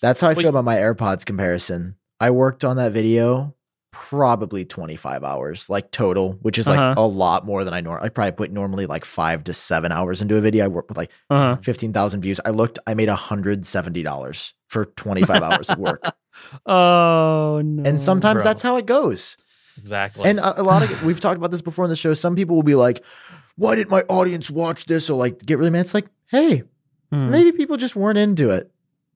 [0.00, 1.96] That's how I Well, feel about my AirPods comparison.
[2.20, 3.54] I worked on that video
[3.90, 6.94] probably 25 hours, like total, which is like Uh-huh.
[7.02, 8.06] a lot more than I normally.
[8.06, 10.64] I probably put normally like five to seven hours into a video.
[10.64, 11.56] I work with like Uh-huh.
[11.62, 12.40] 15,000 views.
[12.44, 16.02] I looked, I made $170 for 25 hours of work.
[16.66, 17.82] Oh no.
[17.88, 18.44] And sometimes Bro.
[18.44, 19.36] that's how it goes.
[19.76, 20.28] Exactly.
[20.30, 22.14] And a, a lot of we've talked about this before in the show.
[22.14, 23.02] Some people will be like,
[23.56, 25.80] "Why didn't my audience watch this?" Or like get really mad.
[25.80, 26.62] It's like, hey,
[27.10, 27.30] Hmm.
[27.30, 28.70] maybe people just weren't into it.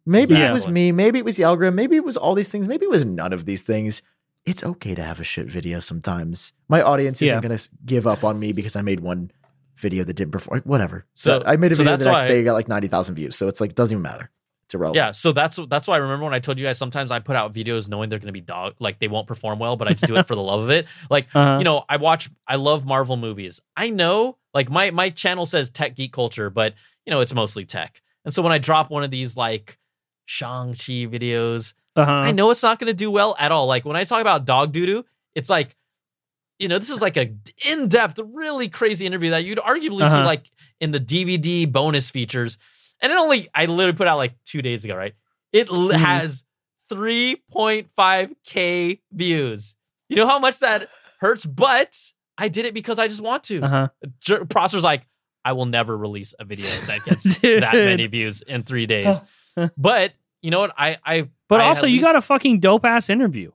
[0.05, 0.91] Maybe it was me.
[0.91, 1.77] Maybe it was the algorithm.
[1.77, 2.67] Maybe it was all these things.
[2.67, 4.03] Maybe it was none of these things.
[4.45, 6.53] It's okay to have a shit video sometimes.
[6.69, 7.41] My audience isn't Yeah.
[7.41, 9.31] going to give up on me because I made one
[9.77, 10.63] video that didn't perform.
[10.65, 11.07] Whatever.
[11.15, 12.41] So- So I made a so video the next why- day.
[12.41, 13.37] It got like ninety thousand views.
[13.37, 14.31] So it's like doesn't even matter.
[14.73, 14.97] It's irrelevant.
[14.97, 17.37] yeah, so that's that's why I remember when I told you guys sometimes I put
[17.37, 19.91] out videos knowing they're going to be dog like they won't perform well, but I
[19.93, 20.87] just do it for the love of it.
[21.11, 21.59] Like Uh-huh.
[21.59, 23.61] you know, I watch I love Marvel movies.
[23.77, 26.75] I know like my my channel says tech geek culture, but
[27.07, 28.01] you know, it's mostly tech.
[28.25, 29.79] And so when I drop one of these like
[30.27, 32.11] Shang-Chi videos, uh-huh.
[32.11, 33.67] I know it's not going to do well at all.
[33.67, 35.77] Like when I talk about dog doo doo, it's like,
[36.59, 37.35] you know, this is like a
[37.69, 40.25] in-depth, really crazy interview that you'd arguably see Uh-huh.
[40.25, 42.57] like in the DVD bonus features.
[43.03, 45.15] And it only, I literally put out like two days ago, right?
[45.53, 45.93] It Mhm.
[45.93, 46.45] has
[46.91, 49.77] 3.5k views.
[50.09, 50.87] You know how much that
[51.21, 51.99] hurts, but
[52.39, 53.63] I did it because I just want to.
[53.63, 53.89] Uh-huh.
[54.21, 55.07] Jer- Prosser's like,
[55.45, 59.21] I will never release a video that gets that many views in three days.
[59.77, 60.73] but you know what?
[60.79, 63.51] I, I, But I also you least- got a fucking dope ass interview.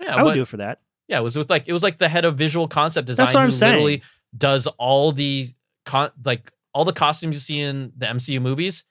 [0.00, 0.80] yeah, I would but- do it for that.
[1.08, 3.34] yeah, it was with like it was like the head of visual concept design That's
[3.34, 3.72] what I'm who saying.
[3.74, 4.02] literally
[4.36, 5.48] does all the
[5.84, 8.84] con- like all the costumes you see in the MCU movies.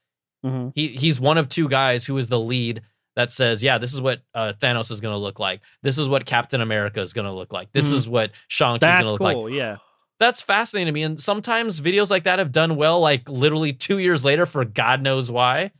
[0.45, 0.71] Mhm.
[0.75, 2.81] He he's one of two guys who is the lead
[3.15, 5.61] that says, "Yeah, this is what uh, Thanos is going to look like.
[5.83, 7.71] This is what Captain America is going to look like.
[7.73, 7.93] This Mhm.
[7.93, 9.43] is what Shang-Chi is going to look cool.
[9.45, 9.77] like." Yeah.
[10.19, 13.99] That's fascinating to me and sometimes videos like that have done well like literally 2
[13.99, 15.71] years later for god knows why.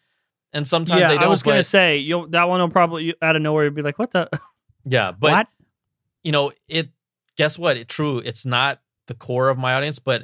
[0.54, 3.36] And sometimes yeah, they don't I was gonna say you'll, that one will probably out
[3.36, 4.30] of nowhere be like, "What the?
[4.86, 5.48] Yeah, but what?"
[6.24, 6.90] you know, it
[7.38, 7.78] guess what?
[7.78, 10.24] It true, it's not the core of my audience, but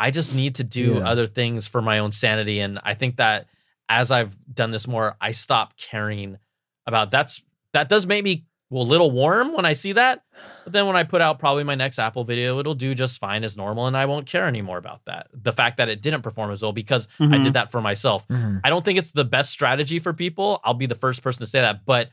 [0.00, 1.08] I just need to do Yeah.
[1.08, 2.58] other things for my own sanity.
[2.60, 3.46] And I think that
[3.88, 6.38] as I've done this more, I stop caring
[6.86, 10.22] about that's that does make me well, a little warm when I see that.
[10.62, 13.42] But then when I put out probably my next Apple video, it'll do just fine
[13.42, 15.26] as normal, and I won't care anymore about that.
[15.32, 17.42] The fact that it didn't perform as well because I Mhm.
[17.42, 18.28] did that for myself.
[18.28, 18.60] Mhm.
[18.62, 20.60] I don't think it's the best strategy for people.
[20.62, 22.10] I'll be the first person to say that, but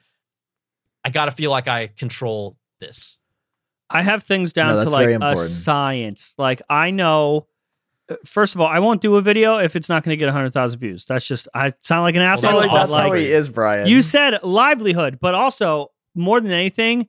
[1.05, 3.19] I gotta feel like I control this.
[3.89, 6.33] I have things down No, to like a science.
[6.39, 7.45] Like I know.
[8.25, 10.53] First of all, I won't do a video if it's not going to get hundred
[10.53, 11.05] thousand views.
[11.05, 12.51] That's just I sound like an asshole.
[12.51, 13.07] feel that's like that's awesome.
[13.07, 13.87] how he is, Brian.
[13.87, 17.07] You said livelihood, but also more than anything,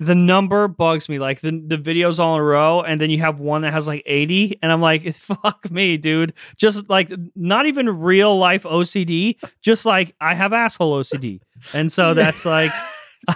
[0.00, 1.18] the number bugs me.
[1.18, 3.86] Like the the videos all in a row, and then you have one that has
[3.86, 6.32] like eighty, and I'm like, fuck me, dude.
[6.56, 11.40] Just like not even real life OCD, just like I have asshole OCD,
[11.72, 12.72] and so that's like.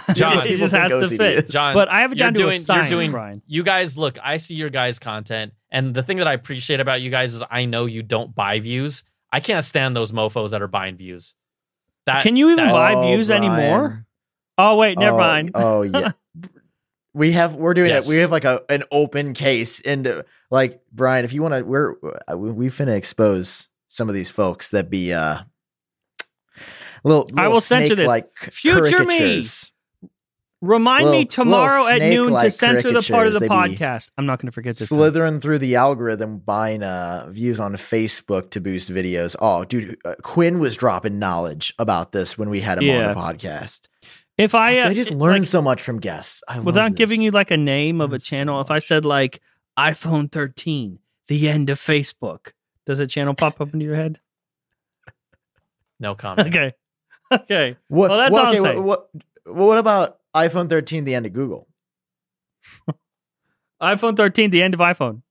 [0.13, 1.49] Jon, it just has to fit.
[1.49, 3.41] Jon, but I have it you're down to doing- a you're science, doing- Brian.
[3.47, 7.01] You guys, look, I see your guys' content, and the thing that I appreciate about
[7.01, 9.03] you guys is I know you don't buy views.
[9.31, 11.35] I can't stand those mofo's that are buying views.
[12.05, 13.43] That Can you even that- buy Oh, views Brian.
[13.43, 14.05] anmore?
[14.57, 15.51] Oh wait, never oh, mind.
[15.55, 16.11] Oh yeah.
[17.13, 18.05] We have we're doing Yes.
[18.07, 18.09] it.
[18.09, 21.61] We have like a an open case, and uh, like Brian, if you want to,
[21.63, 21.95] we're
[22.29, 25.39] uh, we, we finna expose some of these folks that be uh
[27.03, 27.29] little.
[27.37, 28.07] I will censor this.
[28.07, 29.43] Like Future me.
[30.61, 34.11] Remind me tomorrow at noon to censor the part of the caricatures, they be podcast.
[34.17, 34.89] I'm not going to forget this.
[34.89, 34.97] time.
[34.97, 39.35] slithering through the algorithm, buying uh views on Facebook to boost videos.
[39.39, 43.07] Oh, dude, uh, Quinn was dropping knowledge about this when we had him Yeah.
[43.09, 43.87] on the podcast.
[44.37, 46.41] If I, So uh, I just it- learned like, so much from guests.
[46.47, 46.97] I love without this.
[46.97, 49.41] giving you like a name of a Learned so channel, if I said like
[49.77, 52.53] iPhone 13, the end of Facebook,
[52.85, 54.19] does a channel pop up into your head?
[55.99, 56.47] no comment.
[56.47, 56.73] Okay,
[57.33, 57.77] okay.
[57.87, 58.09] What?
[58.09, 58.83] Well, that's what, all I'm okay, saying.
[58.83, 59.07] what,
[59.45, 59.55] what?
[59.55, 61.67] What about iPhone 13, the end of Google?
[63.81, 65.21] iPhone 13, the end of iPhone.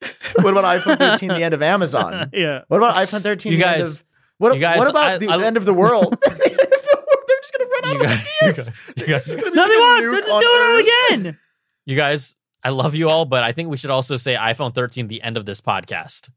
[0.36, 2.28] What about iPhone 13, the end of Amazon?
[2.34, 2.62] yeah.
[2.68, 4.04] What about iPhone 13, You the guys- end of
[4.38, 4.54] what?
[4.54, 6.04] you guys, what about I- the I- end of the world?
[6.20, 7.24] The end of the world.
[7.28, 8.92] They're just gonna run out You of ideas.
[8.96, 10.00] you guys- There's gonna No, they won't.
[10.02, 11.38] They're just doing it again.
[11.86, 15.06] You guys, I love you all, but I think we should also say iPhone 13,
[15.08, 16.28] the end of this podcast.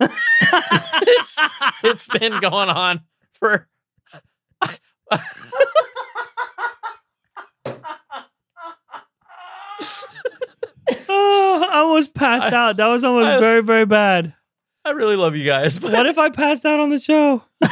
[0.00, 1.38] it's,
[1.82, 3.00] it's been going on
[3.32, 3.68] for.
[11.08, 12.76] Oh, I almost passed I- out.
[12.76, 14.34] That was almost I- very, very bad.
[14.84, 17.42] I really love you guys, but What if I passed out on the show?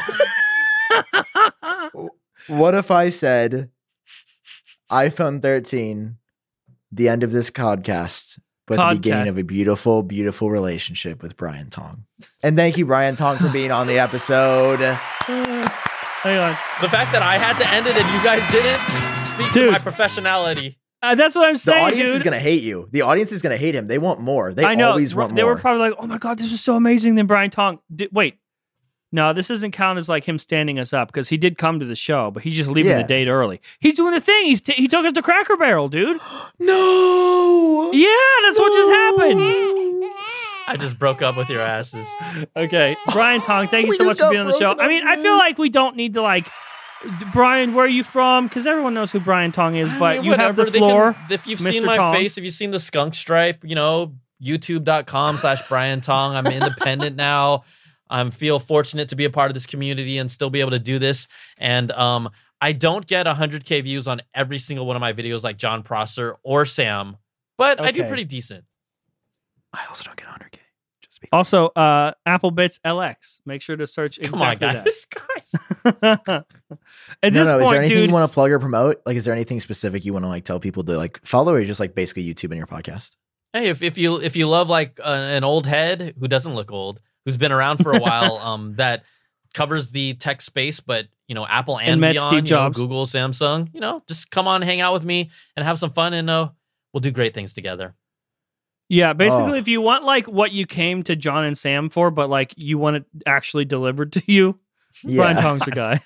[2.48, 3.70] What if I said
[4.90, 6.16] iPhone 13,
[6.92, 11.68] the end of this podcast, but the beginning of a beautiful, beautiful relationship with Brian
[11.68, 12.04] Tong?
[12.42, 14.80] And thank you, Brian Tong, for being on the episode.
[14.80, 16.56] Hang on.
[16.80, 18.80] The fact that I had to end it and you guys didn't
[19.26, 19.66] speaks Dude.
[19.66, 20.76] to my professionality.
[21.02, 21.78] Uh, that's what I'm saying.
[21.80, 22.16] The audience dude.
[22.16, 22.88] is gonna hate you.
[22.90, 23.86] The audience is gonna hate him.
[23.86, 24.52] They want more.
[24.52, 24.90] They I know.
[24.90, 25.54] always want they more.
[25.54, 27.78] were probably like, "Oh my god, this is so amazing." Then Brian Tong.
[27.94, 28.38] Did, wait,
[29.12, 31.86] no, this doesn't count as like him standing us up because he did come to
[31.86, 33.02] the show, but he's just leaving Yeah.
[33.02, 33.60] the date early.
[33.78, 34.46] He's doing the thing.
[34.46, 36.20] He's t- he took us to Cracker Barrel, dude.
[36.58, 37.90] no.
[37.92, 38.06] Yeah,
[38.44, 39.40] that's what just happened.
[40.70, 42.06] I just broke up with your asses.
[42.56, 44.74] Okay, Brian Tong, thank you so much for being on the show.
[44.74, 46.46] broken I mean, up, I feel like we don't need to like.
[47.32, 48.48] Brian, where are you from?
[48.48, 50.78] Because everyone knows who Brian Tong is, I but mean, you have the whatever, they
[50.78, 51.16] can- floor.
[51.30, 51.72] if you've Mr.
[51.72, 52.14] seen my Tong.
[52.14, 56.34] face, if you've seen the skunk stripe, you know, youtube.com slash Brian Tong.
[56.34, 57.64] I'm independent now.
[58.10, 60.78] I feel fortunate to be a part of this community and still be able to
[60.78, 61.28] do this.
[61.58, 65.56] And um, I don't get 100K views on every single one of my videos like
[65.58, 67.16] Jon Prosser or Sam,
[67.58, 68.64] but I do pretty decent.
[69.72, 70.57] I also don't get 100k.
[71.20, 73.40] Just be- Also, uh, Apple Bits LX.
[73.46, 75.06] Make sure to search Come on, exactly guys.
[75.28, 75.92] guys.
[76.00, 76.46] that.
[77.22, 77.58] At no, this no.
[77.58, 79.02] point, is there anything dude, you want to plug or promote?
[79.04, 81.64] Like, is there anything specific you want to like tell people to like follow, or
[81.64, 83.16] just like basically YouTube and your podcast?
[83.52, 86.70] Hey, if, if you if you love like uh, an old head who doesn't look
[86.70, 89.04] old, who's been around for a while, um, that
[89.54, 93.72] covers the tech space, but you know Apple and, And beyond, you know, Google, Samsung,
[93.74, 96.50] you know, just come on, hang out with me, and have some fun, and uh,
[96.92, 97.94] we'll do great things together.
[98.88, 99.54] Yeah, basically, Oh.
[99.54, 102.78] if you want like what you came to Jon and Sam for, but like you
[102.78, 104.58] want it actually delivered to you,
[105.04, 106.00] Brian Tong's the guy.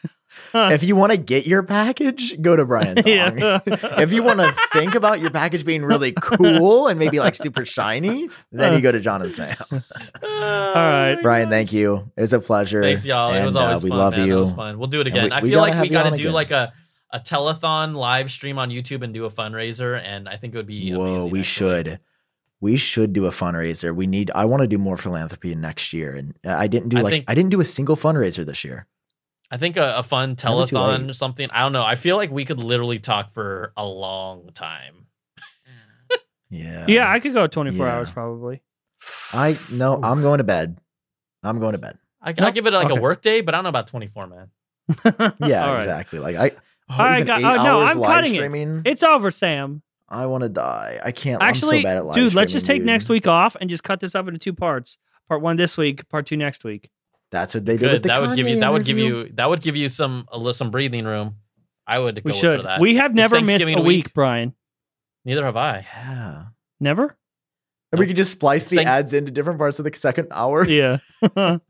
[0.73, 3.07] if you want to get your package, go to Brian Tong.
[3.07, 3.61] Yeah.
[3.67, 7.65] if you want to think about your package being really cool and maybe like super
[7.65, 9.57] shiny, then you go to Jon and Sam.
[9.71, 9.79] All
[10.75, 11.17] right.
[11.23, 12.11] Brian, thank you.
[12.17, 12.83] It was a pleasure.
[12.83, 13.33] Thanks, y'all.
[13.33, 13.99] it was And, uh, always we fun.
[13.99, 14.27] love man.
[14.27, 14.35] you.
[14.35, 14.79] That was fun.
[14.79, 15.25] We'll do it again.
[15.27, 16.33] we- I feel gotta like we got to do again.
[16.33, 16.73] like a
[17.15, 20.67] a telethon live stream on YouTube and do a fundraiser, and I think it would
[20.67, 21.43] be Whoa, amazing, we actually.
[21.85, 22.01] should.
[22.63, 23.95] We should do a fundraiser.
[23.95, 24.31] We need.
[24.35, 27.25] I want to do more philanthropy next year, and I didn't do I like think-
[27.29, 28.87] I didn't do a single fundraiser this year.
[29.51, 31.51] I think a, a fun Never telethon or something.
[31.51, 31.85] I don't know.
[31.85, 34.95] I feel like we could literally talk for a long time.
[36.51, 37.95] Yeah, Yeah, I could go 24 Yeah.
[37.97, 38.63] hours probably.
[39.35, 39.99] I no.
[40.03, 40.79] I'm going to bed.
[41.43, 41.99] I'm going to bed.
[42.21, 42.41] I, Nope.
[42.47, 42.97] I give it like Okay.
[42.99, 44.51] a work day, but I don't know about 24, man.
[45.41, 45.79] Yeah, All right.
[45.79, 46.19] exactly.
[46.19, 46.51] Like I.
[46.91, 48.83] Oh, All right, even gu- eight oh, no, I'm live cutting it.
[48.87, 49.83] It's over, Sam.
[50.13, 51.01] I want to die.
[51.03, 51.43] I can't.
[51.43, 52.87] Actually, I'm so bad at live dude, let's just take dude.
[52.87, 54.99] next week off and just cut this up into two parts.
[55.29, 56.91] Part one this week, part two next week.
[57.31, 59.31] That's what they did with the That would give you Kanye that would give you
[59.35, 61.37] that would give you some a little some breathing room.
[61.87, 62.65] I would go We for should.
[62.65, 62.81] that.
[62.81, 64.55] We have never missed a week, Brian.
[65.25, 65.87] Neither have I.
[65.95, 66.45] Yeah.
[66.79, 67.17] Never?
[67.91, 70.67] And we could just splice the Thank- ads into different parts of the second hour.
[70.69, 70.99] Yeah.
[71.37, 71.61] well,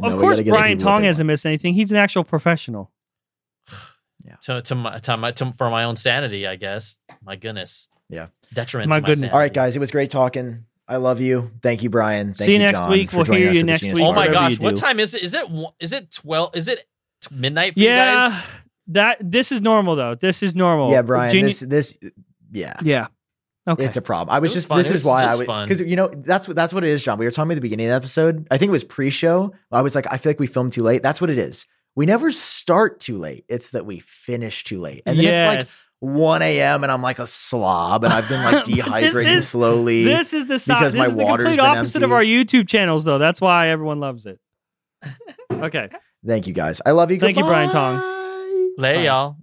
[0.00, 1.74] No, of course, gotta give the Brian Tong hasn't missed anything.
[1.74, 2.90] He's an actual professional.
[4.44, 6.98] To to my, to my to, for my own sanity, I guess.
[7.22, 7.88] My goodness.
[8.10, 8.26] Yeah.
[8.52, 8.88] Detriment.
[8.90, 9.18] My to my goodness.
[9.20, 9.32] sanity.
[9.32, 9.74] All right, guys.
[9.76, 10.66] It was great talking.
[10.86, 11.50] I love you.
[11.62, 12.34] Thank you, Brian.
[12.34, 13.12] Thank See you next Jon, week.
[13.12, 14.00] We'll hear you next week.
[14.00, 15.22] Oh my gosh, what time is it?
[15.22, 16.54] Is it one- is it twelve?
[16.54, 16.86] Is it
[17.30, 18.28] midnight for you Yeah.
[18.30, 18.42] guys?
[18.88, 20.14] That this is normal though.
[20.14, 20.90] This is normal.
[20.90, 21.32] Yeah, Brian.
[21.32, 21.98] Geni- this this
[22.52, 22.74] yeah.
[22.82, 23.06] yeah.
[23.66, 23.86] Okay.
[23.86, 24.34] It's a problem.
[24.34, 24.76] I was was just fun.
[24.76, 26.90] this It is was why I was because you know that's what that's what it
[26.90, 27.16] is, Jon.
[27.18, 28.46] We were talking at the beginning of the episode.
[28.50, 29.54] I think it was pre-show.
[29.72, 31.02] I was like, I feel like we filmed too late.
[31.02, 31.66] That's what it is.
[31.96, 33.44] We never start too late.
[33.48, 35.26] It's that we finish too late, and then
[35.58, 36.82] it's like 1 a.m.
[36.82, 40.02] and I'm like a slob, and I've been like This dehydrating is- slowly.
[40.04, 40.78] this is the side.
[40.80, 42.04] because This my is the water's complete opposite empty.
[42.04, 43.18] of our YouTube channels, though.
[43.18, 44.40] That's why everyone loves it.
[45.52, 45.88] Okay.
[46.26, 46.80] Thank you guys.
[46.84, 47.18] I love you.
[47.18, 48.74] Thank you, Brian Tong.
[48.76, 49.04] Lay Fine.
[49.04, 49.36] y'all.